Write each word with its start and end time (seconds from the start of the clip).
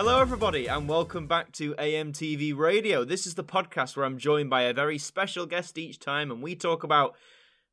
Hello, 0.00 0.20
everybody, 0.20 0.68
and 0.68 0.88
welcome 0.88 1.26
back 1.26 1.50
to 1.50 1.74
AMTV 1.74 2.56
Radio. 2.56 3.04
This 3.04 3.26
is 3.26 3.34
the 3.34 3.42
podcast 3.42 3.96
where 3.96 4.06
I'm 4.06 4.16
joined 4.16 4.48
by 4.48 4.62
a 4.62 4.72
very 4.72 4.96
special 4.96 5.44
guest 5.44 5.76
each 5.76 5.98
time, 5.98 6.30
and 6.30 6.40
we 6.40 6.54
talk 6.54 6.84
about, 6.84 7.16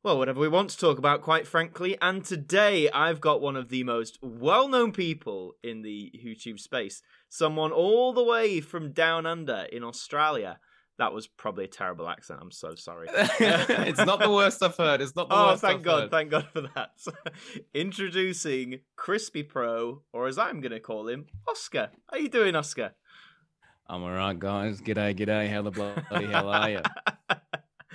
well, 0.02 0.18
whatever 0.18 0.40
we 0.40 0.48
want 0.48 0.70
to 0.70 0.76
talk 0.76 0.98
about, 0.98 1.22
quite 1.22 1.46
frankly. 1.46 1.96
And 2.02 2.24
today, 2.24 2.90
I've 2.90 3.20
got 3.20 3.40
one 3.40 3.54
of 3.54 3.68
the 3.68 3.84
most 3.84 4.18
well 4.20 4.66
known 4.66 4.90
people 4.90 5.52
in 5.62 5.82
the 5.82 6.10
YouTube 6.20 6.58
space, 6.58 7.00
someone 7.28 7.70
all 7.70 8.12
the 8.12 8.24
way 8.24 8.60
from 8.60 8.90
down 8.90 9.24
under 9.24 9.68
in 9.70 9.84
Australia. 9.84 10.58
That 10.98 11.12
was 11.12 11.26
probably 11.26 11.64
a 11.64 11.68
terrible 11.68 12.08
accent. 12.08 12.40
I'm 12.42 12.50
so 12.50 12.74
sorry. 12.74 13.08
it's 13.12 14.04
not 14.04 14.18
the 14.18 14.30
worst 14.30 14.62
I've 14.62 14.76
heard. 14.76 15.02
It's 15.02 15.14
not 15.14 15.28
the 15.28 15.34
oh, 15.34 15.46
worst. 15.48 15.60
thank 15.60 15.78
I've 15.78 15.82
God, 15.84 16.00
heard. 16.02 16.10
thank 16.10 16.30
God 16.30 16.48
for 16.52 16.62
that. 16.62 16.90
Introducing 17.74 18.80
Crispy 18.96 19.42
Pro, 19.42 20.02
or 20.12 20.26
as 20.26 20.38
I'm 20.38 20.60
going 20.60 20.72
to 20.72 20.80
call 20.80 21.08
him, 21.08 21.26
Oscar. 21.46 21.90
How 22.10 22.16
you 22.16 22.30
doing, 22.30 22.56
Oscar? 22.56 22.92
I'm 23.88 24.02
alright, 24.02 24.38
guys. 24.38 24.80
G'day, 24.80 25.14
g'day. 25.14 25.50
How 25.50 25.62
the 25.62 25.70
bloody 25.70 26.26
hell 26.26 26.48
are 26.48 26.70
you? 26.70 26.80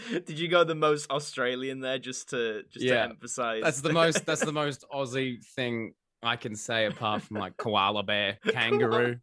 Did 0.10 0.40
you 0.40 0.48
go 0.48 0.64
the 0.64 0.76
most 0.76 1.10
Australian 1.12 1.80
there 1.82 2.00
just 2.00 2.30
to 2.30 2.64
just 2.70 2.86
Yeah, 2.86 3.06
to 3.06 3.10
emphasize? 3.10 3.64
That's 3.64 3.82
the 3.82 3.94
most. 3.94 4.26
That's 4.26 4.46
the 4.46 4.54
most 4.54 4.86
Aussie 4.94 5.44
thing 5.56 5.94
I 6.24 6.36
can 6.36 6.56
say, 6.56 6.86
apart 6.86 7.24
from 7.24 7.38
like 7.38 7.58
koala 7.58 8.04
bear, 8.04 8.38
kangaroo, 8.48 9.18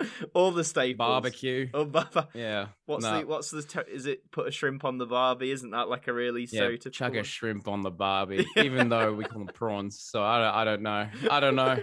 all 0.34 0.50
the 0.50 0.64
staples. 0.64 0.98
barbecue. 0.98 1.68
Oh, 1.74 1.84
bar- 1.84 2.28
Yeah. 2.34 2.66
what's 2.86 3.04
no. 3.04 3.20
the 3.20 3.26
what's 3.26 3.50
the 3.50 3.62
ter- 3.62 3.82
is 3.82 4.06
it 4.06 4.30
put 4.30 4.48
a 4.48 4.50
shrimp 4.50 4.84
on 4.84 4.98
the 4.98 5.06
barbie? 5.06 5.50
Isn't 5.50 5.70
that 5.70 5.88
like 5.88 6.08
a 6.08 6.12
really 6.12 6.48
Yeah, 6.50 6.62
stereotypical? 6.62 6.92
chuck 6.92 7.14
a 7.14 7.22
shrimp 7.24 7.68
on 7.68 7.82
the 7.82 7.90
barbie, 7.90 8.46
even 8.56 8.88
though 8.88 9.12
we 9.14 9.24
call 9.24 9.44
them 9.44 9.54
prawns. 9.54 10.00
So 10.00 10.22
I 10.22 10.38
don't, 10.38 10.54
I 10.54 10.64
don't 10.64 10.82
know. 10.82 11.08
I 11.30 11.40
don't 11.40 11.56
know. 11.56 11.78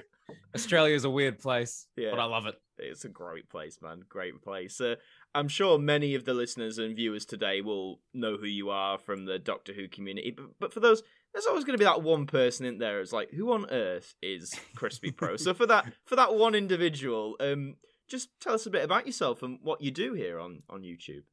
Australia's 0.55 1.03
a 1.05 1.09
weird 1.09 1.39
place, 1.39 1.87
Yeah. 1.97 2.11
but 2.11 2.19
I 2.19 2.25
love 2.25 2.45
it. 2.47 2.55
It's 2.77 3.05
a 3.05 3.09
great 3.09 3.47
place, 3.49 3.77
man. 3.81 4.01
Great 4.09 4.41
place. 4.41 4.81
Uh, 4.81 4.95
I'm 5.35 5.47
sure 5.47 5.77
many 5.77 6.15
of 6.15 6.25
the 6.25 6.33
listeners 6.33 6.77
and 6.79 6.95
viewers 6.95 7.25
today 7.25 7.61
will 7.61 7.99
know 8.13 8.37
who 8.37 8.47
you 8.47 8.69
are 8.71 8.97
from 8.97 9.25
the 9.25 9.37
Doctor 9.39 9.71
Who 9.71 9.87
community. 9.87 10.31
But, 10.35 10.45
but 10.59 10.73
for 10.73 10.79
those, 10.79 11.03
there's 11.33 11.45
always 11.45 11.63
going 11.63 11.75
to 11.75 11.81
be 11.81 11.85
that 11.85 12.01
one 12.01 12.25
person 12.25 12.65
in 12.65 12.79
there. 12.79 13.01
It's 13.01 13.13
like, 13.13 13.29
who 13.31 13.51
on 13.53 13.69
earth 13.69 14.15
is 14.23 14.53
Crispy 14.75 15.11
Pro? 15.11 15.37
so 15.37 15.53
for 15.53 15.67
that, 15.67 15.93
for 16.05 16.15
that 16.15 16.33
one 16.33 16.55
individual, 16.55 17.35
um, 17.39 17.75
just 18.11 18.29
tell 18.41 18.53
us 18.53 18.65
a 18.65 18.69
bit 18.69 18.83
about 18.83 19.07
yourself 19.07 19.41
and 19.41 19.57
what 19.63 19.81
you 19.81 19.89
do 19.89 20.13
here 20.13 20.39
on 20.39 20.61
on 20.69 20.81
YouTube. 20.81 21.23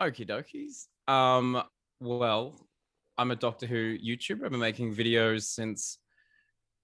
Okie 0.00 0.28
dokies. 0.28 0.86
Um, 1.12 1.62
well, 2.00 2.68
I'm 3.16 3.30
a 3.30 3.36
Doctor 3.36 3.66
Who 3.66 3.98
YouTuber. 3.98 4.44
I've 4.44 4.50
been 4.50 4.60
making 4.60 4.94
videos 4.94 5.44
since 5.44 5.98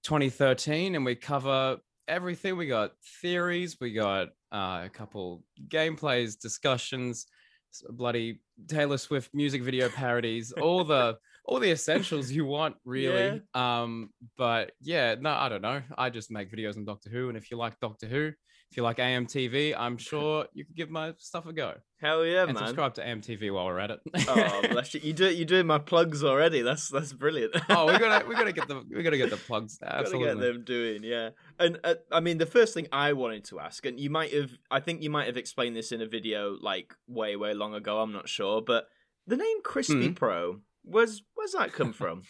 2013, 0.05 0.95
and 0.95 1.05
we 1.05 1.15
cover 1.15 1.79
everything. 2.09 2.57
We 2.57 2.67
got 2.67 2.93
theories, 3.21 3.77
we 3.81 3.93
got 3.93 4.29
uh, 4.51 4.83
a 4.85 4.91
couple 4.93 5.45
gameplays, 5.69 6.39
discussions, 6.39 7.27
bloody 7.91 8.41
Taylor 8.69 8.97
Swift 8.99 9.35
music 9.35 9.63
video 9.63 9.89
parodies, 10.01 10.53
all 10.53 10.85
the 10.85 11.19
all 11.45 11.61
the 11.61 11.71
essentials 11.71 12.31
you 12.31 12.47
want, 12.47 12.77
really. 12.85 13.43
Um, 13.55 14.11
but 14.37 14.73
yeah, 14.81 15.17
no, 15.21 15.31
I 15.31 15.49
don't 15.49 15.63
know. 15.63 15.83
I 15.97 16.09
just 16.11 16.31
make 16.31 16.51
videos 16.51 16.77
on 16.77 16.85
Doctor 16.85 17.11
Who, 17.11 17.29
and 17.29 17.37
if 17.37 17.51
you 17.51 17.57
like 17.57 17.79
Doctor 17.81 18.07
Who, 18.07 18.33
if 18.71 18.77
you 18.77 18.83
like 18.83 18.99
AMTV, 18.99 19.75
I'm 19.79 19.97
sure 19.97 20.47
you 20.53 20.65
could 20.65 20.77
give 20.77 20.91
my 20.91 21.15
stuff 21.19 21.47
a 21.47 21.53
go 21.53 21.75
Hell 22.01 22.25
yeah, 22.25 22.45
and 22.45 22.55
man! 22.55 22.59
subscribe 22.59 22.95
to 22.95 23.03
AMTV 23.05 23.53
while 23.53 23.65
we're 23.67 23.79
at 23.81 23.91
it. 23.91 24.01
oh, 24.29 24.63
bless 24.71 24.95
you. 24.95 25.01
You 25.03 25.13
do 25.13 25.33
you 25.35 25.45
doing 25.45 25.67
my 25.67 25.79
plugs 25.79 26.23
already? 26.23 26.63
That's 26.63 26.89
that's 26.91 27.13
brilliant. 27.13 27.57
oh, 27.71 27.87
we 27.87 27.99
gotta 27.99 28.25
we 28.27 28.35
gotta 28.37 28.53
get 28.53 28.69
the 28.69 28.85
we 28.95 29.03
gotta 29.03 29.17
get 29.17 29.31
the 29.31 29.37
plugs. 29.37 29.79
Gotta 29.79 30.17
get 30.19 30.39
them 30.39 30.63
doing, 30.63 31.03
yeah. 31.03 31.31
And 31.59 31.81
uh, 31.83 31.95
I 32.13 32.21
mean, 32.21 32.39
the 32.39 32.47
first 32.47 32.73
thing 32.75 32.87
I 32.93 33.15
wanted 33.15 33.45
to 33.47 33.59
ask, 33.59 33.85
and 33.85 33.99
you 33.99 34.11
might 34.11 34.33
have, 34.33 34.51
I 34.71 34.79
think 34.79 35.03
you 35.03 35.11
might 35.11 35.27
have 35.27 35.37
explained 35.37 35.75
this 35.75 35.91
in 35.91 36.01
a 36.01 36.07
video 36.07 36.57
like 36.61 36.95
way, 37.09 37.35
way 37.35 37.53
long 37.55 37.75
ago. 37.75 37.99
I'm 38.01 38.13
not 38.13 38.29
sure, 38.29 38.63
but 38.63 38.87
the 39.27 39.37
name 39.37 39.63
Crispy 39.63 40.11
Mhm. 40.11 40.15
Pro 40.17 40.61
was 40.85 41.23
where's 41.35 41.53
that 41.53 41.73
come 41.73 41.93
from? 41.93 42.23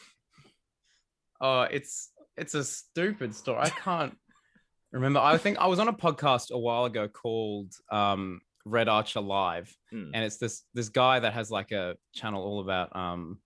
Oh, 1.41 1.63
it's 1.71 2.11
it's 2.39 2.55
a 2.55 2.65
stupid 2.65 3.35
story. 3.35 3.59
I 3.61 3.69
can't 3.71 4.17
remember. 4.93 5.21
I 5.21 5.37
think 5.39 5.59
I 5.59 5.67
was 5.67 5.79
on 5.79 5.89
a 5.89 5.93
podcast 5.93 6.51
a 6.51 6.59
while 6.59 6.85
ago 6.87 7.09
called 7.09 7.73
um, 7.91 8.41
Red 8.65 8.89
Archer 8.89 9.21
Live, 9.21 9.75
Mm. 9.93 10.11
and 10.15 10.25
it's 10.25 10.37
this 10.39 10.65
this 10.75 10.89
guy 10.89 11.21
that 11.21 11.33
has 11.33 11.51
like 11.51 11.73
a 11.73 11.97
channel 12.15 12.43
all 12.43 12.61
about 12.61 12.95
um, 12.95 13.39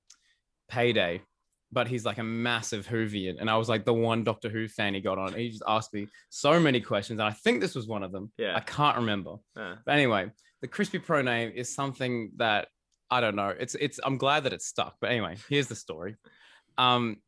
payday, 0.68 1.22
but 1.70 1.86
he's 1.88 2.04
like 2.04 2.18
a 2.18 2.22
massive 2.24 2.86
Whovian, 2.86 3.36
and 3.40 3.48
I 3.50 3.56
was 3.56 3.68
like 3.68 3.84
the 3.84 3.94
one 3.94 4.24
Doctor 4.24 4.48
Who 4.48 4.68
fan 4.68 4.94
he 4.94 5.00
got 5.00 5.18
on. 5.18 5.32
He 5.34 5.50
just 5.50 5.62
asked 5.66 5.92
me 5.94 6.08
so 6.30 6.58
many 6.58 6.80
questions, 6.80 7.20
and 7.20 7.28
I 7.28 7.32
think 7.32 7.60
this 7.60 7.74
was 7.74 7.86
one 7.86 8.02
of 8.02 8.12
them. 8.12 8.32
Yeah. 8.38 8.56
I 8.56 8.60
can't 8.60 8.96
remember. 8.96 9.36
Yeah. 9.56 9.76
But 9.84 9.92
anyway, 9.94 10.30
the 10.60 10.68
Crispy 10.68 10.98
Pro 10.98 11.22
name 11.22 11.52
is 11.54 11.72
something 11.74 12.32
that 12.36 12.68
I 13.10 13.20
don't 13.20 13.36
know. 13.36 13.48
It's 13.58 13.74
it's 13.76 14.00
I'm 14.04 14.16
glad 14.18 14.44
that 14.44 14.52
it's 14.52 14.66
stuck. 14.66 14.96
But 15.00 15.10
anyway, 15.10 15.36
here's 15.48 15.68
the 15.68 15.74
story. 15.76 16.16
Um, 16.78 17.18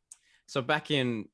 so 0.46 0.62
back 0.62 0.90
in 0.90 1.26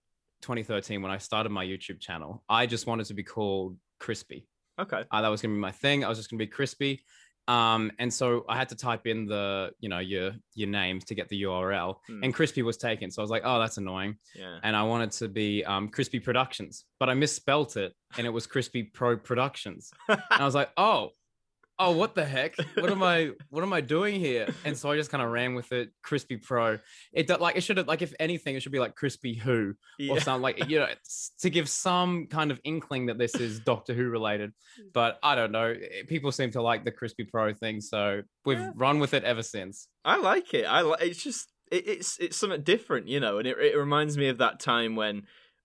2013, 0.42 1.02
when 1.02 1.10
I 1.10 1.18
started 1.18 1.50
my 1.50 1.64
YouTube 1.64 2.00
channel, 2.00 2.42
I 2.48 2.66
just 2.66 2.86
wanted 2.86 3.06
to 3.06 3.14
be 3.14 3.22
called 3.22 3.76
Crispy. 3.98 4.46
Okay. 4.78 5.04
Uh, 5.10 5.22
that 5.22 5.28
was 5.28 5.42
gonna 5.42 5.54
be 5.54 5.60
my 5.60 5.72
thing. 5.72 6.04
I 6.04 6.08
was 6.08 6.18
just 6.18 6.30
gonna 6.30 6.38
be 6.38 6.46
Crispy. 6.46 7.02
Um, 7.48 7.90
and 7.98 8.12
so 8.12 8.44
I 8.48 8.56
had 8.56 8.68
to 8.68 8.76
type 8.76 9.06
in 9.08 9.26
the, 9.26 9.72
you 9.80 9.88
know, 9.88 9.98
your 9.98 10.32
your 10.54 10.68
names 10.68 11.04
to 11.06 11.14
get 11.14 11.28
the 11.28 11.42
URL, 11.42 11.96
Hmm. 12.06 12.22
and 12.22 12.32
Crispy 12.34 12.62
was 12.62 12.76
taken. 12.76 13.10
So 13.10 13.20
I 13.20 13.24
was 13.24 13.30
like, 13.30 13.42
oh, 13.44 13.58
that's 13.58 13.76
annoying 13.78 14.16
Yeah. 14.36 14.58
and 14.62 14.76
I 14.76 14.82
wanted 14.84 15.10
to 15.12 15.28
be 15.28 15.64
um, 15.64 15.88
Crispy 15.88 16.20
Productions, 16.20 16.84
but 17.00 17.08
I 17.08 17.14
misspelt 17.14 17.76
it 17.76 17.92
and 18.16 18.26
it 18.26 18.30
was 18.30 18.46
Crispy 18.46 18.84
Pro 18.84 19.16
Productions. 19.16 19.90
And 20.08 20.20
I 20.30 20.44
was 20.44 20.54
like, 20.54 20.70
oh, 20.76 21.10
oh, 21.80 21.90
what 21.92 22.14
the 22.14 22.24
heck? 22.24 22.54
What 22.76 22.90
am 22.90 23.02
I, 23.02 23.30
what 23.50 23.62
am 23.64 23.72
I 23.72 23.80
doing 23.80 24.20
here? 24.20 24.46
And 24.64 24.76
so 24.76 24.90
I 24.90 24.96
just 24.96 25.10
kind 25.10 25.22
of 25.22 25.30
ran 25.30 25.54
with 25.54 25.72
it, 25.72 25.90
Crispy 26.02 26.36
Pro. 26.36 26.78
It 27.12 27.28
like 27.40 27.56
it 27.56 27.62
should 27.62 27.78
have 27.78 27.88
like 27.88 28.02
if 28.02 28.12
anything, 28.20 28.54
it 28.54 28.62
should 28.62 28.70
be 28.72 28.78
like 28.78 28.94
Crispy 28.94 29.34
Who 29.34 29.74
yeah. 29.98 30.12
or 30.12 30.20
something 30.20 30.42
like 30.42 30.68
you 30.68 30.78
know 30.78 30.88
to 31.40 31.50
give 31.50 31.68
some 31.68 32.26
kind 32.26 32.50
of 32.50 32.60
inkling 32.62 33.06
that 33.06 33.18
this 33.18 33.34
is 33.34 33.58
Doctor 33.60 33.94
Who 33.94 34.08
related. 34.08 34.52
But 34.92 35.18
I 35.22 35.34
don't 35.34 35.52
know. 35.52 35.66
eh, 35.72 36.02
People 36.08 36.30
seem 36.32 36.50
to 36.52 36.62
like 36.62 36.84
the 36.84 36.92
Crispy 36.92 37.24
Pro 37.24 37.52
thing, 37.54 37.80
so 37.80 38.22
we've 38.44 38.58
Yeah. 38.58 38.70
run 38.76 38.98
with 39.00 39.14
it 39.14 39.24
ever 39.24 39.42
since. 39.42 39.88
I 40.04 40.18
like 40.18 40.54
it. 40.54 40.64
I 40.64 40.82
like. 40.82 41.02
It's 41.02 41.22
just 41.22 41.52
it, 41.72 41.86
it's 41.88 42.18
it's 42.20 42.36
something 42.36 42.62
different, 42.62 43.08
you 43.08 43.20
know, 43.20 43.38
and 43.38 43.46
it 43.48 43.56
it 43.58 43.76
reminds 43.76 44.16
me 44.18 44.28
of 44.28 44.38
that 44.38 44.60
time 44.60 44.96
when 44.96 45.22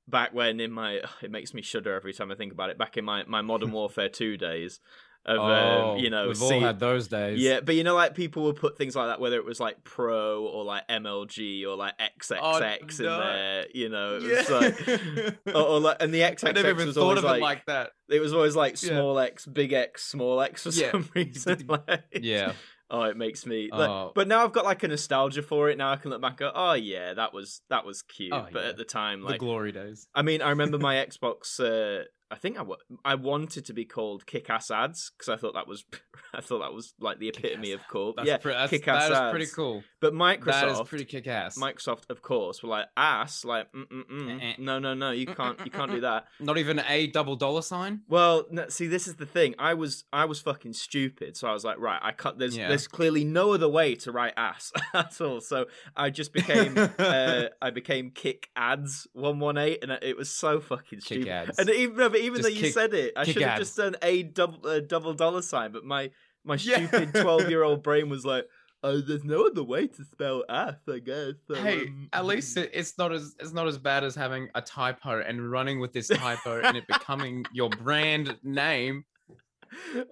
back 0.08 0.34
when 0.34 0.60
in 0.60 0.72
my 0.72 1.02
it 1.24 1.32
makes 1.32 1.54
me 1.54 1.62
shudder 1.64 1.96
every 1.96 2.14
time 2.14 2.32
I 2.32 2.36
think 2.36 2.52
about 2.54 2.70
it. 2.70 2.78
Back 2.78 2.98
in 2.98 3.06
my 3.06 3.24
my 3.28 3.42
Modern 3.42 3.72
Warfare 3.72 4.10
two 4.10 4.38
days 4.38 4.80
of 5.26 5.40
um, 5.40 5.98
you 5.98 6.10
know 6.10 6.26
Oh, 6.26 6.28
we've 6.28 6.38
see- 6.38 6.54
all 6.56 6.60
had 6.62 6.80
those 6.80 7.08
days. 7.08 7.40
Yeah, 7.40 7.60
but 7.62 7.76
you 7.76 7.84
know, 7.84 7.96
like 7.96 8.14
people 8.16 8.44
would 8.44 8.56
put 8.58 8.78
things 8.78 8.96
like 8.96 9.08
that, 9.08 9.20
whether 9.20 9.38
it 9.38 9.46
was 9.46 9.60
like 9.60 9.84
Pro 9.84 10.44
or 10.46 10.64
like 10.64 10.88
MLG 10.88 11.66
or 11.66 11.76
like 11.76 11.94
XXX 12.00 13.00
in 13.00 13.06
no. 13.06 13.20
there. 13.20 13.66
You 13.74 13.90
know, 13.90 14.18
it 14.18 14.24
was 14.24 14.50
Yeah. 14.50 14.58
like, 14.58 15.40
or, 15.56 15.62
or 15.62 15.80
like, 15.80 15.98
and 16.00 16.14
the 16.14 16.24
I 16.26 16.32
XXX 16.32 16.54
never 16.56 16.70
even 16.70 16.88
was 16.88 16.96
thought 16.96 17.02
always 17.04 17.18
of 17.20 17.24
like, 17.26 17.38
it 17.38 17.42
like 17.42 17.66
that. 17.66 17.90
it 18.10 18.20
was 18.20 18.34
always 18.34 18.56
like 18.56 18.82
Yeah. 18.82 18.90
small 18.90 19.20
X, 19.20 19.46
big 19.46 19.74
X, 19.74 20.04
small 20.06 20.42
X 20.42 20.64
for 20.64 20.70
Yeah. 20.70 20.92
some 20.92 21.10
reason. 21.16 21.66
like, 21.70 22.04
Yeah. 22.14 22.54
Oh, 22.88 23.02
it 23.02 23.18
makes 23.18 23.48
me. 23.48 23.70
like- 23.72 23.90
Oh. 23.90 24.12
but 24.14 24.28
now 24.28 24.44
I've 24.44 24.52
got 24.54 24.64
like 24.64 24.84
a 24.84 24.88
nostalgia 24.88 25.42
for 25.42 25.70
it. 25.70 25.78
Now 25.78 25.92
I 25.92 25.96
can 25.96 26.12
look 26.12 26.22
back 26.22 26.34
and 26.34 26.38
go, 26.40 26.52
oh 26.54 26.74
yeah, 26.74 27.16
that 27.16 27.34
was 27.34 27.62
that 27.72 27.84
was 27.84 28.04
cute. 28.04 28.32
Oh, 28.32 28.46
but 28.54 28.62
yeah. 28.64 28.70
at 28.70 28.78
the 28.78 28.86
time, 28.86 29.24
like 29.24 29.34
the 29.34 29.40
glory 29.40 29.72
days. 29.72 30.08
I 30.14 30.22
mean, 30.22 30.44
I 30.44 30.50
remember 30.50 30.78
my 30.78 30.96
Xbox. 30.96 31.60
Uh, 31.60 32.04
I 32.32 32.36
think 32.36 32.58
I, 32.60 32.64
I 33.04 33.16
wanted 33.16 33.66
to 33.66 33.74
be 33.74 33.86
called 33.86 34.26
Kick 34.26 34.50
Ass 34.50 34.72
Ads 34.72 35.12
because 35.18 35.30
I 35.30 35.38
thought 35.38 35.54
that 35.54 35.68
was 35.68 35.86
I 36.34 36.42
thought 36.42 36.60
that 36.60 36.74
was 36.74 36.94
like 37.00 37.20
the 37.20 37.30
epitome 37.30 37.72
of 37.72 37.88
cool. 37.88 38.14
That's 38.16 38.28
yeah, 38.28 38.38
pre- 38.38 38.54
that's, 38.54 38.72
kick-ass 38.72 39.10
that 39.10 39.26
is 39.28 39.32
pretty 39.32 39.46
cool. 39.56 39.84
but 40.02 40.14
That 40.18 40.40
is 40.68 40.78
Microsoft, 40.80 40.88
pretty 40.88 41.06
kick 41.06 41.28
ass. 41.28 41.58
Microsoft, 41.58 42.10
of 42.10 42.22
course, 42.22 42.64
were 42.64 42.70
like 42.70 42.88
ass, 42.98 43.46
like 43.46 43.72
mm 43.74 43.86
mm 43.88 44.02
Eh, 44.10 44.14
mm. 44.14 44.44
eh. 44.44 44.54
No, 44.58 44.80
no, 44.80 44.94
no, 44.94 45.12
you 45.12 45.28
can't, 45.28 45.60
you 45.64 45.72
can't 45.72 45.92
do 45.92 46.02
that. 46.02 46.26
Not 46.40 46.58
even 46.58 46.80
a 46.88 47.08
double 47.08 47.36
dollar 47.36 47.62
sign. 47.62 48.02
Well, 48.08 48.46
no, 48.50 48.68
see, 48.70 48.88
this 48.88 49.08
is 49.08 49.16
the 49.16 49.26
thing. 49.26 49.56
I 49.60 49.76
was, 49.76 50.04
I 50.12 50.26
was 50.26 50.40
fucking 50.42 50.74
stupid. 50.74 51.38
So 51.38 51.48
I 51.48 51.54
was 51.54 51.64
like, 51.64 51.80
right, 51.80 52.00
I 52.02 52.12
cut. 52.12 52.38
There's, 52.40 52.58
Yeah. 52.58 52.68
there's 52.70 52.88
clearly 52.88 53.24
no 53.24 53.54
other 53.54 53.70
way 53.70 53.96
to 53.96 54.12
write 54.12 54.34
ass 54.36 54.72
at 54.94 55.22
all. 55.22 55.42
So 55.42 55.66
I 55.96 56.10
just 56.10 56.34
became, 56.34 56.76
uh, 56.78 57.44
I 57.62 57.70
became 57.70 58.12
kick 58.12 58.50
ads 58.56 59.08
one 59.14 59.40
one 59.40 59.58
eight, 59.58 59.80
and 59.84 59.92
it 60.02 60.18
was 60.18 60.30
so 60.30 60.60
fucking 60.60 61.00
Kick 61.00 61.06
stupid. 61.06 61.28
ads. 61.30 61.60
And 61.60 61.70
even, 61.70 62.15
but 62.16 62.22
even 62.24 62.42
though 62.42 62.48
you 62.48 62.62
kick- 62.62 62.74
said 62.74 62.94
it, 62.94 63.12
I 63.18 63.26
should 63.26 63.42
have 63.42 63.60
just 63.60 63.76
done 63.76 63.96
a 64.02 64.24
double, 64.24 64.66
uh, 64.68 64.80
double 64.80 65.14
dollar 65.14 65.42
sign. 65.42 65.72
But 65.74 65.84
my, 65.84 66.12
my 66.46 66.56
stupid 66.56 67.14
twelve 67.14 67.50
year 67.50 67.62
old 67.64 67.84
brain 67.88 68.08
was 68.10 68.26
like, 68.26 68.48
oh, 68.84 69.02
there's 69.02 69.24
no 69.26 69.48
other 69.48 69.64
way 69.64 69.88
to 69.88 70.04
spell 70.06 70.46
ass, 70.48 70.76
I 70.88 71.00
guess. 71.00 71.34
So, 71.48 71.56
Hey, 71.56 71.88
um, 71.88 72.10
at 72.14 72.26
least 72.26 72.56
it, 72.56 72.72
it's 72.74 72.98
not 72.98 73.12
as 73.12 73.36
it's 73.40 73.52
not 73.52 73.68
as 73.68 73.78
bad 73.78 74.04
as 74.06 74.16
having 74.16 74.48
a 74.56 74.62
typo 74.62 75.20
and 75.22 75.52
running 75.52 75.80
with 75.82 75.92
this 75.92 76.08
typo 76.08 76.62
and 76.64 76.78
it 76.78 76.88
becoming 76.88 77.46
your 77.52 77.70
brand 77.70 78.38
name. 78.44 79.04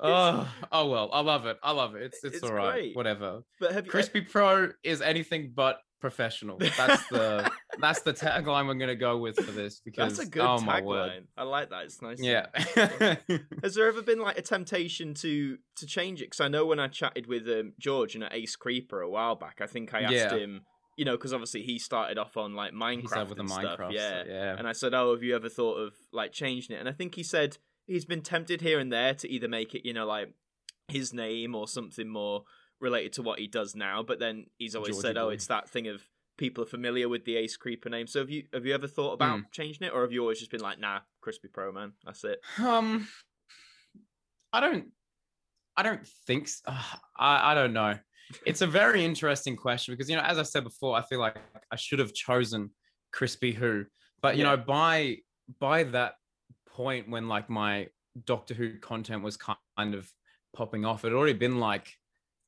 Oh, 0.02 0.52
oh 0.74 0.88
well, 0.90 1.10
I 1.14 1.22
love 1.22 1.46
it. 1.46 1.58
I 1.64 1.72
love 1.72 1.96
it. 1.96 2.02
It's 2.04 2.24
it's, 2.26 2.36
It's 2.38 2.44
all 2.44 2.52
right. 2.52 2.74
great. 2.74 2.96
Whatever. 2.98 3.44
but 3.62 3.72
have 3.72 3.86
you, 3.86 3.92
Crispy 3.92 4.20
Pro 4.20 4.72
is 4.84 5.02
anything 5.02 5.54
but 5.56 5.80
professional. 6.02 6.58
That's 6.58 7.08
the 7.08 7.50
that's 7.80 8.02
the 8.02 8.14
tagline 8.14 8.68
we're 8.68 8.74
gonna 8.76 8.96
go 8.96 9.18
with 9.18 9.36
for 9.38 9.52
this 9.52 9.80
because 9.80 10.18
That's 10.18 10.28
a 10.28 10.32
good 10.32 10.42
oh 10.42 10.58
tagline. 10.60 11.24
I 11.38 11.44
like 11.44 11.70
that. 11.70 11.84
It's 11.86 12.02
nice. 12.02 12.20
Yeah. 12.22 12.48
Has 13.64 13.76
there 13.76 13.88
ever 13.88 14.02
been 14.02 14.20
like 14.20 14.38
a 14.38 14.42
temptation 14.42 15.14
to 15.16 15.58
to 15.78 15.86
change 15.86 16.22
it? 16.22 16.26
Because 16.26 16.42
I 16.42 16.48
know 16.48 16.66
when 16.66 16.80
I 16.80 16.88
chatted 16.88 17.28
with 17.28 17.48
um, 17.48 17.74
George 17.80 18.16
and 18.16 18.28
Ace 18.32 18.56
Creeper 18.56 19.02
a 19.02 19.10
while 19.10 19.36
back, 19.36 19.60
I 19.62 19.68
think 19.68 19.94
I 19.94 20.02
asked 20.02 20.14
Yeah. 20.14 20.36
him, 20.36 20.62
you 20.98 21.06
know, 21.06 21.14
because 21.18 21.34
obviously 21.34 21.64
he 21.64 21.80
started 21.80 22.18
off 22.18 22.38
on 22.38 22.54
like 22.56 22.74
Minecraft 22.74 23.30
with 23.30 23.38
the 23.38 23.42
and 23.42 23.50
Minecraft. 23.50 23.76
stuff, 23.76 23.92
yeah. 23.92 24.24
yeah. 24.28 24.56
And 24.58 24.68
I 24.68 24.74
said, 24.74 24.94
"Oh, 24.94 25.14
have 25.14 25.24
you 25.24 25.36
ever 25.36 25.50
thought 25.50 25.76
of 25.76 25.94
like 26.12 26.32
changing 26.32 26.76
it?" 26.76 26.80
And 26.80 26.90
I 26.90 26.94
think 26.94 27.16
he 27.16 27.24
said 27.24 27.58
he's 27.86 28.06
been 28.06 28.22
tempted 28.22 28.62
here 28.62 28.80
and 28.80 28.92
there 28.92 29.14
to 29.16 29.30
either 29.30 29.48
make 29.48 29.74
it, 29.76 29.86
you 29.86 29.94
know, 29.94 30.06
like 30.06 30.34
his 30.88 31.14
name 31.14 31.56
or 31.56 31.68
something 31.68 32.08
more 32.10 32.44
related 32.80 33.14
to 33.14 33.22
what 33.22 33.40
he 33.40 33.48
does 33.48 33.76
now. 33.76 34.04
But 34.04 34.20
then 34.20 34.46
he's 34.58 34.76
always 34.76 34.96
Georgie 34.96 35.08
said, 35.08 35.18
"Oh, 35.18 35.28
boy. 35.28 35.34
it's 35.34 35.48
that 35.48 35.70
thing 35.70 35.88
of 35.88 36.02
people 36.38 36.64
are 36.64 36.68
familiar 36.68 37.08
with 37.10 37.26
the 37.26 37.36
Ace 37.38 37.58
Creeper 37.58 37.90
name." 37.90 38.08
So 38.08 38.20
have 38.20 38.30
you 38.30 38.48
have 38.54 38.66
you 38.66 38.74
ever 38.74 38.88
thought 38.88 39.14
about 39.14 39.40
Mm. 39.40 39.52
changing 39.52 39.88
it, 39.88 39.94
or 39.94 40.02
have 40.02 40.12
you 40.12 40.22
always 40.22 40.40
just 40.40 40.52
been 40.52 40.62
like, 40.62 40.80
"Nah, 40.80 41.02
Crispy 41.22 41.48
Pro 41.48 41.72
man, 41.72 41.94
that's 42.04 42.24
it." 42.24 42.40
Um, 42.60 43.08
I 44.52 44.60
don't, 44.60 44.92
I 45.76 45.84
don't 45.84 46.06
think. 46.28 46.48
So. 46.48 46.62
I 46.68 47.52
I 47.52 47.54
don't 47.56 47.74
know. 47.74 47.98
It's 48.46 48.62
a 48.62 48.68
very 48.68 49.04
interesting 49.10 49.56
question 49.56 49.94
because 49.94 50.10
you 50.10 50.16
know, 50.16 50.24
as 50.24 50.38
I 50.38 50.44
said 50.44 50.64
before, 50.64 50.96
I 50.98 51.02
feel 51.04 51.20
like 51.20 51.38
I 51.72 51.76
should 51.76 52.00
have 52.00 52.14
chosen 52.14 52.72
Crispy 53.12 53.52
Who, 53.52 53.86
but 54.22 54.38
you 54.38 54.44
Yeah. 54.44 54.56
know, 54.56 54.58
by 54.58 55.18
by 55.60 55.84
that 55.84 56.16
point 56.68 57.10
when 57.10 57.28
like 57.28 57.50
my 57.50 57.90
Doctor 58.26 58.54
Who 58.54 58.80
content 58.80 59.24
was 59.24 59.38
kind 59.38 59.96
of 59.96 60.10
popping 60.56 60.86
off, 60.86 61.04
it 61.04 61.10
had 61.10 61.16
already 61.16 61.34
been 61.34 61.60
like 61.60 61.92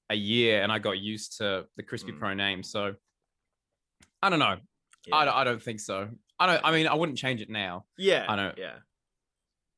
a 0.10 0.16
year, 0.16 0.62
and 0.62 0.72
I 0.72 0.80
got 0.80 1.00
used 1.00 1.38
to 1.40 1.68
the 1.76 1.84
Crispy 1.84 2.12
Mm. 2.12 2.20
Pro 2.20 2.34
name. 2.36 2.64
So 2.64 2.96
I 4.26 4.30
don't 4.30 4.40
know. 4.40 4.58
Yeah. 5.06 5.16
I 5.16 5.26
don't, 5.26 5.36
I 5.36 5.44
don't 5.44 5.62
think 5.62 5.80
so. 5.80 6.10
I 6.40 6.48
don't. 6.48 6.62
I 6.66 6.72
mean, 6.72 6.88
I 6.88 6.96
wouldn't 6.96 7.18
change 7.18 7.42
it 7.42 7.50
now. 7.50 7.86
Yeah, 7.98 8.26
I 8.28 8.36
know. 8.36 8.52
Yeah, 8.58 8.74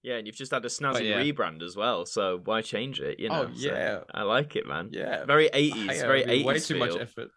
yeah, 0.03 0.15
and 0.15 0.25
you've 0.25 0.37
just 0.37 0.51
had 0.51 0.63
a 0.63 0.69
snazzy 0.69 1.09
yeah. 1.09 1.21
rebrand 1.21 1.61
as 1.61 1.75
well, 1.75 2.05
so 2.05 2.39
why 2.45 2.61
change 2.61 3.01
it? 3.01 3.19
You 3.19 3.29
know, 3.29 3.47
Oh, 3.49 3.53
so 3.53 3.67
yeah. 3.67 3.99
I 4.13 4.23
like 4.23 4.55
it, 4.55 4.65
man. 4.65 4.89
Yeah. 4.91 5.25
Very 5.25 5.47
eighties, 5.53 6.01
very 6.01 6.23
eighties. 6.23 6.45
way 6.45 6.59
too 6.59 6.77
much 6.77 6.95
effort. 6.95 7.29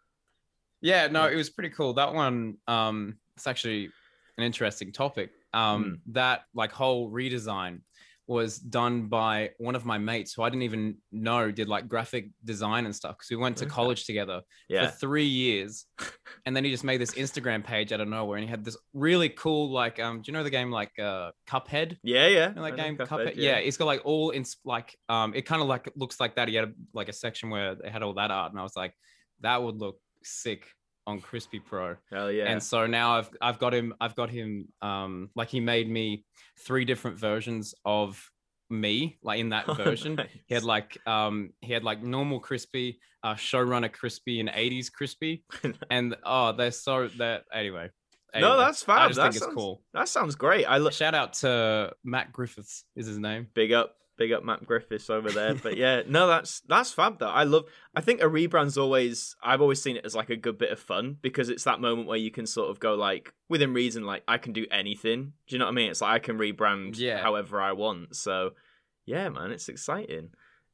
Yeah, 0.80 1.08
no, 1.08 1.26
it 1.26 1.34
was 1.34 1.50
pretty 1.50 1.70
cool. 1.70 1.94
That 1.94 2.14
one, 2.14 2.56
um, 2.68 3.16
it's 3.36 3.46
actually 3.46 3.90
an 4.38 4.44
interesting 4.44 4.92
topic. 4.92 5.30
Um, 5.52 5.82
Hmm. 6.06 6.12
that 6.12 6.42
like 6.54 6.70
whole 6.72 7.10
redesign 7.10 7.80
was 8.30 8.58
done 8.60 9.08
by 9.08 9.50
one 9.58 9.74
of 9.74 9.84
my 9.84 9.98
mates 9.98 10.34
who 10.34 10.42
I 10.44 10.50
didn't 10.50 10.62
even 10.62 10.98
know 11.10 11.50
did 11.50 11.68
like 11.68 11.88
graphic 11.88 12.30
design 12.44 12.84
and 12.84 12.94
stuff 12.94 13.16
because 13.18 13.28
we 13.28 13.34
went 13.34 13.56
to 13.56 13.66
college 13.66 14.04
together 14.04 14.42
Yeah, 14.68 14.86
for 14.86 14.96
three 14.98 15.24
years, 15.26 15.84
and 16.46 16.54
then 16.54 16.62
he 16.62 16.70
just 16.70 16.84
made 16.84 17.00
this 17.00 17.14
Instagram 17.14 17.64
page 17.64 17.92
out 17.92 18.00
of 18.00 18.06
nowhere, 18.06 18.38
and 18.38 18.44
he 18.44 18.50
had 18.50 18.64
this 18.64 18.76
really 18.94 19.28
cool 19.30 19.72
like 19.72 19.98
um, 19.98 20.22
do 20.22 20.30
you 20.30 20.32
know 20.32 20.44
the 20.44 20.50
game 20.50 20.70
like 20.70 20.96
uh 20.98 21.32
Cuphead? 21.48 21.96
yeah, 22.04 22.28
yeah. 22.28 22.48
You 22.50 22.54
know, 22.54 22.62
that 22.62 22.74
I 22.74 22.76
game 22.76 22.96
know 22.96 23.04
Cuphead. 23.04 23.34
Yeah. 23.34 23.56
it's 23.56 23.76
got 23.76 23.86
like 23.86 24.02
all 24.04 24.30
in 24.30 24.44
like 24.64 24.96
um, 25.08 25.34
it 25.34 25.42
kind 25.42 25.60
of 25.60 25.66
like 25.66 25.90
looks 25.96 26.20
like 26.20 26.36
that. 26.36 26.46
He 26.46 26.54
had 26.54 26.68
a, 26.68 26.72
like 26.94 27.08
a 27.08 27.12
section 27.12 27.50
where 27.50 27.74
they 27.74 27.90
had 27.90 28.04
all 28.04 28.14
that 28.14 28.30
art, 28.30 28.52
and 28.52 28.60
I 28.60 28.62
was 28.62 28.76
like, 28.76 28.94
that 29.40 29.60
would 29.60 29.76
look 29.76 29.98
sick 30.22 30.68
on 31.10 31.20
Crispy 31.20 31.58
Pro. 31.60 31.96
Hell 32.12 32.30
yeah. 32.32 32.44
And 32.44 32.62
so 32.62 32.86
now 32.86 33.18
I've 33.18 33.30
I've 33.40 33.58
got 33.58 33.74
him 33.74 33.94
I've 34.00 34.14
got 34.14 34.30
him 34.30 34.68
um 34.82 35.30
like 35.34 35.48
he 35.48 35.60
made 35.60 35.90
me 35.90 36.24
three 36.66 36.84
different 36.84 37.18
versions 37.18 37.74
of 37.84 38.30
me 38.70 39.18
like 39.22 39.40
in 39.40 39.48
that 39.50 39.64
Oh, 39.68 39.74
version. 39.74 40.18
He 40.46 40.54
had 40.54 40.64
like 40.64 40.96
um 41.06 41.50
he 41.60 41.72
had 41.72 41.84
like 41.84 42.02
normal 42.02 42.40
crispy, 42.40 43.00
uh 43.22 43.34
showrunner 43.34 43.92
crispy, 43.92 44.40
and 44.40 44.48
80s 44.48 44.90
crispy, 44.92 45.44
and 45.90 46.16
oh 46.24 46.52
they're 46.52 46.70
so 46.70 47.08
that 47.18 47.44
anyway. 47.52 47.90
no, 48.34 48.56
that's 48.56 48.82
fab. 48.84 48.98
I 49.00 49.06
just 49.08 49.16
that 49.16 49.32
think 49.32 49.34
sounds, 49.34 49.46
it's 49.46 49.54
cool. 49.54 49.82
That 49.92 50.08
sounds 50.08 50.36
great. 50.36 50.64
I 50.66 50.78
look 50.78 50.92
Shout 50.92 51.14
out 51.16 51.32
to 51.42 51.92
Matt 52.04 52.32
Griffiths 52.32 52.84
is 52.94 53.06
his 53.06 53.18
name. 53.18 53.48
big 53.54 53.72
up, 53.72 53.96
big 54.20 54.30
up 54.30 54.44
Matt 54.44 54.64
Griffiths 54.64 55.10
over 55.10 55.30
there. 55.32 55.54
But 55.56 55.76
yeah, 55.76 56.02
no, 56.06 56.28
that's 56.28 56.60
that's 56.68 56.92
fab 56.92 57.18
though. 57.18 57.26
I 57.28 57.42
love. 57.42 57.64
I 57.96 58.00
think 58.02 58.20
a 58.20 58.26
rebrand's 58.26 58.78
always. 58.78 59.34
I've 59.42 59.60
always 59.60 59.82
seen 59.82 59.96
it 59.96 60.04
as 60.04 60.14
like 60.14 60.30
a 60.30 60.36
good 60.36 60.58
bit 60.58 60.70
of 60.70 60.78
fun 60.78 61.16
because 61.20 61.48
it's 61.48 61.64
that 61.64 61.80
moment 61.80 62.06
where 62.06 62.18
you 62.18 62.30
can 62.30 62.46
sort 62.46 62.70
of 62.70 62.78
go 62.78 62.94
like 62.94 63.32
within 63.48 63.74
reason, 63.74 64.04
like 64.04 64.22
I 64.28 64.38
can 64.38 64.52
do 64.52 64.66
anything. 64.70 65.32
Do 65.48 65.54
you 65.56 65.58
know 65.58 65.64
what 65.64 65.72
I 65.72 65.74
mean? 65.74 65.90
It's 65.90 66.00
like 66.02 66.12
I 66.14 66.18
can 66.20 66.38
rebrand 66.38 66.96
Yeah. 66.98 67.18
however 67.20 67.60
I 67.60 67.72
want. 67.72 68.14
So 68.14 68.50
yeah, 69.06 69.28
man, 69.30 69.50
it's 69.50 69.68
exciting. 69.68 70.28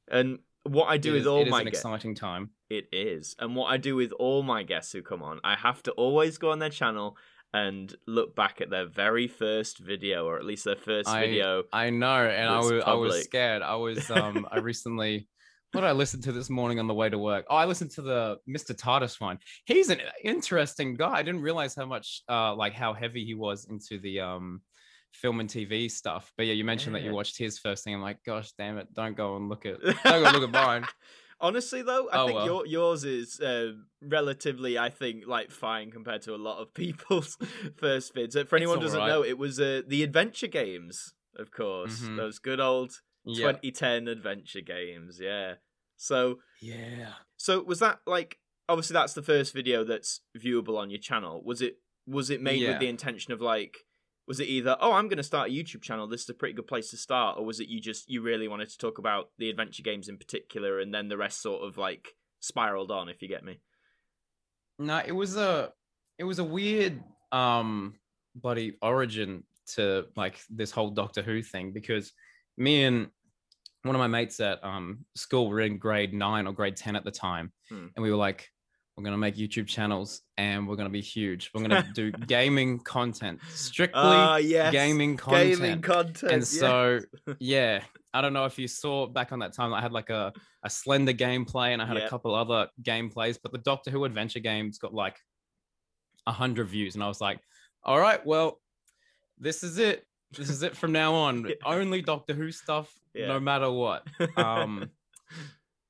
And 0.08 0.40
what 0.64 0.86
I 0.86 0.98
do 0.98 1.14
It 1.14 1.18
with 1.18 1.26
all 1.28 1.42
is 1.44 1.50
my 1.50 1.60
an 1.60 1.66
guests, 1.66 1.78
exciting 1.80 2.14
time. 2.16 2.50
it 2.68 2.88
is, 2.92 3.36
and 3.38 3.54
what 3.54 3.66
I 3.66 3.76
do 3.76 3.94
with 3.94 4.10
all 4.12 4.42
my 4.42 4.64
guests 4.64 4.92
who 4.92 5.00
come 5.00 5.22
on, 5.22 5.38
I 5.44 5.54
have 5.54 5.80
to 5.84 5.92
always 5.92 6.38
go 6.38 6.50
on 6.50 6.58
their 6.58 6.70
channel 6.70 7.16
and 7.56 7.94
look 8.06 8.36
back 8.36 8.60
at 8.60 8.68
their 8.68 8.86
very 8.86 9.26
first 9.26 9.78
video, 9.78 10.26
or 10.26 10.36
at 10.38 10.44
least 10.44 10.66
their 10.66 10.76
first 10.76 11.08
I- 11.08 11.26
video. 11.26 11.64
I 11.72 11.88
know, 11.88 12.26
and 12.28 12.48
I 12.48 12.58
was 12.58 12.82
I 12.84 12.92
was 12.92 13.24
scared. 13.24 13.62
I 13.62 13.76
was 13.76 14.10
um 14.10 14.46
I 14.52 14.58
recently 14.72 15.26
what 15.72 15.80
did 15.80 15.88
I 15.88 15.92
listen 15.92 16.22
to 16.22 16.32
this 16.32 16.48
morning 16.48 16.78
on 16.78 16.86
the 16.86 16.94
way 16.94 17.08
to 17.08 17.18
work? 17.18 17.44
Oh, 17.50 17.56
I 17.56 17.64
listened 17.64 17.90
to 17.92 18.02
the 18.02 18.38
Mr. 18.48 18.74
TARDIS 18.74 19.20
one. 19.20 19.38
He's 19.64 19.90
an 19.90 20.00
interesting 20.22 20.94
guy. 20.94 21.12
I 21.12 21.22
didn't 21.22 21.42
realize 21.42 21.74
how 21.74 21.86
much 21.86 22.22
uh 22.28 22.54
like 22.54 22.74
how 22.74 22.92
heavy 22.92 23.24
he 23.24 23.34
was 23.34 23.66
into 23.70 23.98
the 24.00 24.20
um 24.20 24.60
film 25.12 25.40
and 25.40 25.48
TV 25.48 25.90
stuff. 25.90 26.30
But 26.36 26.46
yeah, 26.46 26.52
you 26.52 26.64
mentioned 26.64 26.94
that 26.94 27.02
you 27.02 27.12
watched 27.12 27.38
his 27.38 27.58
first 27.58 27.84
thing. 27.84 27.94
I'm 27.94 28.02
like, 28.02 28.22
gosh 28.24 28.52
damn 28.58 28.76
it, 28.76 28.92
don't 28.92 29.16
go 29.16 29.36
and 29.36 29.48
look 29.48 29.64
at 29.64 29.80
don't 30.04 30.24
go 30.24 30.30
look 30.38 30.42
at 30.42 30.50
mine. 30.50 30.84
Honestly, 31.40 31.82
though, 31.82 32.08
I 32.10 32.22
Oh, 32.22 32.26
think 32.26 32.36
well. 32.36 32.46
your, 32.46 32.66
yours 32.66 33.04
is 33.04 33.40
uh, 33.40 33.72
relatively, 34.02 34.78
I 34.78 34.88
think, 34.90 35.26
like 35.26 35.50
fine 35.50 35.90
compared 35.90 36.22
to 36.22 36.34
a 36.34 36.36
lot 36.36 36.58
of 36.60 36.72
people's 36.82 37.36
first 37.76 38.14
vids. 38.14 38.36
Uh, 38.36 38.44
For 38.44 38.56
anyone 38.56 38.78
who 38.78 38.84
doesn't 38.84 39.00
alright. 39.00 39.14
know, 39.14 39.22
it 39.24 39.36
was 39.38 39.60
uh, 39.60 39.82
the 39.86 40.02
adventure 40.02 40.46
games, 40.46 41.14
of 41.36 41.50
course. 41.50 42.00
Mhm. 42.00 42.16
Those 42.16 42.38
good 42.38 42.60
old 42.60 42.92
Yeah. 43.24 43.52
2010 43.52 44.08
adventure 44.08 44.62
games. 44.62 45.18
Yeah. 45.20 45.54
So, 45.96 46.40
Yeah. 46.60 47.14
so 47.36 47.62
was 47.62 47.80
that 47.80 48.00
like 48.06 48.38
obviously 48.68 48.94
that's 48.94 49.14
the 49.14 49.22
first 49.22 49.52
video 49.54 49.84
that's 49.84 50.20
viewable 50.36 50.78
on 50.78 50.90
your 50.90 51.00
channel? 51.00 51.42
Was 51.44 51.60
it 51.62 51.76
was 52.06 52.30
it 52.30 52.40
made 52.40 52.66
with 52.66 52.78
the 52.78 52.88
intention 52.88 53.32
of 53.32 53.40
like? 53.40 53.85
Was 54.28 54.40
it 54.40 54.48
either 54.48 54.76
oh 54.80 54.92
I'm 54.92 55.08
going 55.08 55.18
to 55.18 55.22
start 55.22 55.50
a 55.50 55.52
YouTube 55.52 55.82
channel 55.82 56.06
this 56.08 56.22
is 56.22 56.28
a 56.30 56.34
pretty 56.34 56.54
good 56.54 56.66
place 56.66 56.90
to 56.90 56.96
start 56.96 57.38
or 57.38 57.44
was 57.44 57.60
it 57.60 57.68
you 57.68 57.80
just 57.80 58.10
you 58.10 58.22
really 58.22 58.48
wanted 58.48 58.68
to 58.70 58.78
talk 58.78 58.98
about 58.98 59.30
the 59.38 59.50
adventure 59.50 59.82
games 59.82 60.08
in 60.08 60.18
particular 60.18 60.80
and 60.80 60.92
then 60.92 61.08
the 61.08 61.16
rest 61.16 61.40
sort 61.42 61.62
of 61.62 61.78
like 61.78 62.08
spiraled 62.40 62.90
on 62.90 63.08
if 63.08 63.22
you 63.22 63.28
get 63.28 63.44
me 63.44 63.60
No, 64.78 65.00
it 65.04 65.12
was 65.12 65.36
a 65.36 65.72
it 66.18 66.24
was 66.24 66.38
a 66.38 66.44
weird 66.44 67.02
um 67.32 67.94
bloody 68.34 68.76
origin 68.82 69.44
to 69.74 70.06
like 70.16 70.38
this 70.50 70.70
whole 70.70 70.90
Doctor 70.90 71.22
Who 71.22 71.42
thing 71.42 71.72
because 71.72 72.12
me 72.56 72.84
and 72.84 73.08
one 73.82 73.94
of 73.94 74.00
my 74.00 74.06
mates 74.08 74.40
at 74.40 74.62
um 74.64 75.04
school 75.14 75.48
were 75.48 75.60
in 75.60 75.78
grade 75.78 76.12
nine 76.12 76.46
or 76.46 76.52
grade 76.52 76.76
10 76.76 76.96
at 76.96 77.04
the 77.04 77.10
time 77.10 77.52
Hmm. 77.68 77.86
and 77.94 78.02
we 78.02 78.10
were 78.10 78.16
like 78.16 78.48
we're 78.96 79.04
gonna 79.04 79.18
make 79.18 79.36
YouTube 79.36 79.66
channels 79.66 80.22
and 80.38 80.66
we're 80.66 80.76
gonna 80.76 80.88
be 80.88 81.02
huge. 81.02 81.50
We're 81.54 81.62
gonna 81.62 81.86
do 81.94 82.10
gaming 82.26 82.78
content, 82.78 83.40
strictly 83.50 84.00
Ah, 84.02 84.36
yes. 84.36 84.72
gaming 84.72 85.16
content. 85.16 85.60
gaming 85.60 85.82
content 85.82 86.32
and 86.32 86.40
yes. 86.42 86.48
so 86.48 87.00
yeah, 87.38 87.82
I 88.14 88.22
don't 88.22 88.32
know 88.32 88.46
if 88.46 88.58
you 88.58 88.66
saw 88.68 89.06
back 89.06 89.32
on 89.32 89.40
that 89.40 89.52
time. 89.52 89.74
I 89.74 89.80
had 89.82 89.92
like 89.92 90.08
a 90.10 90.32
a 90.62 90.70
Slender 90.70 91.12
gameplay, 91.12 91.68
and 91.74 91.82
I 91.82 91.86
had 91.86 91.96
Yeah. 91.98 92.06
a 92.06 92.08
couple 92.08 92.34
other 92.34 92.68
gameplays. 92.82 93.38
But 93.42 93.52
the 93.52 93.58
Doctor 93.58 93.90
Who 93.90 94.04
adventure 94.04 94.40
games 94.40 94.78
got 94.78 94.94
like 94.94 95.18
a 96.26 96.32
hundred 96.32 96.68
views, 96.68 96.94
and 96.94 97.04
I 97.04 97.08
was 97.08 97.20
like, 97.20 97.38
all 97.84 98.00
right, 98.00 98.24
well, 98.24 98.60
this 99.38 99.62
is 99.62 99.78
it. 99.78 100.04
This 100.32 100.48
is 100.50 100.62
it 100.62 100.74
from 100.76 100.90
now 100.92 101.14
on. 101.14 101.48
Only 101.64 102.00
Doctor 102.02 102.32
Who 102.34 102.50
stuff, 102.50 102.92
Yeah. 103.14 103.28
no 103.28 103.38
matter 103.40 103.70
what. 103.70 104.04
Um, 104.36 104.90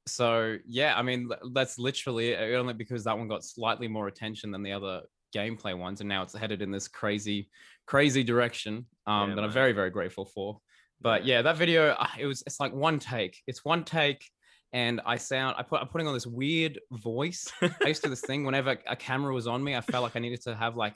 so 0.07 0.57
yeah, 0.67 0.97
I 0.97 1.03
mean 1.03 1.29
that's 1.53 1.79
literally 1.79 2.37
only 2.37 2.75
because 2.75 3.05
that 3.05 3.19
one 3.19 3.29
got 3.29 3.45
slightly 3.45 3.89
more 3.89 4.09
attention 4.09 4.51
than 4.51 4.63
the 4.63 4.73
other 4.73 5.03
gameplay 5.35 5.77
ones, 5.77 6.01
and 6.01 6.09
now 6.09 6.23
it's 6.23 6.37
headed 6.37 6.63
in 6.63 6.71
this 6.71 6.89
crazy, 6.89 7.51
crazy 7.87 8.23
direction. 8.23 8.87
Um, 9.07 9.31
Yeah, 9.31 9.35
that 9.37 9.45
I'm 9.45 9.51
very 9.51 9.73
very 9.73 9.91
grateful 9.91 10.25
for. 10.25 10.61
But 11.01 11.27
yeah, 11.27 11.43
that 11.43 11.57
video, 11.57 11.91
uh, 11.91 12.07
it 12.19 12.27
was 12.27 12.43
it's 12.47 12.61
like 12.61 12.73
one 12.73 12.99
take. 12.99 13.43
It's 13.47 13.65
one 13.65 13.85
take, 13.85 14.25
and 14.73 15.01
I 15.05 15.17
sound 15.17 15.57
I 15.59 15.63
put 15.63 15.81
I'm 15.81 15.89
putting 15.89 16.07
on 16.07 16.15
this 16.15 16.27
weird 16.27 16.79
voice. 16.93 17.51
I 17.63 17.89
used 17.89 18.03
to 18.03 18.09
do 18.09 18.11
this 18.11 18.21
thing 18.21 18.45
whenever 18.45 18.79
a 18.87 18.97
camera 18.97 19.35
was 19.35 19.47
on 19.47 19.63
me, 19.63 19.75
I 19.75 19.81
felt 19.81 20.03
like 20.03 20.17
I 20.17 20.21
needed 20.21 20.43
to 20.43 20.55
have 20.55 20.77
like 20.77 20.95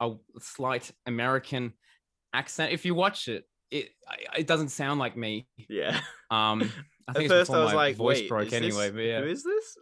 a 0.00 0.14
slight 0.40 0.90
American 1.06 1.72
accent. 2.32 2.72
If 2.72 2.84
you 2.84 2.94
watch 2.94 3.28
it, 3.28 3.44
it 3.70 3.90
it 4.36 4.46
doesn't 4.46 4.70
sound 4.70 4.98
like 5.00 5.16
me. 5.16 5.46
yeah 5.68 6.00
Um, 6.30 6.62
I 7.08 7.12
at 7.12 7.16
think 7.16 7.24
it's 7.24 7.32
first 7.32 7.50
I 7.50 7.62
was 7.64 7.72
like 7.72 7.96
voice 7.96 8.18
wait 8.20 8.28
broke 8.28 8.52
anyway. 8.52 8.90
this, 8.90 8.94
But 8.94 9.00
yeah, 9.00 9.20
who 9.20 9.26
is 9.28 9.44
this 9.44 9.76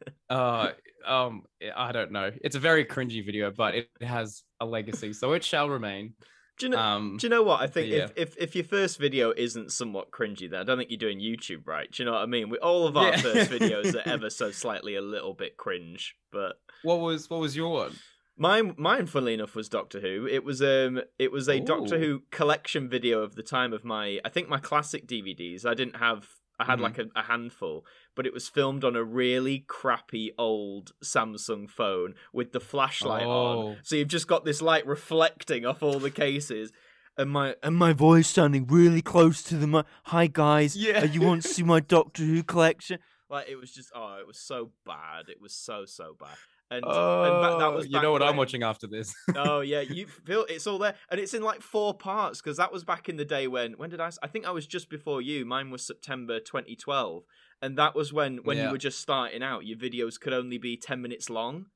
uh, 0.30 0.70
um, 1.06 1.44
I 1.74 1.92
don't 1.92 2.12
know. 2.12 2.30
It's 2.42 2.56
a 2.56 2.60
very 2.60 2.84
cringy 2.84 3.24
video, 3.24 3.50
but 3.50 3.74
it 3.74 3.88
has 4.02 4.42
a 4.60 4.66
legacy, 4.66 5.12
so 5.12 5.32
it 5.32 5.42
shall 5.42 5.68
remain. 5.70 6.14
Do 6.58 6.66
you 6.66 6.70
know? 6.72 6.78
Um, 6.78 7.16
do 7.18 7.26
you 7.26 7.30
know 7.30 7.42
what 7.42 7.62
I 7.62 7.66
think? 7.66 7.88
yeah. 7.88 8.04
If, 8.04 8.12
if 8.16 8.36
if 8.36 8.54
your 8.54 8.64
first 8.64 8.98
video 8.98 9.32
isn't 9.34 9.72
somewhat 9.72 10.10
cringy, 10.10 10.50
then 10.50 10.60
I 10.60 10.64
don't 10.64 10.76
think 10.76 10.90
you're 10.90 10.98
doing 10.98 11.18
YouTube 11.18 11.66
right. 11.66 11.90
Do 11.90 12.02
you 12.02 12.04
know 12.06 12.12
what 12.12 12.22
I 12.22 12.26
mean? 12.26 12.50
We, 12.50 12.58
all 12.58 12.86
of 12.86 12.96
our 12.98 13.12
Yeah. 13.12 13.16
first 13.16 13.50
videos 13.56 13.94
are 13.94 14.06
ever 14.06 14.28
so 14.28 14.50
slightly 14.50 14.96
a 14.96 15.00
little 15.02 15.32
bit 15.32 15.56
cringe, 15.56 16.14
but 16.30 16.56
what 16.82 17.00
was 17.00 17.30
what 17.30 17.40
was 17.40 17.56
your 17.56 17.70
one? 17.70 17.96
Mine, 18.42 18.74
mine, 18.78 19.06
funnily 19.06 19.34
enough, 19.34 19.54
was 19.54 19.68
Doctor 19.68 20.00
Who. 20.00 20.26
It 20.26 20.42
was 20.44 20.62
um, 20.62 21.02
it 21.18 21.30
was 21.30 21.46
a 21.46 21.60
Doctor 21.60 21.98
Who 21.98 22.22
collection 22.30 22.88
video 22.88 23.20
of 23.22 23.34
the 23.34 23.42
time 23.42 23.74
of 23.74 23.84
my, 23.84 24.18
I 24.24 24.30
think 24.30 24.48
my 24.48 24.58
classic 24.58 25.06
DVDs. 25.06 25.66
I 25.66 25.74
didn't 25.74 25.96
have, 25.96 26.26
I 26.58 26.64
had 26.64 26.78
Mhm. 26.78 26.82
like 26.82 26.98
a, 26.98 27.04
a 27.14 27.22
handful, 27.24 27.84
but 28.16 28.26
it 28.26 28.32
was 28.32 28.48
filmed 28.48 28.82
on 28.82 28.96
a 28.96 29.04
really 29.04 29.58
crappy 29.68 30.32
old 30.38 30.92
Samsung 31.04 31.68
phone 31.68 32.14
with 32.32 32.52
the 32.52 32.60
flashlight 32.60 33.26
on. 33.26 33.56
Oh. 33.58 33.76
So 33.82 33.96
you've 33.96 34.08
just 34.08 34.26
got 34.26 34.46
this 34.46 34.62
light 34.62 34.86
reflecting 34.86 35.66
off 35.66 35.82
all 35.82 35.98
the 35.98 36.10
cases. 36.10 36.72
And 37.18 37.30
my 37.30 37.56
and 37.62 37.76
my 37.76 37.92
voice 37.92 38.28
sounding 38.28 38.66
really 38.68 39.02
close 39.02 39.42
to 39.42 39.56
the 39.56 39.66
mic. 39.66 39.84
Hi 40.04 40.28
guys, 40.28 40.74
Yeah. 40.76 41.00
uh, 41.00 41.04
you 41.04 41.20
want 41.20 41.42
to 41.42 41.48
see 41.48 41.62
my 41.62 41.80
Doctor 41.96 42.22
Who 42.22 42.42
collection? 42.42 43.00
Like 43.28 43.50
it 43.50 43.56
was 43.56 43.70
just 43.70 43.90
oh, 43.94 44.16
it 44.18 44.26
was 44.26 44.38
so 44.38 44.70
bad. 44.86 45.28
It 45.28 45.42
was 45.42 45.52
so 45.54 45.84
so 45.84 46.16
bad. 46.18 46.38
And, 46.72 46.84
and 46.84 46.84
ba- 46.84 47.56
that 47.58 47.66
Oh, 47.66 47.72
was 47.72 47.86
you 47.88 48.00
know 48.00 48.12
what 48.12 48.22
I'm 48.22 48.36
watching 48.36 48.62
after 48.62 48.86
this. 48.86 49.12
oh 49.34 49.60
yeah, 49.60 49.80
you 49.80 50.06
feel 50.06 50.46
it's 50.48 50.66
all 50.68 50.78
there, 50.78 50.94
and 51.10 51.18
it's 51.20 51.34
in 51.34 51.42
like 51.42 51.62
four 51.62 51.94
parts 51.94 52.40
because 52.40 52.58
that 52.58 52.72
was 52.72 52.84
back 52.84 53.08
in 53.08 53.16
the 53.16 53.24
day 53.24 53.48
when 53.48 53.72
when 53.72 53.90
did 53.90 54.00
I? 54.00 54.10
I 54.22 54.28
think 54.28 54.46
I 54.46 54.52
was 54.52 54.66
just 54.68 54.88
before 54.88 55.20
you. 55.20 55.44
Mine 55.44 55.70
was 55.70 55.84
September 55.84 56.38
2012, 56.38 57.24
and 57.60 57.76
that 57.76 57.94
was 57.96 58.12
when 58.12 58.38
when 58.44 58.56
you 58.66 58.70
were 58.70 58.78
just 58.78 59.00
starting 59.00 59.42
out. 59.42 59.66
Your 59.66 59.78
videos 59.78 60.18
could 60.20 60.32
only 60.32 60.58
be 60.58 60.76
10 60.76 61.02
minutes 61.02 61.28
long, 61.28 61.66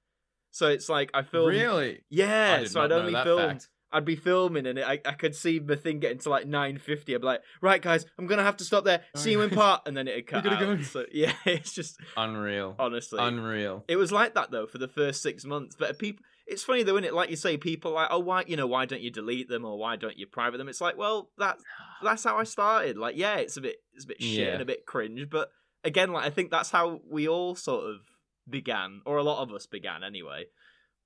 so 0.53 0.69
it's 0.69 0.89
like 0.89 1.11
I 1.13 1.23
filmed. 1.23 1.49
really? 1.49 2.05
Yeah, 2.09 2.61
did 2.61 2.71
so 2.71 2.81
I'd 2.83 2.93
only 2.93 3.13
that 3.15 3.25
film. 3.25 3.51
fact. 3.51 3.69
I'd 3.95 4.05
be 4.05 4.17
filming, 4.17 4.67
and 4.67 4.79
I 4.79 5.01
I 5.05 5.13
could 5.13 5.35
see 5.35 5.59
the 5.59 5.77
thing 5.77 6.01
getting 6.01 6.19
to 6.19 6.29
like 6.29 6.47
9:50. 6.47 7.15
I'd 7.15 7.21
be 7.21 7.27
like, 7.27 7.43
right 7.63 7.81
guys, 7.81 8.05
I'm 8.19 8.27
gonna 8.27 8.43
have 8.43 8.57
to 8.59 8.65
stop 8.65 8.85
there. 8.85 9.03
See 9.17 9.31
you 9.31 9.41
in 9.43 9.51
part, 9.63 9.83
and 9.87 9.97
then 9.97 10.09
it'd 10.09 10.27
cut 10.27 10.45
out. 10.47 10.59
go. 10.61 10.83
So 10.83 11.07
yeah, 11.13 11.33
it's 11.47 11.73
just 11.73 11.99
Unreal. 12.17 12.75
honestly 12.79 13.19
Unreal. 13.23 13.85
it 13.89 13.97
was 13.97 14.13
like 14.13 14.35
that 14.35 14.51
though 14.51 14.67
for 14.67 14.79
the 14.79 14.89
first 14.89 15.23
six 15.23 15.45
months. 15.45 15.77
But 15.79 15.99
people, 15.99 16.25
it's 16.47 16.63
funny 16.63 16.83
though, 16.83 16.97
isn't 16.97 17.05
it? 17.05 17.15
Like 17.15 17.31
you 17.31 17.37
say, 17.37 17.57
people 17.57 17.93
are 17.93 18.03
like, 18.03 18.09
oh, 18.11 18.19
why, 18.19 18.45
you 18.47 18.57
know, 18.57 18.67
why 18.67 18.85
don't 18.85 19.01
you 19.01 19.11
delete 19.11 19.49
them 19.49 19.65
or 19.65 19.79
why 19.79 19.97
don't 19.97 20.19
you 20.19 20.27
private 20.27 20.59
them? 20.59 20.69
It's 20.69 20.81
like, 20.81 20.99
well, 20.99 21.31
that's 21.39 21.63
that's 22.03 22.25
how 22.25 22.37
I 22.37 22.45
started. 22.45 22.99
Like, 22.99 23.17
yeah, 23.17 23.37
it's 23.37 23.57
a 23.57 23.61
bit, 23.61 23.77
it's 23.95 24.05
a 24.05 24.09
bit 24.09 24.21
shit 24.21 24.47
Yeah. 24.47 24.53
and 24.55 24.63
a 24.63 24.67
bit 24.67 24.85
cringe, 24.87 25.29
but 25.31 25.51
again, 25.85 26.13
like 26.13 26.25
I 26.27 26.31
think 26.31 26.51
that's 26.51 26.71
how 26.71 27.01
we 27.09 27.29
all 27.29 27.55
sort 27.55 27.85
of 27.89 28.01
began, 28.49 29.01
or 29.07 29.17
a 29.19 29.23
lot 29.23 29.43
of 29.43 29.53
us 29.55 29.67
began 29.67 30.03
anyway. 30.05 30.45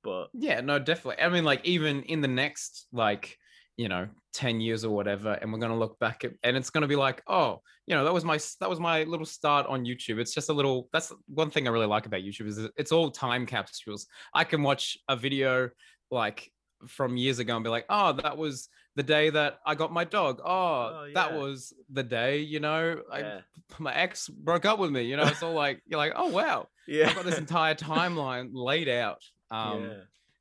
But 0.08 0.30
Yeah, 0.32 0.60
no, 0.60 0.78
definitely. 0.78 1.22
I 1.22 1.28
mean, 1.28 1.44
like 1.44 1.64
even 1.64 2.02
in 2.02 2.20
the 2.20 2.28
next 2.28 2.86
like 2.92 3.38
you 3.78 3.88
know 3.88 4.08
10 4.34 4.60
years 4.60 4.84
or 4.84 4.94
whatever 4.94 5.32
and 5.34 5.52
we're 5.52 5.58
going 5.60 5.72
to 5.72 5.78
look 5.78 5.98
back 6.00 6.24
at 6.24 6.32
and 6.42 6.56
it's 6.56 6.68
going 6.68 6.82
to 6.82 6.88
be 6.88 6.96
like 6.96 7.22
oh 7.28 7.62
you 7.86 7.94
know 7.94 8.04
that 8.04 8.12
was 8.12 8.24
my 8.24 8.38
that 8.60 8.68
was 8.68 8.80
my 8.80 9.04
little 9.04 9.24
start 9.24 9.66
on 9.66 9.84
youtube. 9.84 10.18
It's 10.18 10.34
just 10.34 10.50
a 10.50 10.52
little 10.52 10.88
that's 10.92 11.12
one 11.28 11.48
thing 11.48 11.66
i 11.66 11.70
really 11.70 11.86
like 11.86 12.04
about 12.04 12.20
youtube 12.20 12.48
is 12.48 12.58
it's 12.76 12.92
all 12.92 13.10
time 13.10 13.46
capsules. 13.46 14.06
I 14.34 14.44
can 14.44 14.62
watch 14.62 14.98
a 15.08 15.16
video 15.16 15.70
like 16.10 16.50
from 16.86 17.16
years 17.16 17.38
ago 17.38 17.54
and 17.54 17.64
be 17.64 17.70
like 17.70 17.86
oh 17.88 18.12
that 18.12 18.36
was 18.36 18.68
the 18.96 19.02
day 19.04 19.30
that 19.30 19.60
i 19.64 19.76
got 19.76 19.92
my 19.92 20.04
dog. 20.04 20.40
Oh, 20.44 21.04
Oh, 21.04 21.10
that 21.14 21.34
was 21.34 21.72
the 21.88 22.02
day 22.02 22.40
you 22.40 22.58
know 22.58 23.00
I, 23.12 23.20
yeah, 23.20 23.40
my 23.78 23.94
ex 23.94 24.28
broke 24.28 24.66
up 24.66 24.80
with 24.80 24.90
me 24.90 25.02
you 25.02 25.16
know? 25.16 25.24
It's 25.24 25.42
all 25.42 25.54
like 25.54 25.82
you're 25.86 25.98
like 25.98 26.12
oh 26.16 26.28
wow. 26.28 26.66
Yeah, 26.88 27.10
i've 27.10 27.16
got 27.16 27.26
this 27.26 27.38
entire 27.38 27.74
timeline 27.74 28.50
laid 28.54 28.88
out 28.88 29.22
um 29.50 29.85
yeah. 29.85 29.95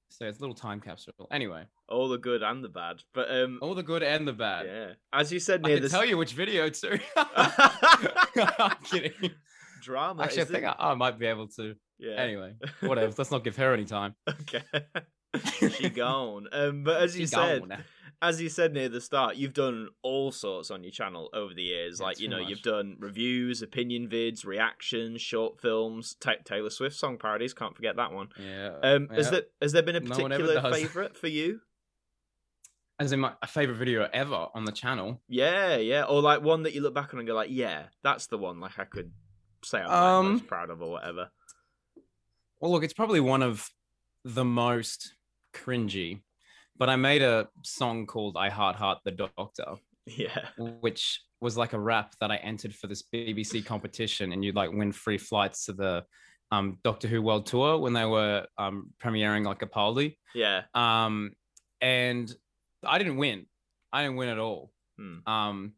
so 0.09 0.25
it's 0.25 0.39
a 0.39 0.41
little 0.41 0.55
time 0.55 0.79
capsule 0.79 1.13
anyway 1.31 1.65
all 1.89 2.09
the 2.09 2.17
good 2.17 2.43
and 2.43 2.63
the 2.63 2.69
bad. 2.69 3.01
But 3.13 3.31
um, 3.31 3.59
all 3.61 3.75
the 3.75 3.83
good 3.83 4.03
and 4.03 4.27
the 4.27 4.33
bad. 4.33 4.65
yeah, 4.65 4.93
as 5.13 5.31
you 5.31 5.39
said 5.39 5.61
I 5.63 5.67
near 5.69 5.77
can 5.77 5.83
the 5.83 5.89
tell 5.89 6.05
you 6.05 6.17
which 6.17 6.33
video 6.33 6.69
too. 6.69 6.99
I'm 7.15 8.75
kidding. 8.83 9.31
drama. 9.81 10.23
Actually, 10.23 10.41
I 10.41 10.45
think 10.45 10.63
it? 10.63 10.75
I, 10.77 10.91
I 10.91 10.93
might 10.95 11.17
be 11.17 11.25
able 11.27 11.47
to. 11.49 11.75
yeah. 11.97 12.15
Anyway, 12.15 12.55
whatever. 12.81 13.13
Let's 13.17 13.31
not 13.31 13.43
give 13.43 13.55
her 13.57 13.73
any 13.73 13.85
time. 13.85 14.15
okay. 14.29 14.63
she 15.71 15.89
gone. 15.89 16.47
Um, 16.51 16.83
but 16.83 17.01
as 17.01 17.17
you 17.17 17.23
She 17.23 17.27
said, 17.27 17.67
gone. 17.67 17.83
As 18.21 18.41
you 18.41 18.49
said 18.49 18.73
near 18.73 18.89
the 18.89 18.99
start, 19.01 19.35
you've 19.35 19.53
done 19.53 19.89
all 20.01 20.31
sorts 20.31 20.71
on 20.71 20.83
your 20.83 20.91
channel 20.91 21.29
over 21.33 21.53
the 21.53 21.61
years. 21.63 21.99
Yeah, 21.99 22.05
like 22.05 22.19
you 22.19 22.27
know, 22.27 22.39
much. 22.39 22.49
you've 22.49 22.61
done 22.61 22.95
reviews, 22.99 23.61
opinion 23.61 24.07
vids, 24.07 24.45
reactions, 24.45 25.21
short 25.21 25.61
films, 25.61 26.15
Ta 26.19 26.33
Taylor 26.43 26.69
Swift 26.69 26.95
song 26.95 27.17
parodies. 27.17 27.53
Can't 27.53 27.75
forget 27.75 27.95
that 27.97 28.11
one. 28.11 28.29
yeah. 28.39 28.71
Um, 28.81 29.07
has 29.09 29.25
yeah. 29.27 29.31
there 29.31 29.41
has 29.61 29.71
there 29.73 29.83
been 29.83 29.95
a 29.95 29.99
No 29.99 30.09
particular 30.15 30.55
does. 30.61 30.75
favorite 30.75 31.15
for 31.15 31.27
you? 31.27 31.61
As 32.99 33.11
in 33.11 33.19
my 33.19 33.33
a 33.43 33.47
favorite 33.47 33.75
video 33.75 34.09
ever 34.11 34.47
on 34.55 34.65
the 34.65 34.71
channel. 34.71 35.21
Yeah, 35.29 35.75
yeah, 35.77 36.03
or 36.03 36.19
like 36.21 36.41
one 36.41 36.63
that 36.63 36.73
you 36.73 36.81
look 36.81 36.95
back 36.95 37.13
on 37.13 37.19
and 37.19 37.27
go 37.27 37.35
like, 37.35 37.51
yeah, 37.51 37.83
that's 38.03 38.25
the 38.27 38.39
one. 38.39 38.59
Like 38.59 38.79
I 38.79 38.85
could 38.85 39.11
say 39.63 39.79
I'm 39.79 39.91
Um, 40.25 40.31
most 40.33 40.47
proud 40.47 40.71
of 40.71 40.81
or 40.81 40.91
whatever. 40.93 41.29
Well, 42.59 42.71
look, 42.71 42.83
it's 42.83 42.93
probably 42.93 43.19
one 43.19 43.43
of 43.43 43.69
the 44.25 44.43
most 44.43 45.13
cringy, 45.53 46.21
but 46.77 46.89
I 46.89 46.95
made 46.95 47.21
a 47.21 47.47
song 47.63 48.05
called 48.05 48.35
"I 48.37 48.49
Heart 48.49 48.75
Heart 48.75 48.99
the 49.05 49.11
Doctor," 49.11 49.75
Yeah, 50.05 50.45
which 50.57 51.21
was 51.41 51.57
like 51.57 51.73
a 51.73 51.79
rap 51.79 52.15
that 52.21 52.31
I 52.31 52.37
entered 52.37 52.73
for 52.73 52.87
this 52.87 53.03
BBC 53.13 53.65
competition, 53.65 54.31
and 54.33 54.43
you'd 54.43 54.55
like 54.55 54.71
win 54.71 54.91
free 54.91 55.17
flights 55.17 55.65
to 55.65 55.73
the 55.73 56.03
um, 56.51 56.77
Doctor 56.83 57.07
Who 57.07 57.21
World 57.21 57.45
Tour 57.45 57.77
when 57.77 57.93
they 57.93 58.05
were 58.05 58.45
um, 58.57 58.91
premiering 59.03 59.45
like 59.45 59.59
Capaldi. 59.59 60.15
yeah, 60.33 60.63
Um, 60.73 61.31
and 61.81 62.33
I 62.85 62.97
didn't 62.97 63.17
win. 63.17 63.45
I 63.91 64.03
didn't 64.03 64.17
win 64.17 64.29
at 64.29 64.39
all. 64.39 64.71
Hmm. 64.97 65.31
Um, 65.31 65.73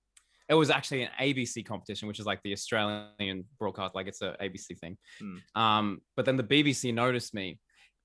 it 0.48 0.54
was 0.56 0.70
actually 0.70 1.04
an 1.04 1.10
ABC 1.20 1.66
competition, 1.66 2.08
which 2.08 2.20
is 2.20 2.26
like 2.26 2.42
the 2.44 2.54
Australian 2.54 3.46
broadcast, 3.60 3.94
like 3.94 4.08
it's 4.08 4.22
a 4.22 4.36
ABC 4.42 4.80
thing. 4.80 4.98
Hmm. 5.20 5.62
Um, 5.62 6.02
but 6.16 6.26
then 6.26 6.38
the 6.38 6.44
BBC 6.44 6.94
noticed 6.94 7.34
me 7.34 7.60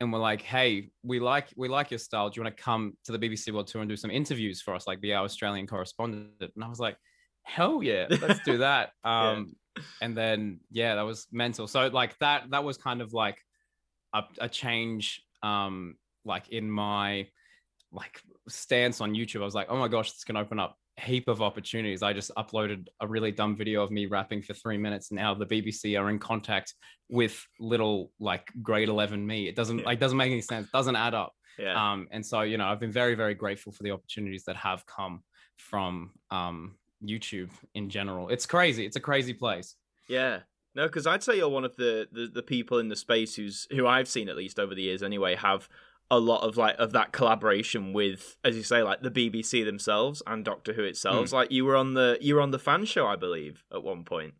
and 0.04 0.12
were 0.12 0.18
like, 0.18 0.42
"Hey, 0.42 0.90
we 1.02 1.18
like 1.18 1.48
we 1.56 1.68
like 1.68 1.90
your 1.90 1.98
style. 1.98 2.30
Do 2.30 2.38
you 2.38 2.44
want 2.44 2.56
to 2.56 2.62
come 2.62 2.96
to 3.04 3.12
the 3.12 3.18
BBC 3.18 3.52
World 3.52 3.66
Tour 3.66 3.82
and 3.82 3.88
do 3.88 3.96
some 3.96 4.10
interviews 4.10 4.62
for 4.62 4.74
us, 4.74 4.86
like 4.86 5.00
be 5.00 5.12
our 5.12 5.24
Australian 5.24 5.66
correspondent?" 5.66 6.30
And 6.40 6.64
I 6.64 6.68
was 6.68 6.78
like, 6.78 6.96
"Hell 7.42 7.82
yeah, 7.82 8.06
let's 8.08 8.40
do 8.40 8.58
that." 8.66 8.92
Yeah. 9.04 9.30
Um, 9.30 9.56
and 10.00 10.16
then 10.16 10.60
yeah, 10.70 10.94
that 10.94 11.02
was 11.02 11.26
mental. 11.32 11.66
So 11.66 11.88
like 11.88 12.16
that 12.18 12.50
that 12.50 12.62
was 12.62 12.76
kind 12.76 13.02
of 13.02 13.12
like 13.12 13.38
a, 14.12 14.22
a 14.38 14.48
change, 14.48 15.22
um, 15.42 15.96
like 16.24 16.48
in 16.50 16.70
my 16.70 17.26
like 17.90 18.20
stance 18.48 19.00
on 19.00 19.14
YouTube. 19.14 19.40
I 19.40 19.44
was 19.44 19.54
like, 19.54 19.68
oh 19.70 19.76
my 19.76 19.88
gosh, 19.88 20.12
this 20.12 20.24
can 20.24 20.36
open 20.36 20.60
up 20.60 20.76
heap 20.98 21.28
of 21.28 21.42
opportunities. 21.42 22.02
I 22.02 22.12
just 22.12 22.30
uploaded 22.36 22.86
a 23.00 23.06
really 23.06 23.32
dumb 23.32 23.56
video 23.56 23.82
of 23.82 23.90
me 23.90 24.06
rapping 24.06 24.42
for 24.42 24.54
three 24.54 24.78
minutes. 24.78 25.10
Now 25.10 25.34
the 25.34 25.46
BBC 25.46 26.00
are 26.00 26.08
in 26.10 26.18
contact 26.18 26.74
with 27.08 27.44
little 27.58 28.12
like 28.20 28.50
grade 28.62 28.88
11 28.88 29.26
me. 29.26 29.48
It 29.48 29.56
doesn't 29.56 29.80
Yeah. 29.80 29.84
like 29.86 29.98
doesn't 30.00 30.16
make 30.18 30.30
any 30.30 30.40
sense. 30.40 30.68
Doesn't 30.70 30.96
add 30.96 31.14
up. 31.14 31.32
yeah. 31.58 31.74
Um, 31.92 32.08
and 32.10 32.24
so 32.24 32.42
you 32.42 32.58
know, 32.58 32.66
I've 32.66 32.80
been 32.80 32.92
very, 32.92 33.14
very 33.14 33.34
grateful 33.34 33.72
for 33.72 33.82
the 33.82 33.90
opportunities 33.90 34.44
that 34.44 34.56
have 34.56 34.84
come 34.86 35.22
from 35.56 36.12
um 36.30 36.76
YouTube 37.04 37.50
in 37.74 37.90
general. 37.90 38.28
It's 38.28 38.46
crazy. 38.46 38.86
It's 38.86 38.96
a 38.96 39.00
crazy 39.00 39.34
place. 39.34 39.74
Yeah. 40.08 40.40
No, 40.76 40.86
because 40.86 41.06
I'd 41.06 41.22
say 41.22 41.36
you're 41.36 41.48
one 41.48 41.64
of 41.64 41.76
the, 41.76 42.08
the 42.10 42.26
the 42.32 42.42
people 42.42 42.78
in 42.78 42.88
the 42.88 42.96
space 42.96 43.36
who's 43.36 43.66
who 43.70 43.86
I've 43.86 44.08
seen 44.08 44.28
at 44.28 44.36
least 44.36 44.58
over 44.58 44.74
the 44.74 44.82
years 44.82 45.02
anyway 45.02 45.34
have 45.36 45.68
a 46.10 46.18
lot 46.18 46.42
of 46.42 46.56
like 46.56 46.76
of 46.78 46.92
that 46.92 47.12
collaboration 47.12 47.92
with, 47.92 48.36
as 48.44 48.56
you 48.56 48.62
say, 48.62 48.82
like 48.82 49.02
the 49.02 49.10
BBC 49.10 49.64
themselves 49.64 50.22
and 50.26 50.44
Doctor 50.44 50.72
Who 50.72 50.84
itself. 50.84 51.30
Hmm. 51.30 51.34
Like 51.36 51.50
you 51.50 51.64
were 51.64 51.76
on 51.76 51.94
the 51.94 52.18
you 52.20 52.34
were 52.34 52.40
on 52.40 52.50
the 52.50 52.58
fan 52.58 52.84
show, 52.84 53.06
I 53.06 53.16
believe, 53.16 53.64
at 53.72 53.82
one 53.82 54.04
point. 54.04 54.34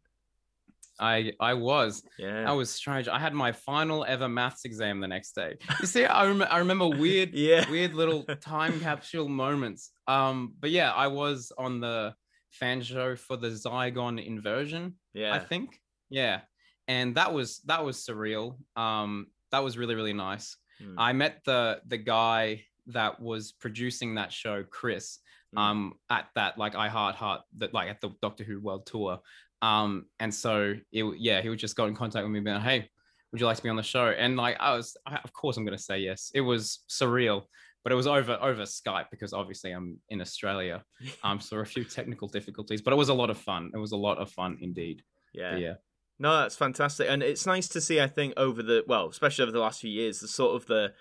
I 1.01 1.33
I 1.41 1.55
was. 1.55 2.03
Yeah. 2.19 2.45
That 2.45 2.53
was 2.53 2.71
strange. 2.71 3.09
I 3.09 3.19
had 3.19 3.35
my 3.35 3.53
final 3.53 4.05
ever 4.05 4.29
maths 4.29 4.65
exam 4.65 5.01
the 5.01 5.09
next 5.09 5.33
day. 5.35 5.57
You 5.81 5.87
see, 5.87 6.05
I, 6.05 6.27
rem- 6.27 6.47
I 6.49 6.59
remember 6.59 6.89
weird, 6.89 7.31
yeah. 7.35 7.69
weird 7.69 7.95
little 7.95 8.23
time 8.41 8.79
capsule 8.81 9.29
moments. 9.29 9.91
Um, 10.07 10.55
but 10.61 10.71
yeah, 10.71 10.93
I 10.93 11.09
was 11.09 11.51
on 11.59 11.81
the 11.81 12.15
fan 12.51 12.83
show 12.83 13.17
for 13.17 13.37
the 13.37 13.49
Zygon 13.49 14.25
inversion. 14.25 14.95
Yeah. 15.13 15.35
I 15.35 15.41
think. 15.41 15.81
Yeah, 16.11 16.43
and 16.87 17.17
that 17.17 17.33
was 17.33 17.61
that 17.65 17.85
was 17.85 17.97
surreal. 17.97 18.57
Um, 18.77 19.27
that 19.51 19.65
was 19.65 19.77
really 19.77 19.95
really 19.95 20.13
nice. 20.13 20.57
Hmm. 20.81 20.99
I 20.99 21.13
met 21.13 21.41
the 21.45 21.81
the 21.87 21.99
guy 21.99 22.65
that 22.89 23.21
was 23.21 23.53
producing 23.53 24.17
that 24.17 24.33
show, 24.33 24.63
Chris, 24.65 25.19
Hmm. 25.53 25.59
um, 25.59 25.93
at 26.11 26.29
that 26.35 26.59
like 26.59 26.75
I 26.75 26.89
Heart 26.89 27.15
Heart 27.17 27.43
that 27.59 27.73
like 27.75 27.89
at 27.89 28.01
the 28.01 28.11
Doctor 28.21 28.45
Who 28.45 28.61
World 28.61 28.87
Tour. 28.87 29.21
Um, 29.63 30.07
and 30.21 30.35
so 30.35 30.75
it, 30.93 31.05
yeah, 31.19 31.41
he 31.41 31.49
would 31.49 31.59
just 31.59 31.77
got 31.77 31.89
in 31.89 31.95
contact 31.97 32.25
with 32.25 32.33
me, 32.33 32.41
being 32.41 32.57
like, 32.57 32.65
hey, 32.65 32.89
would 33.33 33.41
you 33.41 33.47
like 33.47 33.57
to 33.57 33.63
be 33.63 33.69
on 33.71 33.77
the 33.77 33.83
show? 33.83 34.09
And 34.09 34.37
like 34.37 34.57
I 34.61 34.77
was, 34.77 34.97
I, 35.07 35.17
of 35.25 35.33
course, 35.33 35.57
I'm 35.57 35.65
gonna 35.65 35.79
say 35.79 35.99
yes. 36.01 36.31
It 36.35 36.41
was 36.43 36.81
surreal, 36.91 37.45
but 37.83 37.93
it 37.93 37.97
was 37.97 38.07
over 38.07 38.37
over 38.43 38.63
Skype 38.63 39.07
because 39.11 39.33
obviously 39.33 39.71
I'm 39.73 39.99
in 40.11 40.21
Australia. 40.21 40.85
Um, 41.23 41.41
so 41.41 41.59
a 41.59 41.65
few 41.65 41.85
technical 41.85 42.29
difficulties, 42.29 42.83
but 42.83 42.93
it 42.93 42.97
was 42.97 43.09
a 43.09 43.15
lot 43.15 43.31
of 43.31 43.39
fun. 43.39 43.71
It 43.73 43.79
was 43.79 43.93
a 43.93 43.97
lot 43.97 44.19
of 44.19 44.31
fun 44.31 44.59
indeed. 44.61 45.03
yeah. 45.33 45.53
But 45.53 45.61
yeah. 45.61 45.75
No, 46.19 46.39
that's 46.39 46.57
fantastic, 46.57 47.09
and 47.11 47.23
it's 47.23 47.47
nice 47.47 47.69
to 47.69 47.81
see. 47.81 48.01
I 48.01 48.07
think 48.07 48.35
over 48.37 48.63
the 48.63 48.85
well, 48.87 49.09
especially 49.09 49.43
over 49.43 49.53
the 49.53 49.59
last 49.59 49.81
few 49.81 49.91
years, 49.91 50.21
the 50.21 50.29
sort 50.29 50.55
of 50.57 50.67
the 50.67 50.95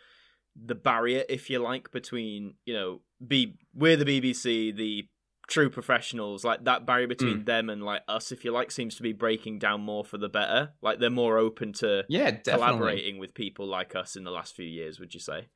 the 0.56 0.76
barrier, 0.76 1.24
if 1.30 1.50
you 1.50 1.60
like, 1.60 1.92
between 1.92 2.56
you 2.66 2.74
know, 2.74 3.02
be 3.26 3.58
we're 3.74 3.96
the 3.98 4.06
BBC, 4.06 4.76
the 4.76 5.08
true 5.48 5.70
professionals, 5.70 6.44
like 6.44 6.64
that 6.64 6.86
barrier 6.86 7.08
between 7.08 7.42
Mm. 7.42 7.46
them 7.46 7.70
and 7.70 7.84
like 7.84 8.02
us, 8.08 8.32
if 8.32 8.44
you 8.46 8.52
like, 8.52 8.72
seems 8.72 8.96
to 8.96 9.04
be 9.04 9.14
breaking 9.14 9.60
down 9.60 9.82
more 9.82 10.04
for 10.06 10.18
the 10.18 10.30
better. 10.30 10.74
Like 10.82 11.00
they're 11.00 11.10
more 11.10 11.38
open 11.38 11.74
to 11.74 12.06
Yeah, 12.10 12.32
definitely. 12.32 12.54
collaborating 12.54 13.18
with 13.20 13.34
people 13.34 13.68
like 13.68 13.96
us 13.96 14.16
in 14.16 14.24
the 14.24 14.32
last 14.32 14.56
few 14.56 14.66
years. 14.66 15.00
Would 15.00 15.14
you 15.14 15.20
say? 15.20 15.48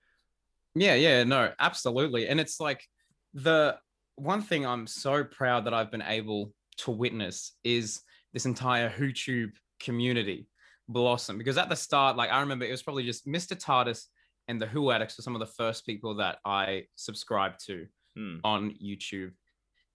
Yeah, 0.75 0.95
yeah, 0.95 1.23
no, 1.23 1.53
absolutely. 1.59 2.27
And 2.27 2.39
it's 2.39 2.59
like 2.59 2.87
the 3.33 3.77
one 4.15 4.41
thing 4.41 4.65
I'm 4.65 4.87
so 4.87 5.23
proud 5.23 5.65
that 5.65 5.73
I've 5.73 5.91
been 5.91 6.03
able 6.03 6.53
to 6.77 6.91
witness 6.91 7.53
is 7.63 8.01
this 8.37 8.45
entire 8.45 8.91
YouTube 8.91 9.53
community 9.79 10.47
blossom. 10.87 11.39
Because 11.39 11.57
at 11.57 11.69
the 11.69 11.75
start, 11.75 12.17
like 12.17 12.29
I 12.31 12.39
remember 12.39 12.65
it 12.65 12.71
was 12.71 12.83
probably 12.83 13.03
just 13.03 13.25
Mr. 13.25 13.57
TARDIS 13.59 14.03
and 14.47 14.61
the 14.61 14.67
Who 14.67 14.91
Addicts 14.91 15.17
were 15.17 15.23
some 15.23 15.35
of 15.35 15.39
the 15.39 15.47
first 15.57 15.87
people 15.87 16.13
that 16.17 16.37
I 16.45 16.83
subscribed 16.95 17.65
to 17.65 17.87
Hmm. 18.15 18.37
on 18.43 18.73
YouTube. 18.83 19.31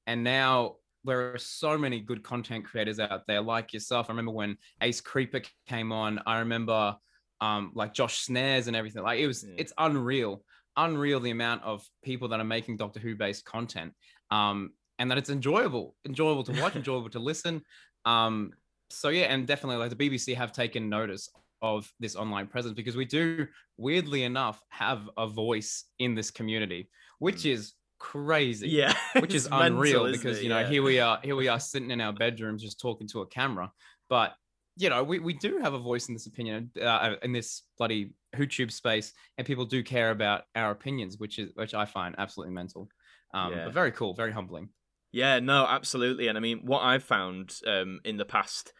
And 0.08 0.22
now 0.24 0.76
there 1.04 1.32
are 1.32 1.38
so 1.38 1.76
many 1.78 2.00
good 2.00 2.22
content 2.24 2.64
creators 2.64 2.98
out 3.00 3.22
there 3.28 3.40
like 3.42 3.72
yourself. 3.72 4.08
I 4.08 4.12
remember 4.12 4.32
when 4.32 4.56
Ace 4.80 5.00
Creeper 5.00 5.42
came 5.68 5.92
on. 5.92 6.20
I 6.26 6.38
remember 6.40 6.96
um 7.40 7.70
like 7.74 7.94
Josh 7.94 8.18
Snares 8.18 8.66
and 8.66 8.76
everything. 8.76 9.02
Like 9.04 9.20
it 9.20 9.26
was 9.28 9.44
Yeah. 9.44 9.54
it's 9.56 9.72
unreal. 9.78 10.44
Unreal 10.76 11.20
the 11.20 11.30
amount 11.30 11.62
of 11.62 11.84
people 12.02 12.26
that 12.28 12.40
are 12.40 12.44
making 12.56 12.76
Doctor 12.76 12.98
Who 13.00 13.14
based 13.14 13.44
content. 13.44 13.92
Um 14.32 14.70
and 15.00 15.10
that 15.10 15.18
it's 15.18 15.30
enjoyable, 15.30 15.96
enjoyable 16.06 16.44
to 16.44 16.52
watch, 16.60 16.76
enjoyable 16.82 17.10
to 17.10 17.18
listen. 17.18 17.62
Um 18.04 18.52
so 18.90 19.08
yeah, 19.08 19.24
and 19.24 19.46
definitely 19.46 19.76
like 19.76 19.96
the 19.96 19.96
BBC 20.10 20.34
have 20.36 20.52
taken 20.52 20.88
notice 20.88 21.30
of 21.62 21.90
this 22.00 22.16
online 22.16 22.46
presence 22.46 22.74
because 22.74 22.96
we 22.96 23.04
do 23.04 23.46
weirdly 23.78 24.24
enough 24.24 24.60
have 24.68 25.08
a 25.16 25.26
voice 25.26 25.84
in 25.98 26.14
this 26.14 26.30
community, 26.30 26.90
which 27.20 27.46
is 27.46 27.74
crazy 27.98 28.68
Yeah, 28.68 28.94
which 29.20 29.34
is 29.34 29.48
mental, 29.48 29.76
unreal 29.78 30.10
because 30.10 30.38
it? 30.38 30.42
you 30.42 30.48
know 30.48 30.58
Yeah. 30.60 30.68
here 30.68 30.82
we 30.82 30.98
are 30.98 31.20
here 31.22 31.36
we 31.36 31.46
are 31.48 31.60
sitting 31.72 31.92
in 31.92 32.00
our 32.00 32.12
bedrooms 32.12 32.60
just 32.62 32.80
talking 32.80 33.06
to 33.08 33.20
a 33.20 33.26
camera 33.28 33.70
but 34.08 34.34
you 34.76 34.90
know 34.90 35.04
we, 35.04 35.20
we 35.20 35.34
do 35.34 35.58
have 35.58 35.74
a 35.74 35.78
voice 35.78 36.08
in 36.08 36.14
this 36.14 36.26
opinion 36.26 36.72
uh, 36.80 37.14
in 37.22 37.30
this 37.30 37.62
bloody 37.78 38.12
youtube 38.34 38.72
space 38.72 39.12
and 39.38 39.46
people 39.46 39.64
do 39.64 39.84
care 39.84 40.10
about 40.10 40.42
our 40.56 40.72
opinions 40.72 41.16
which 41.18 41.38
is 41.38 41.52
which 41.54 41.74
i 41.74 41.84
find 41.84 42.16
absolutely 42.18 42.52
mental 42.52 42.88
um 43.34 43.52
Yeah. 43.52 43.64
but 43.66 43.72
very 43.72 43.92
cool 43.92 44.14
very 44.14 44.32
humbling 44.32 44.68
Yeah, 45.12 45.38
no, 45.40 45.66
absolutely. 45.68 46.28
And 46.28 46.38
I 46.38 46.40
mean, 46.40 46.60
what 46.64 46.80
I've 46.80 47.04
found 47.04 47.60
um, 47.66 48.00
in 48.04 48.16
the 48.16 48.24
past 48.24 48.72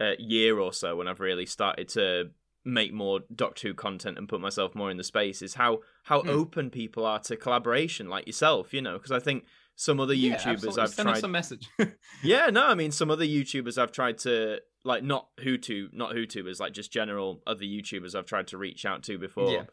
uh, 0.00 0.12
year 0.18 0.58
or 0.58 0.72
so, 0.72 0.96
when 0.96 1.08
I've 1.08 1.20
really 1.20 1.46
started 1.46 1.88
to 1.90 2.30
make 2.64 2.92
more 2.92 3.20
Doctor 3.34 3.68
Who 3.68 3.74
content 3.74 4.18
and 4.18 4.28
put 4.28 4.40
myself 4.40 4.74
more 4.74 4.90
in 4.90 4.96
the 4.96 5.04
space, 5.04 5.42
is 5.42 5.54
how 5.54 5.80
how 6.02 6.22
Hmm. 6.22 6.30
open 6.30 6.70
people 6.70 7.06
are 7.06 7.20
to 7.20 7.36
collaboration, 7.36 8.08
like 8.08 8.26
yourself. 8.26 8.74
You 8.74 8.82
know, 8.82 8.94
because 8.94 9.12
I 9.12 9.20
think 9.20 9.44
some 9.76 10.00
other 10.00 10.14
Yeah, 10.14 10.36
YouTubers 10.36 10.52
absolutely. 10.52 10.82
I've 10.82 10.94
tried. 10.94 11.04
Send 11.04 11.08
us 11.10 11.22
a 11.22 11.28
message 11.28 11.68
Yeah, 12.22 12.46
no, 12.46 12.66
I 12.66 12.74
mean 12.74 12.90
some 12.90 13.10
other 13.10 13.24
YouTubers 13.26 13.78
I've 13.78 13.92
tried 13.92 14.18
to 14.18 14.60
like 14.84 15.04
not 15.04 15.28
who 15.40 15.58
to 15.58 15.88
not 15.92 16.14
Hootubers, 16.14 16.58
like 16.60 16.72
just 16.72 16.90
general 16.92 17.42
other 17.46 17.64
YouTubers 17.64 18.14
I've 18.14 18.26
tried 18.26 18.48
to 18.48 18.58
reach 18.58 18.84
out 18.86 19.02
to 19.04 19.18
before. 19.18 19.52
Yeah. 19.52 19.64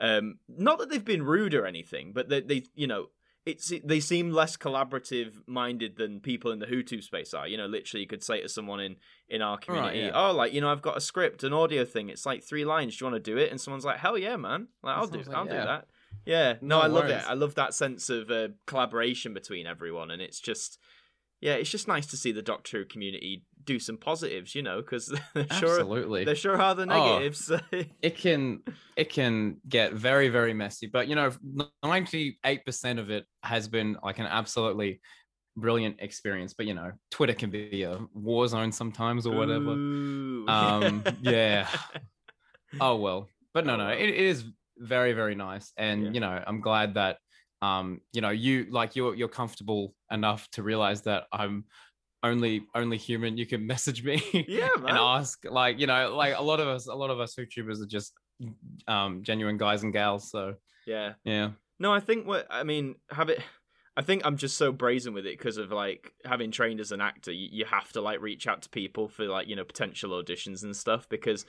Um, 0.00 0.38
not 0.48 0.78
that 0.80 0.90
they've 0.90 1.04
been 1.04 1.22
rude 1.22 1.54
or 1.54 1.64
anything, 1.64 2.12
but 2.12 2.28
they, 2.28 2.40
they 2.40 2.64
you 2.74 2.86
know, 2.88 3.06
it's 3.44 3.72
they 3.84 4.00
seem 4.00 4.30
less 4.30 4.56
collaborative 4.56 5.32
minded 5.46 5.96
than 5.96 6.20
people 6.20 6.52
in 6.52 6.60
the 6.60 6.66
Hutu 6.66 7.02
space 7.02 7.34
are. 7.34 7.48
You 7.48 7.56
know, 7.56 7.66
literally, 7.66 8.02
you 8.02 8.06
could 8.06 8.22
say 8.22 8.40
to 8.40 8.48
someone 8.48 8.80
in 8.80 8.96
in 9.28 9.42
our 9.42 9.58
community, 9.58 10.00
yeah. 10.00 10.10
"Oh, 10.14 10.32
like 10.32 10.52
you 10.52 10.60
know, 10.60 10.70
I've 10.70 10.82
got 10.82 10.96
a 10.96 11.00
script, 11.00 11.42
an 11.42 11.52
audio 11.52 11.84
thing. 11.84 12.08
It's 12.08 12.24
like 12.24 12.44
three 12.44 12.64
lines. 12.64 12.96
Do 12.96 13.04
you 13.04 13.10
want 13.10 13.24
to 13.24 13.30
do 13.30 13.38
it?" 13.38 13.50
And 13.50 13.60
someone's 13.60 13.84
like, 13.84 13.98
"Hell 13.98 14.16
yeah, 14.16 14.36
man! 14.36 14.68
Like 14.82 14.96
I'll 14.96 15.06
do, 15.08 15.18
like- 15.18 15.34
I'll 15.34 15.44
do 15.44 15.54
yeah. 15.54 15.64
that." 15.64 15.86
Yeah, 16.24 16.52
no, 16.60 16.76
No 16.76 16.80
I 16.82 16.86
love 16.86 17.06
it. 17.06 17.24
I 17.26 17.34
love 17.34 17.54
that 17.56 17.74
sense 17.74 18.08
of 18.10 18.30
uh, 18.30 18.48
collaboration 18.66 19.34
between 19.34 19.66
everyone, 19.66 20.10
and 20.10 20.22
it's 20.22 20.40
just, 20.40 20.78
yeah, 21.42 21.54
it's 21.54 21.70
just 21.70 21.86
nice 21.88 22.06
to 22.06 22.16
see 22.16 22.32
the 22.32 22.40
Doctor 22.42 22.78
Who 22.78 22.84
community 22.86 23.42
do 23.64 23.78
some 23.78 23.96
positives, 23.98 24.54
you 24.54 24.62
know, 24.62 24.80
because 24.80 25.06
sure 25.34 25.44
absolutely 25.50 26.24
there 26.24 26.34
sure 26.34 26.60
are 26.60 26.74
the 26.74 26.82
Oh. 26.82 26.86
negatives. 27.18 27.52
it 28.02 28.16
can 28.16 28.62
it 28.96 29.08
can 29.10 29.58
get 29.68 29.92
very 29.92 30.28
very 30.28 30.54
messy 30.54 30.86
but 30.86 31.06
you 31.08 31.14
know 31.14 31.30
98% 31.84 32.98
of 32.98 33.10
it 33.10 33.24
has 33.42 33.68
been 33.68 33.96
like 34.02 34.18
an 34.18 34.26
absolutely 34.26 35.00
brilliant 35.56 35.96
experience 36.00 36.54
but 36.54 36.64
you 36.66 36.72
know 36.74 36.90
twitter 37.10 37.34
can 37.34 37.50
be 37.50 37.82
a 37.82 37.98
war 38.14 38.48
zone 38.48 38.72
sometimes 38.72 39.26
or 39.26 39.34
whatever 39.36 39.70
Ooh. 39.72 40.46
Um, 40.48 41.04
yeah. 41.20 41.68
oh 42.80 42.96
well 42.96 43.28
but 43.52 43.66
no 43.66 43.74
Oh, 43.74 43.76
no 43.76 43.88
it, 43.88 44.08
it 44.08 44.14
is 44.14 44.44
very 44.78 45.12
very 45.12 45.34
nice 45.34 45.72
and 45.76 46.04
Yeah. 46.06 46.10
you 46.12 46.20
know 46.20 46.42
i'm 46.46 46.60
glad 46.62 46.94
that 46.94 47.18
um 47.62 48.00
you 48.12 48.20
know 48.20 48.30
you 48.30 48.66
like 48.70 48.94
you're 48.94 49.14
you're 49.14 49.28
comfortable 49.28 49.94
enough 50.10 50.48
to 50.50 50.62
realize 50.62 51.02
that 51.02 51.24
i'm 51.32 51.64
only 52.24 52.66
only 52.74 52.96
human 52.96 53.36
you 53.36 53.46
can 53.46 53.66
message 53.72 54.04
me 54.04 54.20
Yeah, 54.48 54.68
and 54.76 54.98
ask 54.98 55.44
like 55.44 55.78
you 55.78 55.86
know 55.86 56.14
like 56.14 56.36
a 56.36 56.42
lot 56.42 56.60
of 56.60 56.68
us 56.68 56.86
a 56.86 56.94
lot 56.94 57.10
of 57.10 57.20
us 57.20 57.36
youtubers 57.36 57.80
are 57.82 57.86
just 57.86 58.12
um 58.88 59.22
genuine 59.22 59.56
guys 59.56 59.82
and 59.84 59.92
gals 59.92 60.30
so 60.30 60.54
yeah. 60.86 61.12
yeah 61.24 61.50
No, 61.78 61.92
I 61.92 62.00
think 62.00 62.26
what 62.26 62.46
I 62.50 62.62
mean, 62.64 62.96
have 63.10 63.28
it. 63.28 63.40
I 63.96 64.02
think 64.02 64.22
I'm 64.24 64.36
just 64.36 64.56
so 64.56 64.72
brazen 64.72 65.12
with 65.14 65.26
it 65.26 65.38
because 65.38 65.58
of 65.58 65.70
like 65.70 66.12
having 66.24 66.50
trained 66.50 66.80
as 66.80 66.92
an 66.92 67.00
actor. 67.00 67.30
You, 67.30 67.48
you 67.50 67.64
have 67.66 67.92
to 67.92 68.00
like 68.00 68.20
reach 68.20 68.46
out 68.46 68.62
to 68.62 68.68
people 68.68 69.08
for 69.08 69.26
like 69.26 69.48
you 69.48 69.56
know 69.56 69.64
potential 69.64 70.10
auditions 70.10 70.62
and 70.62 70.74
stuff 70.74 71.08
because 71.08 71.44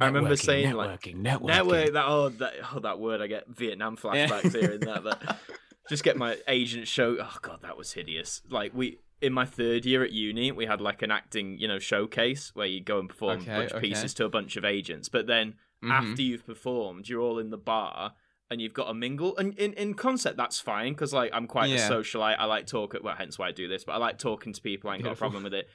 I 0.00 0.06
remember 0.06 0.30
Networking, 0.30 0.44
saying, 0.44 0.72
like, 0.74 1.00
networking 1.00 1.22
networking 1.22 1.46
network 1.46 1.92
that 1.94 2.04
oh 2.06 2.28
that 2.28 2.52
oh 2.74 2.80
that 2.80 2.98
word 2.98 3.20
I 3.20 3.26
get 3.26 3.48
Vietnam 3.48 3.96
flashbacks 4.02 4.52
hearing 4.52 4.80
that 4.80 5.04
that 5.04 5.38
just 5.88 6.04
get 6.04 6.16
my 6.16 6.36
agent 6.46 6.86
show 6.88 7.16
oh 7.20 7.36
god 7.42 7.62
that 7.62 7.76
was 7.76 7.92
hideous. 7.92 8.42
Like 8.48 8.72
we 8.74 8.98
in 9.20 9.32
my 9.32 9.44
third 9.44 9.84
year 9.84 10.04
at 10.04 10.12
uni 10.12 10.52
we 10.52 10.66
had 10.66 10.80
like 10.80 11.02
an 11.02 11.10
acting 11.10 11.58
you 11.58 11.66
know 11.68 11.78
showcase 11.78 12.52
where 12.54 12.66
you 12.66 12.80
go 12.80 12.98
and 13.00 13.08
perform 13.08 13.40
Okay, 13.40 13.52
a 13.52 13.56
bunch 13.60 13.72
of 13.72 13.80
pieces 13.80 14.14
to 14.14 14.24
a 14.24 14.28
bunch 14.28 14.56
of 14.56 14.64
agents. 14.64 15.08
But 15.08 15.26
then 15.26 15.54
Mhm. 15.82 15.92
after 15.92 16.22
you've 16.22 16.44
performed 16.46 17.08
you're 17.08 17.20
all 17.20 17.38
in 17.38 17.50
the 17.50 17.56
bar 17.58 18.14
and 18.50 18.60
you've 18.60 18.74
got 18.74 18.88
a 18.90 18.94
mingle. 18.94 19.36
And 19.36 19.56
in, 19.58 19.72
in 19.74 19.94
concept 19.94 20.36
that's 20.36 20.58
fine 20.60 20.92
because 20.92 21.12
like 21.12 21.30
i'm 21.32 21.46
quite 21.46 21.66
a 21.70 21.74
Yeah. 21.74 21.88
socialite 21.90 22.36
i 22.38 22.44
like 22.46 22.66
talking 22.66 23.00
well 23.02 23.14
hence 23.16 23.38
why 23.38 23.48
i 23.48 23.52
do 23.52 23.68
this 23.68 23.84
but 23.84 23.92
i 23.92 23.96
like 23.98 24.18
talking 24.18 24.52
to 24.52 24.60
people 24.60 24.90
i 24.90 24.94
ain't 24.94 25.04
got 25.04 25.12
a 25.12 25.16
problem 25.16 25.42
with 25.44 25.54
it. 25.54 25.68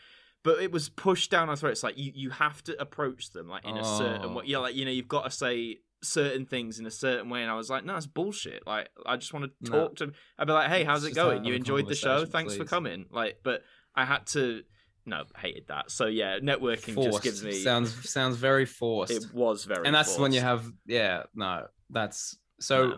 But 0.44 0.62
it 0.62 0.74
was 0.74 0.90
pushed 0.90 1.32
down 1.32 1.48
our 1.50 1.56
throats 1.56 1.84
like 1.84 1.98
you, 1.98 2.12
you 2.14 2.30
have 2.32 2.62
to 2.66 2.78
approach 2.82 3.32
them 3.32 3.48
like 3.48 3.64
in 3.64 3.78
a 3.78 3.84
certain 3.84 4.32
Oh. 4.32 4.36
way. 4.36 4.44
Yeah 4.46 4.58
like 4.58 4.76
you 4.76 4.84
know 4.86 4.92
you've 4.92 5.08
got 5.08 5.24
to 5.24 5.32
say 5.32 5.80
certain 6.04 6.46
things 6.46 6.80
in 6.80 6.86
a 6.86 6.92
certain 6.92 7.30
way 7.30 7.42
and 7.42 7.50
i 7.50 7.56
was 7.56 7.70
like 7.70 7.86
no 7.86 7.96
it's 7.96 8.06
bullshit. 8.06 8.62
Like 8.68 8.90
i 9.06 9.16
just 9.18 9.34
want 9.34 9.46
to 9.46 9.72
No. 9.72 9.80
talk 9.80 9.96
to 9.98 10.12
i'd 10.38 10.48
be 10.48 10.54
like 10.54 10.70
hey 10.70 10.84
how's 10.84 11.04
it 11.06 11.16
going? 11.16 11.46
You 11.46 11.54
enjoyed 11.54 11.88
the 11.88 11.96
show? 11.96 12.26
thanks 12.26 12.56
for 12.56 12.66
coming. 12.66 13.06
Like 13.10 13.40
but 13.44 13.64
i 13.96 14.04
had 14.06 14.26
to 14.28 14.64
no 15.06 15.24
hated 15.38 15.66
that. 15.68 15.92
So 15.92 16.06
yeah 16.08 16.40
networking 16.40 16.94
forced. 16.96 17.12
just 17.12 17.24
gives 17.24 17.44
me 17.44 17.54
sounds 17.54 18.10
sounds 18.10 18.36
very 18.38 18.66
forced. 18.66 19.12
It 19.14 19.34
was 19.34 19.66
very 19.66 19.86
and 19.86 19.96
that's 19.96 20.18
when 20.18 20.32
you 20.34 20.42
have 20.42 20.70
yeah 20.86 21.24
no 21.36 21.68
that's 21.90 22.38
so 22.60 22.88
No. 22.88 22.98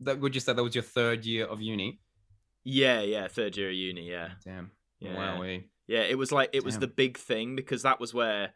that 0.00 0.20
would 0.20 0.34
you 0.34 0.40
say 0.40 0.52
that 0.52 0.62
was 0.62 0.74
your 0.74 0.84
third 0.84 1.24
year 1.24 1.46
of 1.46 1.60
uni? 1.60 2.00
Yeah 2.64 3.00
yeah 3.02 3.28
third 3.28 3.56
year 3.56 3.68
of 3.68 3.74
uni 3.74 4.08
yeah. 4.10 4.30
Damn. 4.44 4.70
Yeah. 5.00 5.16
wow 5.16 5.40
we 5.40 5.68
Yeah, 5.86 6.00
it 6.00 6.16
was 6.16 6.32
like 6.32 6.50
it 6.52 6.64
was 6.64 6.78
the 6.78 6.86
big 6.86 7.18
thing 7.18 7.56
because 7.56 7.82
that 7.82 8.00
was 8.00 8.14
where 8.14 8.54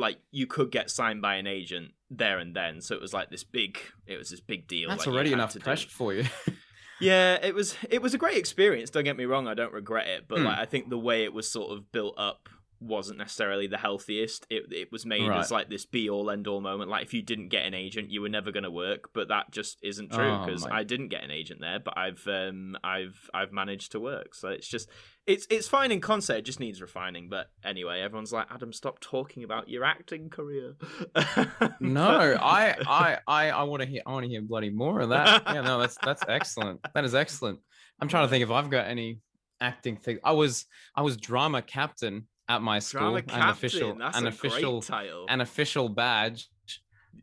like 0.00 0.18
you 0.32 0.46
could 0.46 0.70
get 0.72 0.90
signed 0.90 1.22
by 1.22 1.36
an 1.36 1.46
agent 1.46 1.92
there 2.10 2.38
and 2.38 2.54
then. 2.56 2.80
So 2.80 2.94
it 2.96 3.00
was 3.00 3.12
like 3.14 3.30
this 3.30 3.44
big 3.44 3.78
it 4.06 4.16
was 4.18 4.30
this 4.30 4.40
big 4.40 4.66
deal. 4.66 4.88
that's 4.88 5.06
like, 5.06 5.14
already 5.14 5.32
enough 5.32 5.52
to 5.52 5.58
do. 5.58 5.64
pressure 5.64 5.88
for 5.88 6.12
you 6.14 6.24
Yeah, 7.00 7.38
it 7.42 7.54
was 7.54 7.76
it 7.88 8.02
was 8.02 8.12
a 8.12 8.18
great 8.18 8.36
experience, 8.36 8.90
don't 8.90 9.04
get 9.04 9.16
me 9.16 9.24
wrong, 9.24 9.48
I 9.48 9.54
don't 9.54 9.72
regret 9.72 10.06
it, 10.08 10.26
but 10.28 10.38
Hmm. 10.40 10.44
like 10.46 10.58
I 10.58 10.66
think 10.66 10.90
the 10.90 10.98
way 10.98 11.24
it 11.24 11.32
was 11.32 11.50
sort 11.50 11.70
of 11.72 11.90
built 11.92 12.14
up 12.18 12.48
wasn't 12.80 13.18
necessarily 13.18 13.66
the 13.66 13.76
healthiest. 13.78 14.46
It 14.50 14.72
it 14.72 14.90
was 14.90 15.04
made 15.04 15.28
Right. 15.28 15.38
as 15.40 15.50
like 15.50 15.68
this 15.68 15.84
be 15.86 16.08
all 16.08 16.30
end 16.30 16.46
all 16.46 16.60
moment. 16.60 16.88
Like 16.90 17.04
if 17.04 17.12
you 17.14 17.22
didn't 17.22 17.48
get 17.48 17.66
an 17.66 17.74
agent, 17.74 18.10
you 18.10 18.22
were 18.22 18.28
never 18.28 18.50
going 18.52 18.62
to 18.64 18.70
work. 18.70 19.10
But 19.12 19.28
that 19.28 19.50
just 19.50 19.78
isn't 19.82 20.12
true 20.12 20.24
Oh, 20.30 20.44
because 20.46 20.66
my- 20.66 20.78
I 20.78 20.84
didn't 20.84 21.08
get 21.08 21.22
an 21.22 21.30
agent 21.30 21.60
there. 21.60 21.78
But 21.78 21.98
I've 21.98 22.26
um 22.26 22.76
I've 22.82 23.28
I've 23.34 23.52
managed 23.52 23.92
to 23.92 24.00
work. 24.00 24.34
So 24.34 24.48
it's 24.48 24.66
just 24.66 24.88
it's 25.26 25.46
it's 25.50 25.68
fine 25.68 25.92
in 25.92 26.00
concept. 26.00 26.38
It 26.40 26.44
just 26.46 26.60
needs 26.60 26.80
refining. 26.80 27.28
But 27.28 27.50
anyway, 27.62 28.00
everyone's 28.00 28.32
like 28.32 28.46
Adam, 28.50 28.72
stop 28.72 28.98
talking 29.00 29.44
about 29.44 29.68
your 29.68 29.84
acting 29.84 30.30
career. 30.30 30.76
no 31.80 32.36
i 32.40 32.74
i 32.86 33.18
i, 33.26 33.50
I 33.50 33.62
want 33.64 33.82
to 33.82 33.88
hear 33.88 34.02
i 34.06 34.10
want 34.12 34.24
to 34.24 34.30
hear 34.30 34.42
bloody 34.42 34.70
more 34.70 35.00
of 35.00 35.10
that 35.10 35.42
yeah 35.46 35.60
no 35.60 35.78
that's 35.80 35.96
that's 36.02 36.22
excellent 36.28 36.80
that 36.94 37.04
is 37.04 37.14
excellent 37.14 37.58
i'm 38.00 38.08
trying 38.08 38.26
to 38.26 38.30
think 38.30 38.42
if 38.42 38.50
i've 38.50 38.70
got 38.70 38.86
any 38.86 39.20
acting 39.60 39.96
thing 39.96 40.18
i 40.24 40.32
was 40.32 40.66
i 40.94 41.02
was 41.02 41.16
drama 41.16 41.62
captain 41.62 42.26
at 42.50 42.60
my 42.62 42.78
school 42.80 43.00
Drama 43.20 43.22
an 43.44 43.48
official 43.48 43.94
That's 43.94 44.18
an 44.18 44.26
official 44.26 44.82
title. 44.82 45.26
an 45.28 45.40
official 45.40 45.88
badge 45.88 46.48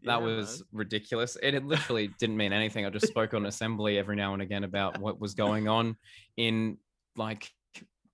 Yeah, 0.02 0.12
that 0.14 0.22
was 0.22 0.60
man. 0.60 0.68
ridiculous. 0.80 1.38
It, 1.44 1.54
it 1.54 1.66
literally 1.74 2.10
didn't 2.20 2.38
mean 2.38 2.54
anything. 2.54 2.86
I 2.86 2.90
just 2.90 3.08
spoke 3.08 3.34
on 3.34 3.46
assembly 3.46 3.98
every 3.98 4.16
now 4.16 4.34
and 4.34 4.42
again 4.42 4.64
about 4.64 5.00
what 5.00 5.20
was 5.20 5.34
going 5.36 5.68
on 5.78 5.98
in 6.38 6.78
like 7.16 7.52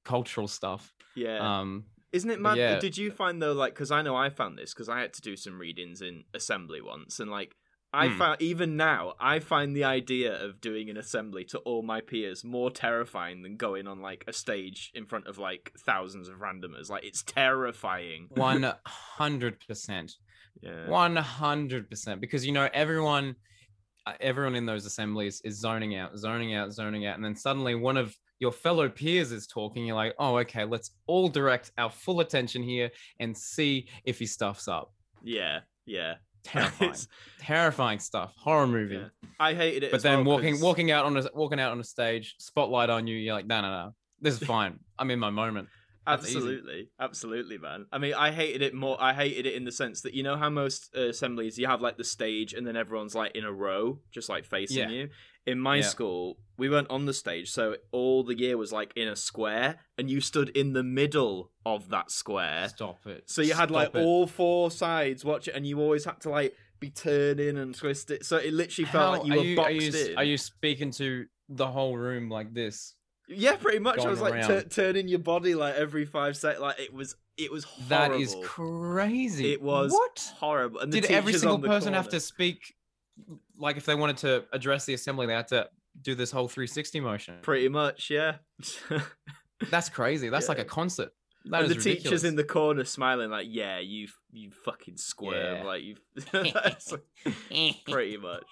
cultural 0.04 0.47
stuff. 0.47 0.91
yeah. 1.15 1.60
Um, 1.60 1.86
Isn't 2.12 2.30
it 2.32 2.39
mad? 2.41 2.58
yeah. 2.58 2.80
Did 2.80 2.97
you 2.97 3.12
find 3.12 3.41
though, 3.41 3.54
like, 3.54 3.73
because 3.73 3.91
I 3.91 4.02
know 4.02 4.15
I 4.15 4.30
found 4.30 4.58
this 4.58 4.73
because 4.73 4.89
I 4.89 4.99
had 5.02 5.13
to 5.13 5.21
do 5.21 5.36
some 5.36 5.60
readings 5.60 6.02
in 6.02 6.23
assembly 6.34 6.82
once, 6.82 7.19
and 7.19 7.30
like, 7.32 7.56
I 7.95 8.08
Hmm. 8.08 8.17
found 8.17 8.41
even 8.41 8.75
now, 8.75 9.13
I 9.19 9.39
find 9.39 9.75
the 9.75 9.84
idea 9.84 10.34
of 10.43 10.60
doing 10.60 10.89
an 10.89 10.97
assembly 10.97 11.45
to 11.45 11.60
all 11.60 11.84
my 11.84 12.01
peers 12.01 12.43
more 12.43 12.71
terrifying 12.71 13.43
than 13.43 13.56
going 13.56 13.88
on 13.88 14.01
like 14.01 14.23
a 14.27 14.34
stage 14.34 14.91
in 14.95 15.06
front 15.06 15.27
of 15.27 15.38
like 15.38 15.71
thousands 15.86 16.27
of 16.27 16.39
randomers. 16.39 16.89
Like 16.89 17.03
it's 17.06 17.21
terrifying. 17.23 18.27
One 18.36 18.73
hundred 18.86 19.60
percent. 19.67 20.13
Yeah. 20.62 20.88
One 20.88 21.15
hundred 21.15 21.89
percent. 21.89 22.19
Because 22.19 22.45
you 22.45 22.51
know 22.51 22.67
everyone, 22.73 23.36
uh, 24.08 24.13
everyone 24.19 24.56
in 24.56 24.65
those 24.65 24.86
assemblies 24.86 25.41
is 25.45 25.60
zoning 25.60 25.95
out, 25.95 26.17
zoning 26.17 26.56
out, 26.56 26.71
zoning 26.73 27.06
out, 27.06 27.15
and 27.15 27.23
then 27.23 27.36
suddenly 27.36 27.75
one 27.75 27.97
of 27.97 28.15
your 28.39 28.51
fellow 28.51 28.89
peers 28.89 29.32
is 29.32 29.45
talking. 29.47 29.86
You're 29.86 29.95
like, 29.95 30.15
oh, 30.19 30.38
okay, 30.39 30.65
let's 30.65 30.91
all 31.06 31.29
direct 31.29 31.71
our 31.77 31.89
full 31.89 32.19
attention 32.21 32.63
here 32.63 32.89
and 33.19 33.38
see 33.38 33.88
if 34.03 34.19
he 34.19 34.25
stuffs 34.25 34.67
up. 34.67 34.93
Yeah. 35.23 35.60
Yeah. 35.86 36.15
Terrifying, 36.43 36.93
terrifying 37.39 37.99
stuff. 37.99 38.34
Horror 38.38 38.67
movie. 38.67 38.95
Yeah. 38.95 39.08
I 39.39 39.53
hated 39.53 39.84
it. 39.84 39.91
But 39.91 40.01
then 40.03 40.25
well 40.25 40.36
walking, 40.38 40.53
'cause- 40.56 40.62
walking 40.62 40.91
out 40.91 41.06
on 41.06 41.17
a 41.17 41.23
walking 41.34 41.60
out 41.60 41.71
on 41.71 41.79
a 41.79 41.84
stage, 41.84 42.36
spotlight 42.38 42.89
on 42.89 43.08
you. 43.08 43.15
You're 43.15 43.34
like, 43.34 43.47
no, 43.47 43.62
no, 43.62 43.69
no, 43.69 43.95
this 44.21 44.41
is 44.41 44.47
fine. 44.47 44.79
I'm 44.99 45.10
in 45.12 45.19
my 45.19 45.29
moment. 45.29 45.69
That's 46.06 46.27
easy. 46.27 46.36
Absolutely, 46.38 46.89
absolutely, 46.99 47.58
man. 47.58 47.86
I 47.89 47.97
mean, 47.97 48.13
I 48.13 48.32
hated 48.32 48.62
it 48.62 48.73
more. 48.73 49.01
I 49.01 49.13
hated 49.13 49.45
it 49.45 49.53
in 49.56 49.63
the 49.63 49.71
sense 49.71 50.01
that 50.01 50.13
you 50.13 50.21
know 50.21 50.36
how 50.36 50.49
most 50.49 50.93
uh, 50.97 51.03
assemblies 51.03 51.58
you 51.58 51.65
have 51.67 51.82
like 51.82 51.95
the 51.95 52.03
stage 52.03 52.53
and 52.53 52.67
then 52.67 52.75
everyone's 52.75 53.15
like 53.15 53.36
in 53.38 53.45
a 53.45 53.51
row, 53.53 53.99
just 54.12 54.27
like 54.27 54.43
facing 54.43 54.79
Yeah. 54.79 54.89
you. 54.89 55.10
In 55.45 55.60
my 55.60 55.77
Yeah. 55.77 55.82
school, 55.84 56.38
we 56.58 56.69
weren't 56.69 56.89
on 56.89 57.06
the 57.06 57.13
stage, 57.13 57.51
so 57.51 57.75
all 57.91 58.23
the 58.23 58.38
year 58.38 58.56
was 58.58 58.71
like 58.71 58.93
in 58.95 59.08
a 59.10 59.15
square, 59.15 59.79
and 59.97 60.10
you 60.10 60.21
stood 60.21 60.49
in 60.49 60.71
the 60.73 60.84
middle 60.84 61.51
of 61.65 61.89
that 61.89 62.12
square. 62.12 62.69
Stop 62.69 63.06
it. 63.08 63.29
So 63.29 63.41
you 63.41 63.53
had 63.53 63.69
like 63.69 63.89
Stop 63.89 64.01
it. 64.01 64.06
all 64.06 64.25
four 64.27 64.71
sides 64.71 65.25
watch 65.25 65.47
it, 65.49 65.56
and 65.56 65.67
you 65.67 65.82
always 65.82 66.06
had 66.06 66.21
to 66.21 66.29
like 66.29 66.56
be 66.79 66.89
turning 66.89 67.58
and 67.58 67.75
twist 67.75 68.10
it. 68.12 68.25
So 68.25 68.38
it 68.38 68.53
literally 68.53 68.86
felt 68.89 69.03
How- 69.03 69.12
like 69.23 69.27
you 69.27 69.38
were 69.39 69.43
you, 69.45 69.56
boxed 69.58 69.69
are 69.71 69.97
you, 69.99 70.12
in. 70.12 70.17
Are 70.17 70.23
you 70.23 70.38
speaking 70.38 70.91
to 70.91 71.25
the 71.49 71.67
whole 71.67 71.97
room 71.97 72.29
like 72.29 72.53
this? 72.53 72.95
Yeah, 73.27 73.56
pretty 73.56 73.79
much. 73.79 73.99
I 73.99 74.10
was 74.10 74.21
like 74.21 74.45
tur 74.47 74.62
turning 74.63 75.08
your 75.08 75.19
body 75.19 75.56
like 75.56 75.75
every 75.75 76.06
five 76.06 76.38
seconds. 76.38 76.62
Like 76.62 76.79
it 76.79 76.93
was, 76.93 77.15
it 77.38 77.51
was 77.51 77.63
horrible. 77.63 77.89
That 77.89 78.21
is 78.21 78.36
crazy. 78.43 79.51
It 79.53 79.62
was 79.62 79.91
what? 79.91 80.34
horrible. 80.38 80.79
And 80.82 80.91
Did 80.91 81.06
every 81.06 81.34
single 81.34 81.60
person 81.60 81.93
have 81.93 82.10
to 82.10 82.19
speak? 82.19 82.75
Like, 83.58 83.78
if 83.78 83.86
they 83.86 83.95
wanted 83.95 84.17
to 84.17 84.45
address 84.52 84.86
the 84.86 84.93
assembly, 84.93 85.28
they 85.28 85.34
had 85.34 85.47
to 85.49 85.69
do 86.02 86.15
this 86.15 86.32
whole 86.32 86.47
360 86.47 86.99
motion. 86.99 87.36
Pretty 87.41 87.69
much, 87.69 88.10
yeah. 88.10 88.36
That's 89.71 89.89
crazy. 89.89 90.30
That's 90.30 90.49
like 90.49 90.60
a 90.60 90.65
concert. 90.65 91.13
That 91.45 91.63
and 91.63 91.71
the 91.71 91.76
teachers 91.76 92.23
in 92.23 92.36
the 92.36 92.43
corner 92.43 92.86
smiling 92.86 93.30
like, 93.30 93.47
"Yeah, 93.49 93.80
you, 93.80 94.08
you 94.32 94.52
fucking 94.63 94.95
squirm." 94.95 95.58
Yeah. 95.58 95.63
Like 95.63 95.84
you, 95.84 95.95
pretty 97.91 98.17
much. 98.17 98.43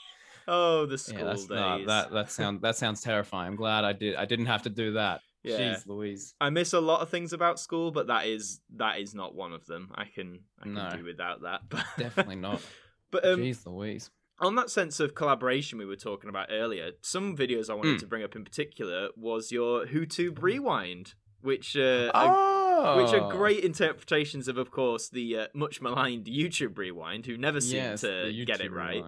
Oh, 0.48 0.86
the 0.86 0.98
school 0.98 1.20
yeah, 1.20 1.26
that's 1.26 1.46
days. 1.46 1.50
not, 1.50 1.86
that 1.88 2.12
that 2.12 2.32
sounds 2.32 2.62
that 2.62 2.76
sounds 2.76 3.02
terrifying. 3.02 3.48
I'm 3.48 3.56
glad 3.56 3.86
I 3.86 3.94
did. 3.94 4.16
I 4.16 4.26
didn't 4.26 4.48
have 4.48 4.64
to 4.64 4.70
do 4.70 4.94
that. 4.94 5.22
Yeah. 5.44 5.58
Jeez, 5.58 5.88
Louise. 5.88 6.34
I 6.42 6.50
miss 6.50 6.74
a 6.74 6.82
lot 6.82 7.00
of 7.02 7.10
things 7.10 7.32
about 7.32 7.60
school, 7.60 7.92
but 7.92 8.08
that 8.08 8.28
is 8.28 8.60
that 8.76 9.00
is 9.00 9.16
not 9.16 9.34
one 9.36 9.54
of 9.54 9.66
them. 9.66 9.92
I 9.96 10.04
can 10.06 10.42
I 10.60 10.64
can 10.64 10.74
No. 10.74 10.90
do 10.96 11.04
without 11.06 11.44
that. 11.44 11.62
But 11.70 11.86
Definitely 11.98 12.36
not. 12.36 12.62
but 13.10 13.26
um, 13.26 13.40
Jeez, 13.40 13.66
Louise. 13.66 14.10
On 14.42 14.56
that 14.56 14.70
sense 14.70 15.00
of 15.00 15.16
collaboration 15.16 15.78
we 15.80 15.86
were 15.86 15.96
talking 15.96 16.30
about 16.30 16.48
earlier, 16.52 16.92
some 17.02 17.36
videos 17.38 17.70
I 17.70 17.74
wanted 17.76 17.98
Mm. 17.98 18.00
to 18.00 18.08
bring 18.08 18.24
up 18.24 18.36
in 18.36 18.44
particular 18.44 19.10
was 19.16 19.52
your 19.52 19.86
YouTube 19.86 20.42
Rewind, 20.42 21.14
which 21.42 21.76
uh, 21.78 22.12
are, 22.14 22.52
Oh, 22.84 23.04
which 23.04 23.14
are 23.14 23.30
great 23.32 23.64
interpretations 23.64 24.48
of, 24.48 24.58
of 24.58 24.72
course, 24.72 25.10
the 25.10 25.38
uh, 25.38 25.48
much 25.54 25.82
maligned 25.82 26.26
YouTube 26.26 26.78
Rewind, 26.78 27.26
who 27.28 27.38
never 27.38 27.62
seemed 27.62 27.74
Yes, 27.84 28.02
to 28.02 28.32
get 28.46 28.60
it 28.62 28.72
right. 28.72 29.04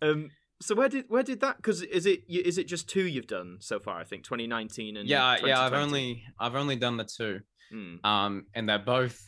Um, 0.00 0.30
so 0.62 0.74
where 0.74 0.88
did 0.88 1.04
where 1.08 1.22
did 1.22 1.40
that? 1.40 1.56
Because 1.58 1.82
is 1.82 2.06
it 2.06 2.20
is 2.28 2.58
it 2.58 2.66
just 2.66 2.88
two 2.88 3.04
you've 3.06 3.26
done 3.28 3.58
so 3.60 3.78
far? 3.78 3.98
I 4.00 4.04
think 4.04 4.24
2019 4.24 4.96
and 4.96 5.08
Yeah, 5.08 5.36
yeah. 5.44 5.60
I've 5.60 5.72
only 5.74 6.24
I've 6.40 6.54
only 6.56 6.76
done 6.76 6.96
the 6.96 7.04
two. 7.04 7.40
Mm. 7.72 8.04
Um, 8.04 8.46
and 8.54 8.68
they're 8.68 8.78
both 8.78 9.20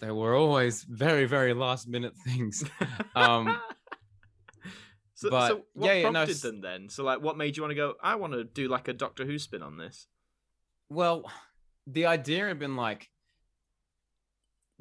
they 0.00 0.10
were 0.10 0.34
always 0.34 0.84
very 0.88 1.24
very 1.24 1.54
last 1.54 1.88
minute 1.88 2.12
things. 2.24 2.62
Um, 3.16 3.58
so, 5.16 5.30
but, 5.30 5.48
so 5.48 5.62
what 5.72 5.88
yeah, 5.88 5.92
yeah, 5.94 6.02
no, 6.04 6.12
prompted 6.12 6.36
s- 6.36 6.42
them 6.42 6.60
then? 6.60 6.88
So 6.88 7.02
like, 7.02 7.20
what 7.20 7.36
made 7.36 7.56
you 7.56 7.62
want 7.62 7.72
to 7.72 7.74
go? 7.74 7.94
I 8.02 8.14
want 8.14 8.34
to 8.34 8.44
do 8.44 8.68
like 8.68 8.86
a 8.86 8.92
Doctor 8.92 9.24
Who 9.24 9.38
spin 9.38 9.62
on 9.62 9.78
this. 9.78 10.06
Well, 10.88 11.30
the 11.86 12.06
idea 12.06 12.46
had 12.46 12.58
been 12.58 12.76
like 12.76 13.08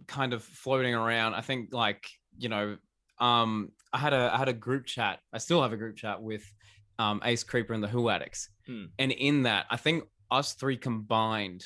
kind 0.08 0.34
of 0.34 0.44
floating 0.44 0.94
around. 0.94 1.34
I 1.36 1.42
think 1.42 1.74
like, 1.74 2.06
you 2.38 2.50
know, 2.50 2.78
um 3.20 3.72
I 3.94 3.98
had 3.98 4.12
a 4.12 4.32
I 4.34 4.38
had 4.38 4.50
a 4.50 4.54
group 4.54 4.86
chat. 4.86 5.20
I 5.32 5.38
still 5.38 5.62
have 5.62 5.72
a 5.72 5.78
group 5.78 5.96
chat 5.96 6.22
with 6.22 6.44
um 7.00 7.22
Ace 7.24 7.44
Creeper 7.44 7.74
and 7.74 7.82
the 7.82 7.88
Who 7.88 8.10
Addicts. 8.10 8.50
Hmm. 8.68 8.86
And 9.00 9.12
in 9.14 9.44
that, 9.44 9.68
I 9.70 9.78
think 9.78 10.04
us 10.30 10.54
three 10.54 10.76
combined 10.76 11.66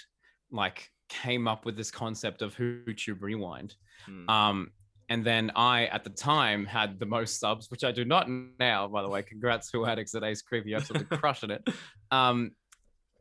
like 0.51 0.91
came 1.09 1.47
up 1.47 1.65
with 1.65 1.75
this 1.75 1.89
concept 1.89 2.43
of 2.43 2.55
YouTube 2.55 3.21
Rewind. 3.21 3.75
Mm. 4.07 4.29
Um 4.29 4.71
and 5.09 5.25
then 5.25 5.51
I, 5.55 5.85
at 5.87 6.03
the 6.03 6.11
time, 6.11 6.65
had 6.65 6.99
the 6.99 7.05
most 7.05 7.39
subs, 7.39 7.71
which 7.71 7.83
I 7.83 7.91
do 7.91 8.05
not 8.05 8.27
now, 8.59 8.87
by 8.87 9.01
the 9.01 9.09
way. 9.09 9.23
Congrats, 9.23 9.69
Who 9.71 9.85
Addicts 9.85 10.13
at 10.13 10.23
Ace 10.23 10.43
Creepy. 10.43 10.75
Absolutely 10.75 11.17
crushing 11.17 11.49
it. 11.49 11.67
Um, 12.11 12.51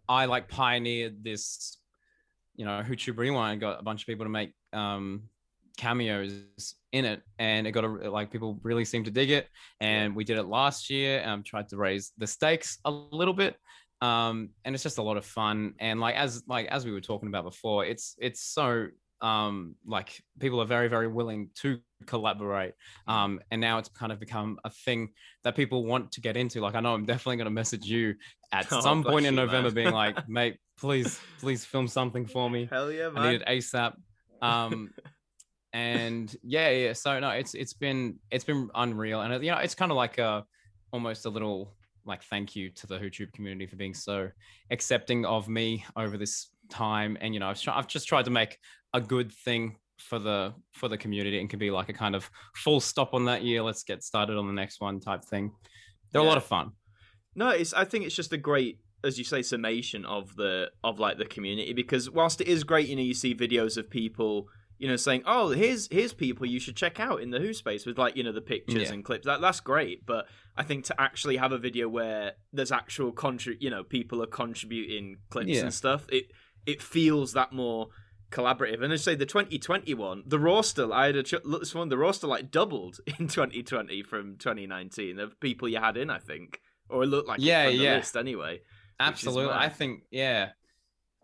I 0.07 0.27
like 0.27 0.48
pioneered 0.48 1.24
this, 1.24 1.79
you 2.57 2.66
know, 2.66 2.83
YouTube 2.87 3.16
Rewind, 3.16 3.61
got 3.61 3.81
a 3.81 3.83
bunch 3.83 4.03
of 4.03 4.07
people 4.07 4.27
to 4.27 4.31
make 4.31 4.53
um, 4.74 5.22
cameos 5.79 6.74
in 6.92 7.07
it. 7.07 7.22
And 7.38 7.66
it 7.66 7.72
got 7.72 7.85
a, 7.85 8.11
like, 8.11 8.31
people 8.31 8.61
really 8.62 8.85
seemed 8.85 9.07
to 9.07 9.11
dig 9.11 9.31
it. 9.31 9.48
And 9.81 10.14
we 10.14 10.24
did 10.24 10.37
it 10.37 10.44
last 10.44 10.90
year. 10.90 11.22
Um, 11.24 11.42
tried 11.42 11.68
to 11.70 11.79
raise 11.79 12.12
the 12.18 12.27
stakes 12.27 12.79
a 12.85 12.90
little 12.90 13.35
bit. 13.35 13.57
Um, 14.03 14.51
and 14.66 14.74
it's 14.74 14.85
just 14.85 14.98
a 14.98 15.03
lot 15.03 15.16
of 15.16 15.24
fun. 15.24 15.72
And 15.79 16.01
like, 16.01 16.16
as, 16.16 16.42
like, 16.46 16.66
as 16.66 16.85
we 16.85 16.92
were 16.92 17.01
talking 17.01 17.29
about 17.29 17.44
before, 17.44 17.87
it's, 17.87 18.14
it's 18.18 18.42
so 18.42 18.88
um 19.20 19.74
like 19.87 20.22
people 20.38 20.61
are 20.62 20.64
very 20.66 20.87
very 20.88 21.09
willing 21.09 21.50
to 21.54 21.78
collaborate 22.07 22.72
um 23.09 23.40
and 23.50 23.61
now 23.61 23.78
it's 23.78 23.88
kind 23.88 24.12
of 24.12 24.20
become 24.20 24.57
a 24.64 24.70
thing 24.70 25.09
that 25.42 25.57
people 25.57 25.85
want 25.85 26.12
to 26.12 26.20
get 26.20 26.37
into 26.37 26.61
like 26.61 26.76
i 26.76 26.81
know 26.81 26.94
i'm 26.94 27.04
definitely 27.04 27.37
going 27.37 27.44
to 27.46 27.50
message 27.50 27.85
you 27.87 28.14
at 28.52 28.66
Oh, 28.72 28.81
some 28.81 29.02
point 29.02 29.26
in 29.26 29.35
you, 29.35 29.40
november 29.40 29.70
man. 29.70 29.74
being 29.74 29.90
like 29.92 30.28
mate 30.28 30.59
please 30.78 31.20
please 31.40 31.64
film 31.64 31.88
something 31.88 32.26
for 32.26 32.48
me 32.48 32.68
Hell 32.70 32.92
yeah, 32.92 33.09
man. 33.09 33.18
i 33.24 33.31
need 33.33 33.42
it 33.42 33.48
asap 33.48 33.94
um 34.40 34.90
and 35.72 36.35
yeah 36.42 36.70
yeah 36.70 36.92
so 36.92 37.18
no 37.20 37.31
it's 37.31 37.54
it's 37.54 37.74
been 37.74 38.18
it's 38.31 38.44
been 38.44 38.70
unreal 38.74 39.20
and 39.20 39.44
you 39.44 39.50
know 39.50 39.59
it's 39.59 39.74
kind 39.74 39.90
of 39.90 39.96
like 39.96 40.18
a 40.18 40.44
almost 40.92 41.26
a 41.26 41.28
little 41.28 41.74
like 42.07 42.22
thank 42.24 42.57
you 42.57 42.70
to 42.70 42.87
the 42.87 42.98
youtube 42.98 43.31
community 43.33 43.66
for 43.66 43.76
being 43.76 43.92
so 43.92 44.31
accepting 44.70 45.26
of 45.26 45.46
me 45.48 45.85
over 45.96 46.16
this 46.16 46.48
time 46.70 47.18
and 47.20 47.35
you 47.35 47.40
know 47.40 47.48
i've, 47.48 47.61
I've 47.68 47.87
just 47.87 48.09
tried 48.09 48.24
to 48.26 48.31
make 48.31 48.57
a 48.94 49.01
good 49.01 49.33
thing 49.33 49.77
for 49.98 50.18
the 50.18 50.55
for 50.72 50.88
the 50.88 50.96
community 50.96 51.40
and 51.40 51.51
can 51.51 51.59
be 51.59 51.70
like 51.70 51.88
a 51.88 51.92
kind 51.92 52.14
of 52.14 52.31
full 52.55 52.81
stop 52.81 53.14
on 53.14 53.24
that 53.24 53.42
year 53.42 53.62
let's 53.62 53.83
get 53.83 54.03
started 54.05 54.37
on 54.37 54.46
the 54.46 54.53
next 54.53 54.81
one 54.81 55.01
type 55.01 55.24
thing 55.24 55.51
they're 56.12 56.22
a 56.22 56.24
lot 56.24 56.37
of 56.37 56.44
fun 56.44 56.72
No, 57.35 57.51
it's. 57.51 57.72
I 57.74 57.85
think 57.85 58.05
it's 58.07 58.14
just 58.16 58.33
a 58.33 58.37
great, 58.38 58.79
as 59.05 59.18
you 59.18 59.24
say, 59.24 59.42
summation 59.42 60.05
of 60.07 60.35
the 60.37 60.70
of 60.83 60.98
like 60.98 61.18
the 61.18 61.27
community. 61.27 61.72
Because 61.72 62.09
whilst 62.11 62.40
it 62.40 62.48
is 62.48 62.64
great, 62.64 62.88
you 62.88 62.96
know, 62.96 63.03
you 63.03 63.14
see 63.14 63.35
videos 63.35 63.77
of 63.77 63.88
people, 63.90 64.48
you 64.79 64.88
know, 64.88 64.96
saying, 64.96 65.22
"Oh, 65.27 65.51
here's 65.51 65.87
here's 65.92 66.14
people 66.14 66.46
you 66.46 66.59
should 66.59 66.74
check 66.77 66.98
out 66.98 67.20
in 67.22 67.31
the 67.31 67.38
Who 67.38 67.53
space 67.53 67.85
with 67.87 67.98
like 67.98 68.16
you 68.16 68.24
know 68.24 68.33
the 68.33 68.40
pictures 68.40 68.88
Yeah. 68.88 68.94
and 68.94 69.05
clips." 69.05 69.27
That 69.27 69.40
that's 69.40 69.61
great. 69.61 70.07
But 70.07 70.27
I 70.57 70.64
think 70.64 70.85
to 70.87 70.94
actually 71.01 71.37
have 71.37 71.53
a 71.53 71.59
video 71.59 71.88
where 71.88 72.33
there's 72.53 72.72
actual 72.72 73.12
contri- 73.12 73.61
you 73.61 73.70
know, 73.70 73.85
people 73.85 74.22
are 74.22 74.27
contributing 74.42 75.18
clips 75.31 75.51
Yeah. 75.51 75.64
and 75.64 75.74
stuff, 75.74 76.07
it 76.11 76.24
it 76.66 76.81
feels 76.83 77.35
that 77.35 77.53
more 77.53 77.88
collaborative. 78.30 78.82
And 78.82 78.92
I 78.92 78.96
say 78.96 79.14
the 79.14 79.26
2021, 79.26 80.24
the 80.26 80.38
roster, 80.38 80.92
I 80.92 81.06
had 81.06 81.16
a 81.16 81.22
ch- 81.22 81.34
look 81.44 81.60
this 81.62 81.74
one, 81.74 81.88
the 81.88 81.98
roster 81.98 82.26
like 82.26 82.50
doubled 82.50 83.00
in 83.06 83.28
2020 83.28 84.02
from 84.02 84.36
2019 84.36 85.18
of 85.18 85.38
people 85.40 85.68
you 85.68 85.78
had 85.78 85.96
in, 85.96 86.10
I 86.10 86.18
think, 86.18 86.60
or 86.88 87.02
it 87.04 87.06
looked 87.06 87.28
like 87.28 87.40
Yeah, 87.40 87.64
it 87.64 87.70
from 87.70 87.78
the 87.78 87.84
yeah. 87.84 87.96
list 87.96 88.16
anyway. 88.16 88.60
absolutely 89.00 89.54
i 89.54 89.68
think 89.68 90.02
yeah 90.10 90.48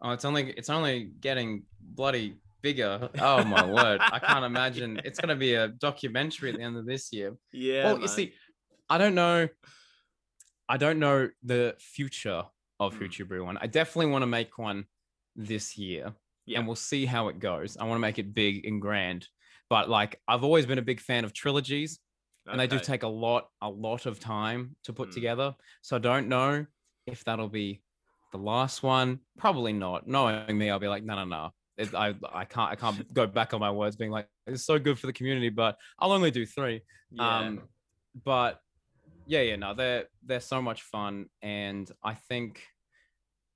oh 0.00 0.10
it's 0.12 0.24
only 0.24 0.52
it's 0.52 0.70
only 0.70 1.10
getting 1.20 1.64
bloody 1.80 2.36
bigger 2.62 3.08
oh 3.20 3.42
my 3.44 3.64
word 3.66 4.00
i 4.00 4.20
can't 4.20 4.44
imagine 4.52 5.00
it's 5.04 5.18
going 5.18 5.28
to 5.28 5.34
be 5.34 5.54
a 5.54 5.66
documentary 5.68 6.50
at 6.50 6.56
the 6.56 6.62
end 6.62 6.76
of 6.76 6.86
this 6.86 7.12
year 7.12 7.36
Yeah. 7.52 7.84
well 7.86 7.94
man. 7.94 8.02
you 8.02 8.08
see 8.08 8.32
i 8.88 8.96
don't 8.96 9.16
know 9.16 9.48
i 10.68 10.76
don't 10.76 11.00
know 11.00 11.30
the 11.42 11.74
future 11.80 12.44
of 12.78 12.94
Hmm. 12.94 13.02
youtube 13.04 13.30
rewind 13.30 13.58
i 13.60 13.66
definitely 13.66 14.12
want 14.12 14.22
to 14.22 14.28
make 14.28 14.56
one 14.56 14.86
this 15.34 15.76
year 15.76 16.12
Yeah. 16.46 16.58
and 16.58 16.66
we'll 16.66 16.76
see 16.76 17.06
how 17.06 17.28
it 17.28 17.38
goes 17.38 17.76
i 17.76 17.84
want 17.84 17.94
to 17.96 18.00
make 18.00 18.18
it 18.18 18.34
big 18.34 18.64
and 18.66 18.80
grand 18.80 19.26
but 19.70 19.88
like 19.88 20.20
i've 20.28 20.44
always 20.44 20.66
been 20.66 20.78
a 20.78 20.82
big 20.82 21.00
fan 21.00 21.24
of 21.24 21.32
trilogies 21.32 21.98
and 22.46 22.60
they 22.60 22.66
do 22.66 22.78
take 22.78 23.02
a 23.02 23.08
lot 23.08 23.48
a 23.62 23.68
lot 23.68 24.04
of 24.06 24.20
time 24.20 24.76
to 24.84 24.92
put 24.92 25.08
Mm. 25.10 25.14
together 25.14 25.54
so 25.82 25.96
i 25.96 25.98
don't 25.98 26.28
know 26.28 26.66
if 27.06 27.24
that'll 27.24 27.48
be 27.48 27.82
the 28.32 28.38
last 28.38 28.82
one 28.82 29.20
probably 29.38 29.72
not 29.72 30.06
knowing 30.06 30.56
me 30.58 30.68
i'll 30.70 30.78
be 30.78 30.88
like 30.88 31.04
no 31.04 31.14
no 31.16 31.24
no 31.24 31.50
it, 31.76 31.94
I, 31.94 32.14
I 32.32 32.44
can't 32.44 32.70
i 32.72 32.74
can't 32.76 33.12
go 33.14 33.26
back 33.26 33.54
on 33.54 33.60
my 33.60 33.70
words 33.70 33.96
being 33.96 34.10
like 34.10 34.28
it's 34.46 34.64
so 34.66 34.78
good 34.78 34.98
for 34.98 35.06
the 35.06 35.12
community 35.12 35.48
but 35.48 35.76
i'll 35.98 36.12
only 36.12 36.30
do 36.30 36.44
three 36.46 36.82
Yeah. 37.10 37.38
um 37.38 37.62
but 38.24 38.60
yeah, 39.26 39.40
yeah, 39.40 39.56
no, 39.56 39.72
they're 39.72 40.04
they're 40.24 40.38
so 40.38 40.60
much 40.60 40.82
fun, 40.82 41.26
and 41.40 41.90
I 42.02 42.12
think 42.12 42.62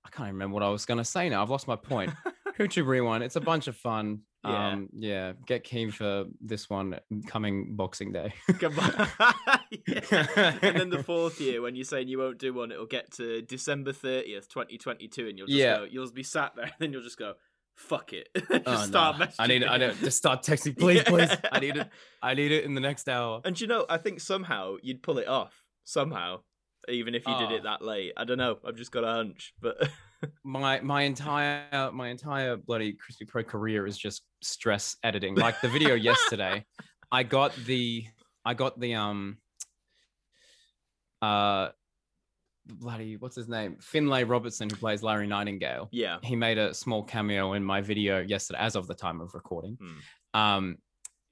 I 0.05 0.09
can't 0.09 0.33
remember 0.33 0.55
what 0.55 0.63
I 0.63 0.71
was 0.71 0.87
gonna 0.87 1.05
say 1.05 1.29
now. 1.29 1.43
I've 1.43 1.51
lost 1.51 1.69
my 1.69 1.77
point. 1.77 2.11
YouTube 2.59 2.87
Rewind, 2.87 3.23
it's 3.25 3.37
a 3.37 3.41
bunch 3.41 3.67
of 3.69 3.77
fun. 3.77 4.21
Yeah. 4.45 4.69
Um, 4.69 4.89
yeah, 4.97 5.33
get 5.47 5.65
keen 5.65 5.91
for 5.91 6.25
this 6.41 6.71
one 6.71 6.99
coming 7.27 7.75
Boxing 7.77 8.13
Day. 8.13 8.33
Yeah. 8.61 9.47
And 10.63 10.77
then 10.79 10.91
the 10.91 11.03
fourth 11.03 11.41
year, 11.41 11.61
when 11.61 11.75
you're 11.75 11.85
saying 11.85 12.09
you 12.09 12.19
won't 12.19 12.39
do 12.39 12.55
one, 12.55 12.71
it'll 12.73 12.87
get 12.87 13.11
to 13.15 13.43
December 13.43 13.93
thirtieth, 13.93 14.49
twenty 14.49 14.79
twenty 14.79 15.09
two, 15.09 15.29
and 15.29 15.37
you'll 15.39 15.47
just 15.49 15.59
Yeah. 15.59 15.79
go, 15.79 15.85
you'll 15.91 16.11
be 16.13 16.23
sat 16.23 16.55
there, 16.57 16.65
and 16.67 16.75
then 16.79 16.93
you'll 16.93 17.03
just 17.03 17.19
go, 17.19 17.35
"Fuck 17.77 18.13
it," 18.13 18.29
just 18.35 18.63
Oh, 18.67 18.77
start 18.87 19.19
no. 19.19 19.27
messaging. 19.27 19.35
I 19.41 19.47
need, 19.47 19.65
I 19.65 19.79
me. 19.79 19.87
need 19.89 19.97
just 19.99 20.19
start 20.19 20.43
texting, 20.43 20.79
please, 20.79 21.03
please. 21.03 21.31
I 21.53 21.59
need 21.61 21.77
it. 21.77 21.89
I 22.23 22.35
need 22.35 22.53
it 22.53 22.65
in 22.65 22.75
the 22.75 22.81
next 22.81 23.09
hour. 23.09 23.41
And 23.45 23.61
you 23.61 23.67
know, 23.67 23.85
I 23.91 23.99
think 23.99 24.21
somehow 24.21 24.77
you'd 24.83 25.03
pull 25.03 25.19
it 25.19 25.29
off. 25.29 25.65
Somehow, 25.85 26.41
even 26.89 27.15
if 27.15 27.27
you 27.27 27.37
did 27.39 27.51
it 27.51 27.61
Oh. 27.61 27.65
that 27.65 27.83
late. 27.83 28.13
I 28.17 28.25
don't 28.25 28.39
know. 28.39 28.59
I've 28.67 28.77
just 28.77 28.93
got 28.93 29.05
a 29.05 29.09
hunch, 29.13 29.53
but 29.61 29.91
my 30.45 30.81
my 30.81 31.03
entire 31.03 31.91
my 31.93 32.09
entire 32.09 32.57
bloody 32.57 32.93
crispy 32.93 33.25
pro 33.25 33.43
career 33.43 33.87
is 33.87 33.97
just 33.97 34.23
stress 34.43 34.97
editing. 35.03 35.35
Like 35.35 35.61
the 35.61 35.69
video 35.69 35.95
yesterday 36.11 36.65
i 37.11 37.23
got 37.23 37.55
the 37.67 38.05
i 38.45 38.55
got 38.55 38.79
the 38.79 38.95
um 38.95 39.39
uh 41.23 41.69
bloody 42.67 43.17
what's 43.17 43.37
his 43.37 43.49
name? 43.49 43.77
Finlay 43.81 44.25
robertson 44.25 44.69
who 44.69 44.77
plays 44.77 45.03
larry 45.03 45.27
nightingale. 45.27 45.89
Yeah. 45.91 46.19
he 46.23 46.37
made 46.37 46.59
a 46.59 46.75
small 46.75 47.03
cameo 47.03 47.55
in 47.55 47.65
my 47.65 47.81
video 47.81 48.21
yesterday 48.21 48.59
as 48.61 48.77
of 48.77 48.87
the 48.87 48.95
time 48.95 49.21
of 49.21 49.35
recording. 49.35 49.79
Hmm. 49.81 50.39
um 50.41 50.77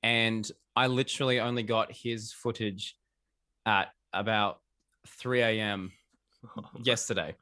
and 0.02 0.50
i 0.74 0.86
literally 0.86 1.40
only 1.40 1.62
got 1.62 1.92
his 1.92 2.32
footage 2.32 2.96
at 3.66 3.88
about 4.12 4.60
3 5.20 5.42
a.m 5.42 5.92
yesterday 6.82 7.34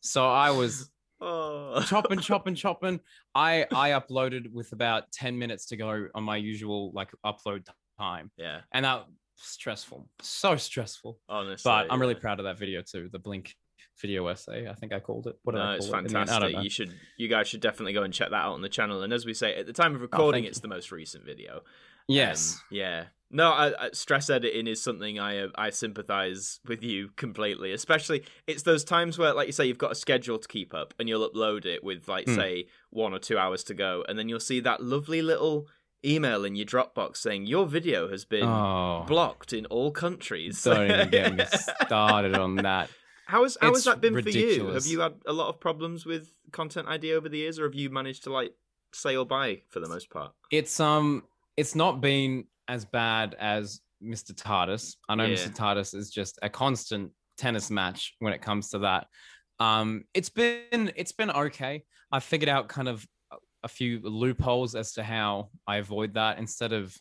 so 0.00 0.28
i 0.28 0.50
was 0.50 0.90
Oh. 1.22 1.82
chopping, 1.86 2.18
chopping, 2.28 2.54
chopping. 2.54 2.98
I 3.34 3.66
I 3.74 3.90
uploaded 3.90 4.50
with 4.52 4.72
about 4.72 5.12
ten 5.12 5.38
minutes 5.38 5.66
to 5.66 5.76
go 5.76 6.08
on 6.14 6.24
my 6.24 6.38
usual 6.38 6.92
like 6.94 7.10
upload 7.26 7.66
time, 7.98 8.30
Yeah. 8.38 8.62
and 8.72 8.86
that 8.86 9.04
stressful, 9.36 10.08
so 10.22 10.56
stressful. 10.56 11.20
Honestly. 11.28 11.68
But 11.68 11.88
I'm 11.92 12.00
really 12.00 12.14
proud 12.14 12.38
of 12.40 12.44
that 12.44 12.58
video 12.58 12.80
too. 12.80 13.10
The 13.12 13.18
Blink 13.18 13.54
video 14.00 14.26
essay, 14.28 14.66
I 14.66 14.72
think 14.72 14.94
I 14.94 15.00
called 15.00 15.26
it. 15.26 15.36
What 15.42 15.56
No, 15.56 15.60
I 15.60 15.74
it's 15.74 15.88
it? 15.88 15.94
in 15.94 16.04
the 16.04 16.18
end? 16.18 16.30
I 16.30 16.38
don't 16.38 16.52
fantastic. 16.52 16.64
You 16.64 16.70
should, 16.70 16.94
you 17.18 17.28
guys 17.28 17.48
should 17.48 17.60
definitely 17.60 17.92
go 17.92 18.02
and 18.02 18.14
check 18.14 18.30
that 18.30 18.36
out 18.36 18.54
on 18.54 18.62
the 18.62 18.70
channel. 18.70 19.02
And 19.02 19.12
as 19.12 19.26
we 19.26 19.34
say, 19.34 19.56
at 19.56 19.66
the 19.66 19.74
time 19.74 19.94
of 19.94 20.00
recording, 20.00 20.46
Oh, 20.46 20.48
it's 20.48 20.60
the 20.60 20.68
most 20.68 20.90
recent 20.90 21.24
video. 21.26 21.60
Yes. 22.08 22.54
Um, 22.54 22.60
yeah. 22.78 23.04
No, 23.32 23.50
I, 23.50 23.86
I, 23.86 23.90
stress 23.92 24.28
editing 24.28 24.66
is 24.66 24.82
something 24.82 25.18
I 25.20 25.38
uh, 25.38 25.48
I 25.54 25.70
sympathize 25.70 26.58
with 26.66 26.82
you 26.82 27.10
completely. 27.16 27.72
Especially, 27.72 28.24
it's 28.46 28.62
those 28.64 28.82
times 28.82 29.18
where, 29.18 29.32
like 29.32 29.46
you 29.46 29.52
say, 29.52 29.66
you've 29.66 29.78
got 29.78 29.92
a 29.92 29.96
schedule 29.96 30.38
to 30.38 30.48
keep 30.48 30.74
up, 30.74 30.94
and 30.98 31.08
you'll 31.08 31.28
upload 31.28 31.64
it 31.64 31.84
with, 31.84 32.08
like, 32.08 32.26
Hmm. 32.26 32.34
say, 32.34 32.66
one 32.90 33.14
or 33.14 33.18
two 33.20 33.38
hours 33.38 33.62
to 33.64 33.74
go, 33.74 34.04
and 34.08 34.18
then 34.18 34.28
you'll 34.28 34.40
see 34.40 34.58
that 34.60 34.82
lovely 34.82 35.22
little 35.22 35.68
email 36.04 36.44
in 36.44 36.56
your 36.56 36.66
Dropbox 36.66 37.18
saying 37.18 37.46
your 37.46 37.66
video 37.66 38.08
has 38.08 38.24
been 38.24 38.44
oh, 38.48 39.04
blocked 39.06 39.52
in 39.52 39.66
all 39.66 39.90
countries. 39.90 40.62
don't 40.62 40.90
even 40.90 41.10
get 41.10 41.36
me 41.36 41.44
started 41.86 42.34
on 42.36 42.56
that. 42.56 42.90
How 43.26 43.44
has 43.44 43.56
how 43.60 43.72
has 43.74 43.84
that 43.84 44.00
been 44.00 44.20
for 44.20 44.28
you? 44.28 44.68
Have 44.68 44.86
you 44.86 45.00
had 45.00 45.14
a 45.24 45.32
lot 45.32 45.48
of 45.48 45.60
problems 45.60 46.04
with 46.04 46.32
content 46.50 46.88
ID 46.88 47.12
over 47.12 47.28
the 47.28 47.38
years, 47.38 47.60
or 47.60 47.64
have 47.64 47.76
you 47.76 47.88
managed 47.90 48.24
to 48.24 48.32
like 48.32 48.54
sail 48.92 49.24
by 49.24 49.62
for 49.68 49.78
the 49.78 49.88
most 49.88 50.10
part? 50.10 50.32
It's 50.50 50.80
um, 50.80 51.22
it's 51.56 51.76
not 51.76 52.00
been 52.00 52.46
as 52.70 52.84
bad 52.84 53.34
as 53.38 53.80
Mr. 54.02 54.32
TARDIS. 54.32 54.96
I 55.08 55.14
know 55.16 55.24
Yeah. 55.24 55.36
Mr. 55.36 55.54
TARDIS 55.54 55.94
is 55.94 56.10
just 56.10 56.38
a 56.42 56.48
constant 56.48 57.12
tennis 57.36 57.70
match 57.70 58.14
when 58.20 58.32
it 58.32 58.40
comes 58.40 58.70
to 58.70 58.78
that. 58.80 59.06
Um, 59.58 60.04
it's 60.14 60.30
been 60.30 60.92
it's 60.96 61.12
been 61.12 61.30
okay. 61.30 61.82
I 62.12 62.20
figured 62.20 62.48
out 62.48 62.68
kind 62.68 62.88
of 62.88 63.04
a- 63.62 63.68
few 63.68 64.00
loopholes 64.02 64.74
as 64.74 64.92
to 64.94 65.02
how 65.02 65.50
I 65.66 65.76
avoid 65.76 66.14
that 66.14 66.38
instead 66.38 66.72
of 66.72 66.96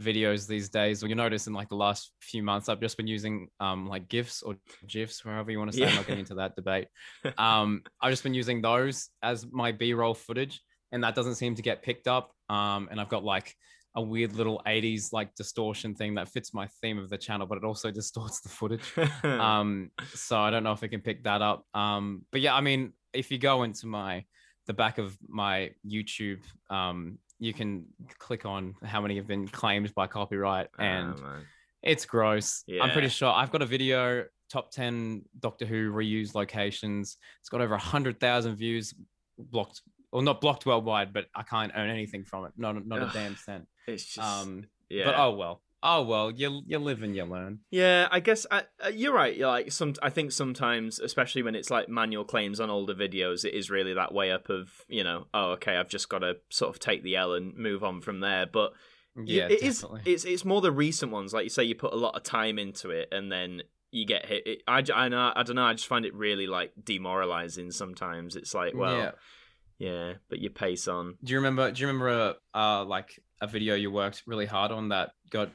videos 0.00 0.46
these 0.46 0.68
days. 0.68 1.02
Or 1.02 1.08
you 1.08 1.14
notice 1.16 1.46
in 1.48 1.52
like 1.54 1.68
the 1.68 1.74
last 1.86 2.12
few 2.20 2.42
months, 2.44 2.68
I've 2.68 2.80
just 2.80 2.96
been 2.96 3.08
using 3.08 3.48
um 3.58 3.88
like 3.88 4.06
GIFs 4.08 4.42
or 4.42 4.56
GIFs, 4.86 5.24
wherever 5.24 5.50
you 5.50 5.58
want 5.58 5.72
to 5.72 5.76
say. 5.76 5.84
I'm 5.84 5.94
not 5.94 6.02
Yeah. 6.02 6.06
getting 6.08 6.20
into 6.20 6.34
that 6.36 6.54
debate. 6.54 6.88
Um, 7.38 7.82
I've 8.00 8.12
just 8.12 8.22
been 8.22 8.34
using 8.34 8.60
those 8.62 9.08
as 9.22 9.46
my 9.50 9.72
B-roll 9.72 10.14
footage, 10.14 10.60
and 10.92 11.02
that 11.02 11.14
doesn't 11.16 11.34
seem 11.36 11.54
to 11.56 11.62
get 11.62 11.82
picked 11.82 12.06
up. 12.06 12.32
Um, 12.48 12.88
and 12.90 13.00
I've 13.00 13.08
got 13.08 13.24
like 13.24 13.52
a 13.96 14.02
weird 14.02 14.34
little 14.34 14.60
80s 14.66 15.12
like 15.12 15.34
distortion 15.34 15.94
thing 15.94 16.14
that 16.14 16.28
fits 16.28 16.52
my 16.54 16.68
theme 16.82 16.98
of 16.98 17.08
the 17.08 17.16
channel, 17.18 17.46
but 17.46 17.56
it 17.58 17.64
also 17.64 17.90
distorts 18.00 18.40
the 18.40 18.48
footage. 18.50 18.92
Um, 19.24 19.90
so 20.14 20.38
I 20.38 20.50
don't 20.50 20.62
know 20.62 20.72
if 20.72 20.82
it 20.82 20.88
can 20.88 21.00
pick 21.00 21.24
that 21.24 21.42
up. 21.42 21.64
Um, 21.74 22.22
but 22.30 22.40
yeah, 22.42 22.54
I 22.54 22.60
mean, 22.60 22.92
if 23.12 23.30
you 23.30 23.38
go 23.38 23.62
into 23.64 23.86
my 23.86 24.24
the 24.66 24.74
back 24.74 24.98
of 24.98 25.16
my 25.28 25.70
YouTube, 25.88 26.40
um, 26.70 27.18
you 27.38 27.52
can 27.54 27.86
click 28.18 28.44
on 28.44 28.74
how 28.84 29.00
many 29.00 29.16
have 29.16 29.26
been 29.26 29.46
claimed 29.48 29.94
by 29.94 30.06
copyright, 30.06 30.68
and 30.78 31.14
Ah, 31.18 31.22
man. 31.22 31.46
it's 31.82 32.04
gross. 32.04 32.64
I'm 32.82 32.90
pretty 32.90 33.08
sure 33.08 33.30
I've 33.32 33.50
got 33.50 33.62
a 33.62 33.66
video 33.66 34.24
top 34.50 34.70
10 34.70 35.22
Doctor 35.40 35.66
Who 35.66 35.92
reused 35.92 36.34
locations. 36.34 37.16
It's 37.40 37.48
got 37.48 37.60
over 37.60 37.74
100,000 37.74 38.56
views 38.56 38.94
blocked 39.38 39.82
or 40.16 40.22
not 40.22 40.40
blocked 40.40 40.64
worldwide, 40.64 41.12
but 41.12 41.26
I 41.34 41.42
can't 41.42 41.72
earn 41.76 41.90
anything 41.90 42.24
from 42.24 42.46
it. 42.46 42.52
Not 42.56 42.86
not 42.86 43.02
a 43.02 43.10
damn 43.12 43.36
cent. 43.36 43.66
it's 43.86 44.02
just 44.02 44.26
Um 44.26 44.64
yeah. 44.88 45.04
but 45.04 45.14
oh 45.18 45.32
well. 45.32 45.60
Oh 45.82 46.02
well, 46.04 46.30
you 46.30 46.62
you 46.66 46.78
live 46.78 47.02
and 47.02 47.14
you 47.14 47.24
learn. 47.24 47.60
Yeah, 47.70 48.08
I 48.10 48.20
guess 48.20 48.46
I, 48.50 48.62
uh, 48.82 48.88
you're 48.88 49.12
right. 49.12 49.36
You're 49.36 49.48
like 49.48 49.70
some. 49.70 49.92
I 50.02 50.08
think 50.08 50.32
sometimes, 50.32 50.98
especially 50.98 51.42
when 51.42 51.54
it's 51.54 51.70
like 51.70 51.90
manual 51.90 52.24
claims 52.24 52.60
on 52.60 52.70
older 52.70 52.94
videos, 52.94 53.44
it 53.44 53.52
is 53.52 53.68
really 53.68 53.92
that 53.92 54.14
way 54.14 54.32
up 54.32 54.48
of 54.48 54.70
you 54.88 55.04
know, 55.04 55.26
oh, 55.34 55.50
okay, 55.52 55.76
I've 55.76 55.90
just 55.90 56.08
got 56.08 56.20
to 56.20 56.36
sort 56.50 56.74
of 56.74 56.80
take 56.80 57.02
the 57.02 57.16
L 57.16 57.34
and 57.34 57.54
move 57.54 57.84
on 57.84 58.00
from 58.00 58.20
there. 58.20 58.46
But 58.50 58.72
Yeah, 59.22 59.48
it 59.48 59.62
is. 59.62 59.84
It's 60.06 60.24
it's 60.24 60.46
more 60.46 60.62
the 60.62 60.72
recent 60.72 61.12
ones, 61.12 61.34
like 61.34 61.44
you 61.44 61.50
say, 61.50 61.64
you 61.64 61.74
put 61.74 61.92
a 61.92 61.96
lot 61.96 62.16
of 62.16 62.22
time 62.22 62.58
into 62.58 62.88
it, 62.88 63.08
and 63.12 63.30
then 63.30 63.60
you 63.90 64.06
get 64.06 64.24
hit. 64.24 64.46
It, 64.46 64.62
I 64.66 64.82
I 64.94 65.08
know. 65.08 65.30
I 65.36 65.42
don't 65.42 65.56
know. 65.56 65.64
I 65.64 65.74
just 65.74 65.88
find 65.88 66.06
it 66.06 66.14
really 66.14 66.46
like 66.46 66.72
demoralizing. 66.82 67.70
Sometimes 67.70 68.34
it's 68.34 68.54
like, 68.54 68.74
well, 68.74 68.96
yeah. 68.96 69.10
Yeah, 69.78 70.14
but 70.28 70.38
you 70.38 70.50
pace 70.50 70.88
on. 70.88 71.16
Do 71.22 71.32
you 71.32 71.38
remember 71.38 71.70
do 71.70 71.80
you 71.80 71.86
remember 71.86 72.08
a 72.08 72.34
uh 72.58 72.84
like 72.84 73.18
a 73.40 73.46
video 73.46 73.74
you 73.74 73.90
worked 73.90 74.22
really 74.26 74.46
hard 74.46 74.72
on 74.72 74.88
that 74.90 75.10
got 75.30 75.50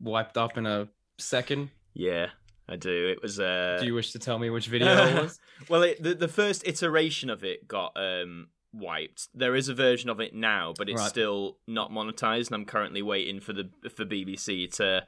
wiped 0.00 0.36
up 0.36 0.56
in 0.58 0.66
a 0.66 0.88
second? 1.18 1.70
Yeah, 1.94 2.26
I 2.68 2.76
do. 2.76 3.08
It 3.08 3.22
was. 3.22 3.40
Uh, 3.40 3.78
Do 3.80 3.86
you 3.86 3.94
wish 3.94 4.12
to 4.12 4.18
tell 4.18 4.38
me 4.38 4.50
which 4.50 4.68
video 4.68 5.06
it 5.06 5.22
was? 5.22 5.40
Well, 5.68 5.82
it, 5.82 6.02
the 6.02 6.14
the 6.14 6.28
first 6.28 6.66
iteration 6.66 7.30
of 7.30 7.42
it 7.44 7.66
got 7.66 7.92
um 7.96 8.48
wiped. 8.72 9.28
There 9.34 9.56
is 9.56 9.68
a 9.70 9.74
version 9.74 10.10
of 10.10 10.20
it 10.20 10.34
now, 10.34 10.74
but 10.76 10.88
it's 10.90 11.00
Right. 11.00 11.08
still 11.08 11.58
not 11.66 11.90
monetized, 11.90 12.48
and 12.48 12.54
I'm 12.56 12.64
currently 12.66 13.00
waiting 13.02 13.40
for 13.40 13.52
the 13.54 13.70
for 13.90 14.04
BBC 14.04 14.70
to 14.76 15.04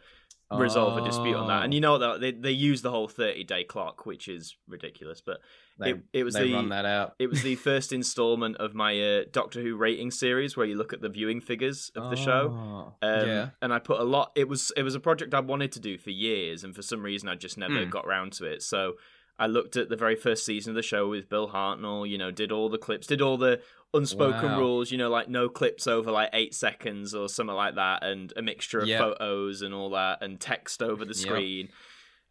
resolve 0.50 0.96
a 0.96 1.04
dispute 1.04 1.34
on 1.36 1.48
that. 1.48 1.64
And 1.64 1.72
Oh. 1.72 1.74
you 1.74 1.80
know 1.80 1.98
what? 1.98 2.20
They 2.20 2.32
they 2.32 2.50
use 2.52 2.82
the 2.82 2.90
whole 2.90 3.08
30 3.08 3.44
day 3.44 3.64
clock, 3.64 4.06
which 4.06 4.28
is 4.28 4.56
ridiculous. 4.66 5.20
But 5.20 5.40
They, 5.78 5.90
it, 5.90 6.00
it 6.12 6.24
was 6.24 6.34
the 6.34 6.52
run 6.54 6.70
that 6.70 6.86
out. 6.86 7.14
it 7.18 7.26
was 7.28 7.42
the 7.42 7.54
first 7.68 7.92
installment 7.92 8.56
of 8.56 8.74
my 8.74 8.98
uh, 9.00 9.24
Doctor 9.30 9.60
Who 9.62 9.76
rating 9.76 10.10
series, 10.10 10.56
where 10.56 10.66
you 10.66 10.76
look 10.76 10.92
at 10.92 11.00
the 11.02 11.08
viewing 11.10 11.40
figures 11.40 11.92
of 11.94 12.08
the 12.10 12.16
show. 12.16 12.94
Oh, 13.02 13.06
Um, 13.06 13.28
yeah. 13.28 13.48
and 13.60 13.72
I 13.74 13.78
put 13.78 14.00
a 14.00 14.04
lot. 14.04 14.32
It 14.34 14.48
was 14.48 14.72
it 14.76 14.82
was 14.82 14.94
a 14.94 15.00
project 15.00 15.34
I 15.34 15.40
wanted 15.40 15.72
to 15.72 15.80
do 15.80 15.98
for 15.98 16.10
years, 16.10 16.64
and 16.64 16.74
for 16.74 16.82
some 16.82 17.02
reason 17.02 17.28
I 17.28 17.34
just 17.34 17.58
never 17.58 17.84
Hmm. 17.84 17.90
got 17.90 18.06
round 18.06 18.32
to 18.34 18.44
it. 18.46 18.62
So 18.62 18.94
I 19.40 19.46
looked 19.46 19.76
at 19.76 19.88
the 19.88 19.96
very 19.96 20.16
first 20.16 20.44
season 20.44 20.70
of 20.72 20.74
the 20.76 20.82
show 20.82 21.08
with 21.08 21.28
Bill 21.28 21.50
Hartnell. 21.50 22.08
You 22.08 22.18
know, 22.18 22.30
did 22.32 22.50
all 22.50 22.68
the 22.68 22.78
clips, 22.78 23.06
did 23.06 23.20
all 23.22 23.36
the 23.36 23.60
unspoken 23.94 24.50
Wow. 24.52 24.58
rules. 24.58 24.90
You 24.90 24.98
know, 24.98 25.10
like 25.10 25.28
no 25.28 25.48
clips 25.48 25.86
over 25.86 26.10
like 26.10 26.30
eight 26.32 26.54
seconds 26.54 27.14
or 27.14 27.28
something 27.28 27.56
like 27.56 27.74
that, 27.76 28.02
and 28.04 28.32
a 28.36 28.42
mixture 28.42 28.80
of 28.80 28.88
Yep. 28.88 28.98
photos 29.00 29.62
and 29.62 29.72
all 29.74 29.90
that, 29.90 30.22
and 30.22 30.40
text 30.40 30.82
over 30.82 31.04
the 31.04 31.14
Yep. 31.14 31.16
screen. 31.16 31.68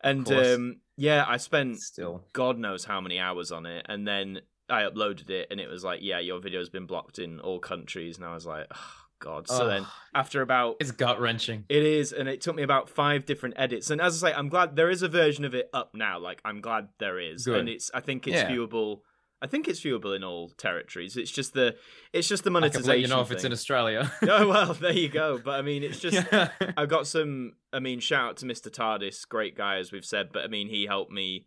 And 0.02 0.32
um, 0.32 0.82
yeah, 0.96 1.26
I 1.28 1.38
spent 1.38 1.80
Still. 1.80 2.24
God 2.34 2.60
knows 2.60 2.86
how 2.86 3.02
many 3.02 3.20
hours 3.20 3.52
on 3.52 3.66
it, 3.66 3.86
and 3.90 4.08
then 4.08 4.42
I 4.70 4.84
uploaded 4.84 5.30
it, 5.30 5.48
and 5.50 5.60
it 5.60 5.70
was 5.70 5.84
like, 5.84 6.02
yeah, 6.04 6.20
your 6.20 6.40
video's 6.40 6.70
been 6.70 6.86
blocked 6.86 7.18
in 7.20 7.40
all 7.40 7.60
countries, 7.60 8.18
and 8.18 8.26
I 8.26 8.34
was 8.34 8.46
like, 8.46 8.68
oh, 8.72 8.94
God. 9.20 9.48
So 9.48 9.66
then 9.68 9.88
after 10.14 10.42
about 10.44 10.76
it's 10.80 10.92
gut 10.92 11.20
wrenching. 11.20 11.66
it 11.70 11.84
is, 11.84 12.12
and 12.14 12.30
it 12.30 12.42
took 12.42 12.56
me 12.56 12.62
about 12.64 12.90
five 12.90 13.26
different 13.26 13.56
edits. 13.58 13.90
And 13.90 14.00
as 14.00 14.22
I 14.24 14.30
say, 14.30 14.36
I'm 14.36 14.50
glad 14.50 14.76
there 14.76 14.92
is 14.92 15.02
a 15.02 15.08
version 15.08 15.46
of 15.46 15.56
it 15.56 15.70
up 15.74 15.96
now. 15.96 16.20
Like 16.20 16.40
I'm 16.46 16.62
glad 16.62 16.90
there 17.00 17.18
is, 17.20 17.46
Good. 17.46 17.58
and 17.62 17.70
it's. 17.70 17.90
I 17.94 18.02
think 18.02 18.28
it's 18.28 18.36
Yeah. 18.36 18.50
viewable. 18.52 19.00
I 19.42 19.48
think 19.48 19.68
it's 19.68 19.80
viewable 19.82 20.16
in 20.16 20.24
all 20.24 20.50
territories. 20.50 21.16
It's 21.16 21.30
just 21.32 21.54
the, 21.54 21.76
it's 22.12 22.28
just 22.28 22.44
the 22.44 22.50
I 22.50 22.54
monetization. 22.54 22.84
can 22.84 22.90
let 22.90 23.00
you 23.02 23.08
know 23.08 23.22
if 23.22 23.32
it's 23.32 23.44
in. 23.44 23.52
Australia. 23.52 24.12
oh 24.24 24.48
well, 24.48 24.74
there 24.82 24.92
you 24.94 25.10
go. 25.10 25.40
But 25.44 25.60
I 25.60 25.62
mean, 25.62 25.84
it's 25.84 26.00
just. 26.00 26.28
yeah. 26.32 26.50
I've 26.76 26.90
got 26.90 27.06
some. 27.08 27.54
I 27.72 27.80
mean, 27.80 28.00
shout 28.00 28.30
out 28.30 28.38
to 28.38 28.46
Mr. 28.46 28.70
TARDIS, 28.72 29.28
great 29.28 29.56
guy 29.56 29.78
as 29.78 29.92
we've 29.92 30.06
said. 30.06 30.30
But 30.32 30.44
I 30.44 30.48
mean, 30.48 30.70
he 30.70 30.86
helped 30.88 31.12
me 31.12 31.46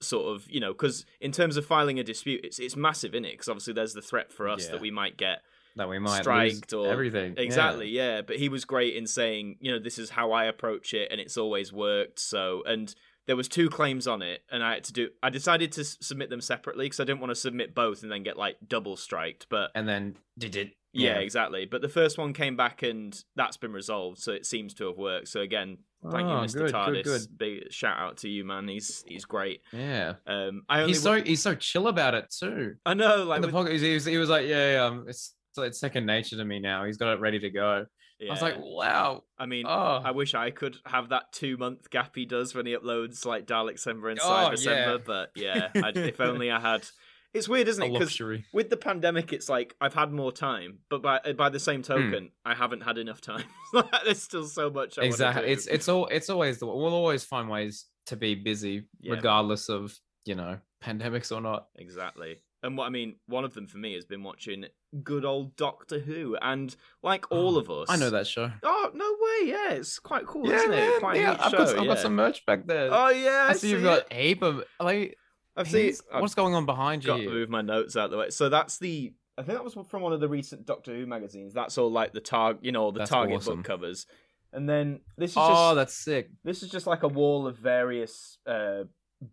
sort 0.00 0.34
of, 0.34 0.50
you 0.50 0.60
know, 0.60 0.72
because 0.72 1.06
in 1.20 1.32
terms 1.32 1.56
of 1.56 1.64
filing 1.64 1.98
a 1.98 2.04
dispute, 2.04 2.44
it's 2.44 2.58
it's 2.58 2.76
massive 2.76 3.14
in 3.14 3.24
it. 3.24 3.32
Because 3.32 3.48
obviously, 3.48 3.72
there's 3.72 3.94
the 3.94 4.02
threat 4.02 4.30
for 4.32 4.48
us 4.48 4.66
Yeah. 4.66 4.72
that 4.72 4.80
we 4.80 4.90
might 4.90 5.16
get 5.16 5.42
that 5.76 5.88
we 5.88 5.98
might 5.98 6.20
striked 6.20 6.74
or 6.74 6.88
everything. 6.88 7.34
Yeah. 7.36 7.42
Exactly, 7.44 7.88
yeah. 7.88 8.20
But 8.20 8.36
he 8.36 8.50
was 8.50 8.66
great 8.66 8.94
in 8.94 9.06
saying, 9.06 9.56
you 9.60 9.72
know, 9.72 9.78
this 9.78 9.98
is 9.98 10.10
how 10.10 10.32
I 10.32 10.44
approach 10.44 10.92
it, 10.92 11.08
and 11.10 11.18
it's 11.20 11.38
always 11.38 11.72
worked. 11.72 12.18
So, 12.18 12.62
and 12.66 12.94
there 13.26 13.36
was 13.36 13.48
two 13.48 13.68
claims 13.70 14.06
on 14.06 14.22
it, 14.22 14.42
and 14.50 14.62
I 14.64 14.74
had 14.74 14.84
to 14.84 14.92
do. 14.92 15.08
I 15.22 15.30
decided 15.30 15.72
to 15.72 15.82
s- 15.82 15.96
submit 16.00 16.30
them 16.30 16.40
separately 16.40 16.86
because 16.86 17.00
I 17.00 17.04
didn't 17.04 17.20
want 17.20 17.30
to 17.30 17.34
submit 17.36 17.74
both 17.74 18.02
and 18.02 18.10
then 18.10 18.22
get 18.22 18.36
like 18.36 18.56
double 18.66 18.96
striked. 18.96 19.46
But 19.48 19.70
And 19.74 19.88
then 19.88 20.16
did 20.38 20.56
it? 20.56 20.72
yeah, 20.92 21.18
exactly. 21.18 21.64
But 21.66 21.82
the 21.82 21.88
first 21.88 22.18
one 22.18 22.32
came 22.32 22.56
back, 22.56 22.82
and 22.82 23.18
that's 23.36 23.56
been 23.56 23.72
resolved, 23.72 24.18
so 24.18 24.32
it 24.32 24.44
seems 24.46 24.74
to 24.74 24.86
have 24.88 24.96
worked. 24.98 25.28
So 25.28 25.40
again, 25.40 25.78
thank 26.10 26.26
you, 26.28 26.34
Oh, 26.34 26.40
Mr. 26.40 26.58
good, 26.58 26.72
TARDIS. 26.72 26.92
good, 26.92 27.04
good. 27.04 27.38
Big 27.38 27.72
shout 27.72 27.98
out 27.98 28.16
to 28.18 28.28
you, 28.28 28.44
man. 28.44 28.66
He's 28.68 29.04
he's 29.06 29.24
great. 29.24 29.60
Yeah. 29.72 30.14
Um, 30.26 30.62
I 30.68 30.80
only 30.80 30.92
He's 30.94 31.02
so 31.02 31.22
he's 31.22 31.42
so 31.42 31.54
chill 31.54 31.86
about 31.88 32.14
it 32.14 32.34
too. 32.36 32.74
I 32.84 32.94
know, 32.94 33.24
like 33.24 33.40
with- 33.42 33.52
pocket, 33.52 33.80
he 33.80 33.94
was, 33.94 34.04
he 34.04 34.16
was 34.18 34.28
like, 34.28 34.46
yeah, 34.48 34.72
yeah, 34.72 34.84
um, 34.84 35.04
it's 35.08 35.34
it's 35.60 35.78
second 35.78 36.06
nature 36.06 36.36
to 36.38 36.44
me 36.46 36.58
now. 36.58 36.86
He's 36.86 36.96
got 36.96 37.12
it 37.12 37.20
ready 37.20 37.38
to 37.40 37.50
go. 37.50 37.84
I 38.26 38.30
was 38.30 38.40
like, 38.40 38.54
wow. 38.58 39.24
I 39.36 39.44
mean, 39.46 39.66
Oh, 39.68 40.00
I 40.02 40.12
wish 40.12 40.34
I 40.34 40.50
could 40.50 40.76
have 40.86 41.10
that 41.10 41.32
two 41.32 41.58
month 41.58 41.90
gap 41.90 42.12
he 42.14 42.24
does 42.24 42.54
when 42.54 42.64
he 42.64 42.74
uploads 42.74 43.26
like 43.26 43.46
Dalek 43.46 43.74
Sember 43.84 44.10
and 44.10 44.18
Oh, 44.22 44.50
Cyber 44.54 44.64
yeah. 44.64 44.96
But 45.04 45.30
yeah, 45.36 45.68
I, 45.74 45.90
if 45.94 46.20
only 46.20 46.50
I 46.50 46.58
had. 46.60 46.86
It's 47.34 47.48
weird, 47.48 47.66
isn't 47.66 47.82
it? 47.82 47.90
Because 47.90 48.08
luxury. 48.08 48.44
with 48.52 48.68
the 48.68 48.76
pandemic, 48.76 49.32
it's 49.32 49.48
like 49.48 49.74
I've 49.80 49.94
had 49.94 50.12
more 50.12 50.30
time, 50.32 50.80
but 50.90 51.00
by 51.00 51.18
by 51.34 51.48
the 51.48 51.56
Hmm. 51.58 51.62
same 51.62 51.82
token, 51.82 52.30
I 52.44 52.54
haven't 52.54 52.82
had 52.82 52.98
enough 52.98 53.22
time. 53.22 53.44
There's 54.04 54.22
still 54.22 54.44
so 54.44 54.68
much. 54.68 54.98
I 54.98 55.04
Exactly. 55.04 55.46
do. 55.46 55.52
It's 55.52 55.66
it's 55.66 55.88
all 55.88 56.08
it's 56.08 56.28
always 56.28 56.58
the 56.58 56.66
we'll 56.66 56.92
always 56.92 57.24
find 57.24 57.48
ways 57.48 57.86
to 58.08 58.16
be 58.16 58.34
busy, 58.34 58.86
Yeah. 59.00 59.14
regardless 59.14 59.70
of 59.70 59.98
you 60.26 60.34
know 60.34 60.58
pandemics 60.84 61.34
or 61.34 61.40
not. 61.40 61.68
Exactly. 61.76 62.36
And 62.64 62.76
what 62.76 62.86
I 62.86 62.90
mean, 62.90 63.16
one 63.26 63.44
of 63.44 63.54
them 63.54 63.66
for 63.66 63.78
me 63.78 63.94
has 63.94 64.04
been 64.04 64.22
watching 64.22 64.66
good 65.02 65.24
old 65.24 65.56
Doctor 65.56 65.98
Who, 65.98 66.36
and 66.40 66.74
like 67.02 67.30
all 67.32 67.56
Oh, 67.56 67.58
of 67.58 67.70
us, 67.70 67.88
I 67.90 67.96
know 67.96 68.10
that 68.10 68.26
show. 68.26 68.52
Oh 68.62 68.90
no 68.94 69.04
way! 69.04 69.50
Yeah, 69.50 69.72
it's 69.78 69.98
quite 69.98 70.26
cool, 70.26 70.48
isn't 70.48 70.72
it? 70.72 71.00
Quite 71.00 71.16
a 71.16 71.20
yeah. 71.20 71.30
neat 71.32 71.40
I've, 71.40 71.50
show, 71.50 71.58
got, 71.58 71.78
I've 71.78 71.86
got 71.86 71.98
some 71.98 72.14
merch 72.14 72.46
back 72.46 72.66
there. 72.66 72.88
Oh 72.92 73.08
yeah, 73.08 73.46
I 73.50 73.54
see 73.54 73.70
you've 73.70 73.80
see 73.80 73.84
got 73.84 73.98
it. 73.98 74.06
a 74.10 74.14
heap 74.14 74.42
of 74.42 74.62
like. 74.80 75.16
I've 75.56 75.68
seen. 75.68 75.84
he's- 75.86 76.02
What's 76.10 76.34
going 76.34 76.54
on 76.54 76.64
behind 76.64 77.02
you? 77.04 77.08
got 77.08 77.16
to 77.18 77.28
move 77.28 77.50
my 77.50 77.62
notes 77.62 77.96
out 77.96 78.10
the 78.10 78.16
way. 78.18 78.30
So 78.30 78.48
that's 78.48 78.78
the. 78.78 79.12
I 79.36 79.42
think 79.42 79.58
that 79.58 79.64
was 79.64 79.74
from 79.88 80.02
one 80.02 80.12
of 80.12 80.20
the 80.20 80.28
recent 80.28 80.64
Doctor 80.66 80.94
Who 80.94 81.04
magazines. 81.06 81.52
That's 81.54 81.76
all 81.78 81.90
like 81.90 82.12
the 82.12 82.20
target, 82.20 82.64
you 82.64 82.70
know, 82.70 82.90
the 82.90 82.98
That's 83.00 83.10
Target 83.10 83.36
awesome. 83.38 83.56
book 83.56 83.64
covers. 83.66 84.06
And 84.52 84.68
then 84.68 85.00
this 85.16 85.30
is 85.32 85.36
Oh, 85.38 85.48
just 85.70 85.76
that's 85.76 85.94
sick. 85.94 86.28
this 86.44 86.62
is 86.62 86.68
just 86.70 86.86
like 86.86 87.02
a 87.02 87.08
wall 87.08 87.46
of 87.46 87.56
various 87.56 88.38
uh, 88.46 88.84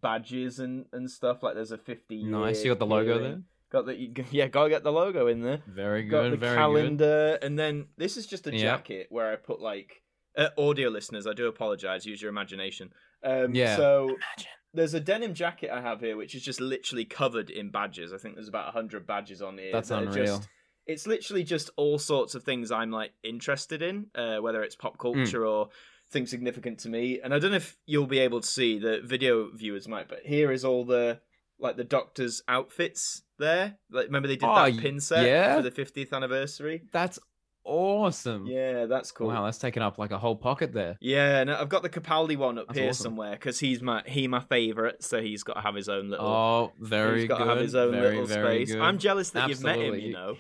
badges 0.02 0.60
and 0.60 0.86
and 0.94 1.10
stuff. 1.10 1.44
Like 1.44 1.56
there's 1.56 1.72
a 1.72 1.78
fifty. 1.78 2.24
Nice. 2.24 2.64
You 2.64 2.72
got 2.72 2.80
the 2.80 2.86
logo 2.86 3.18
period. 3.18 3.32
there. 3.34 3.42
Got 3.72 3.86
the 3.86 4.26
yeah. 4.32 4.48
Gotta 4.48 4.70
get 4.70 4.84
the 4.84 4.92
logo 4.92 5.28
in 5.28 5.42
there. 5.42 5.62
Very 5.68 6.04
good. 6.04 6.12
got 6.12 6.22
good. 6.24 6.32
the 6.34 6.38
very 6.38 6.52
good. 6.56 6.58
calendar, 6.60 7.40
and 7.42 7.58
then 7.58 7.88
this 7.98 8.18
is 8.18 8.26
just 8.28 8.48
a 8.48 8.52
Yep. 8.52 8.62
jacket 8.62 9.08
where 9.10 9.32
I 9.32 9.36
put 9.36 9.60
like 9.62 10.02
uh, 10.38 10.50
audio 10.58 10.90
listeners. 10.90 11.28
I 11.28 11.34
do 11.34 11.48
apologize. 11.48 12.06
Use 12.06 12.22
your 12.22 12.30
imagination. 12.30 12.92
Um, 13.24 13.54
Yeah. 13.54 13.76
So 13.76 14.04
Imagine. 14.06 14.52
there's 14.74 14.94
a 14.94 15.00
denim 15.00 15.34
jacket 15.34 15.70
I 15.72 15.82
have 15.82 16.00
here, 16.00 16.16
which 16.18 16.34
is 16.36 16.44
just 16.44 16.62
literally 16.62 17.06
covered 17.06 17.50
in 17.50 17.70
badges. 17.72 18.14
I 18.14 18.18
think 18.18 18.36
there's 18.36 18.48
about 18.48 18.74
hundred 18.74 19.06
badges 19.06 19.42
on 19.42 19.58
here. 19.58 19.72
That's 19.74 19.90
that 19.90 20.04
unreal. 20.04 20.38
Just, 20.38 20.50
it's 20.88 21.06
literally 21.06 21.44
just 21.44 21.70
all 21.78 22.00
sorts 22.00 22.34
of 22.34 22.44
things 22.44 22.72
I'm 22.72 22.90
like 22.90 23.12
interested 23.24 23.82
in, 23.84 24.08
uh, 24.16 24.38
whether 24.38 24.64
it's 24.64 24.76
pop 24.76 24.94
Hmm. 24.94 25.02
culture 25.02 25.46
or 25.46 25.70
things 26.12 26.30
significant 26.30 26.80
to 26.80 26.90
me. 26.90 27.20
And 27.24 27.34
I 27.34 27.40
don't 27.40 27.52
know 27.52 27.58
if 27.58 27.78
you'll 27.86 28.08
be 28.08 28.20
able 28.20 28.42
to 28.42 28.48
see 28.48 28.80
the 28.80 29.02
video 29.04 29.50
viewers 29.54 29.88
might, 29.88 30.08
but 30.08 30.20
here 30.26 30.52
is 30.52 30.66
all 30.66 30.86
the 30.86 31.20
like 31.60 31.76
the 31.78 31.84
doctor's 31.84 32.42
outfits 32.48 33.22
there. 33.38 33.78
Like 33.92 34.06
remember 34.08 34.28
they 34.28 34.36
did 34.38 34.48
Oh, 34.50 34.56
that 34.72 34.80
pin 34.80 35.00
set 35.00 35.26
yeah? 35.28 35.56
for 35.56 35.62
the 35.62 35.72
50th 35.72 36.14
anniversary. 36.14 36.84
That's 36.94 37.20
awesome. 37.66 38.48
Yeah, 38.48 38.86
that's 38.86 39.12
cool. 39.12 39.28
Wow, 39.28 39.44
that's 39.46 39.58
taken 39.58 39.84
up 39.84 39.98
like 39.98 40.12
a 40.12 40.18
whole 40.18 40.38
pocket 40.38 40.74
there. 40.74 40.98
Yeah, 41.02 41.42
and 41.42 41.52
I've 41.52 41.70
got 41.70 41.84
the 41.84 41.90
Capaldi 41.90 42.38
one 42.38 42.58
up 42.58 42.68
That's 42.68 42.80
here 42.80 42.90
awesome. 42.90 43.04
somewhere 43.04 43.32
because 43.34 43.60
he's 43.60 43.82
my 43.82 44.02
he 44.06 44.28
my 44.28 44.40
favorite, 44.40 45.04
so 45.04 45.22
he's 45.22 45.44
got 45.44 45.54
to 45.56 45.62
have 45.62 45.76
his 45.76 45.90
own 45.90 46.10
little. 46.10 46.26
Oh, 46.26 46.72
very 46.80 47.20
he's 47.22 47.28
got 47.28 47.40
good. 47.40 47.44
to 47.44 47.50
have 47.52 47.60
his 47.60 47.76
own 47.76 47.92
very, 47.92 48.10
little 48.12 48.26
very 48.26 48.66
space. 48.66 48.74
good. 48.76 48.82
I'm 48.82 48.98
jealous 48.98 49.30
that 49.32 49.50
you've 49.50 49.62
met 49.64 49.80
him. 49.80 49.96
You 49.96 50.14
know. 50.14 50.36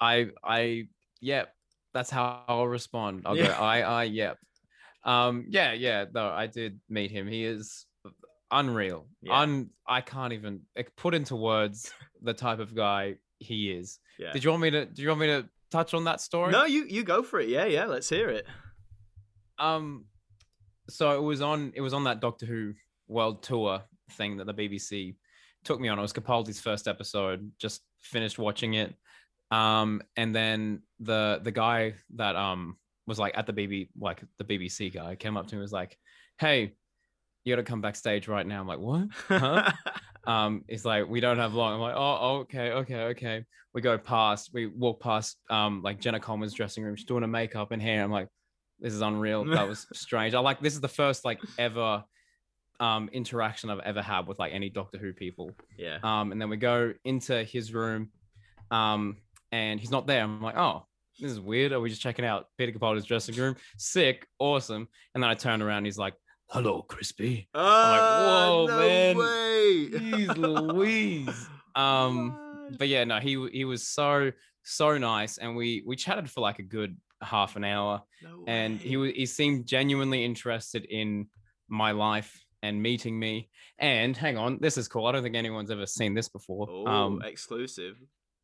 I, 0.00 0.26
I, 0.44 0.84
yeah, 1.20 1.44
that's 1.98 2.10
how 2.10 2.44
I'll 2.46 2.68
respond. 2.68 3.22
I'll 3.26 3.34
go, 3.34 3.42
I, 3.42 3.80
I, 3.80 4.04
yep. 4.04 4.38
Um, 5.02 5.46
yeah, 5.48 5.72
yeah. 5.72 6.04
No, 6.14 6.28
I 6.28 6.46
did 6.46 6.78
meet 6.88 7.10
him. 7.10 7.26
He 7.26 7.44
is 7.44 7.86
unreal. 8.52 9.08
Yeah. 9.20 9.40
Un, 9.40 9.70
I 9.84 10.00
can't 10.00 10.32
even 10.32 10.60
put 10.96 11.12
into 11.12 11.34
words 11.34 11.92
the 12.22 12.34
type 12.34 12.60
of 12.60 12.76
guy 12.76 13.16
he 13.40 13.72
is. 13.72 13.98
Yeah. 14.16 14.32
Did 14.32 14.44
you 14.44 14.50
want 14.50 14.62
me 14.62 14.70
to? 14.70 14.84
Do 14.86 15.02
you 15.02 15.08
want 15.08 15.20
me 15.20 15.26
to 15.26 15.48
touch 15.72 15.92
on 15.92 16.04
that 16.04 16.20
story? 16.20 16.52
No, 16.52 16.66
you 16.66 16.84
you 16.84 17.02
go 17.02 17.24
for 17.24 17.40
it. 17.40 17.48
Yeah, 17.48 17.64
yeah. 17.64 17.86
Let's 17.86 18.08
hear 18.08 18.28
it. 18.28 18.46
Um, 19.58 20.04
so 20.88 21.18
it 21.18 21.22
was 21.22 21.40
on 21.40 21.72
it 21.74 21.80
was 21.80 21.94
on 21.94 22.04
that 22.04 22.20
Doctor 22.20 22.46
Who 22.46 22.74
World 23.08 23.42
Tour 23.42 23.82
thing 24.12 24.36
that 24.36 24.46
the 24.46 24.54
BBC 24.54 25.16
took 25.64 25.80
me 25.80 25.88
on. 25.88 25.98
It 25.98 26.02
was 26.02 26.12
Capaldi's 26.12 26.60
first 26.60 26.86
episode. 26.86 27.50
Just 27.58 27.82
finished 27.98 28.38
watching 28.38 28.74
it. 28.74 28.94
Um, 29.50 30.02
and 30.16 30.34
then 30.34 30.82
the 31.00 31.40
the 31.42 31.52
guy 31.52 31.94
that 32.16 32.36
um 32.36 32.76
was 33.06 33.18
like 33.18 33.36
at 33.36 33.46
the 33.46 33.52
BB 33.52 33.88
like 33.98 34.22
the 34.38 34.44
BBC 34.44 34.92
guy 34.92 35.16
came 35.16 35.36
up 35.36 35.46
to 35.46 35.54
me 35.54 35.58
and 35.58 35.62
was 35.62 35.72
like, 35.72 35.96
"Hey, 36.38 36.74
you 37.44 37.52
got 37.54 37.56
to 37.56 37.62
come 37.62 37.80
backstage 37.80 38.28
right 38.28 38.46
now." 38.46 38.60
I'm 38.60 38.66
like, 38.66 38.80
"What?" 38.80 39.08
Huh? 39.28 39.72
um 40.28 40.62
it's 40.68 40.84
like 40.84 41.08
we 41.08 41.20
don't 41.20 41.38
have 41.38 41.54
long 41.54 41.74
i'm 41.74 41.80
like 41.80 41.94
oh 41.96 42.38
okay 42.40 42.70
okay 42.72 43.02
okay 43.04 43.44
we 43.72 43.80
go 43.80 43.96
past 43.96 44.50
we 44.52 44.66
walk 44.66 45.00
past 45.00 45.38
um 45.50 45.82
like 45.82 45.98
jenna 46.00 46.20
coleman's 46.20 46.52
dressing 46.52 46.84
room 46.84 46.94
she's 46.94 47.06
doing 47.06 47.22
her 47.22 47.28
makeup 47.28 47.72
and 47.72 47.80
hair 47.80 48.04
i'm 48.04 48.12
like 48.12 48.28
this 48.78 48.92
is 48.92 49.00
unreal 49.00 49.44
that 49.44 49.66
was 49.66 49.86
strange 49.92 50.34
i 50.34 50.38
like 50.38 50.60
this 50.60 50.74
is 50.74 50.80
the 50.80 50.88
first 50.88 51.24
like 51.24 51.40
ever 51.58 52.04
um 52.78 53.08
interaction 53.12 53.70
i've 53.70 53.80
ever 53.80 54.02
had 54.02 54.26
with 54.26 54.38
like 54.38 54.52
any 54.52 54.68
doctor 54.68 54.98
who 54.98 55.12
people 55.12 55.50
yeah. 55.76 55.98
um 56.02 56.30
and 56.30 56.40
then 56.40 56.48
we 56.48 56.56
go 56.56 56.92
into 57.04 57.42
his 57.42 57.72
room 57.72 58.10
um 58.70 59.16
and 59.52 59.80
he's 59.80 59.90
not 59.90 60.06
there 60.06 60.22
i'm 60.22 60.40
like 60.42 60.56
oh 60.56 60.84
this 61.20 61.30
is 61.32 61.40
weird 61.40 61.72
are 61.72 61.80
we 61.80 61.88
just 61.90 62.00
checking 62.02 62.24
out 62.24 62.46
peter 62.58 62.72
capaldi's 62.72 63.04
dressing 63.04 63.34
room 63.36 63.56
sick 63.76 64.26
awesome 64.38 64.86
and 65.14 65.22
then 65.22 65.30
i 65.30 65.34
turn 65.34 65.62
around 65.62 65.84
he's 65.84 65.98
like 65.98 66.14
hello 66.50 66.82
crispy 66.82 67.48
Oh, 67.54 67.60
whoa, 67.60 68.66
no 68.66 68.78
man. 68.78 69.16
Way. 69.18 69.88
Jeez 69.90 70.36
Louise. 70.72 71.48
Um, 71.74 72.30
What? 72.68 72.78
but 72.78 72.88
yeah, 72.88 73.04
no, 73.04 73.18
he 73.18 73.48
he 73.52 73.64
was 73.64 73.86
so 73.86 74.30
so 74.62 74.98
nice, 74.98 75.38
and 75.38 75.56
we 75.56 75.82
we 75.86 75.96
chatted 75.96 76.30
for 76.30 76.40
like 76.40 76.58
a 76.58 76.62
good 76.62 76.96
half 77.22 77.56
an 77.56 77.64
hour, 77.64 78.02
No 78.22 78.44
and 78.46 78.78
he 78.80 78.96
was 78.96 79.12
he 79.12 79.26
seemed 79.26 79.66
genuinely 79.66 80.24
interested 80.24 80.84
in 80.84 81.28
my 81.68 81.92
life 81.92 82.38
and 82.62 82.82
meeting 82.82 83.18
me. 83.18 83.50
And 83.78 84.16
hang 84.16 84.36
on, 84.38 84.58
this 84.60 84.76
is 84.78 84.88
cool. 84.88 85.06
I 85.06 85.12
don't 85.12 85.22
think 85.22 85.36
anyone's 85.36 85.70
ever 85.70 85.86
seen 85.86 86.14
this 86.14 86.28
before. 86.28 86.66
Oh, 86.70 86.86
um, 86.86 87.22
exclusive. 87.22 87.96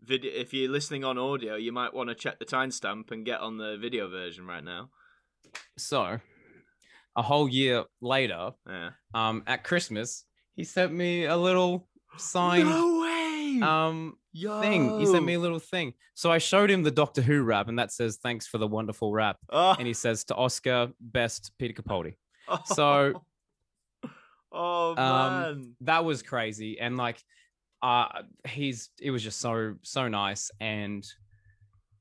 Video. 0.06 0.32
If 0.32 0.52
you're 0.52 0.70
listening 0.70 1.04
on 1.04 1.18
audio, 1.18 1.56
you 1.56 1.72
might 1.72 1.94
want 1.94 2.08
to 2.10 2.14
check 2.14 2.38
the 2.38 2.44
timestamp 2.44 3.10
and 3.10 3.24
get 3.24 3.40
on 3.40 3.56
the 3.58 3.76
video 3.80 4.08
version 4.08 4.46
right 4.46 4.62
now. 4.64 4.90
so 5.78 6.18
a 7.16 7.22
whole 7.22 7.48
year 7.48 7.84
later, 8.00 8.50
Yeah. 8.68 8.90
um, 9.14 9.44
at 9.46 9.62
Christmas, 9.64 10.24
he 10.56 10.64
sent 10.64 10.92
me 10.92 11.26
a 11.26 11.36
little 11.36 11.88
signed 12.16 12.68
No 12.68 13.00
way. 13.00 13.60
um 13.62 14.16
Yo. 14.32 14.60
thing. 14.60 14.98
He 14.98 15.06
sent 15.06 15.24
me 15.24 15.34
a 15.34 15.38
little 15.40 15.60
thing. 15.60 15.94
So 16.14 16.30
I 16.32 16.38
showed 16.38 16.70
him 16.70 16.82
the 16.82 16.90
Doctor 16.90 17.22
Who 17.22 17.42
rap, 17.42 17.68
and 17.68 17.78
that 17.78 17.92
says 17.92 18.16
thanks 18.16 18.46
for 18.48 18.58
the 18.58 18.66
wonderful 18.66 19.12
rap. 19.12 19.38
Oh. 19.50 19.76
And 19.78 19.86
he 19.86 19.94
says 19.94 20.24
to 20.24 20.34
Oscar, 20.34 20.90
best 21.00 21.52
Peter 21.58 21.80
Capaldi. 21.80 22.14
so- 22.66 23.22
oh 24.52 24.90
Um, 24.90 24.96
man. 24.96 25.76
That 25.82 26.04
was 26.04 26.22
crazy. 26.22 26.78
And 26.80 26.96
like 26.96 27.22
uh 27.84 28.22
he's 28.48 28.88
it 29.00 29.10
was 29.10 29.22
just 29.22 29.40
so 29.40 29.74
so 29.82 30.08
nice 30.08 30.50
and 30.60 31.04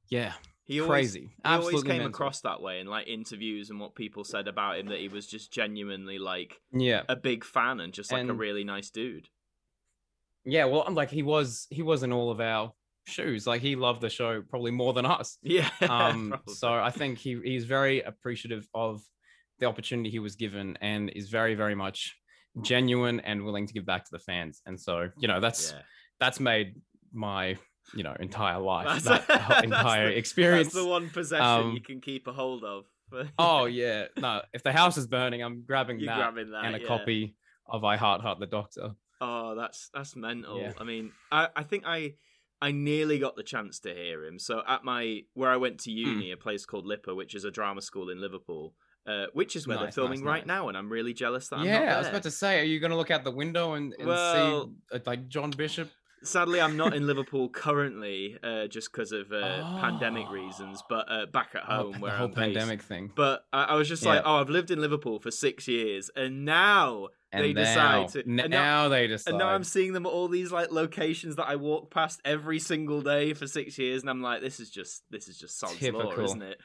yeah, 0.10 0.34
he 0.64 0.80
always, 0.80 0.90
crazy. 1.12 1.30
He 1.44 1.50
always 1.50 1.82
came 1.84 1.90
mental. 1.98 2.08
across 2.08 2.42
that 2.42 2.62
way 2.62 2.80
in 2.80 2.88
like 2.88 3.08
interviews 3.08 3.70
and 3.70 3.80
what 3.80 3.96
people 3.96 4.24
said 4.24 4.48
about 4.48 4.78
him 4.78 4.88
that 4.88 5.00
he 5.00 5.08
was 5.10 5.26
just 5.28 5.52
genuinely 5.52 6.20
like 6.20 6.62
Yeah. 6.72 7.02
a 7.10 7.16
big 7.16 7.44
fan 7.44 7.80
and 7.80 7.92
just 7.94 8.12
like 8.12 8.28
a 8.28 8.34
really 8.34 8.64
nice 8.64 8.90
dude. 8.92 9.28
Yeah, 10.46 10.66
well 10.66 10.84
I'm 10.88 10.96
like 10.96 11.10
he 11.10 11.24
was 11.24 11.68
he 11.70 11.82
was 11.82 12.04
in 12.04 12.14
all 12.14 12.30
of 12.32 12.40
our 12.40 12.74
shoes. 13.08 13.46
Like 13.48 13.62
he 13.62 13.76
loved 13.76 14.02
the 14.02 14.10
show 14.10 14.42
probably 14.42 14.72
more 14.72 14.94
than 14.94 15.06
us. 15.06 15.38
Yeah. 15.44 15.70
um 15.82 16.30
probably. 16.30 16.54
so 16.54 16.72
i 16.74 16.92
think 16.92 17.18
he 17.18 17.40
he's 17.44 17.66
very 17.66 18.02
appreciative 18.02 18.68
of 18.74 19.02
the 19.60 19.66
opportunity 19.66 20.10
he 20.10 20.20
was 20.20 20.36
given 20.36 20.78
and 20.82 21.10
is 21.10 21.30
very 21.30 21.56
very 21.56 21.76
much 21.76 22.16
genuine 22.62 23.20
and 23.22 23.44
willing 23.44 23.66
to 23.68 23.74
give 23.74 23.86
back 23.86 24.04
to 24.06 24.12
the 24.12 24.20
fans 24.20 24.62
and 24.66 24.80
so 24.80 25.10
you 25.18 25.28
know 25.28 25.40
that's 25.40 25.72
yeah. 25.72 25.82
that's 26.20 26.40
made 26.40 26.76
my 27.12 27.58
you 27.96 28.04
know 28.04 28.16
entire 28.20 28.60
life 28.60 29.04
That's- 29.04 29.28
that 29.28 29.64
entire 29.64 30.10
the- 30.12 30.18
experience 30.18 30.68
That's 30.68 30.84
the 30.84 30.90
one 30.90 31.10
possession 31.10 31.46
um, 31.46 31.72
you 31.74 31.82
can 31.82 32.00
keep 32.00 32.28
a 32.28 32.34
hold 32.34 32.64
of. 32.64 32.86
oh 33.38 33.66
yeah 33.66 34.06
no 34.18 34.42
if 34.54 34.64
the 34.64 34.72
house 34.72 34.98
is 34.98 35.06
burning 35.08 35.44
i'm 35.44 35.64
grabbing 35.68 36.00
that 36.06 36.18
grabbing 36.18 36.52
that 36.52 36.66
and 36.66 36.76
a 36.76 36.80
yeah. 36.82 36.88
copy 36.88 37.36
of 37.68 37.84
i 37.84 37.96
heart 37.96 38.22
heart 38.22 38.40
the 38.40 38.48
doctor 38.48 38.92
Oh, 39.26 39.56
that's 39.56 39.90
that's 39.94 40.18
mental. 40.18 40.60
Yeah. 40.60 40.74
I 40.78 40.84
mean, 40.84 41.14
I 41.32 41.48
I 41.56 41.64
think 41.64 41.84
I 41.88 42.16
I 42.62 42.72
nearly 42.72 43.20
got 43.20 43.38
the 43.38 43.44
chance 43.44 43.80
to 43.82 43.94
hear 43.94 44.26
him. 44.26 44.38
So 44.38 44.62
at 44.68 44.84
my 44.84 45.22
where 45.34 45.50
I 45.50 45.56
went 45.56 45.80
to 45.82 45.92
Hmm. 45.92 45.98
uni, 45.98 46.32
a 46.32 46.36
place 46.36 46.66
called 46.66 46.86
LIPA, 46.86 47.16
which 47.16 47.34
is 47.34 47.46
a 47.46 47.52
drama 47.52 47.82
school 47.82 48.10
in 48.10 48.20
Liverpool, 48.20 48.74
uh, 49.08 49.26
which 49.34 49.56
is 49.56 49.68
where 49.68 49.78
they're 49.78 49.92
filming 49.92 50.20
nice, 50.22 50.26
right 50.26 50.48
nice. 50.48 50.56
now, 50.58 50.68
and 50.70 50.78
I'm 50.78 50.90
really 50.90 51.14
jealous 51.14 51.48
that 51.50 51.58
I'm 51.60 51.66
yeah, 51.66 51.96
I 51.96 52.00
was 52.00 52.08
about 52.08 52.24
to 52.24 52.32
say, 52.32 52.60
are 52.60 52.64
you 52.64 52.80
going 52.80 52.92
to 52.92 52.98
look 52.98 53.12
out 53.12 53.24
the 53.24 53.32
window 53.32 53.74
and, 53.74 53.94
and 54.00 54.08
Well- 54.08 54.68
see 54.92 54.96
uh, 54.96 55.00
like 55.06 55.28
John 55.28 55.52
Bishop? 55.52 55.90
Sadly, 56.26 56.62
I'm 56.62 56.78
not 56.78 56.94
in 56.96 57.06
Liverpool 57.12 57.50
currently, 57.50 58.38
uh, 58.42 58.68
just 58.68 58.94
because 58.94 59.12
of 59.12 59.34
uh, 59.34 59.62
pandemic 59.82 60.28
Oh. 60.30 60.32
reasons. 60.32 60.82
But 60.88 61.12
uh, 61.12 61.26
back 61.26 61.50
at 61.54 61.64
Oh, 61.68 61.76
home 61.84 61.92
the 61.94 62.00
where 62.00 62.12
whole 62.14 62.28
I'm 62.28 62.34
based. 62.34 62.38
pandemic 62.58 62.82
thing. 62.82 63.12
But 63.14 63.46
I, 63.52 63.64
I 63.66 63.76
was 63.76 63.90
just 63.90 64.06
like, 64.06 64.22
oh, 64.24 64.38
I've 64.38 64.50
lived 64.50 64.72
in 64.72 64.80
Liverpool 64.80 65.20
for 65.20 65.32
six 65.32 65.68
years, 65.68 66.10
and 66.16 66.46
now 66.46 67.10
And 67.34 67.44
they 67.44 67.52
now, 67.52 67.62
decide 67.64 68.08
to. 68.10 68.20
n- 68.32 68.40
and 68.40 68.52
now, 68.52 68.84
now, 68.84 68.88
they 68.90 69.08
decide. 69.08 69.32
and 69.32 69.40
now 69.40 69.50
I'm 69.50 69.66
seeing 69.66 69.92
them 69.92 70.06
at 70.06 70.14
all 70.14 70.30
these 70.30 70.50
like 70.50 70.72
locations 70.72 71.36
that 71.36 71.48
I 71.50 71.58
walk 71.58 71.92
past 71.92 72.22
every 72.24 72.60
single 72.60 73.02
day 73.02 73.34
for 73.34 73.46
six 73.46 73.78
years, 73.78 74.00
and 74.02 74.10
I'm 74.10 74.22
like, 74.22 74.40
this 74.40 74.62
is 74.62 74.70
just 74.70 75.04
this 75.10 75.28
is 75.28 75.38
just 75.38 75.60
sod's 75.60 75.82
law, 75.92 76.18
isn't 76.20 76.42
it? 76.42 76.58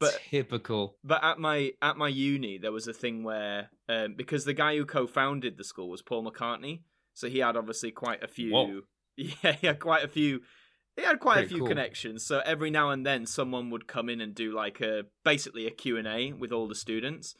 But 0.00 0.18
typical. 0.30 0.96
but 1.04 1.22
at 1.22 1.38
my 1.38 1.72
at 1.82 1.96
my 1.96 2.08
uni, 2.08 2.58
there 2.58 2.72
was 2.72 2.88
a 2.88 2.92
thing 2.94 3.22
where 3.22 3.70
um, 3.88 4.14
because 4.16 4.44
the 4.46 4.54
guy 4.54 4.76
who 4.76 4.84
co-founded 4.86 5.56
the 5.58 5.64
school 5.64 5.90
was 5.90 6.00
Paul 6.02 6.24
McCartney, 6.28 6.80
so 7.14 7.28
he 7.28 7.38
had 7.40 7.56
obviously 7.56 7.90
quite 7.90 8.22
a 8.24 8.28
few. 8.28 8.52
Whoa. 8.52 8.80
Yeah, 9.16 9.52
he 9.52 9.66
had 9.66 9.78
quite 9.80 10.02
a 10.02 10.08
few. 10.08 10.40
He 10.96 11.02
had 11.02 11.20
quite 11.20 11.44
a 11.44 11.48
few 11.48 11.58
cool. 11.58 11.66
connections. 11.68 12.24
So 12.24 12.40
every 12.46 12.70
now 12.70 12.88
and 12.90 13.04
then, 13.04 13.26
someone 13.26 13.68
would 13.70 13.86
come 13.86 14.08
in 14.08 14.20
and 14.22 14.34
do 14.34 14.52
like 14.54 14.80
a 14.80 15.04
basically 15.24 15.66
a 15.66 15.70
Q 15.70 15.98
and 15.98 16.08
A 16.08 16.32
with 16.32 16.52
all 16.52 16.66
the 16.66 16.74
students. 16.74 17.34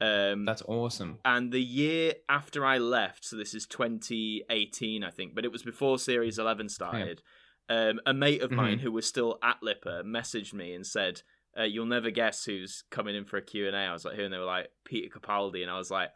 Um, 0.00 0.44
That's 0.46 0.62
awesome. 0.62 1.18
and 1.24 1.52
the 1.52 1.60
year 1.62 2.14
after 2.28 2.64
I 2.66 2.78
left, 2.78 3.24
so 3.26 3.36
this 3.36 3.54
is 3.54 3.66
2018, 3.66 5.02
I 5.04 5.10
think, 5.10 5.34
but 5.34 5.44
it 5.44 5.52
was 5.52 5.62
before 5.62 5.98
Series 5.98 6.38
11 6.38 6.68
started. 6.68 7.22
Um, 7.68 8.00
a 8.06 8.14
mate 8.14 8.42
of 8.42 8.50
mine 8.52 8.78
Mhm. 8.78 8.82
who 8.82 8.92
was 8.92 9.06
still 9.06 9.38
at 9.42 9.58
LIPA 9.62 10.04
messaged 10.04 10.52
me 10.54 10.72
and 10.72 10.86
said, 10.86 11.22
uh, 11.58 11.62
"You'll 11.64 11.86
never 11.86 12.10
guess 12.10 12.44
who's 12.44 12.84
coming 12.90 13.14
in 13.14 13.24
for 13.24 13.36
a 13.36 13.42
Q 13.42 13.66
and 13.66 13.76
A." 13.76 13.80
I 13.80 13.92
was 13.92 14.04
like, 14.04 14.16
"Who?" 14.16 14.24
And 14.24 14.32
they 14.32 14.38
were 14.38 14.44
like, 14.44 14.68
"Peter 14.84 15.08
Capaldi," 15.18 15.62
and 15.62 15.70
I 15.70 15.78
was 15.78 15.90
like, 15.90 16.10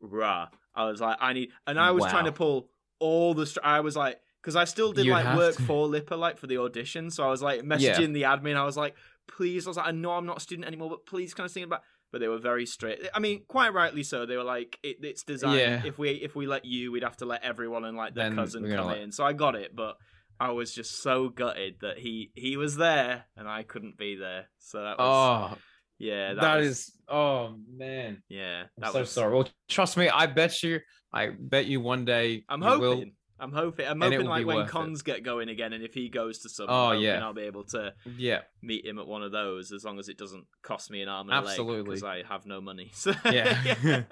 "Rah!" 0.00 0.48
I 0.74 0.84
was 0.86 1.00
like, 1.00 1.16
"I 1.20 1.32
need," 1.32 1.50
and 1.66 1.78
I 1.78 1.90
was 1.92 2.04
trying 2.10 2.24
to 2.26 2.32
pull 2.32 2.70
all 2.98 3.34
the. 3.34 3.46
Str- 3.46 3.60
I 3.62 3.80
was 3.80 3.96
like, 3.96 4.20
because 4.40 4.56
I 4.56 4.64
still 4.64 4.92
did 4.92 5.06
You 5.06 5.12
like 5.12 5.36
work 5.36 5.56
to. 5.56 5.62
for 5.62 5.86
LIPA, 5.86 6.14
like 6.16 6.38
for 6.38 6.46
the 6.46 6.58
audition, 6.58 7.10
so 7.10 7.24
I 7.24 7.28
was 7.30 7.42
like 7.42 7.60
messaging 7.62 8.12
the 8.12 8.22
admin. 8.22 8.56
I 8.56 8.64
was 8.64 8.76
like, 8.76 8.96
"Please," 9.28 9.66
I 9.66 9.70
was 9.70 9.76
like, 9.76 9.86
"I 9.86 9.92
know 9.92 10.12
I'm 10.12 10.26
not 10.26 10.38
a 10.38 10.40
student 10.40 10.66
anymore, 10.66 10.90
but 10.90 11.06
please, 11.06 11.34
can 11.34 11.44
I 11.44 11.48
sing 11.48 11.62
about?" 11.64 11.82
But 12.10 12.20
they 12.20 12.28
were 12.28 12.38
very 12.38 12.66
strict. 12.66 13.08
I 13.14 13.20
mean, 13.20 13.44
quite 13.48 13.72
rightly 13.72 14.02
so. 14.02 14.26
They 14.26 14.36
were 14.36 14.44
like, 14.44 14.78
it, 14.82 14.98
"It's 15.02 15.22
designed. 15.24 15.58
Yeah. 15.58 15.82
If 15.84 15.98
we 15.98 16.10
if 16.10 16.36
we 16.36 16.46
let 16.46 16.64
you, 16.66 16.92
we'd 16.92 17.04
have 17.04 17.16
to 17.18 17.24
let 17.24 17.42
everyone 17.42 17.84
and 17.86 17.96
like 17.96 18.14
their 18.14 18.28
Then 18.28 18.36
cousin 18.36 18.68
come 18.70 18.86
let- 18.88 18.98
in." 18.98 19.12
So 19.12 19.24
I 19.24 19.32
got 19.32 19.54
it, 19.54 19.74
but 19.74 19.96
I 20.42 20.50
was 20.50 20.74
just 20.74 21.02
so 21.02 21.28
gutted 21.28 21.76
that 21.82 21.98
he 21.98 22.32
he 22.34 22.56
was 22.56 22.76
there 22.76 23.24
and 23.36 23.46
I 23.48 23.62
couldn't 23.62 23.96
be 23.96 24.16
there. 24.16 24.48
So 24.58 24.82
that 24.82 24.98
was 24.98 25.52
Oh, 25.54 25.58
yeah, 25.98 26.34
that, 26.34 26.40
that 26.40 26.56
was, 26.56 26.66
is. 26.66 26.92
Oh 27.08 27.54
man, 27.72 28.22
yeah. 28.28 28.64
I'm 28.82 28.92
so 28.92 29.00
was, 29.00 29.10
sorry. 29.12 29.34
Well, 29.34 29.48
trust 29.68 29.96
me, 29.96 30.08
I 30.08 30.26
bet 30.26 30.62
you. 30.64 30.80
I 31.12 31.28
bet 31.38 31.66
you 31.66 31.80
one 31.80 32.04
day. 32.04 32.44
I'm 32.48 32.60
hoping. 32.60 32.80
will. 32.80 33.04
I'm 33.38 33.52
hoping. 33.52 33.86
I'm 33.86 34.00
hoping 34.00 34.26
like 34.26 34.44
when 34.46 34.56
worth 34.56 34.68
it. 34.68 34.72
cons 34.72 35.02
get 35.02 35.22
going 35.22 35.48
again, 35.48 35.72
and 35.72 35.84
if 35.84 35.94
he 35.94 36.08
goes 36.08 36.40
to 36.40 36.48
some, 36.48 36.66
Oh, 36.68 36.90
yeah. 36.92 37.24
I'll 37.24 37.32
be 37.34 37.42
able 37.42 37.64
to 37.66 37.92
Yeah, 38.16 38.40
meet 38.62 38.84
him 38.84 38.98
at 38.98 39.06
one 39.06 39.22
of 39.22 39.30
those, 39.30 39.70
as 39.72 39.84
long 39.84 39.98
as 40.00 40.08
it 40.08 40.16
doesn't 40.18 40.44
cost 40.62 40.90
me 40.90 41.02
an 41.02 41.08
arm 41.08 41.28
and 41.28 41.38
Absolutely. 41.38 41.74
a 41.74 41.76
leg 41.78 41.84
because 41.86 42.02
I 42.04 42.22
have 42.28 42.46
no 42.46 42.60
money. 42.60 42.90
So 42.94 43.12
yeah. 43.30 44.02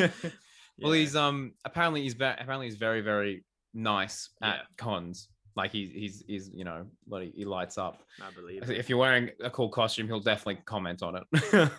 well, 0.80 0.92
he's 0.92 1.14
um 1.16 1.52
apparently 1.64 2.02
he's 2.02 2.14
ve- 2.14 2.24
apparently 2.24 2.66
he's 2.66 2.76
very 2.76 3.00
very 3.00 3.44
nice 3.74 4.30
at 4.42 4.54
Yeah. 4.54 4.60
cons. 4.76 5.28
Like 5.54 5.70
he's 5.72 5.90
he's 5.90 6.24
he's 6.26 6.50
you 6.54 6.64
know 6.64 6.86
like 7.08 7.34
he 7.34 7.44
lights 7.44 7.76
up. 7.78 8.02
I 8.20 8.30
believe. 8.34 8.70
If 8.70 8.88
you're 8.88 8.98
wearing 8.98 9.30
a 9.42 9.50
cool 9.50 9.68
costume, 9.68 10.06
he'll 10.06 10.20
definitely 10.20 10.62
comment 10.64 11.02
on 11.02 11.16
it. 11.16 11.24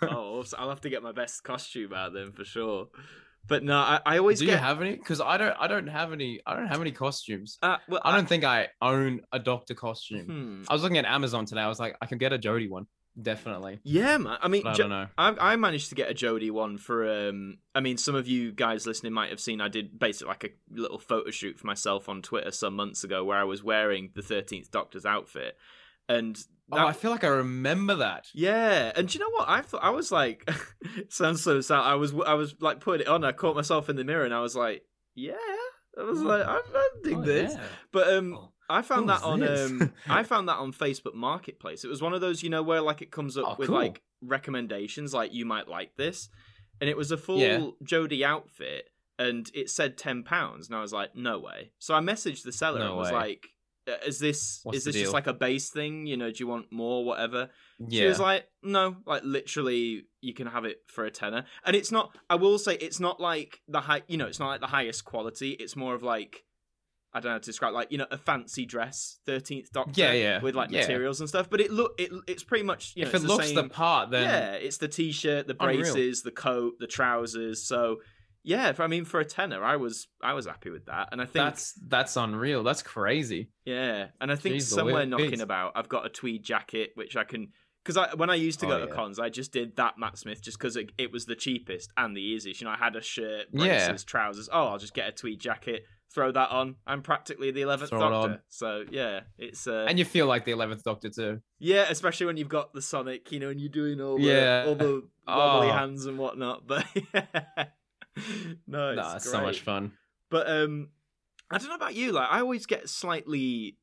oh, 0.03 0.43
I'll 0.57 0.69
have 0.69 0.82
to 0.82 0.89
get 0.89 1.01
my 1.03 1.11
best 1.11 1.43
costume 1.43 1.93
out 1.93 2.13
then 2.13 2.32
for 2.32 2.43
sure. 2.45 2.88
But 3.45 3.63
no, 3.63 3.78
I, 3.78 3.99
I 4.05 4.17
always 4.19 4.39
Do 4.39 4.45
get. 4.45 4.53
you 4.53 4.57
have 4.59 4.80
any? 4.82 4.95
Because 4.95 5.19
I 5.19 5.38
don't. 5.38 5.55
I 5.59 5.67
don't 5.67 5.88
have 5.88 6.13
any. 6.13 6.39
I 6.45 6.55
don't 6.55 6.67
have 6.67 6.80
any 6.82 6.91
costumes. 6.91 7.57
uh, 7.61 7.78
well, 7.89 8.01
I 8.05 8.15
don't 8.15 8.28
think 8.30 8.43
I 8.45 8.69
own 8.82 9.21
a 9.34 9.39
doctor 9.39 9.74
costume. 9.74 10.26
Hmm. 10.26 10.63
I 10.69 10.74
was 10.74 10.82
looking 10.84 10.97
at 10.97 11.05
Amazon 11.05 11.45
today. 11.45 11.61
I 11.61 11.67
was 11.67 11.80
like, 11.80 11.97
I 12.01 12.05
can 12.05 12.19
get 12.19 12.32
a 12.32 12.38
Jodie 12.39 12.69
one, 12.69 12.88
definitely. 13.22 13.80
Yeah, 13.84 14.18
man. 14.18 14.38
I 14.41 14.47
mean, 14.47 14.66
I 14.66 14.74
Jo- 14.74 14.84
don't 14.84 14.89
know. 14.89 15.07
I, 15.18 15.53
I 15.53 15.55
managed 15.55 15.89
to 15.89 15.95
get 15.95 16.09
a 16.09 16.14
Jodie 16.14 16.51
one 16.51 16.78
for. 16.78 17.07
Um, 17.30 17.57
I 17.76 17.80
mean, 17.80 17.97
some 17.97 18.16
of 18.16 18.28
you 18.28 18.51
guys 18.51 18.86
listening 18.88 19.14
might 19.14 19.30
have 19.30 19.39
seen 19.39 19.61
I 19.61 19.68
did 19.68 19.97
basically 19.99 20.30
like 20.30 20.43
a 20.45 20.49
little 20.82 20.99
photo 20.99 21.32
shoot 21.32 21.57
for 21.59 21.68
myself 21.68 22.09
on 22.09 22.22
Twitter 22.22 22.51
some 22.51 22.76
months 22.76 23.03
ago 23.03 23.24
where 23.24 23.38
I 23.38 23.43
was 23.43 23.64
wearing 23.64 24.11
the 24.16 24.22
Thirteenth 24.22 24.72
Doctor's 24.72 25.05
outfit, 25.05 25.57
and 26.09 26.38
Oh, 26.72 26.88
I 26.88 26.93
feel 26.93 27.11
like 27.11 27.24
I 27.26 27.28
remember 27.28 27.95
that. 27.95 28.28
yeah, 28.34 28.91
and 28.95 29.07
do 29.07 29.14
you 29.18 29.20
know 29.24 29.30
what? 29.32 29.47
I 29.49 29.61
thought 29.61 29.84
I 29.84 29.89
was 29.91 30.11
like, 30.11 30.49
sounds 31.09 31.43
so 31.43 31.61
sad. 31.61 31.82
I 31.82 31.95
was 31.95 32.14
I 32.26 32.34
was 32.36 32.55
like 32.61 32.80
putting 32.80 33.05
it 33.05 33.09
on. 33.09 33.24
I 33.24 33.32
caught 33.32 33.55
myself 33.55 33.89
in 33.89 33.95
the 33.95 34.03
mirror, 34.03 34.26
and 34.26 34.34
I 34.34 34.39
was 34.39 34.55
like, 34.55 34.84
yeah. 35.14 35.34
I 35.99 36.01
was 36.03 36.20
Hmm. 36.22 36.26
like, 36.28 36.43
I, 36.47 36.57
I 36.74 36.89
dig 37.03 37.18
Oh, 37.18 37.22
this, 37.22 37.53
yeah. 37.53 37.61
but 37.91 38.07
um, 38.14 38.34
Oh, 38.34 38.53
I 38.70 38.82
found 38.82 39.07
What 39.07 39.22
that 39.22 39.26
on 39.26 39.43
um 39.82 39.93
I 40.07 40.24
found 40.24 40.47
that 40.49 40.57
on 40.57 40.72
Facebook 40.74 41.14
Marketplace. 41.16 41.84
It 41.84 41.89
was 41.89 42.01
one 42.01 42.14
of 42.14 42.22
those, 42.22 42.43
you 42.43 42.49
know, 42.49 42.64
where 42.64 42.82
like 42.82 43.01
it 43.01 43.11
comes 43.11 43.38
up 43.38 43.45
Oh, 43.47 43.55
with 43.57 43.68
cool. 43.70 43.78
like 43.78 44.01
recommendations, 44.22 45.14
like 45.14 45.34
you 45.34 45.45
might 45.45 45.68
like 45.68 45.95
this, 45.95 46.30
and 46.82 46.89
it 46.89 46.97
was 46.97 47.11
a 47.11 47.18
full 47.18 47.39
Yeah. 47.39 47.68
Jodie 47.84 48.24
outfit, 48.24 48.89
and 49.20 49.49
it 49.53 49.70
said 49.70 49.97
ten 49.97 50.24
pounds, 50.24 50.68
and 50.68 50.76
I 50.76 50.82
was 50.82 50.93
like, 50.93 51.16
no 51.16 51.39
way. 51.39 51.72
So 51.80 51.93
I 51.93 51.99
messaged 51.99 52.43
the 52.43 52.51
seller 52.51 52.80
No 52.80 52.88
and 52.89 52.97
was 52.97 53.11
way. 53.11 53.18
like, 53.18 53.47
"Uh, 53.88 53.93
is 54.05 54.20
this 54.20 54.59
What's 54.64 54.80
is 54.80 54.84
this 54.86 54.95
just 54.95 55.14
like 55.14 55.28
a 55.28 55.34
base 55.34 55.70
thing? 55.70 56.05
You 56.07 56.18
know, 56.18 56.32
do 56.32 56.38
you 56.39 56.47
want 56.47 56.72
more, 56.72 57.03
whatever? 57.05 57.49
yeah. 57.80 58.01
She 58.03 58.07
was 58.07 58.20
like, 58.20 58.47
no, 58.61 58.97
like 59.05 59.24
literally, 59.24 60.05
you 60.22 60.34
can 60.34 60.47
have 60.47 60.66
it 60.66 60.78
for 60.88 61.05
a 61.05 61.11
tenner. 61.11 61.45
And 61.66 61.76
it's 61.76 61.91
not. 61.91 62.16
I 62.30 62.36
will 62.36 62.57
say, 62.57 62.76
it's 62.76 62.99
not 62.99 63.20
like 63.20 63.61
the 63.68 63.82
high. 63.82 64.03
You 64.07 64.18
know, 64.18 64.28
it's 64.28 64.39
not 64.39 64.47
like 64.47 64.61
the 64.61 64.68
highest 64.68 65.03
quality. 65.05 65.51
It's 65.51 65.76
more 65.76 65.93
of 65.95 66.01
like, 66.03 66.43
I 67.14 67.20
don't 67.20 67.26
know 67.30 67.34
how 67.34 67.38
to 67.39 67.45
describe, 67.45 67.74
like 67.74 67.91
you 67.91 67.97
know, 67.97 68.07
a 68.11 68.18
fancy 68.18 68.66
dress, 68.66 69.20
Thirteenth 69.26 69.72
Doctor, 69.72 70.01
Yeah, 70.01 70.14
yeah, 70.14 70.41
with 70.41 70.55
like 70.55 70.72
yeah. 70.72 70.82
materials 70.82 71.20
and 71.20 71.30
stuff. 71.30 71.49
But 71.49 71.61
it 71.61 71.72
look, 71.72 71.93
it 71.99 72.11
it's 72.28 72.43
pretty 72.43 72.64
much 72.64 72.93
you 72.95 73.03
know, 73.03 73.09
if 73.09 73.14
it 73.14 73.18
it's 73.18 73.26
looks 73.26 73.49
the, 73.49 73.61
the, 73.64 73.70
part, 73.70 74.09
then 74.11 74.24
yeah, 74.24 74.51
it's 74.53 74.78
the 74.78 74.88
t-shirt, 74.88 75.47
the 75.47 75.55
Unreal. 75.59 75.80
braces, 75.93 76.24
the 76.24 76.32
coat, 76.32 76.74
the 76.80 76.88
trousers. 76.88 77.64
So 77.64 77.97
yeah, 78.43 78.70
if 78.70 78.80
I 78.80 78.88
mean 78.88 79.05
for 79.05 79.20
a 79.20 79.26
tenner, 79.26 79.64
I 79.64 79.76
was 79.78 80.07
I 80.22 80.34
was 80.34 80.45
happy 80.47 80.70
with 80.70 80.88
that, 80.88 81.09
and 81.11 81.22
I 81.22 81.26
think 81.26 81.45
that's 81.45 81.74
that's 81.88 82.18
unreal. 82.18 82.64
That's 82.64 82.82
crazy. 82.82 83.51
yeah, 83.66 84.07
and 84.20 84.32
I 84.32 84.36
think 84.36 84.55
Jeez 84.55 84.64
somewhere 84.64 85.05
knocking 85.05 85.39
about, 85.41 85.74
I've 85.76 85.88
got 85.89 86.05
a 86.05 86.09
tweed 86.09 86.43
jacket 86.43 86.91
which 86.95 87.16
I 87.16 87.24
can. 87.24 87.49
Because 87.86 87.97
I, 87.97 88.16
when 88.16 88.30
I 88.30 88.36
used 88.36 88.61
to 88.61 88.66
Oh, 88.66 88.70
go 88.70 88.80
to 88.80 88.86
yeah. 88.88 88.95
cons, 88.95 89.20
I 89.20 89.28
just 89.28 89.51
did 89.51 89.76
that 89.76 89.95
Matt 89.97 90.18
Smith 90.18 90.41
just 90.41 90.57
because 90.57 90.78
it, 90.78 90.93
it 90.97 91.11
was 91.11 91.26
the 91.26 91.36
cheapest 91.36 91.91
and 91.97 92.16
the 92.16 92.22
easiest. 92.22 92.61
You 92.61 92.66
know, 92.68 92.72
I 92.72 92.78
had 92.78 92.95
a 92.95 93.01
shirt, 93.01 93.47
Yeah. 93.51 93.88
braces, 93.89 94.05
trousers. 94.05 94.47
Oh, 94.53 94.68
I'll 94.68 94.78
just 94.78 94.93
get 94.93 95.09
a 95.09 95.11
tweed 95.11 95.41
jacket, 95.41 95.84
throw 96.14 96.32
that 96.32 96.49
on. 96.51 96.76
I'm 96.86 97.01
practically 97.01 97.51
the 97.51 97.61
eleventh 97.61 97.89
Doctor. 97.91 98.41
So 98.49 98.86
yeah, 98.91 99.22
it's 99.38 99.68
uh, 99.68 99.86
And 99.88 99.97
you 99.97 100.05
feel 100.05 100.26
like 100.28 100.45
the 100.45 100.51
eleventh 100.51 100.84
Doctor 100.84 101.09
too. 101.09 101.41
yeah, 101.59 101.86
especially 101.89 102.28
when 102.28 102.38
you've 102.38 102.49
got 102.49 102.74
the 102.74 102.82
Sonic, 102.82 103.32
you 103.32 103.39
know, 103.39 103.49
and 103.49 103.59
you're 103.59 103.70
doing 103.70 103.99
all 104.01 104.18
the 104.18 104.24
Yeah. 104.24 104.66
all 104.68 104.76
the 104.76 105.03
wobbly 105.28 105.70
Oh. 105.70 105.74
hands 105.74 106.05
and 106.05 106.18
whatnot. 106.18 106.68
But 106.68 106.86
no, 108.68 108.89
it's 108.91 108.97
Nah, 108.97 109.18
so 109.18 109.41
much 109.41 109.61
fun. 109.61 109.93
But 110.30 110.49
um, 110.49 110.89
I 111.49 111.57
don't 111.57 111.70
know 111.70 111.76
about 111.76 111.95
you. 111.95 112.11
Like, 112.11 112.28
I 112.30 112.39
always 112.39 112.66
get 112.66 112.89
slightly 112.89 113.78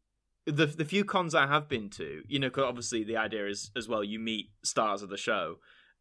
the 0.47 0.67
the 0.67 0.85
few 0.85 1.05
cons 1.05 1.35
I 1.35 1.47
have 1.47 1.69
been 1.69 1.91
to. 1.91 2.23
You 2.29 2.39
know, 2.39 2.51
'cause 2.51 2.65
obviously 2.65 3.05
the 3.05 3.17
idea 3.17 3.47
is 3.47 3.71
as 3.77 3.89
well. 3.89 4.03
You 4.05 4.19
meet 4.19 4.51
stars 4.65 5.03
of 5.03 5.09
the 5.11 5.17
show, 5.17 5.57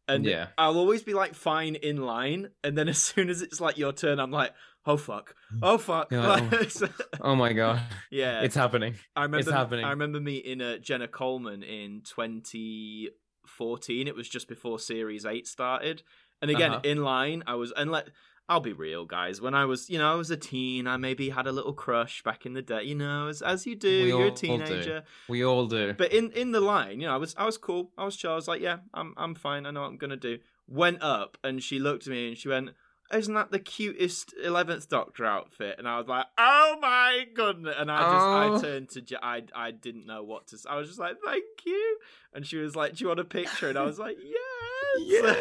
and 0.08 0.24
Yeah. 0.24 0.48
I'll 0.58 0.78
always 0.78 1.02
be 1.02 1.14
like 1.14 1.34
fine 1.34 1.74
in 1.76 1.98
line, 1.98 2.50
and 2.64 2.76
then 2.76 2.88
as 2.88 2.98
soon 2.98 3.28
as 3.28 3.42
it's 3.42 3.60
like 3.60 3.78
your 3.78 3.92
turn, 3.92 4.18
I'm 4.20 4.30
like, 4.30 4.52
oh 4.86 4.96
fuck, 4.96 5.34
oh 5.62 5.78
fuck. 5.78 6.12
Like, 6.12 6.50
Like, 6.80 6.90
Oh 7.20 7.34
my 7.34 7.52
god, 7.52 7.80
yeah, 8.10 8.42
it's 8.42 8.54
happening. 8.54 8.94
I 9.16 9.22
remember. 9.24 9.52
happening. 9.52 9.84
I 9.84 9.90
remember 9.90 10.20
meeting 10.20 10.60
uh, 10.60 10.78
Jenna 10.78 11.08
Coleman 11.08 11.62
in 11.62 12.02
2014. 12.04 14.08
It 14.08 14.14
was 14.14 14.28
just 14.28 14.48
before 14.48 14.78
Series 14.78 15.24
Eight 15.24 15.46
started, 15.46 16.02
and 16.40 16.50
again 16.50 16.72
Uh-huh. 16.72 16.80
in 16.84 17.02
line, 17.02 17.42
I 17.46 17.54
was 17.54 17.72
and 17.76 17.90
let. 17.90 18.08
I'll 18.48 18.58
be 18.58 18.72
real, 18.72 19.04
guys. 19.04 19.40
When 19.40 19.54
I 19.54 19.64
was, 19.64 19.88
you 19.88 19.96
know, 19.96 20.10
I 20.10 20.16
was 20.16 20.28
a 20.32 20.36
teen. 20.36 20.88
I 20.88 20.96
maybe 20.96 21.30
had 21.30 21.46
a 21.46 21.52
little 21.52 21.72
crush 21.72 22.24
back 22.24 22.44
in 22.46 22.54
the 22.54 22.62
day. 22.62 22.82
You 22.82 22.96
know, 22.96 23.28
as 23.28 23.42
as 23.42 23.64
you 23.64 23.76
do, 23.76 24.02
We 24.02 24.08
you're 24.08 24.22
a 24.22 24.24
all 24.24 24.30
do. 24.30 24.34
teenager. 24.34 25.04
We 25.28 25.44
all 25.44 25.66
do. 25.68 25.94
But 25.96 26.12
in 26.12 26.32
in 26.32 26.50
the 26.50 26.60
line, 26.60 27.00
you 27.00 27.06
know, 27.06 27.14
I 27.14 27.16
was 27.16 27.32
I 27.38 27.46
was 27.46 27.56
cool. 27.58 27.92
I 27.96 28.04
was 28.04 28.16
chill. 28.16 28.32
I 28.32 28.34
was 28.34 28.48
like, 28.48 28.60
yeah, 28.60 28.78
I'm 28.92 29.14
I'm 29.16 29.36
fine. 29.36 29.66
I 29.66 29.70
know 29.70 29.82
what 29.82 29.86
I'm 29.86 29.98
gonna 29.98 30.16
do. 30.16 30.40
Went 30.66 31.00
up 31.00 31.38
and 31.44 31.62
she 31.62 31.78
looked 31.78 32.08
at 32.08 32.10
me 32.10 32.28
and 32.30 32.36
she 32.36 32.48
went, 32.48 32.70
"Isn't 33.12 33.34
that 33.34 33.50
the 33.50 33.58
cutest 33.58 34.34
Eleventh 34.42 34.88
Doctor 34.88 35.24
outfit?" 35.26 35.76
And 35.78 35.88
I 35.88 35.98
was 35.98 36.06
like, 36.08 36.26
"Oh 36.38 36.78
my 36.80 37.24
goodness!" 37.34 37.74
And 37.78 37.90
I 37.90 37.98
just 37.98 38.26
Oh. 38.26 38.56
I 38.56 38.60
turned 38.60 38.88
to 38.90 39.24
I 39.24 39.42
I 39.54 39.70
didn't 39.70 40.06
know 40.06 40.22
what 40.22 40.46
to. 40.48 40.58
I 40.68 40.76
was 40.76 40.88
just 40.88 41.00
like, 41.00 41.16
"Thank 41.24 41.44
you." 41.66 41.98
And 42.32 42.46
she 42.46 42.56
was 42.58 42.74
like, 42.76 42.94
"Do 42.96 43.04
you 43.04 43.08
want 43.08 43.20
a 43.20 43.24
picture?" 43.24 43.68
And 43.68 43.78
I 43.78 43.82
was 43.82 43.98
like, 43.98 44.16
"Yeah." 44.22 44.36
Yeah, 45.02 45.22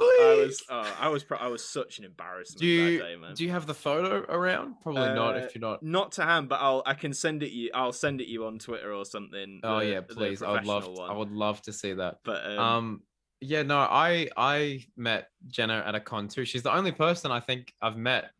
I 0.00 0.36
was, 0.46 0.62
oh, 0.70 0.96
I 1.00 1.08
was, 1.08 1.24
pro- 1.24 1.38
I 1.38 1.48
was 1.48 1.62
such 1.64 1.98
an 1.98 2.04
embarrassment 2.04 2.60
Do 2.60 2.66
you 2.68 2.98
that 2.98 3.04
day, 3.04 3.16
man. 3.16 3.34
do 3.34 3.44
you 3.44 3.50
have 3.50 3.66
the 3.66 3.74
photo 3.74 4.20
around? 4.32 4.76
Probably 4.82 5.02
not. 5.02 5.34
Uh, 5.34 5.38
If 5.40 5.54
you're 5.56 5.60
not. 5.60 5.82
Not 5.82 6.12
to 6.12 6.22
hand, 6.24 6.48
but 6.48 6.60
I'll, 6.60 6.82
I 6.86 6.94
can 6.94 7.12
send 7.12 7.42
it 7.42 7.50
you. 7.50 7.70
I'll 7.74 7.92
send 7.92 8.20
it 8.20 8.28
you 8.28 8.46
on 8.46 8.58
Twitter 8.60 8.92
or 8.92 9.04
something. 9.04 9.60
Oh 9.64 9.80
the- 9.80 9.86
yeah, 9.86 10.00
please. 10.02 10.40
I 10.40 10.52
would 10.52 10.66
love. 10.66 10.84
professional 10.84 11.10
I 11.10 11.14
would 11.16 11.32
love 11.32 11.60
to 11.62 11.72
see 11.72 11.94
that. 11.94 12.20
But 12.22 12.46
um, 12.46 12.58
Um, 12.60 13.02
yeah, 13.40 13.62
no, 13.62 13.78
I 13.78 14.28
I 14.36 14.84
met 14.96 15.28
Jenna 15.46 15.82
at 15.86 15.94
a 15.94 16.00
con 16.00 16.28
too. 16.28 16.44
She's 16.44 16.62
the 16.62 16.74
only 16.74 16.92
person 16.92 17.30
I 17.30 17.40
think 17.40 17.72
I've 17.80 17.96
met 17.96 18.30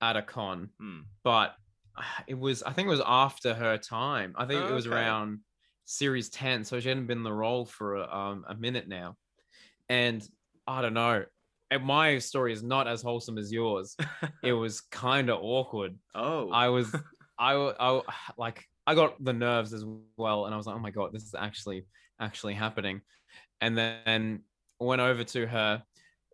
at 0.00 0.16
a 0.16 0.22
con, 0.22 0.70
hmm. 0.78 1.00
but 1.22 1.54
it 2.26 2.38
was 2.38 2.62
I 2.62 2.72
think 2.72 2.86
it 2.86 2.90
was 2.90 3.02
after 3.04 3.54
her 3.54 3.78
time. 3.78 4.34
I 4.36 4.46
think 4.46 4.62
Oh, 4.62 4.68
it 4.68 4.74
was 4.74 4.86
okay. 4.86 4.96
around 4.96 5.40
series 5.84 6.28
10, 6.30 6.64
so 6.64 6.80
she 6.80 6.88
hadn't 6.88 7.06
been 7.06 7.18
in 7.18 7.24
the 7.24 7.32
role 7.32 7.64
for 7.64 7.96
a, 7.96 8.08
um, 8.14 8.44
a 8.48 8.54
minute 8.54 8.88
now. 8.88 9.16
And 9.88 10.26
I 10.66 10.82
don't 10.82 10.94
know. 10.94 11.24
And 11.70 11.84
my 11.84 12.18
story 12.18 12.52
is 12.52 12.62
not 12.62 12.86
as 12.88 13.02
wholesome 13.02 13.38
as 13.38 13.52
yours. 13.52 13.96
It 14.42 14.52
was 14.52 14.80
kind 14.80 15.30
of 15.30 15.40
awkward. 15.42 15.96
oh, 16.14 16.50
I 16.50 16.68
was, 16.68 16.94
I, 17.38 17.54
I, 17.54 18.02
like, 18.36 18.64
I 18.86 18.94
got 18.94 19.22
the 19.22 19.32
nerves 19.32 19.72
as 19.72 19.84
well, 20.16 20.44
and 20.44 20.54
I 20.54 20.56
was 20.56 20.66
like, 20.66 20.76
oh 20.76 20.80
my 20.80 20.90
god, 20.90 21.12
this 21.12 21.22
is 21.22 21.34
actually, 21.34 21.86
actually 22.20 22.54
happening. 22.54 23.00
And 23.60 23.76
then 23.76 24.42
went 24.80 25.00
over 25.00 25.24
to 25.24 25.46
her, 25.46 25.82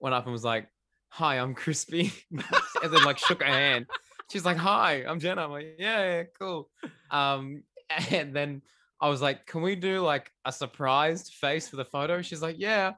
went 0.00 0.14
up 0.14 0.24
and 0.24 0.32
was 0.32 0.44
like, 0.44 0.68
"Hi, 1.10 1.36
I'm 1.38 1.54
Crispy," 1.54 2.12
and 2.30 2.92
then 2.92 3.04
like 3.04 3.18
shook 3.18 3.40
her 3.42 3.46
hand. 3.48 3.86
She's 4.30 4.44
like, 4.44 4.56
"Hi, 4.56 5.04
I'm 5.06 5.20
Jenna." 5.20 5.44
I'm 5.44 5.50
like, 5.50 5.76
"Yeah, 5.78 6.02
yeah, 6.02 6.22
cool." 6.38 6.70
Um, 7.10 7.62
and 8.10 8.34
then 8.34 8.62
I 9.00 9.08
was 9.08 9.20
like, 9.22 9.46
"Can 9.46 9.62
we 9.62 9.76
do 9.76 10.00
like 10.00 10.30
a 10.44 10.52
surprised 10.52 11.34
face 11.34 11.68
for 11.68 11.76
the 11.76 11.84
photo?" 11.84 12.22
She's 12.22 12.42
like, 12.42 12.56
"Yeah." 12.58 12.94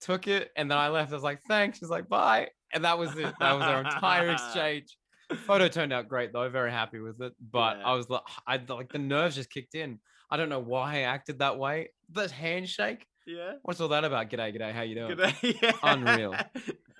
Took 0.00 0.26
it, 0.26 0.50
and 0.56 0.68
then 0.70 0.78
I 0.78 0.88
left. 0.88 1.12
I 1.12 1.14
was 1.14 1.22
like, 1.22 1.42
"Thanks." 1.42 1.78
She's 1.78 1.88
like, 1.90 2.08
"Bye," 2.08 2.48
and 2.72 2.84
that 2.84 2.98
was 2.98 3.16
it. 3.16 3.32
That 3.38 3.52
was 3.52 3.62
our 3.64 3.80
entire 3.80 4.30
exchange 4.32 4.96
photo 5.46 5.66
turned 5.68 5.92
out 5.92 6.08
great 6.08 6.32
though 6.32 6.48
very 6.50 6.70
happy 6.70 6.98
with 6.98 7.20
it 7.22 7.32
but 7.50 7.78
Yeah. 7.78 7.86
i 7.86 7.94
was 7.94 8.10
like 8.10 8.20
i 8.46 8.60
like 8.68 8.92
the 8.92 8.98
nerves 8.98 9.34
just 9.34 9.50
kicked 9.50 9.74
in 9.74 9.98
i 10.30 10.36
don't 10.36 10.50
know 10.50 10.60
why 10.60 10.96
i 10.96 11.00
acted 11.00 11.38
that 11.38 11.58
way 11.58 11.88
the 12.10 12.28
handshake 12.30 13.06
yeah. 13.26 13.54
what's 13.62 13.80
all 13.80 13.88
that 13.88 14.04
about? 14.04 14.30
G'day 14.30 14.56
g'day 14.56 14.72
how 14.72 14.82
you 14.82 14.94
doing? 14.94 15.16
Good- 15.16 15.34
yeah. 15.62 15.72
Unreal. 15.82 16.34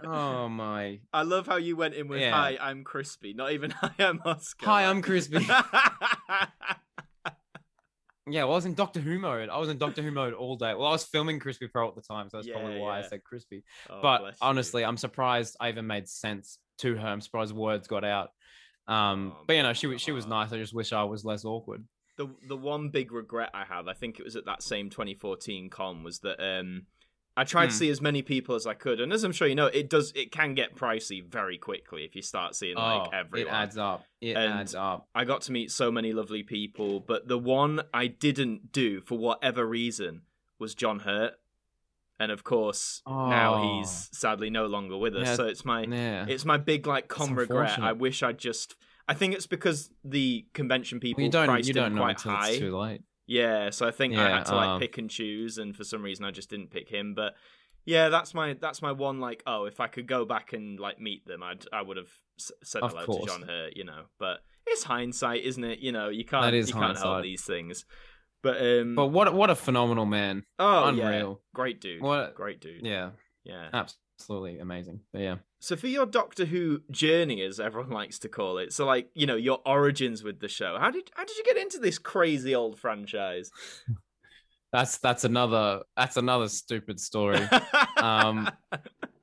oh 0.04 0.48
my. 0.62 1.00
I 1.12 1.22
love 1.22 1.46
how 1.46 1.56
you 1.56 1.76
went 1.76 1.94
in 1.94 2.08
with 2.08 2.20
Yeah. 2.20 2.32
"Hi, 2.32 2.58
I'm 2.60 2.84
Crispy," 2.84 3.32
not 3.34 3.52
even 3.52 3.70
"Hi, 3.82 3.90
I'm 3.98 4.20
Oscar." 4.24 4.66
hi 4.66 4.84
i'm 4.86 5.02
crispy. 5.02 5.46
Yeah 8.30 8.44
well, 8.44 8.52
i 8.52 8.56
was 8.56 8.66
in 8.66 8.74
doctor 8.74 9.00
who 9.00 9.18
mode. 9.18 9.48
I 9.48 9.58
was 9.58 9.68
in 9.68 9.78
doctor 9.78 10.00
who 10.00 10.12
mode 10.12 10.32
all 10.32 10.56
day. 10.56 10.74
Well 10.74 10.86
i 10.86 10.92
was 10.92 11.02
filming 11.04 11.40
crispy 11.40 11.66
pro 11.66 11.88
at 11.88 11.96
the 11.96 12.02
time 12.02 12.30
so 12.30 12.36
that's 12.36 12.48
probably 12.48 12.74
Yeah, 12.76 12.80
why 12.82 12.98
i 13.00 13.02
said 13.02 13.24
crispy. 13.24 13.64
Oh, 13.90 13.98
but 14.00 14.18
bless 14.20 14.34
you. 14.34 14.38
honestly 14.46 14.84
i'm 14.84 14.96
surprised 14.96 15.56
i 15.60 15.68
even 15.68 15.86
made 15.88 16.08
sense 16.08 16.58
to 16.78 16.94
her. 16.96 17.06
I'm 17.08 17.20
surprised 17.20 17.52
words 17.54 17.88
got 17.88 18.04
out. 18.04 18.30
Um 18.86 19.32
Oh, 19.36 19.42
but 19.46 19.56
you 19.56 19.62
know 19.64 19.72
she 19.72 19.88
was 19.88 20.00
she 20.00 20.12
was 20.12 20.26
nice. 20.26 20.52
I 20.52 20.56
just 20.58 20.72
wish 20.72 20.92
i 20.92 21.02
was 21.02 21.24
less 21.24 21.44
awkward 21.44 21.84
the 22.26 22.48
the 22.48 22.56
one 22.56 22.88
big 22.88 23.12
regret 23.12 23.50
I 23.54 23.64
have, 23.64 23.88
I 23.88 23.94
think 23.94 24.18
it 24.18 24.24
was 24.24 24.36
at 24.36 24.44
that 24.46 24.62
same 24.62 24.90
2014 24.90 25.70
con, 25.70 26.02
was 26.02 26.20
that 26.20 26.40
um, 26.42 26.86
I 27.36 27.44
tried 27.44 27.66
to 27.66 27.72
Hmm. 27.72 27.78
see 27.78 27.90
as 27.90 28.00
many 28.00 28.20
people 28.22 28.54
as 28.54 28.66
I 28.66 28.74
could, 28.74 29.00
and 29.00 29.12
as 29.12 29.24
I'm 29.24 29.32
sure 29.32 29.48
you 29.48 29.54
know, 29.54 29.66
it 29.66 29.88
does 29.88 30.12
it 30.14 30.30
can 30.32 30.54
get 30.54 30.76
pricey 30.76 31.24
very 31.24 31.56
quickly 31.58 32.04
if 32.04 32.14
you 32.14 32.22
start 32.22 32.54
seeing 32.54 32.76
like 32.76 33.08
oh, 33.08 33.16
everyone. 33.16 33.52
it 33.54 33.56
adds 33.56 33.78
up 33.78 34.04
it 34.20 34.36
And 34.36 34.52
adds 34.60 34.74
up 34.74 35.08
I 35.14 35.24
got 35.24 35.40
to 35.42 35.52
meet 35.52 35.70
so 35.70 35.90
many 35.90 36.12
lovely 36.12 36.42
people, 36.42 37.00
but 37.00 37.28
the 37.28 37.38
one 37.38 37.80
I 37.94 38.06
didn't 38.08 38.70
do 38.72 39.00
for 39.00 39.16
whatever 39.18 39.66
reason 39.66 40.22
was 40.58 40.74
John 40.74 41.00
Hurt, 41.00 41.34
and 42.20 42.30
of 42.30 42.44
course 42.44 43.02
now 43.06 43.54
Oh. 43.54 43.78
he's 43.78 44.08
sadly 44.12 44.50
no 44.50 44.66
longer 44.66 44.96
with 44.96 45.16
us. 45.16 45.26
Yeah, 45.28 45.34
so 45.36 45.44
it's 45.46 45.64
my 45.64 45.82
yeah 45.84 46.26
it's 46.28 46.44
my 46.44 46.58
big 46.58 46.86
like 46.86 47.08
con 47.08 47.34
regret. 47.34 47.78
I 47.78 47.92
wish 47.92 48.22
I 48.22 48.32
just. 48.32 48.74
I 49.08 49.14
think 49.14 49.34
it's 49.34 49.46
because 49.46 49.90
the 50.04 50.46
convention 50.54 51.00
people 51.00 51.20
Well, 51.20 51.26
you 51.26 51.30
don't 51.32 51.46
priced 51.46 51.68
you 51.68 51.74
don't 51.74 51.96
quite 51.96 52.20
high. 52.20 52.56
too 52.58 52.76
late. 52.78 53.02
Yeah, 53.26 53.70
so 53.70 53.86
I 53.86 53.90
think 53.92 54.14
I 54.16 54.28
had 54.30 54.46
to 54.46 54.54
like 54.54 54.68
um, 54.68 54.80
pick 54.80 54.98
and 54.98 55.08
choose, 55.08 55.58
and 55.58 55.74
for 55.76 55.84
some 55.84 56.02
reason 56.02 56.24
I 56.24 56.30
just 56.30 56.50
didn't 56.50 56.70
pick 56.70 56.88
him. 56.88 57.14
But 57.14 57.34
yeah, 57.84 58.08
that's 58.10 58.34
my 58.34 58.54
that's 58.54 58.82
my 58.82 58.92
one 58.92 59.20
like. 59.20 59.42
Oh, 59.46 59.64
if 59.64 59.80
I 59.80 59.86
could 59.86 60.06
go 60.06 60.24
back 60.24 60.52
and 60.52 60.78
like 60.78 61.00
meet 61.00 61.24
them, 61.26 61.42
I'd 61.42 61.64
I 61.72 61.82
would 61.82 61.96
have 61.96 62.10
s- 62.38 62.52
said 62.62 62.82
hello 62.82 63.04
course. 63.06 63.24
to 63.24 63.30
John 63.30 63.42
Hurt, 63.48 63.76
you 63.76 63.84
know. 63.84 64.02
But 64.18 64.40
it's 64.66 64.82
hindsight, 64.84 65.44
isn't 65.44 65.64
it? 65.64 65.78
You 65.78 65.92
know, 65.92 66.08
you 66.08 66.24
can't 66.24 66.42
That 66.44 66.54
is 66.54 66.68
you 66.68 66.74
can't 66.74 66.96
help 66.96 66.98
hindsight. 67.06 67.22
these 67.24 67.44
things. 67.44 67.84
But 68.42 68.60
um, 68.60 68.94
But 68.96 69.06
what 69.06 69.32
what 69.34 69.50
a 69.50 69.54
phenomenal 69.54 70.04
man. 70.06 70.44
oh 70.58 70.90
yeah, 70.90 71.04
unreal. 71.08 71.40
great 71.54 71.80
dude, 71.80 72.02
What- 72.02 72.34
great 72.34 72.60
dude. 72.60 72.84
Yeah, 72.84 73.10
yeah. 73.44 73.68
absolutely 73.72 74.58
amazing. 74.58 75.00
But 75.12 75.20
yeah. 75.22 75.36
So 75.62 75.76
for 75.76 75.86
your 75.86 76.06
Doctor 76.06 76.44
Who 76.44 76.80
journey, 76.90 77.40
as 77.42 77.60
everyone 77.60 77.90
likes 78.00 78.18
to 78.20 78.28
call 78.28 78.58
it, 78.58 78.72
so 78.72 78.84
like 78.84 79.10
you 79.14 79.26
know 79.26 79.36
your 79.36 79.60
origins 79.64 80.24
with 80.24 80.40
the 80.40 80.48
show, 80.48 80.76
how 80.78 80.90
did 80.90 81.08
how 81.14 81.24
did 81.24 81.36
you 81.36 81.44
get 81.44 81.56
into 81.56 81.78
this 81.78 81.98
crazy 81.98 82.54
old 82.54 82.78
franchise? 82.78 83.50
That's 84.72 84.96
that's 84.98 85.24
another 85.24 85.82
that's 85.98 86.16
another 86.16 86.48
stupid 86.48 86.98
story. 86.98 87.46
Um, 87.98 88.50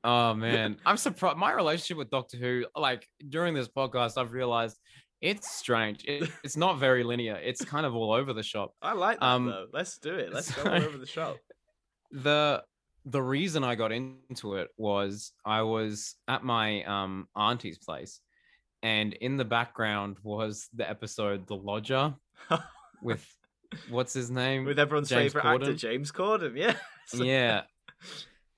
Oh 0.02 0.32
man, 0.32 0.78
I'm 0.86 0.96
surprised. 0.96 1.36
My 1.36 1.52
relationship 1.52 1.98
with 1.98 2.08
Doctor 2.08 2.38
Who, 2.38 2.64
like 2.74 3.06
during 3.28 3.52
this 3.52 3.68
podcast, 3.68 4.16
I've 4.16 4.32
realized 4.32 4.78
it's 5.20 5.50
strange. 5.50 6.04
It, 6.06 6.30
it's 6.44 6.56
not 6.56 6.78
very 6.78 7.02
linear. 7.04 7.34
It's 7.36 7.62
kind 7.64 7.84
of 7.84 7.94
all 7.94 8.12
over 8.12 8.32
the 8.32 8.42
shop. 8.44 8.72
I 8.80 8.94
like 8.94 9.18
that 9.20 9.26
Um, 9.26 9.46
though. 9.46 9.66
Let's 9.72 9.98
do 9.98 10.14
it. 10.14 10.32
Let's 10.32 10.50
go 10.54 10.70
all 10.70 10.82
over 10.82 10.96
the 10.96 11.06
shop. 11.06 11.36
the 12.12 12.62
the 13.10 13.22
reason 13.22 13.64
I 13.64 13.74
got 13.74 13.92
into 13.92 14.54
it 14.56 14.68
was 14.76 15.32
I 15.44 15.62
was 15.62 16.14
at 16.28 16.44
my 16.44 16.84
um 16.84 17.28
auntie's 17.34 17.78
place, 17.78 18.20
and 18.82 19.12
in 19.14 19.36
the 19.36 19.44
background 19.44 20.18
was 20.22 20.68
the 20.74 20.88
episode 20.88 21.46
The 21.46 21.56
Lodger 21.56 22.14
with 23.02 23.26
what's 23.88 24.12
his 24.12 24.30
name 24.30 24.64
With 24.64 24.78
everyone's 24.78 25.08
James 25.08 25.32
favorite 25.32 25.62
actor, 25.62 25.74
James 25.74 26.10
Corden. 26.10 26.56
Yeah. 26.56 26.74
yeah 27.14 27.62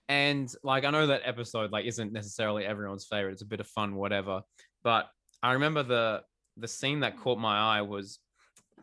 and 0.09 0.55
like 0.63 0.85
i 0.85 0.91
know 0.91 1.07
that 1.07 1.23
episode 1.25 1.71
like 1.73 1.87
isn't 1.87 2.13
necessarily 2.13 2.67
everyone's 2.67 3.07
favorite 3.07 3.33
it's 3.33 3.43
a 3.43 3.47
bit 3.47 3.61
of 3.61 3.67
fun 3.67 3.95
whatever 3.95 4.43
but 4.83 5.09
i 5.43 5.53
remember 5.53 5.83
the 5.83 6.23
the 6.57 6.69
scene 6.69 7.01
that 7.01 7.17
caught 7.19 7.39
my 7.39 7.79
eye 7.79 7.83
was 7.83 8.19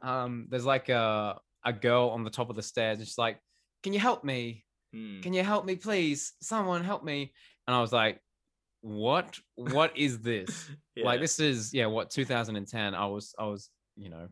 um 0.02 0.48
there's 0.50 0.66
like 0.66 0.90
a 0.90 1.38
a 1.66 1.74
girl 1.74 2.10
on 2.10 2.24
the 2.24 2.30
top 2.30 2.50
of 2.50 2.56
the 2.56 2.62
stairs 2.62 2.98
and 2.98 3.08
she's 3.08 3.18
like 3.18 3.38
can 3.84 3.94
you 3.94 4.00
help 4.00 4.24
me 4.24 4.64
Hmm. 4.94 5.22
can 5.22 5.34
you 5.34 5.44
help 5.44 5.66
me 5.66 5.76
please? 5.76 6.34
Someone 6.42 6.84
help 6.84 7.04
me. 7.04 7.32
And 7.68 7.76
i 7.76 7.82
was 7.82 7.94
like 7.94 8.22
what? 8.82 9.38
What 9.56 9.98
is 9.98 10.20
this? 10.20 10.70
Like 11.02 11.22
this 11.22 11.40
is 11.40 11.74
yeah 11.74 11.86
what 11.86 12.10
2010 12.10 12.94
i 12.94 13.06
was 13.06 13.34
i 13.40 13.46
was 13.46 13.70
you 13.96 14.10
know 14.10 14.28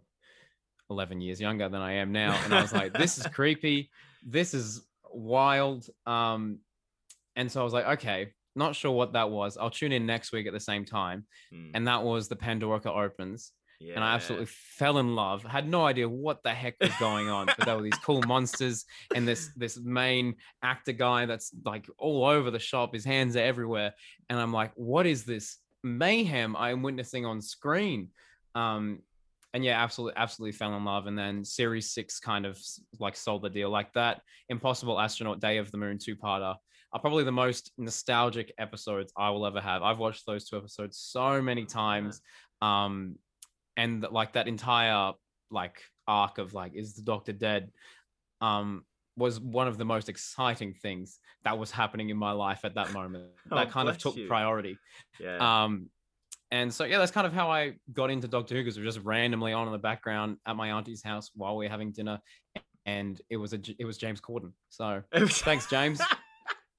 11 0.90 1.22
years 1.22 1.40
younger 1.40 1.70
than 1.70 1.80
i 1.82 1.94
am 1.94 2.12
now 2.12 2.38
and 2.44 2.54
i 2.54 2.62
was 2.62 2.74
like 2.74 2.92
this 2.92 3.18
is 3.18 3.26
creepy. 3.34 3.90
This 4.26 4.54
is 4.54 4.86
wild. 5.10 5.88
Um 6.06 6.60
and 7.38 7.50
so 7.50 7.62
i 7.62 7.64
was 7.64 7.72
like 7.72 7.86
okay 7.86 8.34
not 8.54 8.76
sure 8.76 8.92
what 8.92 9.14
that 9.14 9.30
was. 9.30 9.56
I'll 9.56 9.70
tune 9.70 9.92
in 9.94 10.06
next 10.06 10.34
week 10.34 10.46
at 10.48 10.52
the 10.52 10.60
same 10.60 10.84
time. 10.84 11.26
Hmm. 11.52 11.70
and 11.74 11.88
that 11.88 12.04
was 12.04 12.28
the 12.28 12.36
Pandorica 12.36 12.88
Opens 12.88 13.54
yeah. 13.80 13.96
and 13.96 14.04
i 14.04 14.14
absolutely 14.14 14.48
fell 14.48 14.98
in 14.98 15.16
love 15.16 15.44
had 15.44 15.70
no 15.70 15.86
idea 15.86 16.08
what 16.08 16.42
the 16.44 16.50
heck 16.50 16.76
was 16.82 16.92
going 17.00 17.30
on 17.30 17.46
but 17.46 17.66
there 17.66 17.76
were 17.76 17.84
these 17.84 17.98
cool 18.04 18.22
monsters 18.28 18.86
and 19.16 19.28
this 19.28 19.52
this 19.56 19.80
main 19.80 20.36
actor 20.64 20.94
guy 20.94 21.26
that's 21.26 21.52
like 21.66 21.88
all 21.98 22.26
over 22.26 22.52
the 22.52 22.60
shop 22.60 22.94
his 22.94 23.06
hands 23.06 23.36
are 23.36 23.40
everywhere 23.40 23.94
and 24.30 24.40
i'm 24.40 24.54
like 24.54 24.72
what 24.76 25.06
is 25.06 25.24
this 25.24 25.58
mayhem 25.84 26.56
i'm 26.56 26.82
witnessing 26.82 27.26
on 27.26 27.42
screen? 27.42 28.10
Um 28.56 29.00
and 29.54 29.64
yeah 29.64 29.82
absolutely 29.82 30.18
absolutely 30.18 30.52
fell 30.52 30.76
in 30.76 30.84
love 30.84 31.08
and 31.08 31.18
then 31.18 31.44
series 31.44 31.92
six 31.92 32.20
kind 32.20 32.46
of 32.46 32.60
like 33.00 33.16
sold 33.16 33.44
the 33.44 33.50
deal 33.50 33.70
like 33.70 33.94
that. 33.94 34.22
Impossible 34.50 35.00
astronaut 35.00 35.40
day 35.40 35.58
of 35.58 35.72
the 35.72 35.78
moon 35.78 35.98
two-parter 35.98 36.56
are 36.94 37.00
probably 37.00 37.24
the 37.24 37.32
most 37.32 37.72
nostalgic 37.78 38.54
episodes 38.58 39.12
i 39.18 39.30
will 39.30 39.46
ever 39.46 39.62
have. 39.62 39.84
I've 39.84 40.00
watched 40.00 40.26
those 40.26 40.50
two 40.50 40.58
episodes 40.58 40.98
so 40.98 41.42
many 41.42 41.66
times 41.66 42.22
um 42.62 43.16
and 43.78 44.06
like 44.12 44.34
that 44.34 44.48
entire 44.48 45.14
like 45.52 45.82
arc 46.08 46.40
of 46.40 46.54
like 46.54 46.74
is 46.76 46.96
the 46.96 47.02
doctor 47.02 47.32
dead 47.32 47.72
um 48.42 48.84
was 49.16 49.40
one 49.40 49.68
of 49.68 49.78
the 49.78 49.86
most 49.86 50.10
exciting 50.10 50.74
things 50.74 51.20
that 51.44 51.58
was 51.58 51.72
happening 51.72 52.10
in 52.10 52.18
my 52.18 52.32
life 52.32 52.66
at 52.66 52.76
that 52.76 52.92
moment 52.94 53.26
Oh, 53.52 53.56
that 53.56 53.72
kind 53.72 53.88
of 53.90 53.98
took 53.98 54.16
you. 54.16 54.28
priority 54.28 54.78
yeah. 55.20 55.64
um 55.64 55.90
and 56.52 56.74
so 56.74 56.84
yeah 56.84 56.98
that's 56.98 57.12
kind 57.12 57.26
of 57.28 57.34
how 57.34 57.50
i 57.52 57.74
got 57.94 58.10
into 58.10 58.28
doctor 58.28 58.56
who 58.56 58.62
because 58.62 58.78
it 58.78 58.84
was 58.84 58.96
just 58.96 59.06
randomly 59.06 59.54
on 59.54 59.68
in 59.68 59.72
the 59.72 59.80
background 59.80 60.38
at 60.46 60.56
my 60.56 60.72
auntie's 60.72 61.04
house 61.04 61.32
while 61.36 61.56
we 61.56 61.66
were 61.66 61.70
having 61.72 61.92
dinner 61.92 62.20
and 62.86 63.22
it 63.30 63.38
was 63.38 63.54
a 63.54 63.60
it 63.80 63.86
was 63.86 63.98
james 63.98 64.22
corden 64.22 64.52
so 64.70 65.02
thanks 65.28 65.68
james 65.68 66.02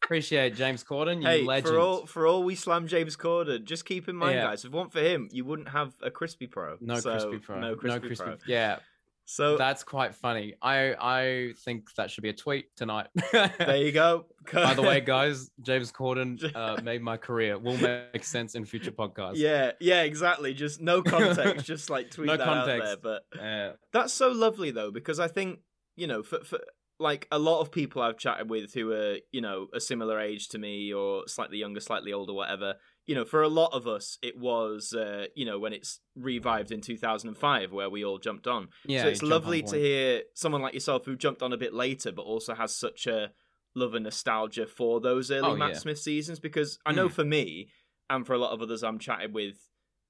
appreciate 0.09 0.55
james 0.57 0.83
corden 0.83 1.21
you 1.21 1.29
hey, 1.29 1.43
legend 1.45 1.69
for 1.75 1.79
all 1.79 2.07
for 2.07 2.27
all 2.27 2.43
we 2.43 2.55
slam 2.55 2.87
James 2.87 3.15
Corden, 3.15 3.65
just 3.65 3.85
keep 3.85 4.09
in 4.09 4.17
mind, 4.17 4.37
Yeah. 4.37 4.45
guys, 4.45 4.65
if 4.65 4.73
it 4.73 4.77
weren't 4.77 4.91
for 4.91 5.01
him, 5.01 5.29
you 5.31 5.45
wouldn't 5.45 5.69
have 5.69 5.93
a 6.03 6.11
crispy 6.11 6.47
pro. 6.47 6.79
no 6.81 6.99
So, 6.99 7.11
crispy 7.11 7.39
pro 7.39 7.61
No 7.61 7.77
crispy, 7.77 8.15
pro. 8.17 8.37
yeah 8.47 8.79
So 9.27 9.59
That's 9.59 9.85
quite 9.85 10.15
funny. 10.15 10.55
I 10.63 10.95
I 11.19 11.53
think 11.65 11.95
that 11.97 12.11
should 12.11 12.23
be 12.23 12.31
a 12.31 12.39
tweet 12.45 12.75
tonight. 12.75 13.09
there 13.33 13.77
you 13.77 13.93
go. 13.93 14.25
By 14.51 14.73
the 14.73 14.81
way, 14.81 15.01
guys, 15.17 15.51
James 15.61 15.93
Corden 15.93 16.31
uh, 16.55 16.81
made 16.83 17.03
my 17.03 17.19
career. 17.19 17.59
Will 17.59 17.77
make 17.77 18.25
sense 18.25 18.55
in 18.55 18.65
future 18.65 18.91
podcasts. 19.03 19.37
Yeah, 19.37 19.73
yeah, 19.81 20.03
exactly. 20.05 20.55
Just 20.55 20.81
no 20.81 21.03
context, 21.03 21.67
just 21.67 21.91
like 21.91 22.11
tweet 22.11 22.29
No 22.29 22.37
that 22.39 22.49
out 22.49 22.67
context. 22.67 22.87
there. 22.87 22.97
But 23.09 23.21
Uh, 23.49 23.73
that's 23.93 24.15
so 24.15 24.29
lovely 24.31 24.71
though, 24.71 24.91
because 24.91 25.21
I 25.21 25.29
think 25.29 25.61
you 25.97 26.07
know, 26.07 26.23
for, 26.23 26.39
for 26.45 26.61
like 27.01 27.29
a 27.31 27.39
lot 27.39 27.61
of 27.61 27.71
people 27.71 28.03
I've 28.03 28.19
chatted 28.19 28.51
with 28.51 28.75
who 28.75 28.93
are 28.93 29.17
you 29.31 29.41
know 29.41 29.69
a 29.75 29.81
similar 29.81 30.19
age 30.21 30.49
to 30.49 30.59
me 30.59 30.93
or 30.93 31.27
slightly 31.29 31.59
younger, 31.59 31.81
slightly 31.81 32.13
older, 32.13 32.33
whatever. 32.33 32.75
You 33.07 33.15
know, 33.15 33.25
for 33.25 33.43
a 33.43 33.49
lot 33.49 33.73
of 33.73 33.87
us, 33.87 34.19
it 34.23 34.37
was 34.39 34.93
uh, 34.93 35.27
you 35.35 35.47
know 35.47 35.59
when 35.59 35.73
it's 35.73 36.01
revived 36.17 36.73
in 36.73 36.81
2005 36.81 37.73
where 37.73 37.89
we 37.89 38.05
all 38.05 38.19
jumped 38.19 38.47
on. 38.47 38.69
yeah. 38.85 39.03
so 39.03 39.09
it's 39.09 39.23
you 39.23 39.29
jump 39.29 39.33
on 39.35 39.41
lovely 39.43 39.63
to 39.63 39.77
hear 39.77 40.23
someone 40.35 40.61
like 40.63 40.75
yourself 40.75 41.05
who 41.07 41.17
jumped 41.17 41.43
on 41.43 41.53
a 41.53 41.57
bit 41.57 41.73
later, 41.73 42.13
but 42.13 42.23
also 42.23 42.55
has 42.55 42.75
such 42.75 43.07
a 43.07 43.31
love 43.75 43.95
and 43.95 44.05
nostalgia 44.05 44.67
for 44.67 45.01
those 45.01 45.31
early 45.31 45.51
Oh, 45.53 45.57
Matt 45.57 45.71
yeah. 45.75 45.79
Smith 45.79 45.99
seasons. 45.99 46.41
Because 46.41 46.79
I 46.85 46.93
know 46.93 47.09
Mm. 47.09 47.13
for 47.13 47.25
me, 47.25 47.69
and 48.11 48.27
for 48.27 48.33
a 48.33 48.39
lot 48.39 48.53
of 48.53 48.61
others 48.63 48.83
I'm 48.83 48.99
chatted 48.99 49.33
with, 49.35 49.57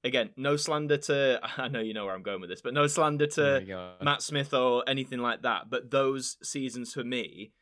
again, 0.04 0.30
no 0.36 0.56
slander 0.56 0.96
to. 0.96 1.40
I 1.56 1.68
know 1.68 1.80
you 1.80 1.94
know 1.94 2.04
where 2.04 2.14
I'm 2.14 2.22
going 2.22 2.40
with 2.40 2.50
this, 2.50 2.60
but 2.60 2.74
no 2.74 2.86
slander 2.86 3.26
Oh 3.26 3.58
to 3.58 3.64
God. 3.66 4.02
Matt 4.02 4.22
Smith 4.22 4.54
or 4.54 4.84
anything 4.86 5.20
like 5.20 5.42
that. 5.42 5.70
But 5.70 5.90
those 5.90 6.36
seasons 6.42 6.92
for 6.92 7.04
me. 7.04 7.52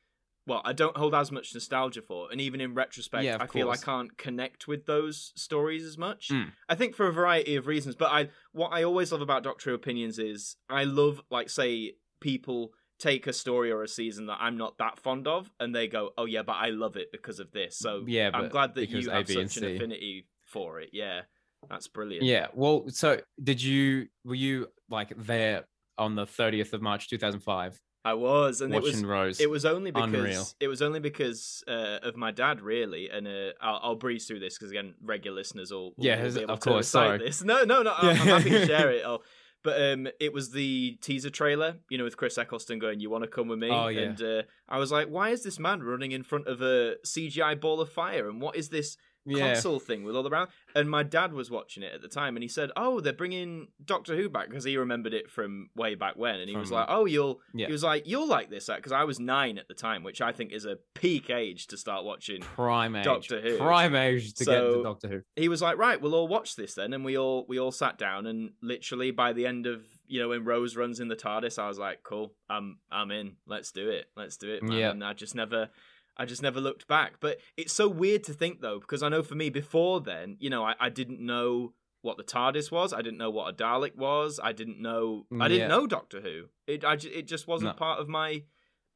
Well, 0.48 0.62
I 0.64 0.74
don't 0.74 0.96
hold 0.96 1.12
as 1.12 1.32
much 1.32 1.52
nostalgia 1.54 2.02
for, 2.02 2.28
and 2.30 2.40
even 2.40 2.60
in 2.60 2.72
retrospect, 2.72 3.24
Yeah, 3.24 3.38
I 3.40 3.48
feel 3.48 3.68
I 3.68 3.76
can't 3.76 4.16
connect 4.16 4.68
with 4.68 4.86
those 4.86 5.32
stories 5.34 5.84
as 5.84 5.98
much. 5.98 6.28
Mm. 6.28 6.52
I 6.68 6.76
think 6.76 6.94
for 6.94 7.08
a 7.08 7.12
variety 7.12 7.56
of 7.56 7.66
reasons. 7.66 7.96
But 7.96 8.12
I 8.12 8.28
what 8.52 8.68
I 8.68 8.84
always 8.84 9.10
love 9.10 9.22
about 9.22 9.42
Doctor 9.42 9.70
Who 9.70 9.74
opinions 9.74 10.20
is 10.20 10.54
I 10.70 10.84
love 10.84 11.20
like 11.32 11.50
say 11.50 11.94
people 12.20 12.70
take 12.98 13.26
a 13.26 13.32
story 13.32 13.70
or 13.70 13.82
a 13.82 13.88
season 13.88 14.26
that 14.26 14.38
I'm 14.40 14.56
not 14.56 14.78
that 14.78 14.98
fond 15.00 15.26
of 15.26 15.50
and 15.60 15.74
they 15.74 15.88
go, 15.88 16.10
Oh 16.16 16.24
yeah, 16.24 16.42
but 16.42 16.54
I 16.54 16.70
love 16.70 16.96
it 16.96 17.12
because 17.12 17.40
of 17.40 17.52
this. 17.52 17.76
So 17.78 18.04
Yeah, 18.06 18.30
I'm 18.32 18.48
glad 18.48 18.74
that 18.76 18.88
you 18.88 19.10
have 19.10 19.28
such 19.28 19.56
an 19.58 19.64
affinity 19.64 20.26
for 20.44 20.80
it. 20.80 20.90
Yeah. 20.92 21.22
That's 21.68 21.88
brilliant. 21.88 22.24
Yeah. 22.24 22.48
Well, 22.54 22.84
so 22.88 23.20
did 23.42 23.62
you? 23.62 24.08
Were 24.24 24.34
you 24.34 24.68
like 24.90 25.12
there 25.16 25.64
on 25.98 26.14
the 26.14 26.26
30th 26.26 26.72
of 26.72 26.82
March 26.82 27.08
2005, 27.08 27.80
I 28.04 28.14
was 28.14 28.60
and 28.60 28.74
it 28.74 28.82
was 28.82 29.02
Rose? 29.02 29.40
it 29.40 29.48
was 29.50 29.64
only 29.64 29.90
because 29.90 30.12
Unreal. 30.14 30.46
it 30.60 30.68
was 30.68 30.82
only 30.82 31.00
because 31.00 31.64
uh, 31.66 31.98
of 32.02 32.16
my 32.16 32.30
dad 32.30 32.60
really 32.60 33.08
and 33.10 33.26
uh, 33.26 33.52
I'll, 33.60 33.80
I'll 33.82 33.94
breeze 33.96 34.26
through 34.26 34.40
this 34.40 34.56
because 34.58 34.70
again 34.70 34.94
regular 35.02 35.34
listeners 35.36 35.72
will, 35.72 35.94
will, 35.96 36.04
Yeah, 36.06 36.22
will 36.22 36.32
be 36.34 36.40
able 36.42 36.54
of 36.54 36.60
to 36.60 36.68
course, 36.70 36.88
sorry. 36.88 37.18
this 37.18 37.42
no 37.42 37.64
no 37.64 37.82
no 37.82 37.92
I'm, 37.96 38.10
I'm 38.10 38.16
happy 38.16 38.50
to 38.50 38.66
share 38.66 38.90
it 38.92 39.02
I'll, 39.04 39.22
but 39.64 39.80
um 39.82 40.06
it 40.20 40.32
was 40.32 40.50
the 40.52 40.98
teaser 41.00 41.30
trailer 41.30 41.76
you 41.88 41.96
know 41.98 42.04
with 42.04 42.16
Chris 42.18 42.36
Eccleston 42.38 42.78
going 42.78 43.00
you 43.00 43.10
want 43.10 43.24
to 43.24 43.28
come 43.28 43.48
with 43.48 43.58
me 43.58 43.70
Oh, 43.72 43.88
yeah. 43.88 44.00
and 44.02 44.22
uh, 44.22 44.42
I 44.68 44.78
was 44.78 44.92
like 44.92 45.08
why 45.08 45.30
is 45.30 45.42
this 45.42 45.58
man 45.58 45.82
running 45.82 46.12
in 46.12 46.22
front 46.22 46.46
of 46.46 46.60
a 46.62 46.96
CGI 47.04 47.58
ball 47.60 47.80
of 47.80 47.90
fire 47.90 48.28
and 48.28 48.40
what 48.40 48.54
is 48.54 48.68
this 48.68 48.96
yeah. 49.26 49.52
console 49.54 49.78
thing 49.80 50.04
with 50.04 50.16
all 50.16 50.22
the 50.22 50.30
round. 50.30 50.50
And 50.74 50.88
my 50.90 51.02
dad 51.02 51.32
was 51.32 51.50
watching 51.50 51.82
it 51.82 51.92
at 51.94 52.02
the 52.02 52.08
time, 52.08 52.36
and 52.36 52.42
he 52.42 52.48
said, 52.48 52.70
"Oh, 52.76 53.00
they're 53.00 53.12
bringing 53.12 53.68
Doctor 53.84 54.16
Who 54.16 54.28
back 54.28 54.48
because 54.48 54.64
he 54.64 54.76
remembered 54.76 55.12
it 55.14 55.30
from 55.30 55.70
way 55.76 55.94
back 55.94 56.16
when." 56.16 56.40
And 56.40 56.48
he 56.48 56.56
was 56.56 56.68
From- 56.68 56.76
like, 56.78 56.86
"Oh, 56.90 57.04
you'll," 57.06 57.40
Yeah. 57.54 57.66
he 57.66 57.72
was 57.72 57.82
like, 57.82 58.06
"You'll 58.06 58.28
like 58.28 58.50
this," 58.50 58.68
uh, 58.68 58.76
because 58.76 58.92
I 58.92 59.04
was 59.04 59.18
nine 59.20 59.58
at 59.58 59.68
the 59.68 59.74
time, 59.74 60.02
which 60.02 60.20
I 60.20 60.32
think 60.32 60.52
is 60.52 60.64
a 60.64 60.78
peak 60.94 61.30
age 61.30 61.66
to 61.68 61.76
start 61.76 62.04
watching. 62.04 62.40
Prime 62.40 62.94
age. 62.96 63.04
Doctor 63.04 63.40
Who. 63.40 63.58
Prime 63.58 63.94
age 63.94 64.34
to 64.34 64.44
get 64.44 64.52
So- 64.52 64.74
to 64.78 64.82
Doctor 64.82 65.08
Who. 65.08 65.22
He 65.36 65.48
was 65.48 65.60
like, 65.62 65.76
"Right, 65.78 66.00
we'll 66.00 66.14
all 66.14 66.28
watch 66.28 66.56
this 66.56 66.74
then," 66.74 66.92
and 66.92 67.04
we 67.04 67.16
all 67.18 67.44
we 67.48 67.58
all 67.58 67.72
sat 67.72 67.98
down, 67.98 68.26
and 68.26 68.52
literally 68.62 69.10
by 69.10 69.32
the 69.32 69.46
end 69.46 69.66
of 69.66 69.84
you 70.08 70.20
know 70.20 70.28
when 70.28 70.44
Rose 70.44 70.76
runs 70.76 71.00
in 71.00 71.08
the 71.08 71.16
TARDIS, 71.16 71.58
I 71.58 71.66
was 71.66 71.78
like, 71.78 72.02
"Cool, 72.04 72.32
I'm 72.48 72.78
I'm 72.92 73.10
in. 73.10 73.36
Let's 73.46 73.72
do 73.72 73.88
it. 73.90 74.06
Let's 74.16 74.36
do 74.36 74.52
it." 74.52 74.62
Man. 74.62 74.78
Yeah. 74.78 74.90
And 74.90 75.02
I 75.02 75.12
just 75.14 75.34
never. 75.34 75.70
I 76.16 76.24
just 76.24 76.42
never 76.42 76.60
looked 76.60 76.86
back. 76.88 77.14
But 77.20 77.38
it's 77.56 77.72
so 77.72 77.88
weird 77.88 78.24
to 78.24 78.32
think 78.32 78.60
though, 78.60 78.80
because 78.80 79.02
I 79.02 79.08
know 79.08 79.22
for 79.22 79.34
me 79.34 79.50
before 79.50 80.00
then, 80.00 80.36
you 80.40 80.50
know, 80.50 80.64
I, 80.64 80.74
I 80.80 80.88
didn't 80.88 81.20
know 81.20 81.74
what 82.02 82.16
the 82.16 82.24
TARDIS 82.24 82.70
was. 82.70 82.92
I 82.92 83.02
didn't 83.02 83.18
know 83.18 83.30
what 83.30 83.50
a 83.52 83.56
Dalek 83.56 83.96
was. 83.96 84.38
I 84.42 84.52
didn't 84.52 84.80
know. 84.80 85.26
I 85.40 85.48
didn't 85.48 85.68
Yeah. 85.68 85.76
know 85.76 85.86
Doctor 85.86 86.20
Who. 86.20 86.44
It 86.66 86.84
I 86.84 86.94
it 86.94 87.26
just 87.26 87.46
wasn't 87.46 87.74
No. 87.74 87.78
part 87.78 88.00
of 88.00 88.08
my. 88.08 88.44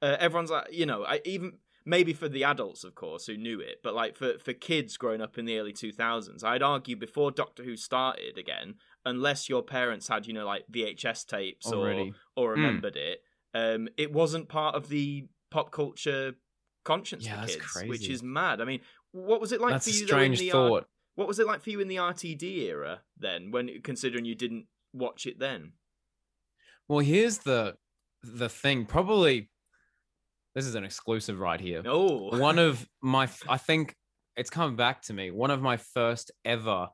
Uh, 0.02 0.16
everyone's 0.18 0.50
like, 0.50 0.72
you 0.72 0.86
know, 0.86 1.04
I 1.04 1.20
even 1.24 1.58
maybe 1.84 2.12
for 2.12 2.28
the 2.28 2.44
adults, 2.44 2.84
of 2.84 2.94
course, 2.94 3.26
who 3.26 3.36
knew 3.36 3.58
it, 3.60 3.80
but 3.82 3.94
like 3.94 4.16
for 4.16 4.38
for 4.38 4.52
kids 4.52 4.96
growing 4.96 5.20
up 5.20 5.36
in 5.38 5.44
the 5.44 5.58
early 5.58 5.72
two 5.72 5.92
thousands, 5.92 6.44
I'd 6.44 6.62
argue 6.62 6.96
before 6.96 7.30
Doctor 7.32 7.64
Who 7.64 7.76
started 7.76 8.38
again, 8.38 8.76
unless 9.04 9.48
your 9.48 9.62
parents 9.62 10.08
had 10.08 10.26
you 10.26 10.32
know 10.32 10.46
like 10.46 10.64
VHS 10.70 11.26
tapes 11.26 11.66
Already. 11.66 12.12
or 12.36 12.44
or 12.44 12.48
Mm. 12.50 12.56
remembered 12.56 12.96
it, 12.96 13.22
um, 13.54 13.88
it 13.98 14.12
wasn't 14.12 14.48
part 14.48 14.74
of 14.74 14.88
the 14.88 15.26
pop 15.50 15.70
culture 15.72 16.34
conscience 16.84 17.24
Yeah, 17.26 17.44
kids, 17.46 17.82
which 17.86 18.08
is 18.08 18.22
mad. 18.22 18.60
I 18.60 18.64
mean, 18.64 18.80
what 19.12 19.40
was 19.40 19.52
it 19.52 19.60
like 19.60 19.72
That's 19.72 19.90
for 19.90 19.96
you? 19.96 20.06
though, 20.06 20.18
in 20.18 20.32
the, 20.32 20.50
thought. 20.50 20.86
what 21.14 21.28
was 21.28 21.38
it 21.38 21.46
like 21.46 21.62
for 21.62 21.70
you 21.70 21.80
in 21.80 21.88
the 21.88 21.96
RTD 21.96 22.42
era 22.42 23.00
then, 23.18 23.50
when 23.50 23.68
considering 23.82 24.24
you 24.24 24.34
didn't 24.34 24.66
watch 24.92 25.26
it 25.26 25.38
then? 25.38 25.72
Well, 26.88 27.00
here's 27.00 27.38
the 27.38 27.76
the 28.22 28.48
thing. 28.48 28.84
Probably 28.84 29.50
this 30.54 30.66
is 30.66 30.74
an 30.74 30.84
exclusive 30.84 31.38
right 31.38 31.60
here. 31.60 31.82
Oh, 31.86 32.36
One 32.36 32.58
of 32.58 32.88
my, 33.02 33.28
I 33.48 33.56
think 33.56 33.94
it's 34.36 34.50
come 34.50 34.76
back 34.76 35.02
to 35.02 35.12
me. 35.12 35.30
One 35.30 35.50
of 35.50 35.62
my 35.62 35.76
first 35.76 36.30
ever 36.44 36.88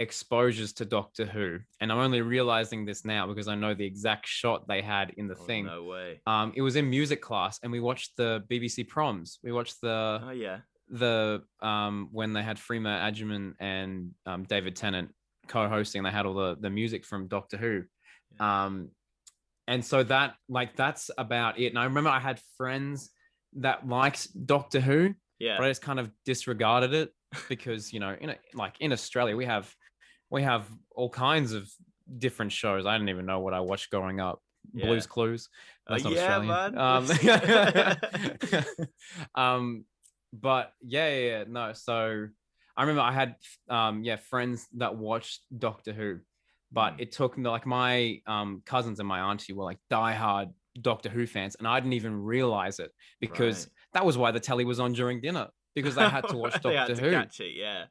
exposures 0.00 0.72
to 0.74 0.84
Doctor 0.84 1.24
Who, 1.26 1.58
and 1.80 1.90
I'm 1.90 1.98
only 1.98 2.20
realizing 2.20 2.84
this 2.84 3.04
now 3.04 3.26
because 3.26 3.48
I 3.48 3.54
know 3.54 3.74
the 3.74 3.84
exact 3.86 4.26
shot 4.26 4.68
they 4.68 4.82
had 4.82 5.10
in 5.16 5.26
the 5.28 5.34
Oh, 5.34 5.44
thing. 5.44 5.66
No 5.66 5.84
way. 5.84 6.20
Um, 6.26 6.52
it 6.54 6.62
was 6.62 6.76
in 6.76 6.88
music 6.90 7.20
class, 7.22 7.58
and 7.62 7.72
we 7.72 7.80
watched 7.80 8.16
the 8.16 8.44
BBC 8.50 8.86
Proms. 8.88 9.38
We 9.42 9.52
watched 9.52 9.80
the 9.80 10.20
Oh 10.22 10.30
yeah. 10.30 10.58
the 10.88 11.42
um 11.60 12.08
when 12.12 12.32
they 12.32 12.42
had 12.42 12.56
Freema 12.58 13.00
Agyeman 13.00 13.54
and 13.60 14.10
um, 14.26 14.44
David 14.44 14.76
Tennant 14.76 15.10
co-hosting, 15.48 16.02
they 16.02 16.10
had 16.10 16.26
all 16.26 16.34
the 16.34 16.56
the 16.60 16.70
music 16.70 17.04
from 17.04 17.28
Doctor 17.28 17.56
Who. 17.56 17.82
Um, 18.44 18.90
and 19.68 19.84
so 19.84 20.02
that 20.04 20.34
like 20.48 20.76
that's 20.76 21.10
about 21.18 21.58
it. 21.58 21.68
And 21.68 21.78
I 21.78 21.84
remember 21.84 22.10
I 22.10 22.20
had 22.20 22.40
friends 22.56 23.10
that 23.54 23.88
liked 23.88 24.28
Doctor 24.46 24.80
Who, 24.80 25.14
Yeah. 25.38 25.56
but 25.58 25.64
I 25.64 25.70
just 25.70 25.82
kind 25.82 25.98
of 25.98 26.10
disregarded 26.24 26.92
it 26.94 27.10
because 27.48 27.92
you 27.92 28.00
know 28.00 28.14
in 28.20 28.30
a, 28.30 28.36
like 28.54 28.74
in 28.80 28.92
Australia 28.92 29.34
we 29.36 29.46
have 29.46 29.72
we 30.30 30.42
have 30.42 30.66
all 30.94 31.08
kinds 31.10 31.52
of 31.52 31.70
different 32.18 32.52
shows. 32.52 32.86
I 32.86 32.94
didn't 32.94 33.08
even 33.10 33.26
know 33.26 33.40
what 33.40 33.54
I 33.54 33.60
watched 33.60 33.90
growing 33.90 34.20
up. 34.20 34.40
Yeah. 34.74 34.86
Blues 34.86 35.06
Clues. 35.06 35.48
Uh, 35.86 35.92
That's 35.92 36.04
not 36.04 36.12
yeah, 36.14 36.38
Australian. 36.38 36.74
man. 36.74 36.78
Um, 36.78 38.76
um, 39.34 39.84
but 40.32 40.72
yeah, 40.82 41.08
yeah, 41.08 41.26
yeah, 41.38 41.44
no. 41.48 41.72
So 41.72 42.26
I 42.76 42.80
remember 42.82 43.02
I 43.02 43.12
had 43.12 43.36
um, 43.68 44.02
yeah, 44.04 44.16
friends 44.16 44.66
that 44.76 44.96
watched 44.96 45.42
Doctor 45.56 45.92
Who, 45.92 46.18
but 46.72 46.94
Mm. 46.96 47.00
it 47.00 47.12
took 47.12 47.38
like 47.38 47.64
my 47.66 48.20
um 48.26 48.62
cousins 48.66 48.98
and 48.98 49.08
my 49.08 49.20
auntie 49.20 49.52
were 49.52 49.64
like 49.64 49.78
diehard 49.90 50.52
Doctor 50.80 51.08
Who 51.08 51.26
fans, 51.26 51.56
and 51.58 51.66
I 51.68 51.78
didn't 51.80 51.94
even 51.94 52.20
realize 52.22 52.78
it 52.80 52.90
because 53.20 53.66
Right. 53.66 53.72
that 53.94 54.04
was 54.04 54.18
why 54.18 54.30
the 54.32 54.40
telly 54.40 54.64
was 54.64 54.80
on 54.80 54.92
during 54.92 55.20
dinner 55.20 55.48
because 55.74 55.94
they 55.94 56.08
had 56.08 56.26
to 56.28 56.36
watch 56.42 56.60
Doctor 56.60 56.94
Who. 56.96 57.06
it, 57.08 57.54
yeah. 57.54 57.84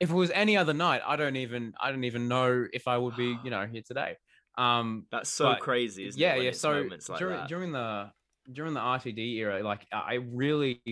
If 0.00 0.10
it 0.10 0.14
was 0.14 0.30
any 0.30 0.56
other 0.56 0.72
night, 0.74 1.02
I 1.06 1.16
don't 1.16 1.36
even 1.36 1.74
I 1.80 1.90
don't 1.90 2.04
even 2.04 2.26
know 2.28 2.66
if 2.72 2.88
I 2.88 2.96
would 2.98 3.16
be 3.16 3.36
you 3.44 3.50
know 3.50 3.66
here 3.66 3.82
today. 3.86 4.16
Um, 4.58 5.06
That's 5.12 5.30
so 5.30 5.44
But, 5.44 5.60
crazy, 5.60 6.06
isn't 6.08 6.20
yeah, 6.20 6.34
it? 6.34 6.42
yeah. 6.44 6.50
So 6.52 6.70
like 7.08 7.18
during 7.18 7.36
that. 7.36 7.48
during 7.48 7.72
the 7.72 8.10
during 8.52 8.74
the 8.74 8.80
RTD 8.80 9.36
era, 9.36 9.62
like 9.62 9.86
I 9.92 10.14
really 10.14 10.82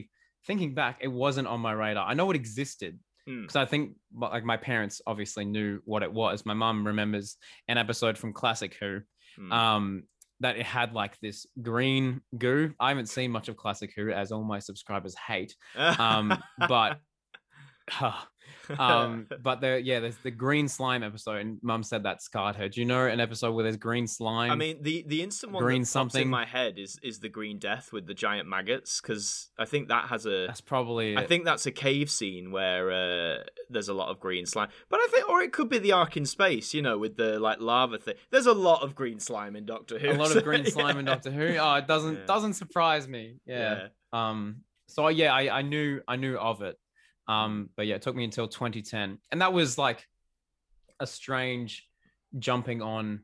thinking 0.46 0.74
back, 0.74 0.98
it 1.00 1.08
wasn't 1.08 1.48
on 1.48 1.60
my 1.60 1.72
radar. 1.72 2.06
I 2.06 2.14
know 2.14 2.30
it 2.30 2.36
existed 2.36 2.98
Hmm. 3.26 3.42
because 3.42 3.56
I 3.56 3.66
think 3.66 3.96
like 4.14 4.44
my 4.44 4.56
parents 4.56 5.02
obviously 5.06 5.44
knew 5.44 5.80
what 5.84 6.02
it 6.02 6.10
was. 6.12 6.46
My 6.46 6.54
mum 6.54 6.86
remembers 6.86 7.36
an 7.66 7.76
episode 7.76 8.16
from 8.16 8.32
Classic 8.32 8.74
Who, 8.80 9.00
Hmm. 9.36 9.52
um, 9.52 10.02
that 10.40 10.56
it 10.56 10.64
had 10.64 10.94
like 10.94 11.18
this 11.20 11.44
green 11.60 12.22
goo. 12.38 12.72
I 12.80 12.88
haven't 12.90 13.08
seen 13.08 13.30
much 13.32 13.48
of 13.48 13.56
Classic 13.56 13.90
Who, 13.96 14.10
as 14.12 14.30
all 14.32 14.44
my 14.44 14.60
subscribers 14.60 15.14
hate. 15.16 15.54
Um, 15.76 16.32
but 16.68 17.00
um, 18.78 19.26
but 19.42 19.60
there, 19.60 19.78
yeah, 19.78 20.00
there's 20.00 20.16
the 20.18 20.30
green 20.30 20.68
slime 20.68 21.02
episode, 21.02 21.36
and 21.36 21.58
Mum 21.62 21.82
said 21.82 22.02
that 22.02 22.22
scarred 22.22 22.56
her. 22.56 22.68
Do 22.68 22.80
you 22.80 22.86
know 22.86 23.06
an 23.06 23.20
episode 23.20 23.52
where 23.52 23.64
there's 23.64 23.76
green 23.76 24.06
slime? 24.06 24.50
I 24.50 24.54
mean, 24.54 24.82
the 24.82 25.04
the 25.06 25.22
instant 25.22 25.52
one 25.52 25.62
green 25.62 25.84
something. 25.84 26.22
in 26.22 26.28
my 26.28 26.44
head 26.44 26.78
is 26.78 26.98
is 27.02 27.20
the 27.20 27.28
Green 27.28 27.58
Death 27.58 27.92
with 27.92 28.06
the 28.06 28.14
giant 28.14 28.48
maggots 28.48 29.00
because 29.00 29.50
I 29.58 29.64
think 29.64 29.88
that 29.88 30.08
has 30.08 30.26
a 30.26 30.46
that's 30.46 30.60
probably. 30.60 31.16
I 31.16 31.22
it. 31.22 31.28
think 31.28 31.44
that's 31.44 31.66
a 31.66 31.72
cave 31.72 32.10
scene 32.10 32.50
where 32.50 32.90
uh, 32.90 33.42
there's 33.70 33.88
a 33.88 33.94
lot 33.94 34.08
of 34.08 34.20
green 34.20 34.46
slime. 34.46 34.68
But 34.88 35.00
I 35.00 35.08
think, 35.10 35.28
or 35.28 35.40
it 35.40 35.52
could 35.52 35.68
be 35.68 35.78
the 35.78 35.92
Ark 35.92 36.16
in 36.16 36.26
space, 36.26 36.74
you 36.74 36.82
know, 36.82 36.98
with 36.98 37.16
the 37.16 37.38
like 37.38 37.60
lava 37.60 37.98
thing. 37.98 38.14
There's 38.30 38.46
a 38.46 38.52
lot 38.52 38.82
of 38.82 38.94
green 38.94 39.20
slime 39.20 39.56
in 39.56 39.66
Doctor 39.66 39.98
Who. 39.98 40.10
a 40.10 40.12
lot 40.12 40.28
so, 40.28 40.38
of 40.38 40.44
green 40.44 40.64
slime 40.70 40.98
in. 40.98 41.04
Doctor 41.04 41.30
Who. 41.30 41.56
Oh, 41.56 41.74
it 41.74 41.86
doesn't 41.86 42.14
Yeah. 42.14 42.26
doesn't 42.26 42.54
surprise 42.54 43.08
me. 43.08 43.36
Yeah. 43.46 43.88
Um. 44.12 44.62
So 44.86 45.08
yeah, 45.08 45.32
I, 45.34 45.58
I 45.58 45.62
knew 45.62 46.00
I 46.08 46.16
knew 46.16 46.36
of 46.36 46.62
it. 46.62 46.78
Um. 47.28 47.70
But 47.76 47.86
yeah, 47.86 47.96
it 47.96 48.02
took 48.02 48.16
me 48.16 48.24
until 48.24 48.48
2010, 48.48 49.18
and 49.30 49.40
that 49.42 49.52
was 49.52 49.78
like 49.78 50.04
a 51.00 51.06
strange 51.06 51.86
jumping 52.38 52.82
on 52.82 53.20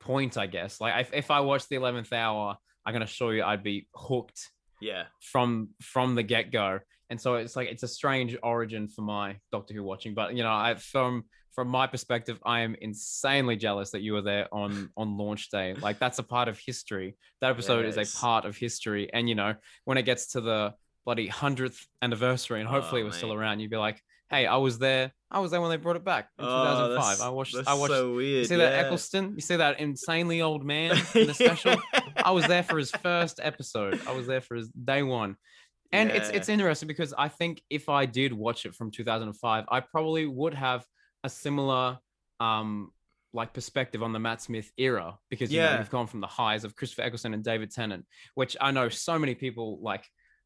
point, 0.00 0.36
I 0.36 0.46
guess. 0.46 0.80
Like 0.80 1.00
if, 1.06 1.14
if 1.14 1.30
I 1.30 1.40
watched 1.40 1.68
the 1.68 1.76
eleventh 1.76 2.12
hour, 2.12 2.56
I'm 2.84 2.92
going 2.92 3.00
to 3.00 3.06
show 3.12 3.30
you 3.30 3.42
I'd 3.42 3.62
be 3.62 3.88
hooked 3.94 4.50
Yeah. 4.80 5.04
from 5.20 5.70
from 5.80 6.14
the 6.14 6.22
get 6.22 6.50
go. 6.52 6.80
And 7.10 7.20
so 7.20 7.36
it's 7.36 7.54
like 7.56 7.68
it's 7.68 7.82
a 7.82 7.88
strange 7.88 8.36
origin 8.42 8.88
for 8.88 9.02
my 9.02 9.36
Doctor 9.52 9.74
Who 9.74 9.82
watching. 9.82 10.14
But 10.14 10.34
you 10.34 10.42
know, 10.42 10.52
I 10.52 10.74
from 10.74 11.24
from 11.54 11.68
my 11.68 11.86
perspective, 11.86 12.40
I 12.44 12.60
am 12.60 12.74
insanely 12.80 13.54
jealous 13.56 13.92
that 13.92 14.00
you 14.02 14.12
were 14.14 14.22
there 14.22 14.48
on 14.52 14.90
on 14.96 15.16
launch 15.16 15.50
day. 15.50 15.74
Like 15.74 15.98
that's 15.98 16.18
a 16.18 16.22
part 16.22 16.48
of 16.48 16.58
history. 16.58 17.16
That 17.40 17.50
episode 17.50 17.84
is 17.86 17.96
a 17.96 18.18
part 18.18 18.44
of 18.44 18.56
history. 18.56 19.12
And 19.12 19.28
you 19.28 19.34
know, 19.36 19.54
when 19.84 19.96
it 19.98 20.02
gets 20.02 20.32
to 20.32 20.40
the 20.40 20.74
bloody 21.04 21.26
hundredth 21.28 21.86
anniversary, 22.02 22.60
and 22.60 22.68
hopefully 22.68 23.00
Oh, 23.02 23.04
it 23.04 23.06
was 23.08 23.16
still 23.16 23.32
around, 23.32 23.60
you'd 23.60 23.70
be 23.70 23.76
like, 23.76 24.00
"Hey, 24.30 24.46
I 24.46 24.56
was 24.56 24.78
there. 24.78 25.12
I 25.30 25.40
was 25.40 25.50
there 25.50 25.60
when 25.60 25.70
they 25.70 25.76
brought 25.76 25.96
it 25.96 26.04
back 26.04 26.28
in 26.38 26.44
Oh, 26.44 26.48
2005. 26.48 26.94
that's- 27.04 27.20
I 27.20 27.28
watched. 27.30 27.56
I 27.66 27.74
watched. 27.74 27.92
so 27.92 28.14
weird. 28.14 28.38
you 28.38 28.44
see 28.44 28.56
that. 28.56 28.84
Eccleston? 28.84 29.34
You 29.34 29.40
see 29.40 29.56
that 29.56 29.80
insanely 29.80 30.40
old 30.42 30.64
man 30.64 30.92
in 31.14 31.26
the 31.26 31.34
special? 31.34 31.74
I 32.16 32.30
was 32.30 32.46
there 32.46 32.62
for 32.62 32.78
his 32.78 32.90
first 33.02 33.40
episode. 33.42 34.00
I 34.06 34.12
was 34.12 34.26
there 34.26 34.40
for 34.40 34.54
his 34.54 34.68
day 34.70 35.02
one. 35.02 35.36
And 35.92 36.10
it's 36.10 36.28
it's 36.30 36.48
interesting 36.48 36.88
because 36.88 37.14
I 37.16 37.28
think 37.28 37.62
if 37.70 37.88
I 37.88 38.06
did 38.06 38.32
watch 38.32 38.64
it 38.66 38.74
from 38.74 38.90
2005, 38.90 39.64
I 39.68 39.80
probably 39.80 40.26
would 40.26 40.54
have 40.54 40.84
a 41.22 41.28
similar 41.28 41.98
um 42.40 42.90
like 43.32 43.52
perspective 43.52 44.02
on 44.02 44.12
the 44.12 44.18
Matt 44.18 44.40
Smith 44.42 44.70
era 44.76 45.18
because 45.28 45.52
you 45.52 45.60
know 45.60 45.66
Yeah. 45.70 45.78
we've 45.78 45.90
gone 45.90 46.06
from 46.06 46.20
the 46.20 46.26
highs 46.28 46.64
of 46.64 46.74
Christopher 46.76 47.02
Eccleston 47.02 47.34
and 47.34 47.42
David 47.44 47.70
Tennant, 47.72 48.06
which 48.34 48.56
I 48.60 48.70
know 48.72 48.88
so 48.88 49.18
many 49.18 49.34
people 49.34 49.78
like 49.82 50.04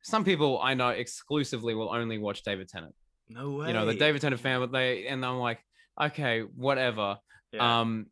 some 0.09 0.25
people 0.25 0.61
I 0.63 0.75
know 0.75 0.89
exclusively 0.89 1.75
will 1.75 1.91
only 1.91 2.19
watch 2.19 2.43
David 2.43 2.69
Tennant. 2.69 2.95
No 3.29 3.51
way. 3.51 3.69
You 3.69 3.75
know, 3.75 3.87
the 3.87 3.95
David 3.95 4.23
Tennant 4.23 4.41
fan, 4.41 4.61
but 4.61 4.73
they 4.73 5.07
and 5.07 5.25
I'm 5.25 5.39
like, 5.39 5.61
okay, 6.01 6.41
whatever. 6.41 7.19
Yeah. 7.53 7.81
Um, 7.81 8.07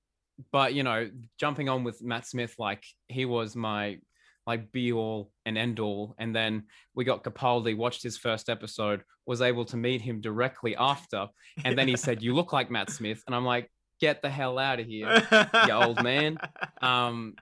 but 0.53 0.75
you 0.75 0.83
know, 0.83 1.11
jumping 1.39 1.69
on 1.69 1.85
with 1.85 2.03
Matt 2.03 2.27
Smith, 2.27 2.55
like 2.59 2.85
he 3.09 3.25
was 3.25 3.57
my 3.57 3.99
like 4.47 4.71
be 4.71 4.93
all 4.93 5.33
and 5.45 5.57
end 5.57 5.81
all. 5.81 6.15
And 6.19 6.37
then 6.37 6.65
we 6.95 7.05
got 7.05 7.25
Capaldi, 7.25 7.77
watched 7.77 8.03
his 8.03 8.17
first 8.17 8.49
episode, 8.49 9.03
was 9.27 9.41
able 9.41 9.65
to 9.65 9.77
meet 9.77 10.03
him 10.03 10.21
directly 10.21 10.77
after, 10.77 11.29
and 11.65 11.79
then 11.79 11.89
he 11.89 11.97
said, 12.07 12.23
"You 12.23 12.35
look 12.35 12.53
like 12.53 12.71
Matt 12.71 12.91
Smith," 12.91 13.23
and 13.27 13.35
I'm 13.35 13.45
like, 13.47 13.71
"Get 14.01 14.21
the 14.21 14.31
hell 14.31 14.59
out 14.59 14.81
of 14.81 14.87
here." 14.87 15.27
you 15.67 15.73
old 15.73 16.03
man. 16.03 16.39
Um, 16.83 17.35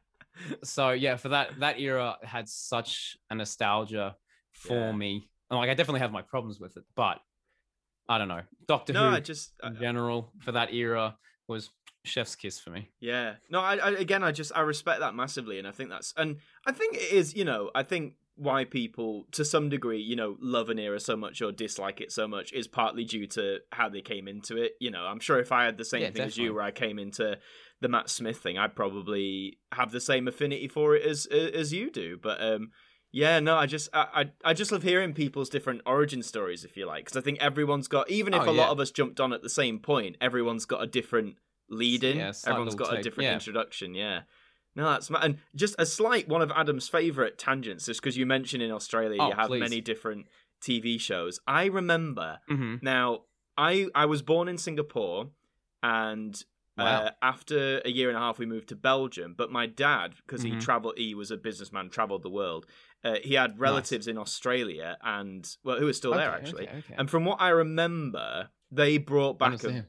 so 0.62 0.90
yeah, 0.90 1.16
for 1.16 1.30
that 1.30 1.58
that 1.60 1.80
era 1.80 2.16
had 2.22 2.48
such 2.48 3.16
a 3.30 3.34
nostalgia 3.34 4.14
for 4.54 4.74
Yeah. 4.90 4.92
me. 4.92 5.28
And, 5.50 5.58
Like 5.58 5.68
I 5.70 5.74
definitely 5.74 6.00
have 6.00 6.12
my 6.12 6.22
problems 6.22 6.58
with 6.58 6.76
it, 6.76 6.84
but 6.94 7.20
I 8.08 8.18
don't 8.18 8.28
know. 8.28 8.42
Doctor 8.66 8.92
no, 8.92 9.00
Who 9.10 9.14
I 9.16 9.20
just. 9.20 9.52
I- 9.62 9.68
in 9.68 9.76
general 9.76 10.32
for 10.40 10.52
that 10.52 10.72
era 10.74 11.16
was 11.46 11.70
chef's 12.04 12.34
kiss 12.36 12.58
for 12.60 12.70
me. 12.70 12.90
Yeah. 13.00 13.36
No, 13.50 13.60
I, 13.60 13.76
I 13.76 13.90
again 13.92 14.22
I 14.22 14.30
just 14.32 14.52
I 14.54 14.60
respect 14.60 15.00
that 15.00 15.14
massively 15.14 15.58
and 15.58 15.66
I 15.66 15.70
think 15.70 15.90
that's 15.90 16.12
and 16.16 16.38
I 16.66 16.72
think 16.72 16.96
it 16.96 17.12
is, 17.12 17.34
you 17.34 17.44
know, 17.44 17.70
I 17.74 17.82
think 17.82 18.14
why 18.36 18.64
people 18.64 19.26
to 19.32 19.44
some 19.44 19.68
degree, 19.68 20.00
you 20.02 20.16
know, 20.16 20.36
love 20.40 20.68
an 20.68 20.78
era 20.78 20.98
so 21.00 21.16
much 21.16 21.40
or 21.40 21.52
dislike 21.52 22.00
it 22.00 22.10
so 22.12 22.26
much 22.26 22.52
is 22.52 22.66
partly 22.66 23.04
due 23.04 23.26
to 23.28 23.58
how 23.72 23.88
they 23.88 24.00
came 24.02 24.26
into 24.28 24.56
it. 24.56 24.72
You 24.80 24.90
know, 24.90 25.04
I'm 25.06 25.20
sure 25.20 25.38
if 25.38 25.52
I 25.52 25.64
had 25.64 25.78
the 25.78 25.84
same 25.84 26.02
Yeah, 26.02 26.10
thing 26.10 26.22
as 26.22 26.36
you 26.36 26.52
where 26.52 26.62
I 26.64 26.72
came 26.72 26.98
into 26.98 27.38
the 27.80 27.88
Matt 27.88 28.10
Smith 28.10 28.38
thing, 28.38 28.58
I'd 28.58 28.74
probably 28.76 29.58
have 29.72 29.92
the 29.92 30.00
same 30.00 30.26
affinity 30.28 30.68
for 30.68 30.94
it 30.96 31.06
as 31.06 31.26
as 31.26 31.72
you 31.72 31.90
do. 31.90 32.18
But 32.22 32.42
um 32.42 32.70
yeah, 33.14 33.38
no, 33.38 33.56
I 33.56 33.66
just 33.66 33.88
I 33.92 34.06
I, 34.44 34.50
I 34.50 34.54
just 34.54 34.72
love 34.72 34.82
hearing 34.82 35.14
people's 35.14 35.48
different 35.48 35.82
origin 35.86 36.22
stories, 36.22 36.64
if 36.64 36.76
you 36.76 36.84
like, 36.84 37.04
because 37.04 37.16
I 37.16 37.20
think 37.22 37.38
everyone's 37.40 37.86
got 37.88 38.10
even 38.10 38.34
if 38.34 38.42
Oh, 38.46 38.50
a 38.50 38.52
lot 38.52 38.70
of 38.70 38.80
us 38.80 38.90
jumped 38.90 39.20
on 39.20 39.32
at 39.32 39.42
the 39.42 39.48
same 39.48 39.78
point, 39.78 40.16
everyone's 40.20 40.64
got 40.66 40.82
a 40.82 40.86
different 40.86 41.36
lead 41.70 42.02
in. 42.02 42.16
Yeah, 42.16 42.32
everyone's 42.46 42.74
got 42.74 42.92
a 42.98 43.02
different 43.02 43.28
yeah. 43.28 43.34
introduction. 43.34 43.94
Yeah. 43.94 44.22
No, 44.76 44.90
that's 44.90 45.08
ma- 45.08 45.20
and 45.22 45.38
just 45.54 45.76
a 45.78 45.86
slight 45.86 46.26
one 46.28 46.42
of 46.42 46.50
Adam's 46.50 46.88
favorite 46.88 47.38
tangents, 47.38 47.86
just 47.86 48.00
because 48.02 48.16
you 48.16 48.26
mentioned 48.26 48.62
in 48.62 48.72
Australia 48.72 49.22
Oh, 49.22 49.28
you 49.28 49.34
have 49.34 49.46
please. 49.46 49.60
many 49.60 49.80
different 49.80 50.26
TV 50.60 50.98
shows. 51.00 51.38
I 51.46 51.66
remember 51.66 52.40
hmm 52.48 52.76
now. 52.82 53.20
I 53.56 53.86
I 53.94 54.06
was 54.06 54.20
born 54.22 54.48
in 54.48 54.58
Singapore, 54.58 55.28
and 55.82 56.42
Wow. 56.76 56.84
uh, 56.86 57.10
after 57.22 57.80
a 57.84 57.88
year 57.88 58.08
and 58.08 58.16
a 58.16 58.20
half, 58.20 58.40
we 58.40 58.46
moved 58.46 58.68
to 58.70 58.74
Belgium. 58.76 59.34
But 59.38 59.52
my 59.52 59.66
dad, 59.66 60.14
because 60.26 60.42
he 60.42 60.50
Mhm. 60.50 60.60
traveled, 60.60 60.94
he 60.98 61.14
was 61.14 61.30
a 61.30 61.36
businessman, 61.36 61.88
traveled 61.88 62.24
the 62.24 62.30
world. 62.30 62.66
Uh, 63.04 63.16
he 63.22 63.34
had 63.34 63.58
relatives 63.60 64.08
in 64.08 64.16
Australia, 64.16 64.96
and 65.02 65.46
well, 65.62 65.78
who 65.78 65.86
are 65.86 65.92
still 65.92 66.14
there 66.14 66.30
actually. 66.30 66.66
Okay, 66.68 66.78
okay. 66.78 66.94
And 66.96 67.10
from 67.10 67.24
what 67.26 67.40
I 67.40 67.50
remember, 67.50 68.48
they 68.70 68.96
brought 68.98 69.38
back 69.38 69.62
a. 69.64 69.86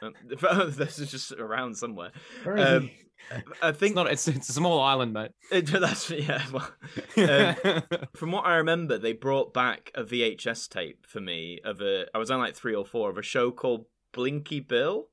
this 0.68 0.98
is 0.98 1.10
just 1.10 1.32
around 1.32 1.76
somewhere. 1.76 2.12
um? 2.46 2.90
I 3.62 3.68
it's 3.68 3.78
think 3.78 3.94
not. 3.94 4.10
It's 4.10 4.26
it's 4.28 4.48
a 4.48 4.52
small 4.52 4.80
island, 4.80 5.12
mate. 5.12 5.30
it, 5.50 5.66
that's 5.80 6.10
yeah. 6.10 6.44
Well, 6.52 6.68
um, 7.16 7.82
from 8.14 8.32
what 8.32 8.44
I 8.46 8.56
remember, 8.56 8.98
they 8.98 9.12
brought 9.12 9.54
back 9.54 9.90
a 9.94 10.02
VHS 10.02 10.68
tape 10.68 11.06
for 11.06 11.20
me 11.20 11.60
of 11.64 11.80
a. 11.80 12.06
I 12.14 12.18
was 12.18 12.30
on 12.30 12.40
like 12.40 12.54
three 12.56 12.74
or 12.74 12.84
four 12.84 13.10
of 13.10 13.18
a 13.18 13.22
show 13.22 13.50
called 13.50 13.86
Blinky 14.12 14.60
Bill. 14.60 15.08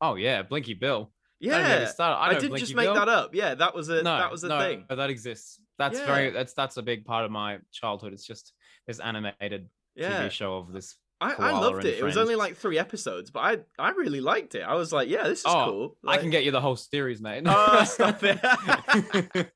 oh 0.00 0.16
yeah, 0.16 0.42
Blinky 0.42 0.74
Bill. 0.74 1.12
Don't 1.40 1.50
get 1.50 1.62
me 1.62 1.68
Yeah, 1.84 1.86
started. 1.86 2.16
I, 2.16 2.26
I, 2.26 2.34
didn't 2.34 2.50
Blinky 2.50 2.60
just 2.66 2.74
make 2.76 2.86
Bill. 2.86 2.94
that 2.94 3.08
up. 3.08 3.34
Yeah, 3.34 3.54
that 3.54 3.74
was 3.74 3.88
a 3.88 4.02
no, 4.02 4.18
that 4.18 4.30
was 4.30 4.44
a 4.44 4.48
no, 4.48 4.58
thing. 4.58 4.84
But 4.88 4.96
that 4.96 5.10
exists. 5.10 5.58
That's 5.78 5.98
Yeah. 5.98 6.06
very. 6.06 6.30
That's 6.30 6.52
that's 6.54 6.76
a 6.76 6.82
big 6.82 7.04
part 7.04 7.24
of 7.24 7.30
my 7.30 7.58
childhood. 7.72 8.12
It's 8.12 8.26
just 8.26 8.52
this 8.86 9.00
animated 9.00 9.68
Yeah, 9.94 10.22
TV 10.24 10.30
show 10.30 10.56
of 10.58 10.72
this. 10.72 10.96
I, 11.20 11.34
I 11.34 11.50
loved 11.52 11.84
it. 11.84 11.98
It 11.98 12.02
was 12.04 12.16
only 12.16 12.34
like 12.34 12.56
three 12.56 12.78
episodes, 12.80 13.30
but 13.30 13.40
I 13.40 13.58
I 13.78 13.90
really 13.92 14.20
liked 14.20 14.56
it. 14.56 14.62
I 14.62 14.74
was 14.74 14.92
like, 14.92 15.08
yeah, 15.08 15.22
this 15.28 15.38
is 15.40 15.44
Oh, 15.46 15.64
cool. 15.66 15.96
I 16.04 16.18
can 16.18 16.30
get 16.30 16.42
you 16.44 16.50
the 16.50 16.60
whole 16.60 16.74
series, 16.74 17.20
mate. 17.22 17.44
Oh, 17.46 17.84
stop 17.86 18.18
it. 18.24 18.40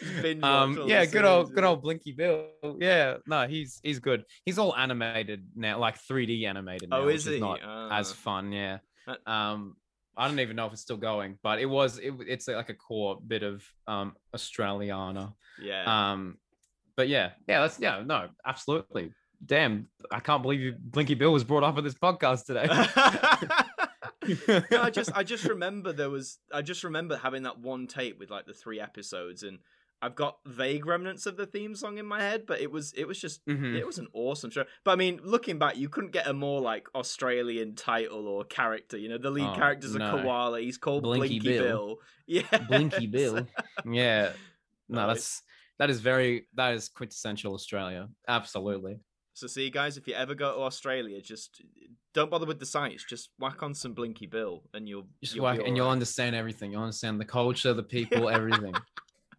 Just 0.00 0.22
binge 0.22 0.42
watch 0.42 0.52
um, 0.52 0.88
yeah, 0.88 1.04
good 1.06 1.24
old, 1.24 1.54
good 1.54 1.62
old 1.64 1.82
Blinky 1.82 2.12
Bill. 2.12 2.48
Yeah, 2.80 3.18
no, 3.26 3.46
he's 3.46 3.78
he's 3.82 4.00
good. 4.00 4.24
He's 4.44 4.58
all 4.58 4.74
animated 4.74 5.46
now, 5.54 5.78
like 5.78 5.98
3D 5.98 6.46
animated 6.48 6.90
now, 6.90 7.02
Oh, 7.02 7.08
is 7.08 7.24
he? 7.24 7.38
not 7.38 7.60
as 7.92 8.10
Ah. 8.10 8.14
fun. 8.14 8.52
Yeah. 8.52 8.78
Um, 9.26 9.76
I 10.16 10.28
don't 10.28 10.40
even 10.40 10.56
know 10.56 10.66
if 10.66 10.72
it's 10.72 10.82
still 10.82 10.96
going, 10.96 11.38
but 11.42 11.58
it 11.58 11.66
was. 11.66 11.98
It, 11.98 12.14
it's 12.26 12.48
like 12.48 12.68
a 12.68 12.74
core 12.74 13.18
bit 13.26 13.42
of 13.42 13.64
um 13.86 14.14
Australiana. 14.34 15.34
Yeah. 15.60 16.12
Um, 16.12 16.38
but 16.96 17.08
yeah, 17.08 17.30
yeah, 17.48 17.60
that's 17.60 17.80
yeah, 17.80 18.02
no, 18.04 18.28
absolutely. 18.46 19.12
Damn, 19.44 19.88
I 20.10 20.20
can't 20.20 20.42
believe 20.42 20.60
you, 20.60 20.74
Blinky 20.78 21.14
Bill 21.14 21.32
was 21.32 21.44
brought 21.44 21.64
up 21.64 21.76
on 21.76 21.84
this 21.84 21.94
podcast 21.94 22.46
today. 22.46 22.66
no, 24.70 24.82
I 24.82 24.90
just 24.90 25.10
I 25.14 25.22
just 25.22 25.44
remember 25.44 25.92
there 25.92 26.10
was 26.10 26.38
I 26.52 26.62
just 26.62 26.84
remember 26.84 27.16
having 27.16 27.42
that 27.42 27.58
one 27.58 27.86
tape 27.86 28.18
with 28.18 28.30
like 28.30 28.46
the 28.46 28.54
three 28.54 28.80
episodes 28.80 29.42
and 29.42 29.58
I've 30.04 30.14
got 30.14 30.38
vague 30.46 30.84
remnants 30.86 31.26
of 31.26 31.36
the 31.36 31.46
theme 31.46 31.74
song 31.74 31.98
in 31.98 32.06
my 32.06 32.20
head, 32.20 32.44
but 32.46 32.60
it 32.60 32.70
was 32.70 32.92
it 32.92 33.06
was 33.08 33.18
just 33.18 33.44
Mhm. 33.46 33.74
it 33.74 33.86
was 33.86 33.98
an 33.98 34.08
awesome 34.12 34.50
show. 34.50 34.64
But 34.84 34.92
I 34.92 34.96
mean, 34.96 35.20
looking 35.24 35.58
back, 35.58 35.76
you 35.76 35.88
couldn't 35.88 36.10
get 36.12 36.26
a 36.26 36.32
more 36.32 36.60
like 36.60 36.88
Australian 36.94 37.74
title 37.74 38.28
or 38.28 38.44
character. 38.44 38.96
You 38.98 39.08
know, 39.08 39.18
the 39.18 39.30
lead 39.30 39.48
Oh, 39.50 39.54
character's 39.54 39.94
a 39.94 39.98
no. 39.98 40.10
koala. 40.22 40.60
He's 40.60 40.78
called 40.78 41.02
Blinky, 41.04 41.40
Blinky 41.40 41.48
Bill. 41.58 41.64
Bill. 41.64 41.98
Yeah, 42.26 42.58
Blinky 42.68 43.06
Bill. 43.06 43.46
Yeah, 43.84 44.32
no, 44.88 45.06
that's 45.06 45.42
that 45.78 45.90
is 45.90 46.00
very 46.00 46.46
that 46.54 46.74
is 46.74 46.88
quintessential 46.88 47.54
Australia. 47.54 48.08
Absolutely. 48.28 49.00
So 49.36 49.46
see, 49.48 49.68
guys, 49.68 49.96
if 49.96 50.06
you 50.06 50.14
ever 50.14 50.34
go 50.34 50.54
to 50.54 50.60
Australia, 50.60 51.20
just 51.20 51.60
don't 52.12 52.30
bother 52.30 52.46
with 52.46 52.60
the 52.60 52.66
sites. 52.66 53.04
Just 53.04 53.30
whack 53.38 53.62
on 53.64 53.74
some 53.74 53.92
Blinky 53.92 54.26
Bill, 54.26 54.62
and 54.72 54.88
you'll 54.88 55.08
Just 55.22 55.34
you'll 55.34 55.44
whack, 55.44 55.60
and 55.66 55.76
you'll 55.76 55.90
understand 55.90 56.36
everything. 56.36 56.70
You'll 56.72 56.82
understand 56.82 57.20
the 57.20 57.24
culture, 57.24 57.72
the 57.74 57.82
people, 57.82 58.28
everything. 58.28 58.74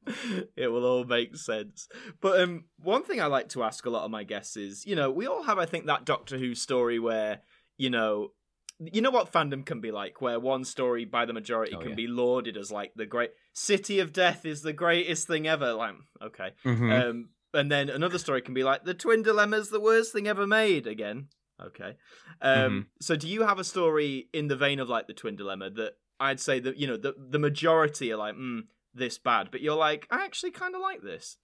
it 0.56 0.68
will 0.68 0.86
all 0.86 1.04
make 1.04 1.36
sense. 1.36 1.88
But 2.22 2.42
um, 2.42 2.66
one 2.82 3.04
thing 3.04 3.22
I 3.22 3.26
like 3.28 3.50
to 3.50 3.64
ask 3.64 3.86
a 3.86 3.90
lot 3.90 4.06
of 4.06 4.12
my 4.12 4.24
guests 4.24 4.58
is, 4.58 4.86
you 4.86 4.96
know, 4.96 5.12
we 5.12 5.28
all 5.28 5.44
have, 5.44 5.58
I 5.60 5.66
think, 5.66 5.86
that 5.86 6.06
Doctor 6.06 6.38
Who 6.38 6.56
story 6.56 7.00
where, 7.00 7.42
you 7.78 7.90
know, 7.90 8.32
you 8.80 9.02
know 9.02 9.10
what 9.12 9.32
fandom 9.32 9.66
can 9.66 9.80
be 9.80 9.92
like, 9.92 10.22
where 10.22 10.40
one 10.40 10.66
story 10.66 11.06
by 11.06 11.26
the 11.26 11.32
majority 11.34 11.76
Oh, 11.76 11.80
can 11.80 11.92
yeah. 11.92 11.96
be 11.96 12.08
lauded 12.08 12.58
as 12.58 12.72
like 12.72 12.92
the 12.96 13.06
great 13.06 13.32
City 13.54 14.00
of 14.00 14.12
Death 14.12 14.46
is 14.46 14.62
the 14.64 14.74
greatest 14.74 15.28
thing 15.28 15.48
ever. 15.48 15.72
Like, 15.74 15.96
okay, 16.22 16.52
Mhm. 16.66 16.92
um, 17.10 17.30
and 17.54 17.72
then 17.72 17.90
another 17.90 18.18
story 18.18 18.42
can 18.42 18.54
be 18.54 18.66
like 18.66 18.84
the 18.84 18.94
Twin 18.94 19.24
Dilemma's 19.24 19.70
the 19.70 19.80
worst 19.80 20.12
thing 20.12 20.28
ever 20.28 20.46
made. 20.46 20.88
Again, 20.88 21.30
okay. 21.64 21.96
Um, 22.42 22.52
Mm-hmm. 22.52 22.80
So, 23.00 23.16
do 23.16 23.30
you 23.30 23.44
have 23.44 23.60
a 23.60 23.64
story 23.64 24.28
in 24.34 24.48
the 24.50 24.58
vein 24.58 24.80
of 24.82 24.90
like 24.90 25.08
the 25.08 25.14
Twin 25.14 25.38
Dilemma 25.38 25.70
that 25.70 25.94
I'd 26.20 26.42
say 26.42 26.60
that 26.60 26.76
you 26.76 26.86
know 26.88 26.98
the 26.98 27.16
the 27.18 27.40
majority 27.40 28.12
are 28.12 28.18
like, 28.18 28.36
mm, 28.36 28.64
this 28.96 29.18
bad, 29.20 29.50
but 29.52 29.62
you're 29.62 29.76
like, 29.76 30.08
I 30.10 30.26
actually 30.26 30.52
kind 30.52 30.74
of 30.76 30.82
like 30.82 31.02
this. 31.02 31.38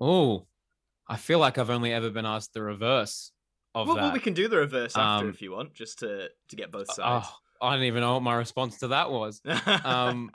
oh, 0.00 0.46
I 1.08 1.16
feel 1.16 1.38
like 1.38 1.58
I've 1.58 1.70
only 1.70 1.92
ever 1.92 2.10
been 2.10 2.26
asked 2.26 2.54
the 2.54 2.62
reverse 2.62 3.32
of 3.74 3.86
Well, 3.86 3.96
that. 3.96 4.02
well, 4.02 4.12
we 4.12 4.20
can 4.20 4.34
do 4.34 4.48
the 4.48 4.56
reverse 4.58 4.96
after 4.96 5.24
Um, 5.26 5.30
if 5.30 5.42
you 5.42 5.52
want, 5.52 5.74
just 5.74 5.98
to 6.00 6.28
to 6.48 6.56
get 6.56 6.70
both 6.70 6.92
sides. 6.92 7.26
oh, 7.60 7.66
I 7.66 7.74
don't 7.74 7.84
even 7.84 8.00
know 8.00 8.14
what 8.14 8.22
my 8.22 8.34
response 8.34 8.78
to 8.78 8.88
that 8.88 9.10
was. 9.10 9.40
Um, 9.84 10.30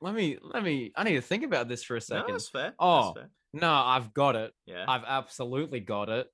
let 0.00 0.14
me 0.14 0.38
let 0.42 0.62
me. 0.62 0.92
I 0.96 1.04
need 1.04 1.14
to 1.16 1.20
think 1.22 1.44
about 1.44 1.68
this 1.68 1.82
for 1.84 1.94
a 1.94 1.98
no, 1.98 2.00
second. 2.00 2.32
that's 2.32 2.48
fair. 2.48 2.74
Oh. 2.78 3.02
that's 3.06 3.18
fair. 3.18 3.30
No, 3.52 3.72
I've 3.72 4.14
got 4.14 4.36
it. 4.36 4.52
yeah. 4.64 4.84
I've 4.88 5.04
absolutely 5.06 5.80
got 5.80 6.08
it. 6.08 6.28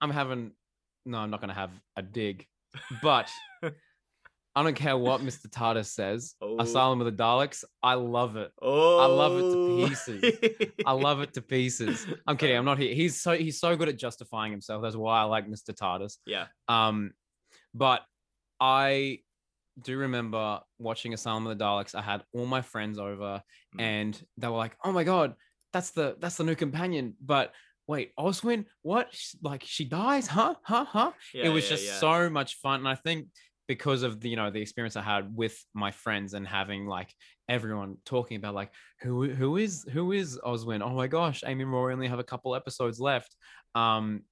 I'm 0.00 0.10
having 0.10 0.52
no, 1.04 1.18
I'm 1.18 1.30
not 1.30 1.40
gonna 1.40 1.54
have 1.54 1.70
a 1.96 2.02
dig. 2.02 2.46
But 3.02 3.28
I 4.54 4.62
don't 4.62 4.74
care 4.76 4.96
what 4.98 5.22
Mr. 5.22 5.48
Tardis 5.48 5.86
says. 5.86 6.34
Oh. 6.42 6.60
Asylum 6.60 7.00
of 7.00 7.06
the 7.06 7.22
Daleks. 7.22 7.64
I 7.82 7.94
love 7.94 8.36
it. 8.36 8.50
Oh, 8.60 8.96
love 9.14 9.38
it 9.38 9.40
to 9.40 9.88
pieces. 9.88 10.74
I 10.84 10.92
love 10.92 11.20
it 11.22 11.32
to 11.34 11.42
pieces. 11.56 12.06
I'm 12.26 12.36
kidding. 12.36 12.56
I'm 12.56 12.64
not 12.66 12.78
here. 12.78 12.94
He's 12.94 13.20
so 13.20 13.32
he's 13.32 13.58
so 13.58 13.76
good 13.76 13.88
at 13.88 13.96
justifying 13.96 14.52
himself. 14.52 14.82
That's 14.82 14.96
why 14.96 15.20
I 15.20 15.24
like 15.24 15.48
Mr. 15.48 15.74
Tardis. 15.74 16.18
Yeah. 16.26 16.46
Um, 16.68 17.12
but 17.72 18.02
I 18.60 19.20
do 19.80 19.96
remember 19.96 20.60
watching 20.78 21.14
Asylum 21.14 21.46
of 21.46 21.56
the 21.56 21.64
Daleks. 21.64 21.94
I 21.94 22.02
had 22.02 22.22
all 22.34 22.44
my 22.46 22.60
friends 22.60 22.98
over, 22.98 23.42
Mm. 23.74 23.80
and 23.80 24.26
they 24.36 24.48
were 24.48 24.58
like, 24.58 24.76
"Oh 24.84 24.92
my 24.92 25.02
god, 25.04 25.34
that's 25.72 25.92
the 25.92 26.16
that's 26.20 26.36
the 26.36 26.44
new 26.44 26.54
companion." 26.54 27.16
But 27.24 27.54
wait, 27.86 28.14
Oswin, 28.18 28.66
what? 28.82 29.08
Like 29.42 29.62
she 29.64 29.86
dies? 29.86 30.26
Huh? 30.26 30.56
Huh? 30.62 30.84
Huh? 30.84 31.12
Yeah, 31.32 31.46
it 31.46 31.48
was 31.48 31.64
yeah, 31.64 31.70
just 31.70 31.86
yeah. 31.86 31.98
so 31.98 32.28
much 32.28 32.56
fun, 32.56 32.80
and 32.80 32.88
I 32.88 32.96
think 32.96 33.28
because 33.68 34.02
of 34.02 34.20
the 34.20 34.28
you 34.28 34.36
know 34.36 34.50
the 34.50 34.60
experience 34.60 34.96
I 34.96 35.02
had 35.02 35.34
with 35.34 35.56
my 35.74 35.90
friends 35.90 36.34
and 36.34 36.46
having 36.46 36.86
like 36.86 37.14
everyone 37.48 37.96
talking 38.04 38.36
about 38.36 38.54
like 38.54 38.70
who 39.00 39.28
who 39.30 39.56
is 39.56 39.84
who 39.92 40.12
is 40.12 40.38
Oswin? 40.44 40.82
Oh 40.82 40.90
my 40.94 41.06
gosh, 41.06 41.42
Amy 41.46 41.62
and 41.62 41.72
Rory 41.72 41.92
only 41.92 42.08
have 42.08 42.18
a 42.18 42.24
couple 42.24 42.54
episodes 42.56 43.00
left. 43.00 43.34
Um, 43.74 44.22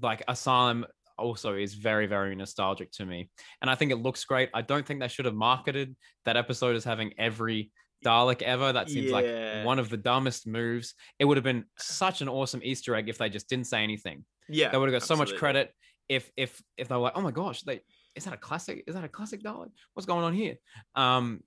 like 0.00 0.22
Asylum 0.28 0.86
also 1.18 1.54
is 1.54 1.74
very 1.74 2.06
very 2.06 2.34
nostalgic 2.36 2.90
to 2.92 3.06
me, 3.06 3.30
and 3.62 3.70
I 3.70 3.74
think 3.74 3.90
it 3.92 3.96
looks 3.96 4.24
great. 4.24 4.50
I 4.54 4.62
don't 4.62 4.86
think 4.86 5.00
they 5.00 5.08
should 5.08 5.24
have 5.24 5.34
marketed 5.34 5.96
that 6.24 6.36
episode 6.36 6.76
as 6.76 6.84
having 6.84 7.14
every 7.18 7.70
Dalek 8.04 8.42
ever. 8.42 8.72
That 8.74 8.90
seems 8.90 9.06
Yeah. 9.06 9.12
like 9.60 9.66
one 9.66 9.78
of 9.78 9.88
the 9.88 9.96
dumbest 9.96 10.46
moves. 10.46 10.94
It 11.18 11.24
would 11.24 11.38
have 11.38 11.44
been 11.44 11.64
such 11.78 12.20
an 12.20 12.28
awesome 12.28 12.60
Easter 12.62 12.94
egg 12.94 13.08
if 13.08 13.16
they 13.16 13.30
just 13.30 13.48
didn't 13.48 13.66
say 13.66 13.82
anything 13.82 14.24
Yeah. 14.50 14.68
they 14.68 14.76
would 14.78 14.92
have 14.92 15.00
got 15.00 15.06
so 15.08 15.16
much 15.16 15.34
credit 15.36 15.72
if 16.08 16.30
if 16.36 16.62
if 16.76 16.88
they 16.88 16.94
were 16.94 17.00
like, 17.00 17.14
oh 17.16 17.22
my 17.22 17.30
gosh, 17.32 17.62
they 17.62 17.80
is 18.16 18.24
that 18.24 18.34
a 18.34 18.38
classic? 18.38 18.84
Is 18.86 18.94
that 18.94 19.04
a 19.04 19.08
classic 19.08 19.42
Dalek? 19.42 19.70
What's 19.94 20.06
going 20.06 20.24
on 20.24 20.32
here? 20.34 20.56
Um, 20.94 21.42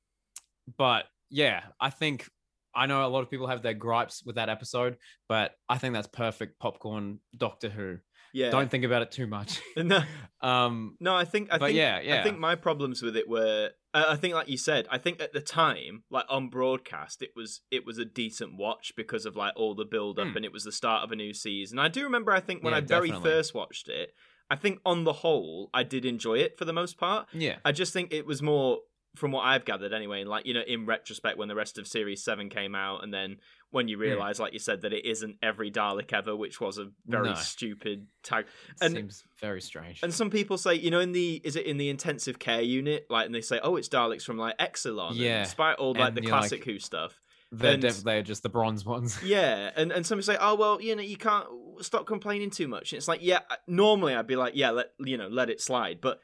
but 0.77 1.05
yeah, 1.29 1.61
I 1.79 1.89
think 1.89 2.29
I 2.75 2.85
know 2.85 3.05
a 3.05 3.09
lot 3.09 3.21
of 3.23 3.29
people 3.29 3.47
have 3.47 3.61
their 3.63 3.73
gripes 3.73 4.23
with 4.25 4.35
that 4.35 4.49
episode, 4.49 4.97
but 5.27 5.51
I 5.67 5.77
think 5.77 5.93
that's 5.93 6.07
perfect 6.07 6.59
popcorn 6.59 7.19
Doctor 7.35 7.69
Who. 7.69 7.97
Yeah. 8.31 8.51
Don't 8.51 8.69
think 8.69 8.83
about 8.83 9.01
it 9.01 9.11
too 9.11 9.25
much. 9.25 9.59
No, 9.75 10.03
um, 10.41 10.95
no, 10.99 11.15
I 11.15 11.25
think 11.25 11.49
I 11.51 11.57
think 11.57 11.75
yeah, 11.75 11.99
yeah. 11.99 12.19
I 12.19 12.23
think 12.23 12.37
my 12.37 12.53
problems 12.55 13.01
with 13.01 13.17
it 13.17 13.27
were 13.27 13.71
uh, 13.95 14.05
I 14.09 14.17
think 14.17 14.35
like 14.35 14.47
you 14.47 14.57
said, 14.57 14.87
I 14.91 14.99
think 14.99 15.19
at 15.19 15.33
the 15.33 15.41
time, 15.41 16.03
like 16.11 16.25
on 16.29 16.49
broadcast, 16.49 17.23
it 17.23 17.31
was 17.35 17.61
it 17.71 17.87
was 17.87 17.97
a 17.97 18.05
decent 18.05 18.55
watch 18.55 18.93
because 18.95 19.25
of 19.25 19.35
like 19.35 19.53
all 19.55 19.73
the 19.73 19.85
build 19.85 20.19
up 20.19 20.27
Hmm. 20.27 20.35
and 20.37 20.45
it 20.45 20.53
was 20.53 20.63
the 20.63 20.71
start 20.71 21.03
of 21.03 21.11
a 21.11 21.15
new 21.15 21.33
season. 21.33 21.79
I 21.79 21.87
do 21.87 22.03
remember 22.03 22.31
I 22.31 22.39
think 22.39 22.63
when 22.63 22.73
Yeah, 22.73 22.77
I 22.77 22.81
very 22.81 23.07
definitely. 23.09 23.31
first 23.31 23.55
watched 23.55 23.89
it, 23.89 24.11
I 24.49 24.55
think 24.55 24.79
on 24.85 25.03
the 25.03 25.13
whole 25.13 25.69
I 25.73 25.83
did 25.83 26.05
enjoy 26.05 26.39
it 26.39 26.57
for 26.57 26.65
the 26.65 26.73
most 26.73 26.97
part. 26.97 27.27
yeah, 27.33 27.57
I 27.65 27.71
just 27.71 27.93
think 27.93 28.11
it 28.13 28.25
was 28.25 28.41
more 28.41 28.79
from 29.15 29.31
what 29.31 29.41
I've 29.41 29.65
gathered 29.65 29.91
anyway, 29.91 30.23
like 30.23 30.45
you 30.45 30.53
know, 30.53 30.61
in 30.61 30.85
retrospect, 30.85 31.37
when 31.37 31.47
the 31.47 31.55
rest 31.55 31.77
of 31.79 31.87
Series 31.87 32.23
Seven 32.23 32.47
came 32.49 32.75
out, 32.75 33.03
and 33.03 33.11
then 33.13 33.37
when 33.71 33.87
you 33.87 33.97
realize, 33.97 34.39
like 34.39 34.53
you 34.53 34.59
said, 34.59 34.81
that 34.81 34.93
it 34.93 35.05
isn't 35.05 35.37
every 35.43 35.69
Dalek 35.71 36.13
ever, 36.13 36.35
which 36.35 36.59
was 36.61 36.77
a 36.77 36.89
very 37.07 37.29
No. 37.29 37.35
stupid 37.35 38.07
tag. 38.23 38.45
and- 38.81 38.93
seems 38.95 39.23
very 39.39 39.61
strange. 39.61 40.01
And 40.03 40.13
some 40.13 40.29
people 40.29 40.57
say, 40.57 40.75
you 40.75 40.89
know, 40.91 40.99
in 40.99 41.11
the 41.11 41.41
is 41.43 41.55
it 41.55 41.65
in 41.65 41.77
the 41.77 41.89
intensive 41.89 42.39
care 42.39 42.61
unit, 42.61 43.07
like, 43.09 43.25
and 43.25 43.33
they 43.35 43.41
say, 43.41 43.59
oh, 43.63 43.75
it's 43.77 43.89
Daleks 43.89 44.23
from 44.23 44.37
like 44.37 44.57
Exxilon, 44.59 45.15
Yeah. 45.15 45.37
and 45.39 45.45
despite 45.45 45.77
all 45.77 45.93
like 45.93 46.09
And 46.09 46.17
the 46.17 46.21
you're 46.23 46.31
like- 46.31 46.41
classic 46.41 46.63
Who 46.65 46.77
stuff. 46.79 47.19
They're 47.51 47.73
and- 47.73 47.81
def- 47.81 48.03
they're 48.03 48.21
just 48.23 48.43
the 48.43 48.49
bronze 48.49 48.85
ones. 48.85 49.17
Yeah, 49.23 49.71
and 49.75 49.91
and 49.91 50.05
some 50.05 50.17
people 50.19 50.33
say, 50.33 50.37
oh 50.39 50.55
well, 50.55 50.81
you 50.81 50.95
know, 50.95 51.01
you 51.01 51.17
can't 51.17 51.47
stop 51.81 52.05
complaining 52.05 52.49
too 52.49 52.67
much. 52.67 52.91
And 52.91 52.97
it's 52.97 53.07
like, 53.07 53.21
yeah, 53.23 53.39
normally 53.67 54.13
I'd 54.15 54.27
be 54.27 54.35
like, 54.35 54.53
yeah, 54.55 54.71
let 54.71 54.87
you 54.99 55.17
know, 55.17 55.27
let 55.27 55.49
it 55.49 55.61
slide, 55.61 55.99
but 56.01 56.19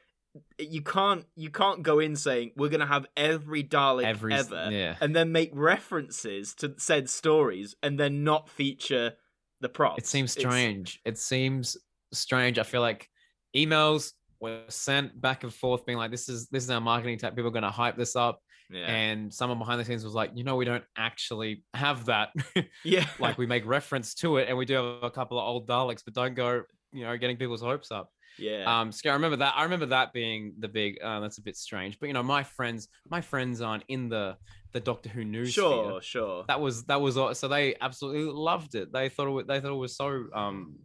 you 0.58 0.82
can't 0.82 1.24
you 1.34 1.48
can't 1.50 1.82
go 1.82 1.98
in 1.98 2.14
saying 2.14 2.50
we're 2.56 2.68
gonna 2.68 2.86
have 2.86 3.06
every 3.16 3.64
Dalek 3.64 4.04
Every 4.04 4.34
ever, 4.34 4.68
yeah. 4.70 4.96
and 5.00 5.16
then 5.16 5.32
make 5.32 5.50
references 5.54 6.54
to 6.56 6.74
said 6.76 7.08
stories 7.08 7.74
and 7.82 7.98
then 7.98 8.22
not 8.22 8.48
feature 8.50 9.14
the 9.62 9.68
props. 9.70 9.98
It 10.02 10.06
seems 10.06 10.36
It's- 10.36 10.52
strange. 10.52 11.00
It 11.06 11.16
seems 11.18 11.76
strange. 12.12 12.58
I 12.58 12.64
feel 12.64 12.82
like 12.82 13.08
emails 13.56 14.12
were 14.38 14.60
sent 14.68 15.18
back 15.18 15.42
and 15.42 15.52
forth, 15.54 15.86
being 15.86 15.96
like, 15.96 16.10
"This 16.10 16.28
is 16.28 16.48
this 16.48 16.64
is 16.64 16.70
our 16.70 16.80
marketing 16.82 17.18
tech. 17.18 17.34
People 17.34 17.48
are 17.48 17.52
going 17.52 17.62
to 17.62 17.70
hype 17.70 17.96
this 17.96 18.14
up." 18.14 18.42
Yeah, 18.70 18.86
And 18.86 19.32
someone 19.32 19.58
behind 19.58 19.80
the 19.80 19.84
scenes 19.84 20.04
was 20.04 20.14
like, 20.14 20.32
"You 20.34 20.44
know, 20.44 20.56
we 20.56 20.64
don't 20.64 20.84
actually 20.96 21.64
have 21.74 22.06
that. 22.06 22.30
yeah, 22.84 23.06
like, 23.18 23.38
we 23.38 23.46
make 23.46 23.64
reference 23.78 24.14
to 24.16 24.38
it, 24.38 24.48
and 24.48 24.56
we 24.58 24.64
do 24.64 24.74
have 24.74 25.02
a 25.02 25.10
couple 25.10 25.38
of 25.38 25.44
old 25.46 25.68
Daleks, 25.68 26.02
but 26.04 26.14
don't 26.14 26.34
go, 26.34 26.62
you 26.92 27.04
know, 27.04 27.16
getting 27.16 27.36
people's 27.36 27.62
hopes 27.62 27.90
up." 27.90 28.10
yeah, 28.38 28.64
Um, 28.80 28.92
scary. 28.92 29.12
I 29.12 29.16
remember 29.16 29.36
that. 29.38 29.54
I 29.56 29.62
remember 29.62 29.86
that 29.86 30.12
being 30.12 30.54
the 30.58 30.68
big. 30.68 30.98
Uh, 31.02 31.20
that's 31.20 31.38
a 31.38 31.42
bit 31.42 31.56
strange. 31.56 31.98
But 31.98 32.08
you 32.08 32.12
know, 32.12 32.22
my 32.22 32.42
friends, 32.42 32.88
my 33.08 33.20
friends 33.22 33.60
aren't 33.62 33.84
in 33.88 34.08
the 34.08 34.36
the 34.72 34.80
Doctor 34.80 35.08
Who 35.08 35.24
news. 35.24 35.52
sure, 35.52 36.02
sure. 36.02 36.44
That 36.48 36.60
was 36.60 36.84
that 36.84 37.00
was 37.00 37.16
all- 37.16 37.34
so 37.34 37.48
they 37.48 37.76
absolutely 37.80 38.24
loved 38.30 38.74
it. 38.74 38.92
They 38.92 39.08
thought 39.08 39.26
it 39.28 39.30
was, 39.30 39.46
they 39.46 39.58
thought 39.60 39.70
it 39.72 39.74
was 39.74 39.96
so 39.96 40.24
um 40.34 40.76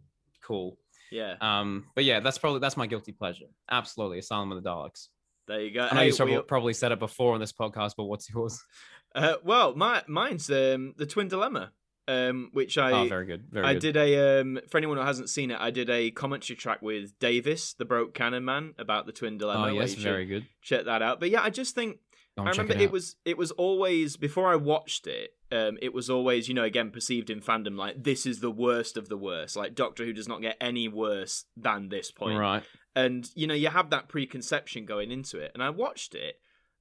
cool. 0.42 0.78
Yeah, 1.10 1.34
Um, 1.42 1.84
but 1.94 2.04
yeah, 2.04 2.20
that's 2.20 2.38
probably 2.38 2.60
that's 2.60 2.78
my 2.78 2.86
guilty 2.86 3.12
pleasure. 3.12 3.44
Absolutely, 3.70 4.18
Asylum 4.20 4.50
of 4.52 4.62
the 4.62 4.66
Daleks. 4.70 5.08
There 5.46 5.60
you 5.60 5.70
go. 5.72 5.86
I 5.90 5.94
know 5.94 6.00
Hey, 6.00 6.06
you 6.08 6.14
probably, 6.16 6.36
we- 6.36 6.42
probably 6.42 6.74
said 6.74 6.92
it 6.92 6.98
before 6.98 7.34
on 7.34 7.40
this 7.40 7.52
podcast, 7.52 7.94
but 7.96 8.04
what's 8.04 8.28
yours? 8.30 8.62
uh, 9.14 9.34
well, 9.44 9.74
my 9.74 10.02
mine's 10.06 10.50
um, 10.50 10.94
the 10.96 11.06
Twin 11.06 11.28
Dilemma, 11.28 11.72
um, 12.08 12.50
which 12.52 12.78
I 12.78 12.92
oh, 12.92 13.08
very 13.08 13.26
good, 13.26 13.44
very 13.50 13.66
I 13.66 13.72
good. 13.74 13.80
did 13.80 13.96
a 13.96 14.40
um, 14.40 14.60
for 14.70 14.78
anyone 14.78 14.96
who 14.96 15.04
hasn't 15.04 15.30
seen 15.30 15.50
it, 15.50 15.58
I 15.60 15.70
did 15.70 15.90
a 15.90 16.10
commentary 16.10 16.56
track 16.56 16.82
with 16.82 17.18
Davis, 17.18 17.74
the 17.74 17.84
broke 17.84 18.14
cannon 18.14 18.44
man, 18.44 18.74
about 18.78 19.06
the 19.06 19.12
Twin 19.12 19.38
Dilemma. 19.38 19.68
Oh 19.68 19.72
yes, 19.72 19.94
should 19.94 20.02
very 20.02 20.26
good. 20.26 20.46
check 20.62 20.84
that 20.86 21.02
out. 21.02 21.20
But 21.20 21.30
yeah, 21.30 21.42
I 21.42 21.50
just 21.50 21.74
think 21.74 21.98
I 22.38 22.48
remember 22.48 22.72
it, 22.72 22.80
it, 22.80 22.90
was 22.90 23.16
it 23.24 23.36
was 23.36 23.50
always 23.52 24.16
before 24.16 24.50
I 24.50 24.56
watched 24.56 25.06
it. 25.06 25.34
Um, 25.50 25.76
it 25.82 25.92
was 25.92 26.08
always 26.08 26.48
you 26.48 26.54
know 26.54 26.64
again 26.64 26.90
perceived 26.90 27.28
in 27.28 27.40
fandom 27.40 27.76
like 27.76 28.02
this 28.02 28.24
is 28.24 28.40
the 28.40 28.50
worst 28.50 28.96
of 28.96 29.08
the 29.08 29.18
worst. 29.18 29.54
Like 29.54 29.74
Doctor 29.74 30.04
Who 30.04 30.12
does 30.12 30.28
not 30.28 30.40
get 30.40 30.56
any 30.60 30.88
worse 30.88 31.44
than 31.56 31.88
this 31.88 32.10
point. 32.10 32.38
right. 32.38 32.62
And 32.94 33.28
you 33.34 33.46
know 33.46 33.54
you 33.54 33.68
have 33.68 33.90
that 33.90 34.08
preconception 34.08 34.86
going 34.86 35.10
into 35.10 35.38
it. 35.38 35.50
And 35.54 35.62
I 35.62 35.70
watched 35.70 36.14
it, 36.14 36.36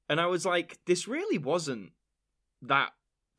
and 0.10 0.22
I 0.22 0.28
was 0.28 0.46
like, 0.46 0.80
this 0.86 1.08
really 1.08 1.38
wasn't 1.38 1.92
that 2.62 2.92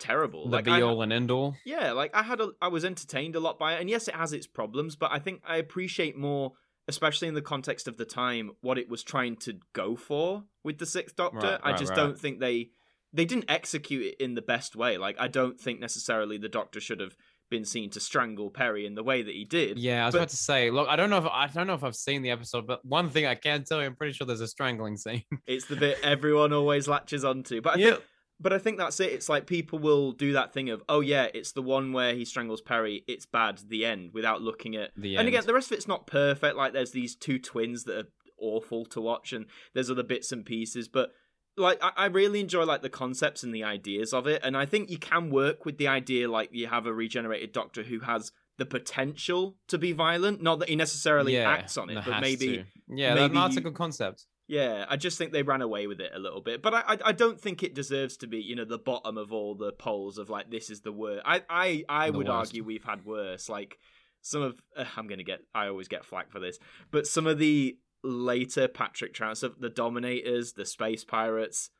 terrible. 0.02 0.48
The 0.48 0.56
like 0.56 0.64
be 0.64 0.72
I, 0.72 0.82
all 0.82 1.00
and 1.02 1.12
end 1.12 1.30
all. 1.30 1.54
yeah, 1.64 1.92
like 1.92 2.14
I 2.14 2.22
had 2.22 2.40
a, 2.40 2.50
I 2.60 2.68
was 2.68 2.84
entertained 2.84 3.36
a 3.36 3.40
lot 3.40 3.58
by 3.58 3.74
it, 3.74 3.80
and 3.80 3.88
yes, 3.88 4.08
it 4.08 4.14
has 4.14 4.32
its 4.32 4.46
problems, 4.46 4.96
but 4.96 5.10
I 5.12 5.18
think 5.18 5.42
I 5.46 5.56
appreciate 5.56 6.16
more, 6.16 6.52
especially 6.88 7.28
in 7.28 7.34
the 7.34 7.42
context 7.42 7.86
of 7.88 7.96
the 7.96 8.04
time, 8.04 8.50
what 8.60 8.78
it 8.78 8.88
was 8.88 9.02
trying 9.02 9.36
to 9.36 9.58
go 9.72 9.96
for 9.96 10.44
with 10.64 10.78
the 10.78 10.86
Sixth 10.86 11.16
Doctor. 11.16 11.38
Right, 11.38 11.60
I 11.62 11.70
right, 11.70 11.78
just 11.78 11.90
right. 11.90 11.96
don't 11.96 12.18
think 12.18 12.40
they 12.40 12.70
they 13.14 13.24
didn't 13.26 13.44
execute 13.50 14.06
it 14.06 14.16
in 14.24 14.34
the 14.34 14.42
best 14.42 14.74
way. 14.74 14.96
Like 14.98 15.16
I 15.18 15.28
don't 15.28 15.60
think 15.60 15.80
necessarily 15.80 16.38
the 16.38 16.48
Doctor 16.48 16.80
should 16.80 17.00
have 17.00 17.16
been 17.50 17.64
seen 17.66 17.90
to 17.90 18.00
strangle 18.00 18.48
Peri 18.48 18.86
in 18.86 18.94
the 18.94 19.02
way 19.02 19.20
that 19.22 19.34
he 19.34 19.44
did. 19.44 19.78
Yeah, 19.78 20.04
I 20.04 20.06
was 20.06 20.14
But- 20.14 20.18
about 20.20 20.28
to 20.30 20.36
say. 20.36 20.70
Look, 20.70 20.88
I 20.88 20.96
don't 20.96 21.10
know 21.10 21.18
if 21.18 21.26
I 21.26 21.46
don't 21.48 21.66
know 21.66 21.74
if 21.74 21.84
I've 21.84 21.94
seen 21.94 22.22
the 22.22 22.30
episode, 22.30 22.66
but 22.66 22.82
one 22.84 23.10
thing 23.10 23.26
I 23.26 23.34
can 23.34 23.64
tell 23.64 23.80
you, 23.80 23.86
I'm 23.86 23.94
pretty 23.96 24.14
sure 24.14 24.26
there's 24.26 24.40
a 24.40 24.48
strangling 24.48 24.96
scene. 24.96 25.24
It's 25.46 25.66
the 25.66 25.76
bit 25.76 25.98
everyone 26.02 26.52
always 26.54 26.88
latches 26.88 27.24
onto. 27.24 27.60
But 27.60 27.76
I 27.76 27.78
Yeah. 27.78 27.90
think 27.90 28.04
but 28.42 28.52
I 28.52 28.58
think 28.58 28.78
that's 28.78 28.98
it. 29.00 29.12
It's 29.12 29.28
like 29.28 29.46
people 29.46 29.78
will 29.78 30.12
do 30.12 30.32
that 30.32 30.52
thing 30.52 30.68
of, 30.70 30.82
oh 30.88 31.00
yeah, 31.00 31.28
it's 31.32 31.52
the 31.52 31.62
one 31.62 31.92
where 31.92 32.14
he 32.14 32.24
strangles 32.24 32.60
Peri. 32.60 33.04
It's 33.06 33.26
bad. 33.26 33.60
The 33.68 33.84
end. 33.84 34.10
Without 34.12 34.42
looking 34.42 34.74
at 34.76 34.90
The 34.96 35.12
end. 35.12 35.20
and 35.20 35.28
again, 35.28 35.46
the 35.46 35.54
rest 35.54 35.70
of 35.70 35.76
it's 35.76 35.88
not 35.88 36.06
perfect. 36.06 36.56
Like 36.56 36.72
there's 36.72 36.90
these 36.90 37.14
two 37.14 37.38
twins 37.38 37.84
that 37.84 37.96
are 37.96 38.08
awful 38.38 38.84
to 38.86 39.00
watch, 39.00 39.32
and 39.32 39.46
there's 39.74 39.90
other 39.90 40.02
bits 40.02 40.32
and 40.32 40.44
pieces. 40.44 40.88
But 40.88 41.12
like 41.56 41.78
I, 41.82 41.92
I 41.96 42.06
really 42.06 42.40
enjoy 42.40 42.64
like 42.64 42.82
the 42.82 42.90
concepts 42.90 43.42
and 43.42 43.54
the 43.54 43.64
ideas 43.64 44.12
of 44.12 44.26
it, 44.26 44.42
and 44.44 44.56
I 44.56 44.66
think 44.66 44.90
you 44.90 44.98
can 44.98 45.30
work 45.30 45.64
with 45.64 45.78
the 45.78 45.88
idea 45.88 46.28
like 46.30 46.50
you 46.52 46.66
have 46.66 46.86
a 46.86 46.92
regenerated 46.92 47.52
Doctor 47.52 47.84
who 47.84 48.00
has 48.00 48.32
the 48.58 48.66
potential 48.66 49.56
to 49.68 49.78
be 49.78 49.92
violent. 49.92 50.42
Not 50.42 50.58
that 50.58 50.68
he 50.68 50.76
necessarily 50.76 51.36
yeah, 51.36 51.50
acts 51.50 51.76
on 51.76 51.90
it, 51.90 52.04
but 52.04 52.20
maybe 52.20 52.58
to. 52.58 52.64
yeah, 52.88 53.14
maybe 53.14 53.34
that, 53.34 53.40
that's 53.40 53.56
a 53.56 53.60
good 53.60 53.74
concept. 53.74 54.26
Yeah, 54.52 54.84
I 54.88 54.96
just 54.96 55.16
think 55.16 55.32
they 55.32 55.42
ran 55.42 55.62
away 55.62 55.86
with 55.86 55.98
it 56.00 56.10
a 56.14 56.18
little 56.18 56.42
bit, 56.42 56.60
but 56.62 56.74
I, 56.74 56.82
I 56.86 56.98
I 57.06 57.12
don't 57.12 57.40
think 57.40 57.62
it 57.62 57.74
deserves 57.74 58.18
to 58.18 58.26
be 58.26 58.36
you 58.38 58.54
know 58.54 58.66
the 58.66 58.78
bottom 58.78 59.16
of 59.16 59.32
all 59.32 59.54
the 59.54 59.72
polls 59.72 60.18
of 60.18 60.28
like 60.28 60.50
this 60.50 60.68
is 60.68 60.82
the 60.82 60.92
worst. 60.92 61.22
I 61.24 61.42
I 61.48 61.84
I 61.88 62.10
The 62.10 62.18
would 62.18 62.28
worst. 62.28 62.50
argue 62.50 62.62
we've 62.62 62.84
had 62.84 63.06
worse. 63.06 63.48
Like 63.48 63.78
some 64.20 64.42
of 64.42 64.60
uh, 64.76 64.84
I'm 64.96 65.06
gonna 65.06 65.22
get 65.22 65.40
I 65.54 65.68
always 65.68 65.88
get 65.88 66.04
flack 66.04 66.30
for 66.30 66.38
this, 66.38 66.58
but 66.90 67.06
some 67.06 67.26
of 67.26 67.38
the 67.38 67.78
later 68.04 68.68
Patrick 68.68 69.14
Troughton 69.14 69.36
stuff, 69.38 69.52
the 69.58 69.70
Dominators, 69.70 70.52
the 70.52 70.66
Space 70.66 71.02
Pirates. 71.04 71.70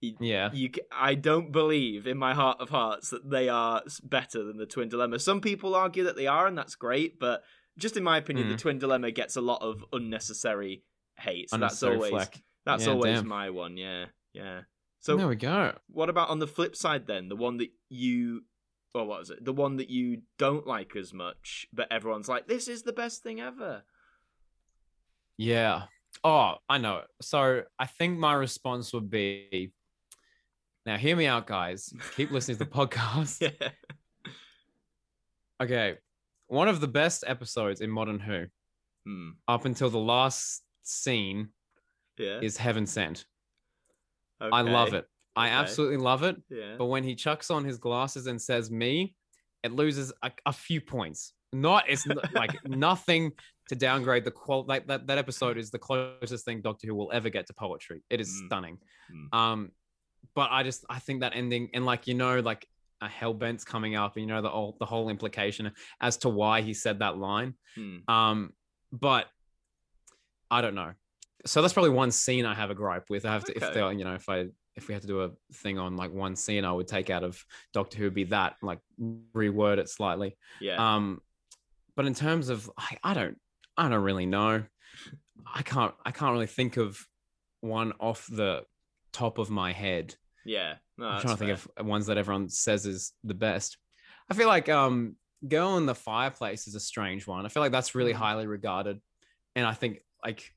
Yeah. 0.00 0.50
You, 0.52 0.70
I 0.92 1.14
don't 1.14 1.50
believe 1.52 2.06
in 2.06 2.18
my 2.18 2.32
heart 2.34 2.58
of 2.60 2.68
hearts 2.70 3.10
that 3.10 3.28
they 3.30 3.48
are 3.48 3.82
better 4.02 4.44
than 4.44 4.56
the 4.58 4.66
Twin 4.66 4.88
Dilemma. 4.88 5.18
Some 5.18 5.40
people 5.40 5.74
argue 5.74 6.04
that 6.04 6.14
they 6.16 6.26
are, 6.26 6.46
and 6.46 6.56
that's 6.58 6.74
great. 6.74 7.18
But 7.18 7.42
just 7.78 7.96
in 7.96 8.02
my 8.04 8.18
opinion, 8.18 8.48
the 8.48 8.54
Mm. 8.54 8.58
Twin 8.58 8.78
Dilemma 8.78 9.10
gets 9.12 9.36
a 9.36 9.40
lot 9.40 9.62
of 9.62 9.84
unnecessary 9.92 10.82
hate. 11.18 11.50
So 11.50 11.56
that's 11.58 11.82
always 11.82 12.10
flack. 12.10 12.40
that's 12.66 12.86
Yeah, 12.86 12.92
always 12.92 13.16
damn. 13.20 13.28
my 13.28 13.50
one, 13.50 13.76
yeah, 13.76 14.06
yeah. 14.32 14.60
So 15.00 15.16
there 15.16 15.28
we 15.28 15.36
go. 15.36 15.76
what 15.88 16.08
about 16.08 16.30
on 16.30 16.38
the 16.38 16.46
flip 16.46 16.74
side 16.74 17.06
then? 17.06 17.28
The 17.28 17.36
one 17.36 17.58
that 17.58 17.68
you 17.90 18.44
well 18.94 19.06
what 19.06 19.18
was 19.20 19.30
it? 19.30 19.44
The 19.44 19.52
one 19.52 19.76
that 19.76 19.90
you 19.90 20.22
don't 20.38 20.66
like 20.66 20.96
as 20.96 21.12
much, 21.12 21.66
but 21.72 21.90
everyone's 21.92 22.28
like, 22.28 22.46
This 22.48 22.68
is 22.68 22.82
the 22.84 22.92
best 22.92 23.22
thing 23.22 23.40
ever. 23.40 23.82
Yeah. 25.36 25.82
Oh, 26.22 26.54
I 26.68 26.78
know. 26.78 27.02
So 27.20 27.62
I 27.78 27.86
think 27.86 28.18
my 28.18 28.34
response 28.34 28.92
would 28.94 29.10
be 29.10 29.72
now 30.86 30.96
hear 30.96 31.16
me 31.16 31.26
out, 31.26 31.46
guys. 31.46 31.92
Keep 32.16 32.30
listening 32.30 32.56
to 32.58 32.64
the 32.64 32.70
podcast. 32.86 33.40
Yeah. 33.40 33.68
Okay. 35.62 35.96
One 36.46 36.68
of 36.68 36.80
the 36.80 36.88
best 36.88 37.24
episodes 37.26 37.80
in 37.80 37.90
Modern 37.90 38.20
Who, 38.20 38.46
Hmm. 39.06 39.30
up 39.48 39.64
until 39.66 39.90
the 39.90 39.98
last 39.98 40.62
scene, 40.84 41.48
Yeah. 42.18 42.40
is 42.40 42.56
Heaven 42.56 42.86
Sent. 42.86 43.26
I 44.40 44.60
love 44.62 44.94
it. 44.94 45.06
I 45.36 45.46
Okay. 45.48 45.54
absolutely 45.56 45.96
love 45.96 46.22
it. 46.22 46.36
Yeah. 46.48 46.76
But 46.78 46.86
when 46.86 47.02
he 47.04 47.14
chucks 47.14 47.50
on 47.50 47.64
his 47.64 47.78
glasses 47.78 48.26
and 48.26 48.40
says 48.40 48.70
me, 48.70 49.14
it 49.62 49.72
loses 49.72 50.12
a, 50.22 50.30
a 50.46 50.52
few 50.52 50.80
points. 50.80 51.32
Not 51.52 51.88
it's 51.88 52.06
like 52.34 52.56
nothing 52.68 53.32
to 53.68 53.74
downgrade 53.74 54.24
the 54.24 54.30
quality. 54.30 54.68
Like 54.68 54.86
that 54.88 55.06
that 55.06 55.18
episode 55.18 55.56
is 55.56 55.70
the 55.70 55.78
closest 55.78 56.44
thing 56.44 56.60
Doctor 56.60 56.86
Who 56.86 56.94
will 56.94 57.10
ever 57.12 57.30
get 57.30 57.46
to 57.46 57.54
poetry. 57.54 58.02
It 58.10 58.20
is 58.20 58.28
Mm. 58.28 58.46
stunning. 58.46 58.78
Mm. 59.12 59.34
Um, 59.38 59.72
but 60.34 60.50
I 60.50 60.62
just 60.62 60.84
I 60.90 60.98
think 60.98 61.20
that 61.20 61.34
ending 61.34 61.70
and 61.74 61.84
like 61.86 62.06
you 62.06 62.14
know 62.14 62.40
like 62.40 62.66
a 63.00 63.08
Hell 63.08 63.34
Bent's 63.34 63.64
coming 63.64 63.94
up, 63.96 64.16
and 64.16 64.22
you 64.22 64.28
know 64.32 64.42
the 64.42 64.48
whole 64.50 64.76
the 64.78 64.86
whole 64.86 65.08
implication 65.08 65.72
as 66.00 66.16
to 66.18 66.28
why 66.28 66.60
he 66.60 66.74
said 66.74 66.98
that 67.00 67.16
line. 67.18 67.54
Hmm. 67.74 67.98
Um, 68.08 68.52
but 68.92 69.26
I 70.50 70.60
don't 70.60 70.74
know. 70.74 70.92
So 71.46 71.60
that's 71.60 71.74
probably 71.74 71.90
one 71.90 72.10
scene 72.10 72.46
I 72.46 72.54
have 72.54 72.70
a 72.70 72.74
gripe 72.74 73.10
with. 73.10 73.26
I 73.26 73.32
have 73.32 73.44
to 73.44 73.52
if 73.56 73.74
they 73.74 73.80
you 73.94 74.04
know 74.04 74.14
if 74.14 74.28
I 74.28 74.46
if 74.76 74.88
we 74.88 74.94
had 74.94 75.02
to 75.02 75.08
do 75.08 75.22
a 75.22 75.30
thing 75.52 75.78
on 75.78 75.96
like 75.96 76.12
one 76.12 76.36
scene 76.36 76.64
I 76.64 76.72
would 76.72 76.88
take 76.88 77.10
out 77.10 77.22
of 77.22 77.42
Doctor 77.72 77.98
Who 77.98 78.04
would 78.04 78.14
be 78.14 78.24
that 78.24 78.56
like 78.62 78.78
reword 79.34 79.78
it 79.78 79.88
slightly. 79.88 80.36
Yeah. 80.60 80.94
Um, 80.94 81.20
but 81.96 82.06
in 82.06 82.14
terms 82.14 82.48
of 82.48 82.70
I, 82.78 82.96
I 83.04 83.14
don't 83.14 83.36
I 83.76 83.88
don't 83.88 84.02
really 84.02 84.26
know. 84.26 84.64
I 85.52 85.62
can't 85.62 85.94
I 86.04 86.10
can't 86.12 86.32
really 86.32 86.46
think 86.46 86.76
of 86.76 86.98
one 87.60 87.92
off 88.00 88.26
the 88.30 88.62
top 89.12 89.38
of 89.38 89.50
my 89.50 89.72
head. 89.72 90.14
yeah. 90.44 90.74
No, 90.96 91.06
I'm 91.08 91.20
trying 91.20 91.34
to 91.34 91.38
think 91.44 91.58
fair. 91.58 91.72
of 91.78 91.86
ones 91.86 92.06
that 92.06 92.18
everyone 92.18 92.48
says 92.48 92.86
is 92.86 93.12
the 93.24 93.34
best. 93.34 93.76
I 94.30 94.34
feel 94.34 94.46
like 94.48 94.68
um 94.68 95.16
Girl 95.46 95.76
in 95.76 95.84
the 95.86 95.94
Fireplace 95.94 96.66
is 96.66 96.74
a 96.74 96.80
strange 96.80 97.26
one. 97.26 97.44
I 97.44 97.48
feel 97.50 97.62
like 97.62 97.72
that's 97.72 97.94
really 97.94 98.12
Mm. 98.14 98.16
highly 98.16 98.46
regarded. 98.46 99.00
And 99.56 99.66
I 99.66 99.74
think 99.74 99.98
like 100.24 100.50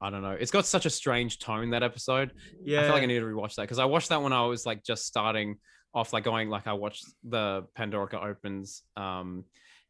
I 0.00 0.10
don't 0.10 0.22
know. 0.22 0.32
It's 0.32 0.50
got 0.50 0.66
such 0.66 0.86
a 0.86 0.90
strange 0.90 1.38
tone 1.38 1.70
that 1.70 1.82
episode. 1.82 2.32
Yeah. 2.62 2.80
I 2.80 2.82
feel 2.84 2.92
like 2.92 3.02
I 3.04 3.06
need 3.06 3.20
to 3.20 3.24
rewatch 3.24 3.54
that 3.54 3.62
because 3.62 3.78
I 3.78 3.84
watched 3.86 4.08
that 4.10 4.20
when 4.22 4.32
I 4.32 4.44
was 4.46 4.66
like 4.66 4.82
just 4.84 5.06
starting 5.06 5.56
off, 5.94 6.12
like 6.12 6.24
going 6.24 6.50
like 6.50 6.66
I 6.66 6.72
watched 6.74 7.04
the 7.22 7.64
Pandorica 7.78 8.22
Opens, 8.22 8.82
um, 8.96 9.44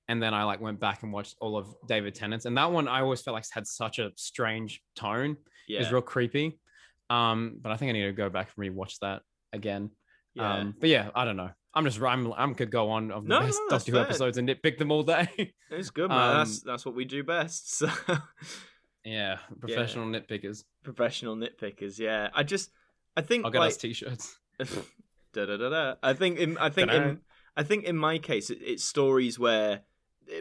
and 0.07 0.23
then 0.23 0.35
I 0.35 0.45
like 0.45 0.61
went 0.61 0.79
back 0.79 1.03
and 1.03 1.13
watched 1.13 1.37
all 1.41 1.57
of 1.57 1.75
David 1.89 2.15
Tennant's, 2.15 2.45
and 2.45 2.57
that 2.59 2.71
one 2.71 2.87
I 2.89 3.01
always 3.01 3.23
felt 3.23 3.35
like 3.35 3.45
had 3.51 3.67
such 3.67 3.99
a 3.99 4.13
strange 4.17 4.83
tone. 4.95 5.37
yeah. 5.67 5.79
It 5.79 5.85
was 5.85 5.93
real 5.93 6.03
creepy. 6.03 6.61
Um, 7.11 7.59
but 7.61 7.73
I 7.73 7.77
think 7.77 7.91
I 7.91 7.93
need 7.93 8.05
to 8.05 8.13
go 8.13 8.31
back 8.31 8.51
and 8.57 8.65
rewatch 8.77 8.99
that 9.01 9.23
again. 9.53 9.91
yeah. 10.35 10.55
Um, 10.59 10.75
but 10.79 10.89
yeah, 10.91 11.11
I 11.15 11.25
don't 11.25 11.37
know. 11.37 11.51
I'm 11.75 11.85
just 11.85 12.01
I'm 12.01 12.33
I'm 12.35 12.55
could 12.55 12.71
go 12.71 12.91
on 12.91 13.11
of 13.11 13.25
the 13.25 13.29
No, 13.31 13.41
best 13.41 13.59
no, 13.59 13.67
that's 13.71 13.85
Doctor 13.85 13.93
Who 13.99 14.05
episodes 14.05 14.39
and 14.39 14.49
nitpick 14.49 14.79
them 14.79 14.93
all 14.93 15.03
day. 15.03 15.53
it's 15.71 15.91
good, 15.91 16.09
man. 16.11 16.37
that's 16.37 16.59
um, 16.59 16.63
that's 16.67 16.87
what 16.87 16.95
we 16.95 17.05
do 17.05 17.25
best. 17.25 17.79
So 17.79 17.89
yeah, 19.05 19.39
professional 19.61 20.07
nitpickers. 20.07 20.65
professional 20.83 21.37
nitpickers. 21.37 21.99
Yeah. 21.99 22.29
I 22.35 22.43
just 22.43 22.71
I 23.17 23.21
think 23.21 23.45
I'll 23.45 23.51
get 23.51 23.61
like 23.61 23.69
us 23.69 23.77
t-shirts. 23.77 24.39
da, 24.59 25.47
da, 25.47 25.57
da, 25.57 25.69
da. 25.69 25.95
I 26.03 26.15
think 26.15 26.39
in 26.39 26.57
I 26.59 26.71
think 26.71 26.91
in 26.91 27.21
I 27.57 27.63
think 27.63 27.85
in 27.85 27.97
my 27.97 28.19
case 28.19 28.51
it, 28.51 28.59
it's 28.63 28.85
stories 28.85 29.39
where 29.39 29.83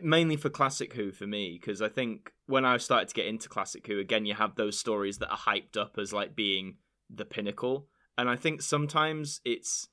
mainly 0.01 0.37
for 0.37 0.49
classic 0.49 0.93
Who 0.93 1.11
for 1.11 1.27
me 1.27 1.59
because 1.59 1.81
I 1.81 1.89
think 1.89 2.31
when 2.45 2.63
I 2.63 2.77
started 2.77 3.09
to 3.09 3.15
get 3.15 3.25
into 3.25 3.49
classic 3.49 3.85
Who 3.87 3.99
again 3.99 4.25
you 4.25 4.33
have 4.33 4.55
those 4.55 4.79
stories 4.79 5.17
that 5.17 5.29
are 5.29 5.37
hyped 5.37 5.77
up 5.77 5.97
as 5.97 6.13
like 6.13 6.35
being 6.35 6.77
the 7.13 7.25
pinnacle 7.25 7.87
and 8.17 8.29
I 8.29 8.37
think 8.37 8.61
sometimes 8.61 9.41
it's 9.43 9.89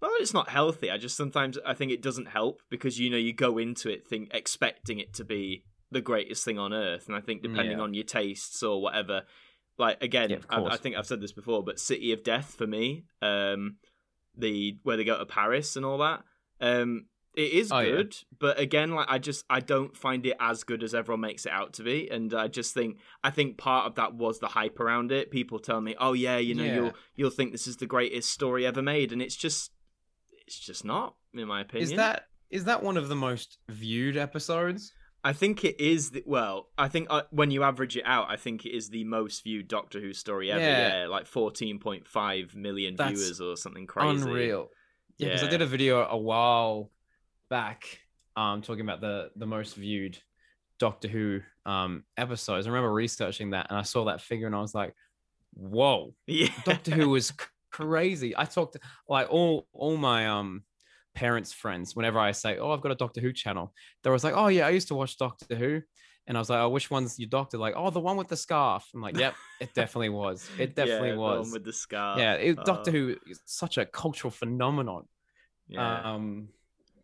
well 0.00 0.12
it's 0.20 0.34
not 0.34 0.50
healthy 0.50 0.90
I 0.90 0.98
just 0.98 1.16
sometimes 1.16 1.58
I 1.66 1.74
think 1.74 1.90
it 1.90 2.02
doesn't 2.02 2.28
help 2.28 2.62
because 2.70 3.00
you 3.00 3.10
know 3.10 3.16
you 3.16 3.32
go 3.32 3.58
into 3.58 3.90
it 3.90 4.06
think 4.06 4.30
expecting 4.32 5.00
it 5.00 5.12
to 5.14 5.24
be 5.24 5.64
the 5.94 6.00
greatest 6.02 6.44
thing 6.44 6.58
on 6.58 6.72
earth 6.74 7.06
and 7.08 7.16
I 7.16 7.20
think 7.20 7.42
depending 7.42 7.78
Yeah. 7.78 7.84
on 7.84 7.94
your 7.94 8.04
tastes 8.04 8.62
or 8.62 8.82
whatever 8.82 9.22
like 9.78 10.02
again 10.02 10.30
Yeah, 10.30 10.38
I, 10.50 10.60
I 10.62 10.76
think 10.76 10.94
I've 10.96 11.06
said 11.06 11.20
this 11.22 11.32
before 11.32 11.62
but 11.64 11.80
City 11.80 12.12
of 12.12 12.22
Death 12.22 12.54
for 12.58 12.66
me 12.66 13.04
um 13.22 13.76
the 14.36 14.78
where 14.82 14.96
they 14.96 15.04
go 15.04 15.16
to 15.18 15.26
Paris 15.26 15.76
and 15.76 15.84
all 15.86 15.98
that. 15.98 16.24
Um, 16.60 17.06
it 17.36 17.52
is 17.52 17.70
Oh, 17.72 17.80
yeah. 17.80 17.90
good, 17.96 18.16
but 18.38 18.58
again, 18.60 18.92
like 18.92 19.06
I 19.08 19.18
just 19.18 19.44
I 19.50 19.60
don't 19.60 19.96
find 19.96 20.24
it 20.26 20.36
as 20.40 20.62
good 20.64 20.82
as 20.84 20.94
everyone 20.94 21.20
makes 21.20 21.46
it 21.46 21.52
out 21.52 21.72
to 21.74 21.82
be, 21.82 22.08
and 22.10 22.32
I 22.34 22.46
just 22.48 22.74
think 22.74 22.98
I 23.24 23.30
think 23.30 23.58
part 23.58 23.86
of 23.86 23.94
that 23.96 24.14
was 24.14 24.38
the 24.38 24.46
hype 24.48 24.78
around 24.80 25.10
it. 25.12 25.30
People 25.32 25.58
tell 25.58 25.80
me, 25.80 25.94
"Oh 25.98 26.12
yeah, 26.14 26.36
you 26.38 26.54
know, 26.54 26.64
Yeah. 26.64 26.74
you'll 26.74 26.94
you'll 27.16 27.30
think 27.30 27.50
this 27.52 27.66
is 27.66 27.76
the 27.78 27.86
greatest 27.86 28.30
story 28.30 28.64
ever 28.66 28.82
made," 28.82 29.12
and 29.12 29.20
it's 29.20 29.34
just 29.36 29.72
it's 30.46 30.58
just 30.58 30.84
not, 30.84 31.14
in 31.32 31.46
my 31.48 31.60
opinion. 31.62 31.90
Is 31.90 31.96
that 31.96 32.26
is 32.50 32.64
that 32.64 32.82
one 32.84 32.96
of 32.96 33.08
the 33.08 33.16
most 33.16 33.58
viewed 33.68 34.16
episodes? 34.16 34.92
I 35.24 35.32
think 35.32 35.64
it 35.64 35.80
is. 35.80 36.10
The, 36.10 36.22
well, 36.26 36.68
I 36.76 36.88
think 36.88 37.06
uh, 37.08 37.22
when 37.30 37.50
you 37.50 37.62
average 37.62 37.96
it 37.96 38.04
out, 38.04 38.26
I 38.28 38.36
think 38.36 38.66
it 38.66 38.76
is 38.76 38.90
the 38.90 39.04
most 39.04 39.42
viewed 39.42 39.68
Doctor 39.68 39.98
Who 39.98 40.12
story 40.12 40.52
ever. 40.52 40.62
Yeah. 40.62 41.00
Yeah, 41.00 41.06
like 41.08 41.26
fourteen 41.26 41.78
point 41.78 42.06
five 42.06 42.54
million 42.54 42.94
That's 42.94 43.10
viewers 43.10 43.40
or 43.40 43.56
something 43.56 43.86
crazy. 43.86 44.22
Unreal. 44.22 44.68
Yeah, 45.16 45.28
because 45.28 45.42
I 45.42 45.48
did 45.48 45.62
a 45.62 45.66
video 45.66 46.06
a 46.06 46.16
while 46.16 46.90
back, 47.48 48.00
um, 48.36 48.60
talking 48.60 48.82
about 48.82 49.00
the 49.00 49.30
the 49.34 49.46
most 49.46 49.76
viewed 49.76 50.18
Doctor 50.78 51.08
Who 51.08 51.40
um 51.64 52.04
episodes. 52.18 52.66
I 52.66 52.70
remember 52.70 52.92
researching 52.92 53.50
that, 53.50 53.68
and 53.70 53.78
I 53.78 53.82
saw 53.82 54.04
that 54.04 54.20
figure, 54.20 54.46
and 54.46 54.54
I 54.54 54.60
was 54.60 54.74
like, 54.74 54.94
"Whoa, 55.54 56.14
Yeah, 56.26 56.48
Doctor 56.64 56.90
Who 56.90 57.08
was 57.08 57.28
c- 57.28 57.34
crazy." 57.70 58.36
I 58.36 58.44
talked 58.44 58.76
like 59.08 59.30
all 59.30 59.66
all 59.72 59.96
my 59.96 60.28
um 60.28 60.64
parents' 61.14 61.52
friends. 61.52 61.94
Whenever 61.96 62.18
I 62.18 62.32
say, 62.32 62.58
"Oh, 62.58 62.70
I've 62.72 62.80
got 62.80 62.92
a 62.92 62.96
Doctor 62.96 63.20
Who 63.20 63.32
channel," 63.32 63.72
they 64.02 64.10
was 64.10 64.24
like, 64.24 64.34
"Oh 64.36 64.48
yeah, 64.48 64.66
I 64.66 64.70
used 64.70 64.88
to 64.88 64.94
watch 64.94 65.16
Doctor 65.16 65.54
Who." 65.54 65.82
And 66.26 66.38
I 66.38 66.40
was 66.40 66.48
like, 66.48 66.60
"Oh, 66.60 66.70
which 66.70 66.90
one's 66.90 67.18
your 67.18 67.28
doctor?" 67.28 67.58
Like, 67.58 67.74
"Oh, 67.76 67.90
the 67.90 68.00
one 68.00 68.16
with 68.16 68.28
the 68.28 68.36
scarf." 68.36 68.88
I'm 68.94 69.02
like, 69.02 69.16
"Yep, 69.16 69.34
it 69.60 69.74
definitely 69.74 70.08
was. 70.08 70.48
It 70.58 70.74
definitely 70.74 71.08
Yeah, 71.10 71.14
the 71.14 71.20
one 71.20 71.38
was." 71.38 71.52
with 71.52 71.64
the 71.64 71.72
scar. 71.72 72.18
yeah, 72.18 72.34
it, 72.34 72.56
Doctor 72.64 72.90
Oh, 72.90 72.92
Who 72.92 73.16
is 73.26 73.40
such 73.44 73.78
a 73.78 73.84
cultural 73.86 74.30
phenomenon. 74.30 75.06
Yeah. 75.68 76.14
Um, 76.14 76.48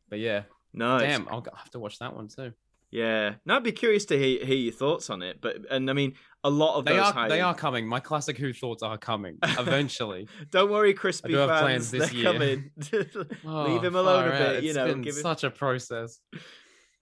but 0.08 0.18
yeah, 0.18 0.44
no, 0.72 0.98
damn, 0.98 1.28
I'll 1.28 1.44
have 1.54 1.70
to 1.70 1.78
watch 1.78 1.98
that 1.98 2.14
one 2.14 2.28
too. 2.28 2.52
Yeah. 2.90 3.34
No, 3.46 3.56
I'd 3.56 3.62
be 3.62 3.72
curious 3.72 4.04
to 4.06 4.18
hear, 4.18 4.44
hear 4.44 4.56
your 4.56 4.72
thoughts 4.72 5.10
on 5.10 5.22
it. 5.22 5.40
But 5.40 5.58
and 5.70 5.88
I 5.88 5.92
mean, 5.92 6.14
a 6.42 6.50
lot 6.50 6.76
of 6.76 6.84
They 6.84 6.92
those 6.96 7.06
are 7.06 7.12
high... 7.12 7.28
they 7.28 7.40
are 7.48 7.54
coming. 7.54 7.86
My 7.86 8.00
classic 8.00 8.36
Who 8.36 8.52
thoughts 8.52 8.82
are 8.82 8.98
coming 8.98 9.38
eventually. 9.42 10.28
Don't 10.50 10.70
worry, 10.70 10.92
crispy 10.94 11.28
do 11.30 11.36
have 11.36 11.50
fans. 11.50 11.60
plans 11.62 11.90
this 11.92 12.10
they're 12.10 12.18
year. 12.18 12.32
coming. 12.32 12.70
Oh, 13.46 13.72
Leave 13.72 13.84
him 13.84 13.94
alone 13.94 14.28
a 14.28 14.30
bit, 14.32 14.40
out. 14.56 14.62
you 14.62 14.70
It's 14.70 14.76
know. 14.76 14.92
been 14.94 15.12
such 15.12 15.44
a 15.44 15.50
process. 15.50 16.20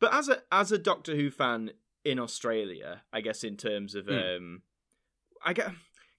But 0.00 0.12
as 0.14 0.28
a 0.28 0.38
as 0.52 0.72
a 0.72 0.78
Doctor 0.78 1.16
Who 1.16 1.30
fan 1.30 1.70
in 2.04 2.18
Australia, 2.18 3.02
I 3.12 3.20
guess 3.20 3.42
in 3.42 3.56
terms 3.56 3.94
of 3.94 4.06
Hmm. 4.06 4.12
um, 4.14 4.62
I 5.44 5.52
get 5.54 5.70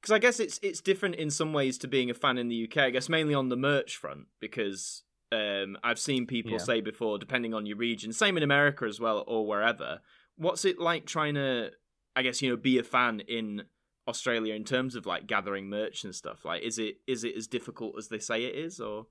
because 0.01 0.11
I 0.13 0.19
guess 0.19 0.39
it's 0.39 0.59
it's 0.63 0.81
different 0.81 1.15
in 1.15 1.29
some 1.29 1.53
ways 1.53 1.77
to 1.79 1.87
being 1.87 2.09
a 2.09 2.13
fan 2.13 2.37
in 2.37 2.47
the 2.47 2.63
UK. 2.69 2.77
I 2.77 2.89
guess 2.89 3.07
mainly 3.09 3.33
on 3.35 3.49
the 3.49 3.55
merch 3.57 3.95
front 3.97 4.27
because 4.39 5.03
um, 5.31 5.77
I've 5.83 5.99
seen 5.99 6.25
people 6.25 6.53
Yeah. 6.53 6.57
say 6.57 6.81
before, 6.81 7.17
depending 7.19 7.53
on 7.53 7.65
your 7.65 7.77
region, 7.77 8.11
same 8.13 8.37
in 8.37 8.43
America 8.43 8.85
as 8.85 8.99
well 8.99 9.23
or 9.27 9.45
wherever. 9.47 9.99
What's 10.37 10.65
it 10.65 10.79
like 10.79 11.05
trying 11.05 11.35
to, 11.35 11.71
I 12.15 12.21
guess 12.23 12.41
you 12.41 12.49
know, 12.49 12.57
be 12.57 12.77
a 12.79 12.83
fan 12.83 13.19
in 13.21 13.63
Australia 14.07 14.55
in 14.55 14.63
terms 14.63 14.95
of 14.95 15.05
like 15.05 15.27
gathering 15.27 15.69
merch 15.69 16.03
and 16.03 16.15
stuff? 16.15 16.45
Like, 16.45 16.63
is 16.63 16.79
it 16.79 16.97
is 17.07 17.23
it 17.23 17.35
as 17.35 17.47
difficult 17.47 17.95
as 17.97 18.07
they 18.07 18.19
say 18.19 18.45
it 18.45 18.55
is, 18.55 18.79
or 18.79 19.07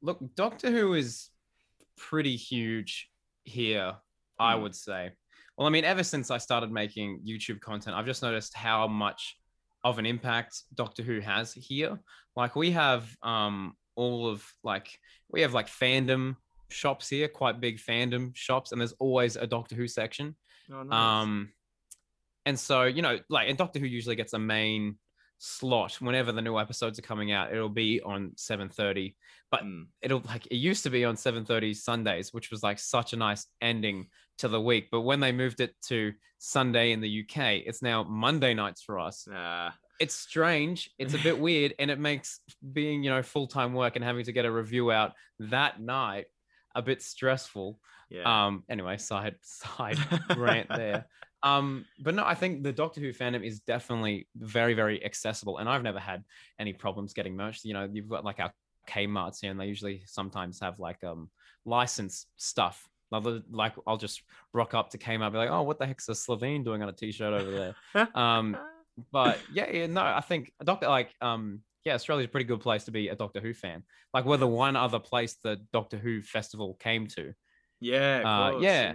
Look, 0.00 0.20
Doctor 0.36 0.70
Who 0.70 0.94
is 0.94 1.30
pretty 1.96 2.36
huge 2.36 3.10
here, 3.44 3.96
I 4.38 4.54
Hmm. 4.54 4.62
would 4.62 4.74
say. 4.74 5.12
Well, 5.56 5.66
I 5.66 5.70
mean, 5.70 5.84
ever 5.84 6.04
since 6.04 6.30
I 6.30 6.38
started 6.38 6.70
making 6.70 7.22
YouTube 7.26 7.60
content, 7.60 7.96
I've 7.96 8.06
just 8.06 8.22
noticed 8.22 8.54
how 8.54 8.86
much 8.86 9.36
of 9.84 9.98
an 9.98 10.06
impact 10.06 10.62
Doctor 10.74 11.02
Who 11.02 11.20
has 11.20 11.52
here. 11.52 11.98
Like 12.36 12.54
we 12.54 12.70
have 12.72 13.08
um 13.22 13.74
all 13.98 14.28
of 14.28 14.44
like 14.62 14.98
we 15.30 15.40
have 15.42 15.52
like 15.54 15.66
fandom 15.68 16.36
shops 16.70 17.08
here, 17.08 17.28
quite 17.28 17.60
big 17.60 17.78
fandom 17.78 18.34
shops, 18.34 18.72
and 18.72 18.80
there's 18.80 18.94
always 19.00 19.36
a 19.36 19.46
Doctor 19.46 19.74
Who 19.74 19.88
section. 19.88 20.36
oh, 20.72 20.82
nice. 20.82 21.22
Um, 21.22 21.52
and 22.46 22.58
so 22.58 22.84
you 22.84 23.02
know, 23.02 23.18
like, 23.28 23.48
and 23.48 23.58
Doctor 23.58 23.78
Who 23.78 23.86
usually 23.86 24.16
gets 24.16 24.32
a 24.32 24.38
main 24.38 24.96
slot 25.38 25.94
whenever 26.00 26.32
the 26.32 26.42
new 26.42 26.58
episodes 26.58 26.98
are 26.98 27.02
coming 27.02 27.30
out. 27.32 27.52
It'll 27.52 27.68
be 27.68 28.00
on 28.02 28.32
seven 28.36 28.68
thirty, 28.68 29.16
but 29.50 29.62
Mm. 29.64 29.86
it'll 30.02 30.22
like 30.26 30.46
it 30.46 30.56
used 30.56 30.82
to 30.84 30.90
be 30.90 31.04
on 31.04 31.16
seven 31.16 31.44
thirty 31.44 31.74
Sundays, 31.74 32.32
which 32.32 32.50
was 32.50 32.62
like 32.62 32.78
such 32.78 33.12
a 33.12 33.16
nice 33.16 33.46
ending 33.60 34.08
to 34.38 34.48
the 34.48 34.60
week. 34.60 34.88
But 34.90 35.02
when 35.02 35.20
they 35.20 35.32
moved 35.32 35.60
it 35.60 35.74
to 35.88 36.12
Sunday 36.38 36.92
in 36.92 37.00
the 37.00 37.20
UK, 37.22 37.62
it's 37.66 37.82
now 37.82 38.04
Monday 38.04 38.54
nights 38.54 38.82
for 38.82 38.98
us. 38.98 39.26
Ah, 39.32 39.74
It's 39.98 40.14
strange. 40.14 40.90
It's 40.98 41.14
a 41.14 41.18
bit 41.18 41.38
weird, 41.46 41.74
and 41.78 41.90
it 41.90 41.98
makes 41.98 42.40
being 42.72 43.02
you 43.02 43.10
know 43.10 43.22
full 43.22 43.46
time 43.46 43.74
work 43.74 43.96
and 43.96 44.04
having 44.04 44.24
to 44.24 44.32
get 44.32 44.44
a 44.44 44.50
review 44.50 44.90
out 44.90 45.12
that 45.40 45.80
night 45.80 46.26
a 46.74 46.82
bit 46.82 47.02
stressful. 47.02 47.80
Yeah. 48.10 48.46
Um. 48.46 48.64
Anyway, 48.68 48.96
side 48.98 49.36
side 49.42 49.98
rant 50.36 50.68
there. 50.74 51.06
Um. 51.42 51.84
But 52.00 52.14
no, 52.14 52.24
I 52.24 52.34
think 52.34 52.62
the 52.62 52.72
Doctor 52.72 53.00
Who 53.00 53.12
fandom 53.12 53.44
is 53.44 53.60
definitely 53.60 54.28
very 54.36 54.74
very 54.74 55.04
accessible, 55.04 55.58
and 55.58 55.68
I've 55.68 55.82
never 55.82 56.00
had 56.00 56.24
any 56.58 56.72
problems 56.72 57.12
getting 57.12 57.36
merch. 57.36 57.64
You 57.64 57.74
know, 57.74 57.88
you've 57.92 58.08
got 58.08 58.24
like 58.24 58.40
our 58.40 58.52
Kmart's 58.88 59.40
here, 59.40 59.50
and 59.50 59.60
they 59.60 59.66
usually 59.66 60.02
sometimes 60.06 60.60
have 60.60 60.78
like 60.78 61.02
um 61.04 61.30
license 61.64 62.26
stuff. 62.36 62.88
Like 63.10 63.72
I'll 63.86 63.96
just 63.96 64.22
rock 64.52 64.74
up 64.74 64.90
to 64.90 64.98
Kmart, 64.98 65.32
be 65.32 65.38
like, 65.38 65.50
oh, 65.50 65.62
what 65.62 65.78
the 65.78 65.86
heck's 65.86 66.08
a 66.10 66.12
Slitheen 66.12 66.62
doing 66.62 66.82
on 66.82 66.90
a 66.90 66.92
t-shirt 66.92 67.32
over 67.32 67.74
there? 67.94 68.08
um, 68.14 68.56
but 69.12 69.38
yeah, 69.52 69.70
yeah, 69.70 69.86
no, 69.86 70.02
I 70.02 70.20
think 70.20 70.52
Doctor 70.62 70.88
like 70.88 71.10
um 71.20 71.60
yeah, 71.84 71.94
Australia's 71.94 72.26
a 72.26 72.28
pretty 72.28 72.44
good 72.44 72.60
place 72.60 72.84
to 72.84 72.90
be 72.90 73.08
a 73.08 73.14
Doctor 73.14 73.40
Who 73.40 73.54
fan. 73.54 73.82
Like 74.12 74.24
we're 74.24 74.36
the 74.36 74.46
one 74.46 74.76
other 74.76 74.98
place 74.98 75.36
the 75.42 75.60
Doctor 75.72 75.96
Who 75.96 76.22
festival 76.22 76.76
came 76.80 77.06
to. 77.08 77.32
yeah. 77.80 78.18
of 78.18 78.26
uh, 78.26 78.50
course, 78.52 78.64
yeah. 78.64 78.94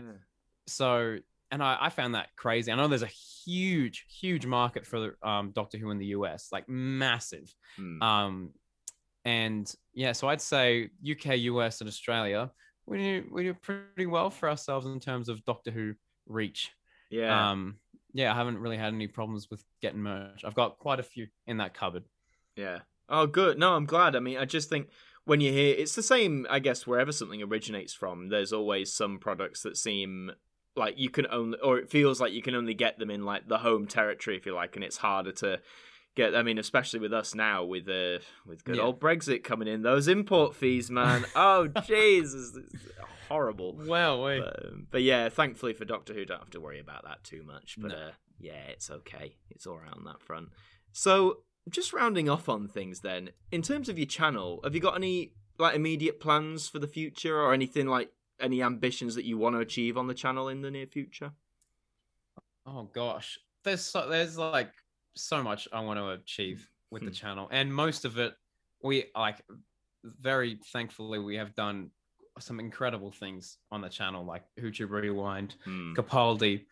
So 0.67 1.17
and 1.53 1.61
I, 1.61 1.77
I 1.81 1.89
found 1.89 2.15
that 2.15 2.29
crazy. 2.35 2.71
I 2.71 2.75
know 2.75 2.87
there's 2.87 3.03
a 3.03 3.07
huge, 3.45 4.05
huge 4.09 4.45
market 4.45 4.87
for 4.87 5.17
um, 5.21 5.51
Doctor 5.51 5.77
Who 5.77 5.91
in 5.91 5.99
the 5.99 6.07
US, 6.07 6.47
like 6.51 6.67
massive. 6.67 7.53
Hmm. 7.77 8.01
Um, 8.01 8.49
and 9.23 9.73
yeah, 9.93 10.13
so 10.13 10.27
I'd 10.27 10.41
say 10.41 10.89
UK, 11.09 11.37
US, 11.37 11.79
and 11.79 11.87
Australia, 11.87 12.51
we 12.85 12.97
do 12.97 13.29
we 13.31 13.43
do 13.43 13.53
pretty 13.53 14.07
well 14.07 14.29
for 14.29 14.49
ourselves 14.49 14.85
in 14.85 14.99
terms 14.99 15.29
of 15.29 15.45
Doctor 15.45 15.71
Who 15.71 15.93
reach. 16.27 16.71
yeah. 17.09 17.51
Um, 17.51 17.75
yeah, 18.13 18.31
I 18.31 18.35
haven't 18.35 18.59
really 18.59 18.77
had 18.77 18.93
any 18.93 19.07
problems 19.07 19.49
with 19.49 19.63
getting 19.81 20.01
merch. 20.01 20.43
I've 20.45 20.55
got 20.55 20.79
quite 20.79 20.99
a 20.99 21.03
few 21.03 21.27
in 21.47 21.57
that 21.57 21.73
cupboard. 21.73 22.03
Yeah. 22.55 22.79
Oh, 23.09 23.27
good. 23.27 23.57
No, 23.57 23.73
I'm 23.73 23.85
glad. 23.85 24.15
I 24.15 24.19
mean, 24.19 24.37
I 24.37 24.45
just 24.45 24.69
think 24.69 24.87
when 25.25 25.41
you 25.41 25.51
hear 25.51 25.75
it's 25.77 25.95
the 25.95 26.03
same, 26.03 26.45
I 26.49 26.59
guess, 26.59 26.85
wherever 26.85 27.11
something 27.11 27.41
originates 27.41 27.93
from, 27.93 28.29
there's 28.29 28.53
always 28.53 28.93
some 28.93 29.19
products 29.19 29.61
that 29.63 29.77
seem 29.77 30.31
like 30.75 30.95
you 30.97 31.09
can 31.09 31.27
only, 31.29 31.57
or 31.59 31.77
it 31.77 31.89
feels 31.89 32.19
like 32.21 32.33
you 32.33 32.41
can 32.41 32.55
only 32.55 32.73
get 32.73 32.99
them 32.99 33.09
in 33.09 33.25
like 33.25 33.47
the 33.47 33.59
home 33.59 33.87
territory, 33.87 34.37
if 34.37 34.45
you 34.45 34.53
like, 34.53 34.75
and 34.75 34.83
it's 34.83 34.97
harder 34.97 35.31
to 35.31 35.59
get. 36.15 36.35
I 36.35 36.43
mean, 36.43 36.57
especially 36.57 36.99
with 36.99 37.13
us 37.13 37.33
now, 37.35 37.63
with 37.63 37.87
uh, 37.87 38.19
with 38.45 38.63
good 38.63 38.75
Yeah. 38.77 38.83
old 38.83 38.99
Brexit 38.99 39.43
coming 39.43 39.67
in, 39.67 39.81
those 39.81 40.07
import 40.07 40.55
fees, 40.55 40.89
man. 40.91 41.25
oh, 41.35 41.67
Jesus, 41.85 42.57
horrible. 43.27 43.75
Well, 43.85 44.23
wait. 44.23 44.41
But, 44.41 44.65
um, 44.65 44.87
but 44.91 45.01
yeah, 45.03 45.29
thankfully 45.29 45.73
for 45.73 45.85
Doctor 45.85 46.13
Who, 46.13 46.25
don't 46.25 46.39
have 46.39 46.49
to 46.51 46.61
worry 46.61 46.79
about 46.79 47.03
that 47.05 47.23
too 47.23 47.43
much. 47.43 47.75
But 47.77 47.89
No. 47.89 47.95
uh, 47.95 48.11
yeah, 48.39 48.65
it's 48.69 48.89
okay. 48.89 49.35
It's 49.49 49.65
all 49.67 49.77
right 49.79 49.93
on 49.93 50.03
that 50.05 50.21
front. 50.21 50.49
So 50.91 51.39
just 51.69 51.93
rounding 51.93 52.29
off 52.29 52.49
on 52.49 52.67
things 52.67 52.99
then, 53.01 53.29
in 53.51 53.61
terms 53.61 53.87
of 53.89 53.97
your 53.97 54.07
channel, 54.07 54.59
have 54.63 54.75
you 54.75 54.81
got 54.81 54.95
any 54.95 55.33
like 55.59 55.75
immediate 55.75 56.19
plans 56.19 56.67
for 56.67 56.79
the 56.79 56.87
future 56.87 57.39
or 57.39 57.53
anything 57.53 57.87
like 57.87 58.09
any 58.39 58.61
ambitions 58.61 59.15
that 59.15 59.23
you 59.23 59.37
want 59.37 59.55
to 59.55 59.59
achieve 59.59 59.97
on 59.97 60.07
the 60.07 60.13
channel 60.13 60.49
in 60.49 60.61
the 60.61 60.71
near 60.71 60.87
future? 60.87 61.31
Oh 62.65 62.89
gosh, 62.93 63.39
there's 63.63 63.81
so, 63.83 64.07
there's 64.09 64.37
like 64.37 64.71
so 65.15 65.43
much 65.43 65.67
I 65.71 65.79
want 65.81 65.99
to 65.99 66.09
achieve 66.09 66.67
with 66.91 67.01
the 67.03 67.09
Hmm. 67.09 67.13
channel, 67.13 67.47
and 67.51 67.73
most 67.73 68.05
of 68.05 68.17
it 68.19 68.33
we 68.81 69.05
like. 69.15 69.41
Very 70.03 70.59
thankfully, 70.73 71.19
we 71.19 71.35
have 71.37 71.55
done 71.55 71.89
some 72.39 72.59
incredible 72.59 73.11
things 73.11 73.57
on 73.71 73.79
the 73.81 73.89
channel, 73.89 74.25
like 74.25 74.43
Hoochie 74.59 74.89
Rewind, 74.89 75.55
Hmm. 75.63 75.93
Capaldi. 75.93 76.65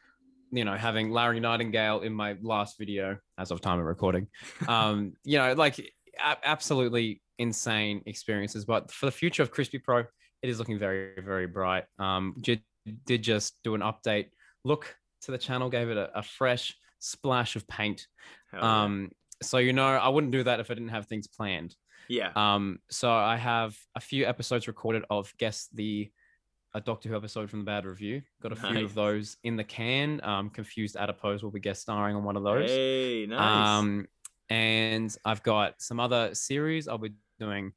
You 0.53 0.65
know, 0.65 0.75
having 0.75 1.11
Larry 1.11 1.39
Nightingale 1.39 2.01
in 2.01 2.11
my 2.13 2.35
last 2.41 2.77
video 2.77 3.17
as 3.37 3.51
of 3.51 3.61
time 3.61 3.79
of 3.79 3.85
recording. 3.85 4.27
Um, 4.67 5.13
you 5.23 5.37
know, 5.37 5.53
like 5.53 5.79
a- 5.79 6.37
absolutely 6.43 7.21
insane 7.39 8.03
experiences. 8.05 8.65
But 8.65 8.91
for 8.91 9.05
the 9.05 9.13
future 9.13 9.43
of 9.43 9.49
Crispy 9.51 9.79
Pro, 9.79 9.99
it 10.41 10.49
is 10.49 10.59
looking 10.59 10.77
very, 10.77 11.21
very 11.21 11.47
bright. 11.47 11.85
Um, 11.99 12.35
did, 12.41 12.61
did 13.05 13.21
just 13.21 13.63
do 13.63 13.75
an 13.75 13.81
update 13.81 14.31
look 14.65 14.93
to 15.21 15.31
the 15.31 15.37
channel, 15.37 15.69
gave 15.69 15.89
it 15.89 15.95
a, 15.95 16.11
a 16.19 16.21
fresh 16.21 16.75
splash 17.01 17.55
of 17.55 17.67
paint. 17.67 18.07
Hell 18.51 18.61
yeah. 18.61 18.83
Um, 18.83 19.11
so 19.43 19.57
you 19.57 19.73
know, 19.73 19.85
I 19.85 20.07
wouldn't 20.07 20.31
do 20.31 20.43
that 20.43 20.59
if 20.59 20.71
I 20.71 20.73
didn't 20.75 20.89
have 20.89 21.07
things 21.07 21.27
planned. 21.27 21.75
yeah. 22.07 22.31
Um, 22.35 22.79
so 22.89 23.11
I 23.11 23.35
have 23.35 23.77
a 23.95 23.99
few 23.99 24.25
episodes 24.25 24.67
recorded 24.67 25.03
of 25.09 25.33
guess 25.37 25.67
the 25.73 26.09
a 26.73 26.79
Doctor 26.79 27.09
Who 27.09 27.17
episode 27.17 27.49
from 27.49 27.59
the 27.59 27.65
Bad 27.65 27.85
Review. 27.85 28.21
Got 28.41 28.53
a 28.53 28.55
few 28.55 28.85
of 28.85 28.93
those 28.93 29.35
in 29.43 29.57
the 29.57 29.63
can. 29.63 30.21
Um, 30.23 30.49
Confused 30.49 30.95
Adipose 30.95 31.43
will 31.43 31.51
be 31.51 31.59
guest 31.59 31.81
starring 31.81 32.15
on 32.15 32.23
one 32.23 32.37
of 32.37 32.43
those. 32.43 32.69
Hey, 32.69 33.25
nice. 33.27 33.67
Um, 33.67 34.07
and 34.49 35.13
I've 35.25 35.43
got 35.43 35.81
some 35.81 35.99
other 35.99 36.33
series. 36.33 36.87
I'll 36.87 36.97
be 36.97 37.13
doing 37.39 37.73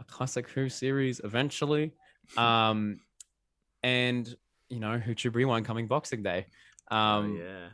a 0.00 0.04
classic 0.04 0.48
Who 0.50 0.68
series 0.68 1.20
eventually. 1.22 1.92
Um, 2.38 3.00
and 3.82 4.34
you 4.70 4.80
know, 4.80 4.98
Hoochie 4.98 5.34
Rewind 5.34 5.66
coming 5.66 5.86
Boxing 5.86 6.22
Day. 6.22 6.46
Um, 6.90 7.36
oh, 7.38 7.44
yeah. 7.44 7.68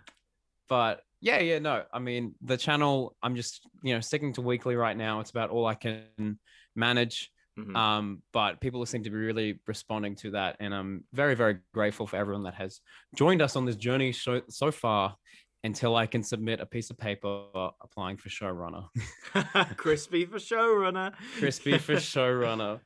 But 0.70 1.02
yeah, 1.20 1.38
yeah, 1.40 1.58
no. 1.58 1.84
I 1.92 1.98
mean, 1.98 2.34
the 2.40 2.56
channel. 2.56 3.14
I'm 3.22 3.36
just 3.36 3.60
you 3.82 3.92
know 3.92 4.00
sticking 4.00 4.32
to 4.34 4.40
weekly 4.40 4.74
right 4.76 4.96
now. 4.96 5.20
It's 5.20 5.30
about 5.30 5.50
all 5.50 5.66
I 5.66 5.74
can 5.74 6.38
manage. 6.74 7.30
Mhm. 7.58 7.76
Um, 7.76 8.22
but 8.32 8.60
people 8.60 8.86
seem 8.86 9.02
to 9.02 9.10
be 9.10 9.16
really 9.16 9.60
responding 9.66 10.14
to 10.22 10.30
that, 10.30 10.56
and 10.60 10.72
I'm 10.74 11.04
very, 11.12 11.34
very 11.34 11.58
grateful 11.74 12.06
for 12.06 12.16
everyone 12.16 12.44
that 12.44 12.54
has 12.54 12.80
joined 13.14 13.42
us 13.42 13.54
on 13.56 13.66
this 13.66 13.76
journey 13.76 14.12
so, 14.12 14.40
so 14.48 14.70
far. 14.70 15.16
Until 15.62 15.94
I 15.94 16.06
can 16.06 16.22
submit 16.22 16.58
a 16.60 16.64
piece 16.64 16.88
of 16.88 16.96
paper 16.96 17.44
applying 17.82 18.16
for 18.16 18.30
showrunner, 18.30 18.86
Crispy 19.76 20.24
for 20.24 20.38
showrunner. 20.38 21.12
crispy 21.38 21.76
for 21.76 21.94
showrunner. 22.12 22.80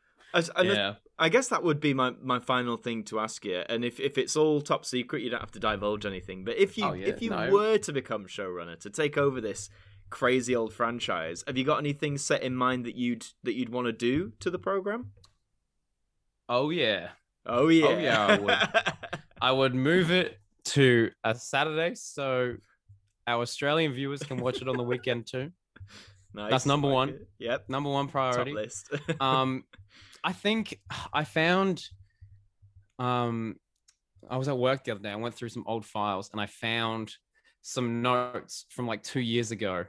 And 0.57 0.69
Yeah, 0.69 0.95
I 1.19 1.29
guess 1.29 1.49
that 1.49 1.63
would 1.63 1.79
be 1.81 1.95
my, 1.95 2.13
my 2.23 2.41
final 2.41 2.77
thing 2.77 3.05
to 3.05 3.21
ask 3.21 3.45
you. 3.45 3.63
And 3.69 3.85
if, 3.85 4.01
if 4.01 4.19
it's 4.19 4.35
all 4.37 4.61
top 4.61 4.85
secret, 4.85 5.23
you 5.23 5.31
don't 5.31 5.41
have 5.41 5.53
to 5.53 5.61
divulge 5.61 6.05
anything. 6.05 6.45
But 6.45 6.57
if 6.57 6.77
you 6.77 6.85
Oh, 6.87 6.93
yeah, 6.93 7.07
if 7.07 7.23
you 7.23 7.31
no. 7.31 7.51
were 7.51 7.79
to 7.79 7.93
become 7.93 8.27
showrunner 8.27 8.79
to 8.81 8.91
take 8.91 9.17
over 9.17 9.41
this 9.41 9.71
crazy 10.11 10.57
old 10.57 10.73
franchise, 10.75 11.45
have 11.47 11.57
you 11.57 11.65
got 11.65 11.79
anything 11.79 12.19
set 12.19 12.43
in 12.43 12.57
mind 12.57 12.85
that 12.85 12.97
you'd 12.97 13.27
that 13.45 13.55
you'd 13.55 13.69
want 13.69 13.87
to 13.87 13.93
do 13.93 14.33
to 14.41 14.51
the 14.51 14.59
program? 14.59 15.13
oh 16.49 16.71
yeah. 16.71 17.09
Oh 17.47 17.69
yeah, 17.69 17.99
yeah, 17.99 18.27
I 18.27 18.39
would. 18.39 18.59
I 19.41 19.53
would 19.53 19.75
move 19.75 20.11
it 20.11 20.39
to 20.65 21.11
a 21.23 21.35
Saturday 21.35 21.95
so 21.95 22.55
our 23.27 23.43
Australian 23.43 23.93
viewers 23.93 24.23
can 24.23 24.39
watch 24.39 24.63
it 24.63 24.69
on 24.69 24.77
the 24.77 24.83
weekend 24.83 25.27
too. 25.27 25.53
nice. 26.35 26.51
That's 26.51 26.67
number 26.67 26.89
like 26.89 26.95
one. 26.95 27.09
it. 27.11 27.29
Yep, 27.39 27.69
Number 27.69 27.91
one 27.91 28.07
top 28.07 28.13
priority. 28.13 28.53
list. 28.53 28.89
um 29.21 29.65
i 30.25 30.33
think 30.33 30.81
i 31.13 31.23
found 31.23 31.85
um 32.99 33.57
i 34.31 34.37
was 34.37 34.49
at 34.49 34.57
work 34.59 34.85
the 34.85 34.91
other 34.91 35.01
day 35.01 35.11
i 35.11 35.17
went 35.17 35.35
through 35.35 35.49
some 35.49 35.65
old 35.67 35.85
files 35.85 36.31
and 36.33 36.41
i 36.41 36.47
found 36.47 37.13
some 37.63 38.03
notes 38.03 38.67
from 38.69 38.87
like 38.87 39.03
two 39.03 39.21
years 39.21 39.51
ago 39.51 39.85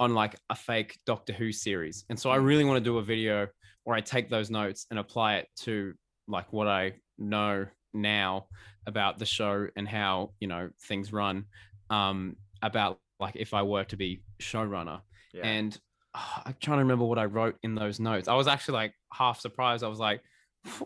on 0.00 0.14
like 0.14 0.36
a 0.50 0.54
fake 0.54 0.98
doctor 1.06 1.32
who 1.32 1.52
series. 1.52 2.04
And 2.10 2.18
so 2.18 2.30
i 2.30 2.36
really 2.36 2.64
want 2.64 2.76
to 2.76 2.84
do 2.84 2.98
a 2.98 3.02
video 3.02 3.48
where 3.84 3.96
i 3.96 4.00
take 4.00 4.28
those 4.28 4.50
notes 4.50 4.86
and 4.90 4.98
apply 4.98 5.36
it 5.36 5.48
to 5.60 5.94
like 6.28 6.52
what 6.52 6.68
i 6.68 6.92
know 7.18 7.66
now 7.92 8.46
about 8.86 9.18
the 9.18 9.26
show 9.26 9.68
and 9.76 9.88
how 9.88 10.32
you 10.40 10.48
know 10.48 10.68
things 10.82 11.12
run 11.12 11.44
um 11.90 12.36
about 12.62 12.98
like 13.20 13.36
if 13.36 13.54
i 13.54 13.62
were 13.62 13.84
to 13.84 13.96
be 13.96 14.22
showrunner. 14.40 15.00
Yeah. 15.32 15.46
and 15.46 15.78
ah, 16.14 16.42
I'm 16.46 16.56
trying 16.60 16.78
to 16.78 16.82
remember 16.84 17.04
what 17.04 17.18
I 17.18 17.24
wrote 17.26 17.56
in 17.62 17.74
those 17.74 18.00
notes. 18.00 18.28
I 18.28 18.34
was 18.34 18.46
actually 18.46 18.74
like 18.74 18.94
half 19.12 19.40
surprised. 19.40 19.84
I 19.84 19.88
was 19.88 19.98
like, 19.98 20.22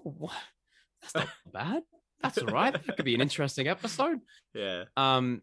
"What? 0.02 0.32
That's 1.02 1.14
not 1.14 1.28
bad. 1.52 1.82
That's 2.22 2.38
all 2.38 2.48
right. 2.48 2.72
That 2.72 2.96
could 2.96 3.04
be 3.04 3.14
an 3.14 3.20
interesting 3.20 3.68
episode." 3.68 4.18
yeah, 4.54 4.84
Um, 4.96 5.42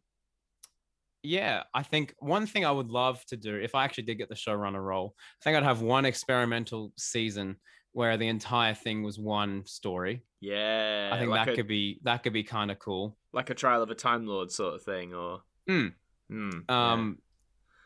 yeah, 1.24 1.64
I 1.74 1.82
think 1.84 2.14
one 2.20 2.45
thing 2.45 2.66
I 2.66 2.72
would 2.72 2.90
love 2.90 3.26
to 3.28 3.38
do 3.38 3.56
if 3.56 3.74
I 3.74 3.84
actually 3.84 4.03
did 4.03 4.16
get 4.16 4.30
the 4.30 4.36
showrunner 4.36 4.84
role, 4.84 5.16
I 5.18 5.44
think 5.44 5.57
I'd 5.57 5.64
have 5.64 5.82
one 5.82 6.06
experimental 6.06 6.91
season 6.98 7.56
where 7.94 8.18
the 8.18 8.28
entire 8.28 8.74
thing 8.76 9.03
was 9.03 9.18
one 9.18 9.66
story. 9.66 10.22
yeah. 10.41 11.10
I 11.14 11.18
think 11.18 11.32
like 11.32 11.45
that 11.45 11.53
a, 11.53 11.56
could 11.56 11.68
be 11.68 11.99
that 12.03 12.24
could 12.24 12.34
be 12.34 12.44
kind 12.44 12.70
of 12.70 12.78
cool. 12.78 13.18
like 13.34 13.49
a 13.49 13.56
trial 13.56 13.82
of 13.82 13.90
a 13.90 13.95
time 13.95 14.28
lord 14.28 14.52
sort 14.52 14.76
of 14.76 14.84
thing, 14.84 15.14
or 15.14 15.41
Mm. 15.70 15.94
Mm, 16.32 16.64
yeah. 16.70 16.91
Um, 16.94 17.18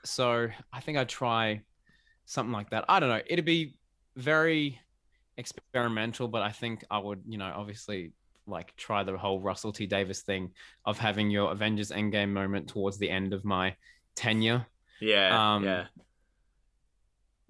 so 0.04 0.48
I 0.74 0.80
think 0.82 0.98
I'd 0.98 1.10
try 1.10 1.62
something 2.30 2.54
like 2.54 2.70
that. 2.70 2.86
I 2.88 3.00
don't 3.00 3.10
know. 3.10 3.22
It'd 3.26 3.44
be 3.44 3.74
very 4.16 4.80
experimental, 5.38 6.28
but 6.28 6.44
I 6.44 6.52
think 6.52 6.86
I 6.92 7.00
would, 7.00 7.24
you 7.28 7.40
know, 7.40 7.52
obviously 7.56 8.12
like 8.46 8.76
try 8.76 9.04
the 9.04 9.18
whole 9.18 9.42
Russell 9.42 9.72
T 9.72 9.88
Davies 9.88 10.22
thing 10.22 10.52
of 10.86 11.00
having 11.00 11.32
your 11.32 11.52
Avengers 11.52 11.90
Endgame 11.90 12.30
moment 12.30 12.70
towards 12.70 13.00
the 13.00 13.10
end 13.10 13.34
of 13.34 13.44
my 13.44 13.76
tenure. 14.16 14.68
yeah, 15.02 15.56
um, 15.56 15.64
yeah. 15.64 15.86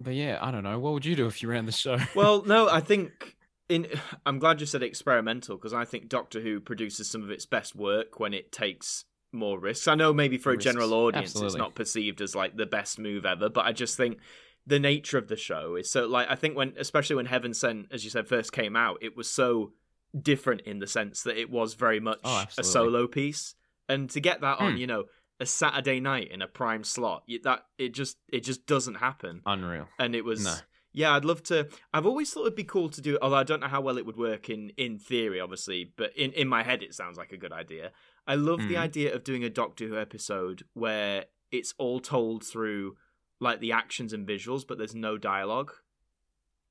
But 0.00 0.14
yeah, 0.14 0.38
I 0.40 0.50
don't 0.50 0.62
know. 0.62 0.78
What 0.78 0.94
would 0.94 1.04
you 1.04 1.14
do 1.14 1.26
if 1.26 1.42
you 1.42 1.50
ran 1.50 1.66
the 1.66 1.72
show? 1.72 1.98
Well, 2.14 2.42
no, 2.46 2.70
I 2.70 2.80
think 2.80 3.36
in. 3.68 3.86
I'm 4.24 4.38
glad 4.38 4.60
you 4.60 4.66
said 4.66 4.82
experimental 4.82 5.58
because 5.58 5.74
I 5.74 5.84
think 5.84 6.08
Doctor 6.08 6.40
Who 6.40 6.58
produces 6.58 7.10
some 7.10 7.22
of 7.22 7.30
its 7.30 7.44
best 7.44 7.76
work 7.76 8.18
when 8.18 8.32
it 8.32 8.50
takes 8.50 9.04
more 9.30 9.58
risks. 9.60 9.88
I 9.88 9.94
know 9.94 10.14
maybe 10.14 10.38
for 10.38 10.50
a 10.50 10.54
Risks, 10.54 10.64
general 10.64 10.94
audience 10.94 11.36
it's 11.36 11.54
not 11.54 11.74
perceived 11.74 12.22
as 12.22 12.34
like 12.34 12.56
the 12.56 12.66
best 12.66 12.98
move 12.98 13.26
ever, 13.26 13.50
but 13.50 13.66
I 13.66 13.72
just 13.72 13.98
think 13.98 14.18
the 14.66 14.78
nature 14.78 15.18
of 15.18 15.28
the 15.28 15.36
show 15.36 15.74
is 15.76 15.90
so 15.90 16.06
like 16.06 16.28
I 16.30 16.34
think 16.36 16.56
when 16.56 16.74
especially 16.78 17.16
when 17.16 17.26
Heaven 17.26 17.54
Sent, 17.54 17.86
as 17.90 18.04
you 18.04 18.10
said, 18.10 18.28
first 18.28 18.52
came 18.52 18.76
out, 18.76 18.98
it 19.00 19.16
was 19.16 19.28
so 19.30 19.72
different 20.20 20.62
in 20.62 20.78
the 20.80 20.86
sense 20.86 21.22
that 21.22 21.36
it 21.38 21.50
was 21.50 21.74
very 21.74 22.00
much 22.00 22.20
Oh, 22.24 22.44
a 22.58 22.64
solo 22.64 23.06
piece, 23.06 23.54
and 23.88 24.10
to 24.10 24.20
get 24.20 24.40
that 24.40 24.58
on, 24.58 24.72
Hmm. 24.72 24.78
you 24.78 24.86
know, 24.86 25.04
a 25.38 25.46
Saturday 25.46 26.00
night 26.00 26.30
in 26.30 26.42
a 26.42 26.48
prime 26.48 26.84
slot, 26.84 27.24
that 27.44 27.66
it 27.78 27.90
just 27.94 28.18
it 28.28 28.40
just 28.44 28.66
doesn't 28.66 28.96
happen. 28.96 29.40
Unreal. 29.46 29.88
And 29.98 30.14
it 30.14 30.24
was 30.24 30.44
No. 30.44 30.54
yeah, 30.92 31.14
I'd 31.14 31.24
love 31.24 31.42
to. 31.44 31.68
I've 31.94 32.06
always 32.06 32.30
thought 32.32 32.42
it'd 32.42 32.54
be 32.56 32.64
cool 32.64 32.90
to 32.90 33.00
do, 33.00 33.18
although 33.22 33.36
I 33.36 33.44
don't 33.44 33.60
know 33.60 33.68
how 33.68 33.80
well 33.80 33.96
it 33.98 34.04
would 34.04 34.16
work 34.18 34.50
in 34.50 34.70
in 34.76 34.98
theory, 34.98 35.40
obviously, 35.40 35.92
but 35.96 36.14
in 36.16 36.32
in 36.32 36.48
my 36.48 36.62
head 36.62 36.82
it 36.82 36.94
sounds 36.94 37.16
like 37.16 37.32
a 37.32 37.38
good 37.38 37.52
idea. 37.52 37.92
I 38.26 38.34
love 38.34 38.58
the 38.68 38.74
Mhm. 38.74 38.78
idea 38.88 39.14
of 39.14 39.24
doing 39.24 39.42
a 39.44 39.50
Doctor 39.50 39.88
Who 39.88 39.96
episode 39.96 40.64
where 40.74 41.26
it's 41.50 41.72
all 41.78 42.00
told 42.00 42.44
through 42.44 42.96
like 43.40 43.60
the 43.60 43.72
actions 43.72 44.12
and 44.12 44.26
visuals, 44.26 44.66
but 44.66 44.78
there's 44.78 44.94
no 44.94 45.18
dialogue. 45.18 45.72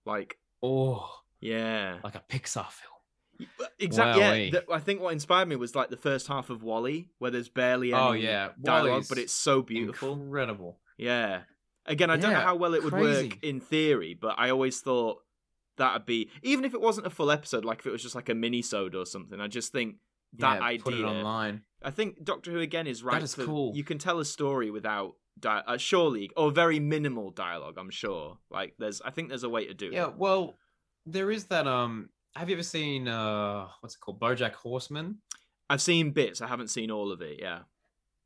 Like, 0.06 0.38
Oh, 0.62 1.10
yeah, 1.40 2.00
like 2.04 2.16
a 2.16 2.24
Pixar 2.30 2.68
film. 2.70 3.48
Uh, 3.62 3.66
exactly. 3.80 4.22
Yeah, 4.22 4.34
Wowee. 4.34 4.52
th- 4.52 4.64
I 4.72 4.80
think 4.80 5.00
what 5.02 5.14
inspired 5.14 5.48
me 5.48 5.56
was 5.56 5.74
like 5.74 5.90
the 5.90 5.96
first 5.98 6.28
half 6.28 6.50
of 6.50 6.62
Wall-E, 6.64 7.08
where 7.20 7.32
there's 7.32 7.48
barely 7.48 7.94
oh, 7.94 7.98
any 8.12 8.28
Oh 8.28 8.30
yeah, 8.30 8.50
dialogue, 8.62 8.90
Wall-E's 8.90 9.08
but 9.08 9.18
it's 9.18 9.34
so 9.34 9.62
beautiful. 9.62 10.14
Incredible. 10.14 10.80
Yeah. 10.98 11.42
Again, 11.86 12.10
I 12.10 12.18
don't 12.18 12.34
know 12.34 12.40
how 12.40 12.56
well 12.56 12.74
it 12.74 12.84
would 12.84 12.92
crazy. 12.94 13.30
work 13.30 13.38
in 13.44 13.62
theory, 13.62 14.14
but 14.20 14.36
I 14.38 14.50
always 14.50 14.82
thought 14.82 15.20
that'd 15.78 16.06
be 16.06 16.30
even 16.44 16.66
if 16.66 16.74
it 16.74 16.82
wasn't 16.82 17.08
a 17.08 17.10
full 17.10 17.32
episode, 17.32 17.64
like 17.64 17.80
if 17.80 17.88
it 17.88 17.92
was 17.92 18.04
just 18.04 18.16
like 18.16 18.28
a 18.30 18.36
mini-sode 18.36 18.94
or 18.96 19.06
something. 19.06 19.40
I 19.40 19.48
just 19.48 19.72
think 19.72 19.96
that 20.38 20.60
yeah, 20.60 20.68
idea. 20.68 20.84
Put 20.84 20.94
it 20.96 21.06
online. 21.06 21.62
I 21.82 21.92
think 21.92 22.24
Doctor 22.24 22.52
Who 22.52 22.60
again 22.60 22.86
is 22.86 23.02
right. 23.02 23.24
is 23.24 23.34
for- 23.34 23.46
cool. 23.46 23.72
You 23.76 23.86
can 23.86 23.98
tell 23.98 24.20
a 24.20 24.26
story 24.26 24.70
without 24.70 25.14
di- 25.40 25.64
uh, 25.68 25.78
surely 25.78 26.30
or 26.36 26.52
very 26.52 26.80
minimal 26.80 27.32
dialogue. 27.32 27.78
I'm 27.78 27.90
sure. 27.90 28.38
Like 28.50 28.76
there's, 28.80 29.02
I 29.02 29.12
think 29.12 29.30
there's 29.30 29.44
a 29.44 29.50
way 29.50 29.66
to 29.68 29.74
do 29.74 29.88
it. 29.88 29.94
Yeah, 29.94 30.08
it. 30.10 30.18
well, 30.18 30.56
there 31.06 31.32
is 31.32 31.46
that. 31.46 31.68
Um, 31.68 32.10
have 32.36 32.50
you 32.50 32.56
ever 32.56 32.64
seen 32.64 33.08
uh, 33.08 33.68
what's 33.82 33.96
it 33.96 34.00
called, 34.00 34.20
BoJack 34.20 34.54
Horseman? 34.54 35.18
I've 35.70 35.82
seen 35.82 36.12
bits. 36.12 36.42
I 36.42 36.48
haven't 36.48 36.70
seen 36.70 36.92
all 36.92 37.12
of 37.12 37.22
it. 37.22 37.40
Yeah. 37.42 37.60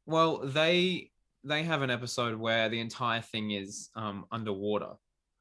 Well, 0.05 0.39
they 0.43 1.11
they 1.43 1.63
have 1.63 1.81
an 1.81 1.89
episode 1.89 2.37
where 2.37 2.69
the 2.69 2.79
entire 2.79 3.21
thing 3.21 3.51
is 3.51 3.89
um 3.95 4.25
underwater 4.31 4.93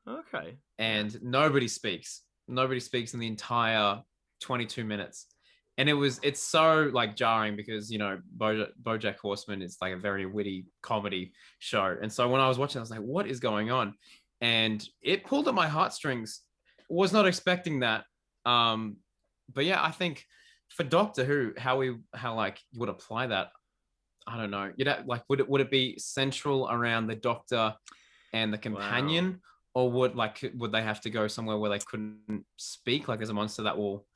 Okay. 0.09 0.57
and 0.79 1.21
nobody 1.23 1.69
speaks. 1.69 2.23
Nobody 2.49 2.81
speaks 2.81 3.15
in 3.15 3.21
the 3.21 3.29
entire 3.29 4.03
22 4.41 4.85
minutes. 4.85 5.27
And 5.79 5.89
it 5.89 5.95
was 5.95 6.21
it's 6.23 6.43
so 6.43 6.91
like 6.93 7.17
jarring 7.17 7.57
because 7.57 7.91
you 7.91 7.99
know 7.99 8.21
Bojack, 8.37 8.69
Bojack 8.83 9.17
Horseman 9.17 9.63
is 9.63 9.79
like 9.81 9.95
a 9.95 9.97
very 9.97 10.27
witty 10.27 10.67
comedy 10.83 11.33
show, 11.61 11.97
and 12.01 12.13
so 12.13 12.29
when 12.29 12.41
I 12.41 12.49
was 12.49 12.59
watching, 12.59 12.79
I 12.79 12.83
was 12.83 12.91
like, 12.91 13.01
"What 13.01 13.27
is 13.27 13.41
going 13.41 13.71
on?" 13.71 13.95
And 14.43 14.87
it 15.01 15.25
pulled 15.25 15.49
at 15.49 15.55
my 15.55 15.69
heartstrings. 15.69 16.41
Was 16.91 17.13
not 17.13 17.27
expecting 17.27 17.81
that. 17.81 18.05
Um, 18.45 18.97
but 19.55 19.65
yeah, 19.65 19.83
I 19.83 19.91
think 19.91 20.27
for 20.69 20.85
Doctor 20.85 21.25
Who, 21.25 21.53
how 21.57 21.79
we 21.79 21.97
how 22.15 22.35
like 22.35 22.61
you 22.71 22.81
would 22.81 22.89
apply 22.89 23.29
that, 23.29 23.53
I 24.27 24.37
don't 24.37 24.51
know. 24.51 24.73
You 24.77 24.85
know, 24.85 24.99
like 25.07 25.23
would 25.29 25.41
it 25.41 25.49
would 25.49 25.61
it 25.61 25.71
be 25.71 25.99
central 25.99 26.69
around 26.71 27.07
the 27.07 27.15
Doctor 27.15 27.75
and 28.33 28.53
the 28.53 28.59
companion, 28.59 29.41
or 29.75 29.91
would 29.91 30.17
like 30.17 30.51
would 30.57 30.73
they 30.73 30.83
have 30.83 31.01
to 31.03 31.11
go 31.11 31.29
somewhere 31.29 31.59
where 31.59 31.71
they 31.71 31.79
couldn't 31.79 32.45
speak? 32.57 33.09
Like 33.09 33.19
there's 33.19 33.31
a 33.31 33.35
monster 33.35 33.63
that 33.63 33.77
will. 33.77 34.07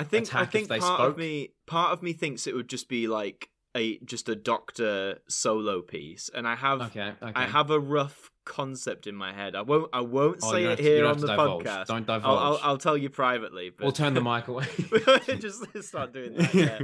I 0.00 0.04
think 0.04 0.34
I 0.34 0.44
think 0.46 0.68
they 0.68 0.78
part 0.78 1.00
of 1.00 1.16
me 1.16 1.50
part 1.66 1.92
of 1.92 2.02
me 2.02 2.12
thinks 2.12 2.46
it 2.46 2.54
would 2.54 2.68
just 2.68 2.88
be 2.88 3.06
like 3.08 3.48
a 3.76 3.98
just 3.98 4.28
a 4.28 4.34
Doctor 4.34 5.18
solo 5.28 5.80
piece, 5.82 6.28
and 6.34 6.46
I 6.48 6.56
have 6.56 6.80
Okay, 6.82 7.12
okay. 7.22 7.32
I 7.34 7.46
have 7.46 7.70
a 7.70 7.78
rough 7.78 8.30
concept 8.44 9.06
in 9.06 9.14
my 9.14 9.32
head. 9.32 9.54
I 9.54 9.62
won't 9.62 9.88
I 9.92 10.00
won't 10.00 10.38
Oh, 10.42 10.50
say 10.52 10.64
it 10.64 10.76
to- 10.76 10.82
here 10.82 11.06
on 11.06 11.18
the 11.20 11.28
divulge. 11.28 11.64
podcast. 11.64 11.86
Don't 11.86 12.08
I'll, 12.10 12.18
divulge. 12.20 12.40
I'll 12.42 12.60
I'll 12.70 12.78
tell 12.78 12.96
you 12.96 13.08
privately. 13.10 13.70
But 13.70 13.84
We'll 13.84 13.92
turn 13.92 14.14
the 14.14 14.20
mic 14.22 14.48
away. 14.48 14.66
just 15.38 15.64
start 15.82 16.12
doing 16.12 16.34
that. 16.34 16.54
Yeah. 16.54 16.78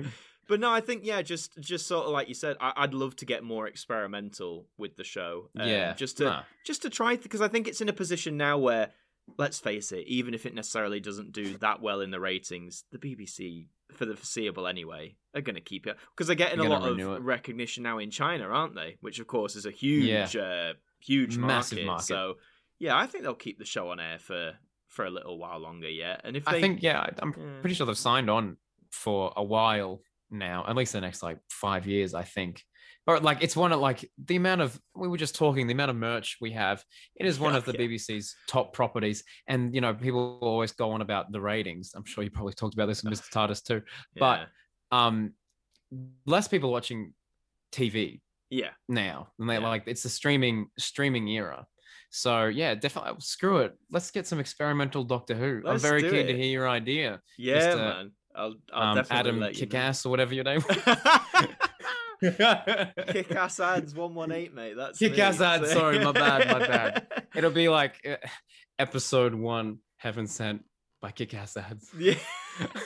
But 0.48 0.60
no, 0.60 0.70
I 0.70 0.80
think 0.80 1.04
yeah, 1.04 1.22
just 1.22 1.58
just 1.58 1.88
sort 1.88 2.06
of 2.06 2.12
like 2.12 2.28
you 2.28 2.34
said, 2.34 2.56
I, 2.60 2.72
I'd 2.76 2.94
love 2.94 3.16
to 3.16 3.24
get 3.26 3.42
more 3.42 3.66
experimental 3.66 4.66
with 4.78 4.96
the 4.96 5.02
show. 5.04 5.50
um, 5.58 5.66
yeah, 5.68 5.92
just 5.94 6.18
to 6.18 6.24
nah. 6.24 6.42
just 6.64 6.82
to 6.82 6.90
try 6.90 7.16
because 7.16 7.40
I 7.40 7.48
think 7.48 7.66
it's 7.66 7.80
in 7.80 7.88
a 7.88 7.92
position 7.92 8.36
now 8.36 8.56
where, 8.58 8.92
let's 9.38 9.58
face 9.58 9.92
it, 9.92 10.06
even 10.06 10.34
if 10.34 10.46
it 10.46 10.54
necessarily 10.54 11.00
doesn't 11.00 11.32
do 11.32 11.56
that 11.58 11.80
well 11.82 12.00
in 12.00 12.10
the 12.10 12.20
ratings, 12.20 12.84
the 12.92 12.98
BBC 12.98 13.66
for 13.92 14.04
the 14.04 14.16
foreseeable 14.16 14.66
anyway 14.66 15.14
are 15.34 15.40
going 15.40 15.54
to 15.54 15.60
keep 15.60 15.86
it 15.86 15.96
because 16.14 16.26
they're 16.26 16.36
getting 16.36 16.58
They're 16.58 16.66
a 16.68 16.70
lot 16.70 16.88
of 16.88 16.98
it. 16.98 17.20
recognition 17.22 17.82
now 17.82 17.98
in 17.98 18.10
China, 18.10 18.44
aren't 18.44 18.74
they? 18.74 18.96
Which 19.00 19.18
of 19.20 19.26
course 19.26 19.54
is 19.56 19.66
a 19.66 19.70
huge, 19.70 20.34
uh, 20.36 20.72
huge 21.00 21.36
Massive 21.36 21.78
market. 21.78 21.86
market. 21.86 22.06
So 22.06 22.34
yeah, 22.78 22.96
I 22.96 23.06
think 23.06 23.24
they'll 23.24 23.34
keep 23.34 23.58
the 23.58 23.64
show 23.64 23.90
on 23.90 24.00
air 24.00 24.18
for 24.18 24.52
for 24.88 25.04
a 25.04 25.10
little 25.10 25.38
while 25.38 25.58
longer 25.58 25.88
yet. 25.90 26.22
And 26.24 26.36
if 26.36 26.44
they, 26.44 26.58
I 26.58 26.60
think 26.60 26.82
yeah, 26.82 27.06
I'm 27.18 27.34
Yeah. 27.36 27.60
pretty 27.60 27.74
sure 27.74 27.86
they've 27.86 27.98
signed 27.98 28.30
on 28.30 28.56
for 28.90 29.32
a 29.36 29.42
while 29.42 30.00
now, 30.30 30.64
at 30.66 30.74
least 30.76 30.92
the 30.92 31.00
next 31.00 31.22
like 31.22 31.38
five 31.50 31.86
years, 31.86 32.14
I 32.14 32.22
think. 32.22 32.64
But 33.06 33.22
like 33.22 33.38
it's 33.40 33.54
one 33.54 33.72
of 33.72 33.78
like 33.80 34.04
the 34.26 34.34
amount 34.36 34.60
of 34.62 34.78
we 34.96 35.06
were 35.06 35.16
just 35.16 35.36
talking 35.36 35.66
the 35.68 35.72
amount 35.74 35.90
of 35.90 35.96
merch 35.96 36.38
we 36.40 36.50
have. 36.52 36.82
It 37.14 37.24
is 37.24 37.38
one 37.38 37.52
Yeah, 37.52 37.58
of 37.58 37.64
the 37.64 37.72
yeah. 37.72 37.86
BBC's 37.86 38.34
top 38.48 38.72
properties, 38.72 39.22
and 39.46 39.72
you 39.74 39.80
know 39.80 39.94
people 39.94 40.38
always 40.42 40.72
go 40.72 40.90
on 40.90 41.00
about 41.02 41.30
the 41.30 41.40
ratings. 41.40 41.92
I'm 41.94 42.04
sure 42.04 42.24
you 42.24 42.30
probably 42.30 42.54
talked 42.54 42.74
about 42.74 42.86
this 42.86 43.04
with 43.04 43.12
Mr. 43.14 43.30
Tardis 43.30 43.62
too. 43.62 43.82
but- 44.16 44.48
Um, 44.90 45.32
less 46.26 46.48
people 46.48 46.70
watching 46.72 47.12
TV 47.72 48.20
yeah, 48.50 48.70
now, 48.88 49.28
and 49.38 49.48
they 49.48 49.54
Yeah. 49.54 49.68
like 49.68 49.84
it's 49.86 50.02
the 50.02 50.08
streaming 50.08 50.66
streaming 50.78 51.28
era. 51.28 51.66
So 52.10 52.46
yeah, 52.46 52.74
definitely 52.74 53.20
screw 53.20 53.58
it. 53.58 53.74
Let's 53.90 54.10
get 54.10 54.26
some 54.26 54.40
experimental 54.40 55.04
Doctor 55.04 55.34
Who. 55.34 55.60
Let's 55.64 55.84
I'm 55.84 55.90
very 55.90 56.02
keen 56.02 56.26
to 56.26 56.36
hear 56.36 56.50
your 56.50 56.68
idea. 56.68 57.20
yeah, 57.38 57.70
uh, 57.72 57.76
man. 57.76 58.12
I'll, 58.34 58.54
I'll 58.72 58.82
um, 58.90 58.96
definitely 58.96 59.18
Adam 59.18 59.40
let 59.40 59.58
you 59.58 59.66
know. 59.66 59.70
Kickass 59.78 60.04
or 60.06 60.10
whatever 60.10 60.34
your 60.34 60.44
name. 60.44 60.62
Kick 62.22 63.30
ass 63.32 63.60
ads 63.60 63.94
one 63.94 64.14
one 64.14 64.32
eight, 64.32 64.54
mate. 64.54 64.74
That's 64.76 64.98
Kick 64.98 65.12
me. 65.12 65.20
ass 65.20 65.40
ads, 65.40 65.72
sorry, 65.72 65.98
my 65.98 66.12
bad, 66.12 66.46
my 66.50 66.66
bad. 66.66 67.06
It'll 67.34 67.50
be 67.50 67.68
like 67.68 67.94
episode 68.78 69.34
one, 69.34 69.78
Heaven 69.98 70.26
Sent 70.26 70.62
by 71.00 71.10
Kick 71.10 71.34
Ass 71.34 71.56
Ads. 71.56 71.90
Yeah. 71.98 72.14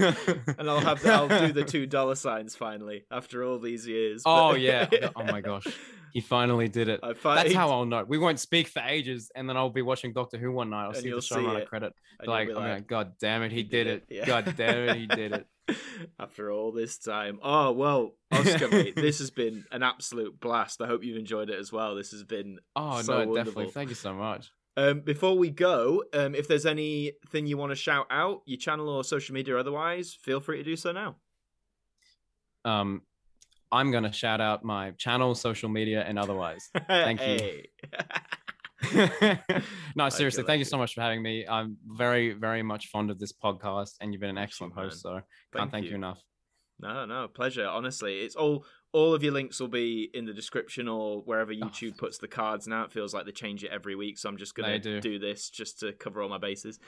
and 0.59 0.69
I'll 0.69 0.81
have 0.81 1.01
the, 1.03 1.12
I'll 1.12 1.28
do 1.28 1.53
the 1.53 1.65
two 1.65 1.87
dollar 1.87 2.15
signs 2.16 2.57
finally 2.57 3.05
after 3.11 3.45
all 3.45 3.59
these 3.59 3.87
years. 3.87 4.23
Oh 4.27 4.55
yeah! 4.55 4.89
Oh 5.16 5.24
my 5.24 5.41
gosh, 5.41 5.66
he 6.12 6.20
finally 6.20 6.69
did 6.69 6.89
it. 6.89 7.01
That's 7.23 7.55
how 7.55 7.70
I'll 7.70 7.85
know. 7.85 8.05
We 8.07 8.19
won't 8.19 8.41
speak 8.41 8.69
for 8.69 8.82
ages, 8.82 9.31
and 9.35 9.49
then 9.49 9.57
I'll 9.57 9.70
be 9.70 9.82
watching 9.82 10.12
Doctor 10.12 10.39
Who 10.39 10.51
one 10.51 10.70
night. 10.70 10.87
I'll 10.87 10.95
see 10.95 11.11
the 11.11 11.16
showrunner 11.16 11.61
it, 11.61 11.69
credit. 11.69 11.95
and 12.19 12.27
you'll 12.27 12.35
Like, 12.35 12.49
I'm 12.49 12.57
oh, 12.57 12.61
like, 12.61 12.87
God 12.89 13.12
damn 13.20 13.43
it, 13.43 13.53
he, 13.53 13.62
did, 13.62 13.87
it. 13.87 14.05
Yeah. 14.09 14.27
God 14.27 14.55
damn 14.57 14.89
it, 14.89 14.97
he 14.97 15.07
did 15.07 15.32
it. 15.32 15.47
After 16.19 16.51
all 16.51 16.73
this 16.73 16.99
time. 16.99 17.39
Oh 17.43 17.70
well, 17.70 18.16
Oscar, 18.32 18.69
mate, 18.69 18.97
this 18.97 19.20
has 19.20 19.31
been 19.31 19.65
an 19.70 19.85
absolute 19.85 20.41
blast. 20.41 20.81
I 20.82 20.89
hope 20.89 21.05
you've 21.05 21.16
enjoyed 21.16 21.49
it 21.49 21.59
as 21.61 21.70
well. 21.70 21.95
This 21.95 22.11
has 22.11 22.24
been 22.24 22.59
Oh 22.74 23.03
So 23.03 23.12
no, 23.12 23.19
wonderful. 23.19 23.35
definitely. 23.37 23.70
Thank 23.70 23.91
you 23.91 23.95
so 23.95 24.12
much. 24.12 24.51
Um, 24.76 25.01
before 25.01 25.36
we 25.36 25.51
go, 25.51 26.05
um, 26.14 26.34
if 26.34 26.48
there's 26.48 26.66
anything 26.66 27.47
you 27.47 27.56
want 27.56 27.70
to 27.72 27.76
shout 27.76 28.06
out, 28.10 28.42
your 28.47 28.59
channel 28.59 28.88
or 28.88 29.05
social 29.05 29.34
media 29.34 29.56
or 29.56 29.59
otherwise, 29.59 30.16
feel 30.22 30.40
free 30.40 30.59
to 30.59 30.64
do 30.64 30.76
so 30.76 30.92
now. 30.92 31.16
Um, 32.64 33.02
I'm 33.72 33.90
gonna 33.90 34.12
shout 34.12 34.40
out 34.40 34.64
my 34.64 34.92
channel, 34.92 35.34
social 35.34 35.68
media, 35.68 36.05
and 36.06 36.18
otherwise. 36.18 36.68
Thank 36.88 37.20
you. 37.26 37.62
No, 38.92 39.09
Like 39.97 40.12
seriously, 40.12 40.42
it, 40.42 40.47
thank 40.47 40.48
like 40.48 40.59
you 40.60 40.64
so 40.64 40.78
much 40.78 40.94
for 40.94 41.02
having 41.02 41.22
me. 41.22 41.47
I'm 41.47 41.76
very, 41.86 42.32
very 42.32 42.62
much 42.62 42.86
fond 42.86 43.10
of 43.10 43.18
this 43.18 43.32
podcast, 43.32 43.97
and 44.01 44.12
you've 44.12 44.20
been 44.20 44.30
an 44.30 44.36
Thank 44.36 44.44
you, 44.44 44.66
excellent 44.66 44.74
host. 44.74 45.02
So 45.02 45.20
can't 45.55 45.70
thank 45.70 45.86
you 45.86 45.94
enough. 45.94 46.22
No, 46.80 47.05
no, 47.05 47.28
pleasure. 47.28 47.66
Honestly, 47.66 48.20
it's 48.20 48.36
all 48.36 48.64
all 48.92 49.14
of 49.14 49.22
your 49.22 49.32
links 49.32 49.60
will 49.60 49.68
be 49.68 50.10
in 50.12 50.24
the 50.24 50.32
description 50.32 50.88
or 50.88 51.20
wherever 51.22 51.52
YouTube 51.52 51.96
puts 51.96 52.18
the 52.18 52.26
cards. 52.28 52.66
Now 52.66 52.84
it 52.84 52.92
feels 52.92 53.14
like 53.14 53.24
they 53.24 53.32
change 53.32 53.62
it 53.62 53.70
every 53.72 53.94
week, 53.94 54.18
so 54.18 54.28
I'm 54.28 54.36
just 54.36 54.54
gonna 54.54 54.80
They 54.80 55.00
do. 55.00 55.18
this 55.18 55.48
just 55.50 55.80
to 55.80 55.92
cover 55.92 56.22
all 56.22 56.28
my 56.28 56.38
bases. 56.38 56.78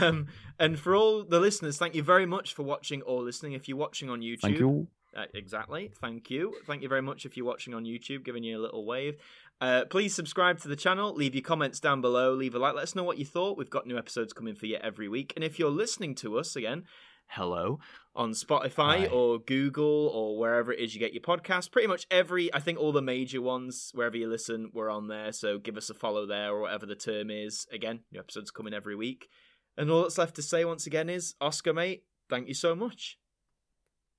Um, 0.00 0.28
and 0.58 0.78
for 0.78 0.94
all 0.96 1.22
the 1.22 1.38
listeners, 1.38 1.76
thank 1.76 1.94
you 1.94 2.02
very 2.02 2.24
much 2.24 2.54
for 2.54 2.62
watching 2.62 3.02
or 3.02 3.22
listening. 3.22 3.52
If 3.52 3.68
you're 3.68 3.76
watching 3.76 4.08
on 4.08 4.20
YouTube, 4.20 4.40
Thank 4.40 4.58
you. 4.58 4.88
Uh, 5.14 5.24
exactly. 5.34 5.90
Thank 6.00 6.30
you. 6.30 6.54
Thank 6.66 6.82
you 6.82 6.88
very 6.88 7.00
much 7.02 7.24
if 7.24 7.36
you're 7.36 7.46
watching 7.46 7.72
on 7.72 7.84
YouTube, 7.84 8.22
giving 8.24 8.44
you 8.44 8.58
a 8.58 8.60
little 8.60 8.84
wave. 8.84 9.16
Uh, 9.62 9.84
please 9.88 10.14
subscribe 10.14 10.58
to 10.60 10.68
the 10.68 10.76
channel. 10.76 11.14
Leave 11.14 11.34
your 11.34 11.42
comments 11.42 11.80
down 11.80 12.02
below. 12.02 12.34
Leave 12.34 12.54
a 12.54 12.58
like. 12.58 12.74
Let 12.74 12.82
us 12.82 12.94
know 12.94 13.02
what 13.04 13.16
you 13.16 13.24
thought. 13.24 13.56
We've 13.56 13.70
got 13.70 13.86
new 13.86 13.96
episodes 13.96 14.34
coming 14.34 14.54
for 14.54 14.66
you 14.66 14.76
every 14.82 15.08
week. 15.08 15.32
And 15.34 15.42
if 15.42 15.58
you're 15.58 15.70
listening 15.70 16.14
to 16.16 16.38
us 16.38 16.54
again, 16.56 16.84
hello 17.26 17.78
on 18.14 18.32
Spotify 18.32 19.00
Hi. 19.00 19.06
or 19.06 19.38
Google 19.38 20.08
or 20.08 20.38
wherever 20.38 20.72
it 20.72 20.80
is 20.80 20.94
you 20.94 21.00
get 21.00 21.12
your 21.12 21.22
podcast. 21.22 21.70
Pretty 21.70 21.88
much 21.88 22.06
every, 22.10 22.52
I 22.54 22.60
think 22.60 22.78
all 22.78 22.92
the 22.92 23.02
major 23.02 23.42
ones, 23.42 23.90
wherever 23.94 24.16
you 24.16 24.28
listen, 24.28 24.70
we're 24.72 24.90
on 24.90 25.08
there. 25.08 25.32
So 25.32 25.58
give 25.58 25.76
us 25.76 25.90
a 25.90 25.94
follow 25.94 26.26
there 26.26 26.52
or 26.52 26.62
whatever 26.62 26.86
the 26.86 26.94
term 26.94 27.30
is. 27.30 27.66
Again, 27.72 28.00
new 28.10 28.20
episodes 28.20 28.50
coming 28.50 28.72
every 28.74 28.96
week. 28.96 29.28
And 29.76 29.90
all 29.90 30.02
that's 30.02 30.18
left 30.18 30.36
to 30.36 30.42
say 30.42 30.64
once 30.64 30.86
again 30.86 31.10
is 31.10 31.34
Oscar, 31.40 31.74
mate, 31.74 32.04
thank 32.30 32.48
you 32.48 32.54
so 32.54 32.74
much. 32.74 33.18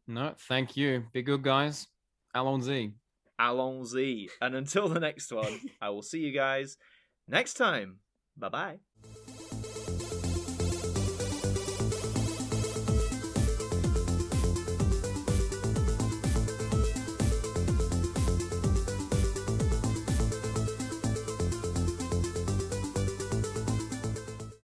No, 0.07 0.35
thank 0.47 0.77
you. 0.77 1.05
Be 1.11 1.21
good, 1.21 1.41
guys. 1.41 1.87
Allons-y. 2.35 2.91
Allons-y. 3.39 4.27
And 4.41 4.55
until 4.55 4.87
the 4.87 4.99
next 4.99 5.31
one, 5.31 5.59
I 5.81 5.89
will 5.89 6.03
see 6.03 6.19
you 6.19 6.31
guys 6.31 6.77
next 7.27 7.55
time. 7.55 7.97
Bye 8.37 8.49
bye. 8.49 8.79